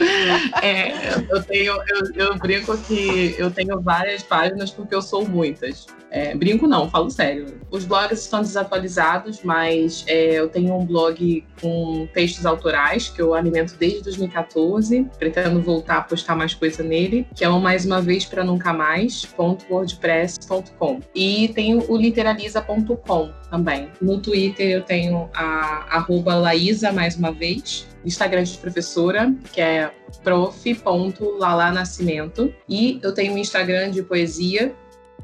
É, 0.62 0.92
eu, 1.28 1.42
tenho, 1.42 1.72
eu, 1.72 2.14
eu 2.14 2.38
brinco 2.38 2.78
que 2.78 3.34
eu 3.36 3.50
tenho 3.50 3.80
várias 3.80 4.22
páginas 4.22 4.70
porque 4.70 4.94
eu 4.94 5.02
sou 5.02 5.28
muitas. 5.28 5.88
É, 6.14 6.32
brinco 6.32 6.68
não, 6.68 6.88
falo 6.88 7.10
sério. 7.10 7.60
Os 7.72 7.84
blogs 7.84 8.20
estão 8.20 8.40
desatualizados, 8.40 9.40
mas 9.42 10.04
é, 10.06 10.34
eu 10.34 10.48
tenho 10.48 10.72
um 10.72 10.86
blog 10.86 11.44
com 11.60 12.06
textos 12.14 12.46
autorais 12.46 13.08
que 13.08 13.20
eu 13.20 13.34
alimento 13.34 13.74
desde 13.76 14.04
2014. 14.04 15.08
Pretendo 15.18 15.60
voltar 15.60 15.96
a 15.96 16.02
postar 16.02 16.36
mais 16.36 16.54
coisa 16.54 16.84
nele, 16.84 17.26
que 17.34 17.44
é 17.44 17.48
o 17.48 17.60
mais 17.60 17.84
uma 17.84 18.00
vez 18.00 18.24
para 18.24 18.44
nunca 18.44 18.72
mais.wordpress.com. 18.72 21.00
E 21.12 21.48
tenho 21.48 21.84
o 21.90 21.96
literaliza.com 21.96 23.32
também. 23.50 23.88
No 24.00 24.20
Twitter 24.20 24.70
eu 24.70 24.82
tenho 24.82 25.28
a 25.34 25.96
arroba 25.96 26.36
Laísa 26.36 26.92
mais 26.92 27.16
uma 27.16 27.32
vez. 27.32 27.88
Instagram 28.04 28.44
de 28.44 28.56
professora, 28.58 29.34
que 29.52 29.60
é 29.60 29.90
prof.lalanascimento. 30.22 32.54
E 32.68 33.00
eu 33.02 33.12
tenho 33.12 33.34
um 33.34 33.38
Instagram 33.38 33.90
de 33.90 34.00
poesia, 34.02 34.72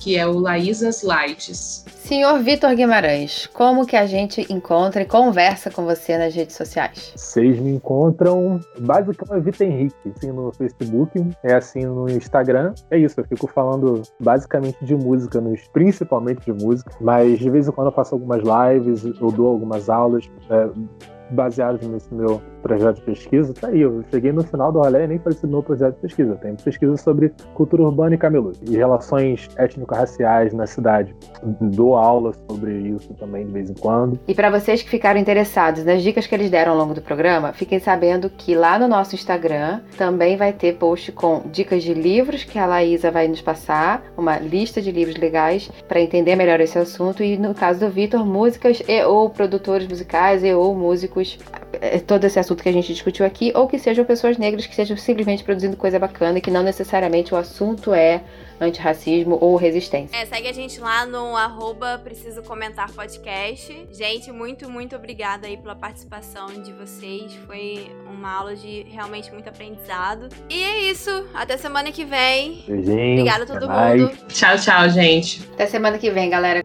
que 0.00 0.16
é 0.16 0.26
o 0.26 0.38
Laísas 0.38 1.02
Lights. 1.02 1.84
Senhor 1.88 2.40
Vitor 2.40 2.74
Guimarães, 2.74 3.46
como 3.52 3.86
que 3.86 3.94
a 3.94 4.06
gente 4.06 4.44
encontra 4.52 5.02
e 5.02 5.04
conversa 5.04 5.70
com 5.70 5.84
você 5.84 6.16
nas 6.16 6.34
redes 6.34 6.56
sociais? 6.56 7.12
Vocês 7.14 7.60
me 7.60 7.70
encontram 7.70 8.58
basicamente 8.80 9.44
Vitor 9.44 9.66
Henrique, 9.66 10.12
assim 10.16 10.32
no 10.32 10.50
Facebook, 10.52 11.24
é 11.44 11.54
assim 11.54 11.84
no 11.84 12.08
Instagram. 12.08 12.74
É 12.90 12.98
isso, 12.98 13.20
eu 13.20 13.24
fico 13.24 13.46
falando 13.46 14.02
basicamente 14.18 14.82
de 14.82 14.96
música, 14.96 15.40
nos, 15.40 15.60
principalmente 15.68 16.46
de 16.46 16.64
música, 16.64 16.90
mas 17.00 17.38
de 17.38 17.50
vez 17.50 17.68
em 17.68 17.70
quando 17.70 17.88
eu 17.88 17.92
faço 17.92 18.14
algumas 18.14 18.42
lives, 18.42 19.04
eu 19.04 19.30
dou 19.30 19.48
algumas 19.48 19.90
aulas. 19.90 20.28
É, 20.48 20.70
baseados 21.30 21.86
nesse 21.86 22.12
meu 22.12 22.42
projeto 22.60 22.96
de 22.96 23.02
pesquisa, 23.02 23.52
tá 23.54 23.68
aí. 23.68 23.80
Eu 23.80 24.02
cheguei 24.10 24.32
no 24.32 24.42
final 24.42 24.72
do 24.72 24.78
rolê 24.78 25.04
e 25.04 25.08
nem 25.08 25.18
falei 25.18 25.38
sobre 25.38 25.50
meu 25.50 25.62
projeto 25.62 25.94
de 25.96 26.00
pesquisa. 26.00 26.34
Tem 26.36 26.54
pesquisa 26.54 26.96
sobre 26.96 27.32
cultura 27.54 27.82
urbana 27.82 28.14
e 28.14 28.18
camelô 28.18 28.52
e 28.62 28.76
relações 28.76 29.48
étnico-raciais 29.56 30.52
na 30.52 30.66
cidade. 30.66 31.14
Dou 31.60 31.96
aula 31.96 32.32
sobre 32.48 32.72
isso 32.72 33.12
também 33.14 33.46
de 33.46 33.52
vez 33.52 33.70
em 33.70 33.74
quando. 33.74 34.18
E 34.26 34.34
para 34.34 34.50
vocês 34.50 34.82
que 34.82 34.88
ficaram 34.88 35.20
interessados 35.20 35.84
nas 35.84 36.02
dicas 36.02 36.26
que 36.26 36.34
eles 36.34 36.50
deram 36.50 36.72
ao 36.72 36.78
longo 36.78 36.94
do 36.94 37.02
programa, 37.02 37.52
fiquem 37.52 37.78
sabendo 37.78 38.30
que 38.30 38.54
lá 38.54 38.78
no 38.78 38.88
nosso 38.88 39.14
Instagram 39.14 39.80
também 39.96 40.36
vai 40.36 40.52
ter 40.52 40.76
post 40.76 41.12
com 41.12 41.42
dicas 41.50 41.82
de 41.82 41.94
livros 41.94 42.44
que 42.44 42.58
a 42.58 42.66
Laísa 42.66 43.10
vai 43.10 43.28
nos 43.28 43.40
passar, 43.40 44.02
uma 44.16 44.38
lista 44.38 44.80
de 44.80 44.90
livros 44.90 45.16
legais 45.16 45.70
para 45.88 46.00
entender 46.00 46.36
melhor 46.36 46.60
esse 46.60 46.78
assunto 46.78 47.22
e 47.22 47.36
no 47.36 47.54
caso 47.54 47.80
do 47.80 47.90
Vitor, 47.90 48.24
músicas 48.24 48.82
e 48.86 49.04
ou 49.04 49.30
produtores 49.30 49.86
musicais 49.86 50.44
e 50.44 50.52
ou 50.52 50.74
músicos 50.74 51.38
é, 51.80 51.98
todo 51.98 52.24
esse 52.24 52.38
assunto 52.50 52.62
que 52.62 52.68
a 52.68 52.72
gente 52.72 52.92
discutiu 52.92 53.24
aqui, 53.24 53.52
ou 53.54 53.68
que 53.68 53.78
sejam 53.78 54.04
pessoas 54.04 54.36
negras 54.36 54.66
que 54.66 54.72
estejam 54.72 54.96
simplesmente 54.96 55.44
produzindo 55.44 55.76
coisa 55.76 55.98
bacana 55.98 56.38
e 56.38 56.40
que 56.40 56.50
não 56.50 56.62
necessariamente 56.62 57.32
o 57.32 57.36
assunto 57.36 57.94
é 57.94 58.22
antirracismo 58.60 59.38
ou 59.40 59.56
resistência. 59.56 60.14
É, 60.16 60.26
segue 60.26 60.48
a 60.48 60.52
gente 60.52 60.80
lá 60.80 61.06
no 61.06 61.34
arroba 61.36 61.98
Preciso 62.02 62.42
Comentar 62.42 62.92
Podcast. 62.92 63.88
Gente, 63.90 64.30
muito, 64.30 64.68
muito 64.68 64.94
obrigada 64.94 65.46
aí 65.46 65.56
pela 65.56 65.74
participação 65.74 66.46
de 66.48 66.72
vocês. 66.72 67.34
Foi 67.46 67.90
uma 68.06 68.30
aula 68.30 68.54
de 68.54 68.82
realmente 68.82 69.32
muito 69.32 69.48
aprendizado. 69.48 70.28
E 70.50 70.62
é 70.62 70.90
isso. 70.90 71.10
Até 71.32 71.56
semana 71.56 71.90
que 71.90 72.04
vem. 72.04 72.64
Beijinho. 72.66 73.12
Obrigada 73.12 73.44
a 73.44 73.46
todo 73.46 73.68
mundo. 73.68 74.12
Tchau, 74.28 74.56
tchau, 74.58 74.90
gente. 74.90 75.48
Até 75.54 75.66
semana 75.66 75.96
que 75.96 76.10
vem, 76.10 76.28
galera. 76.28 76.62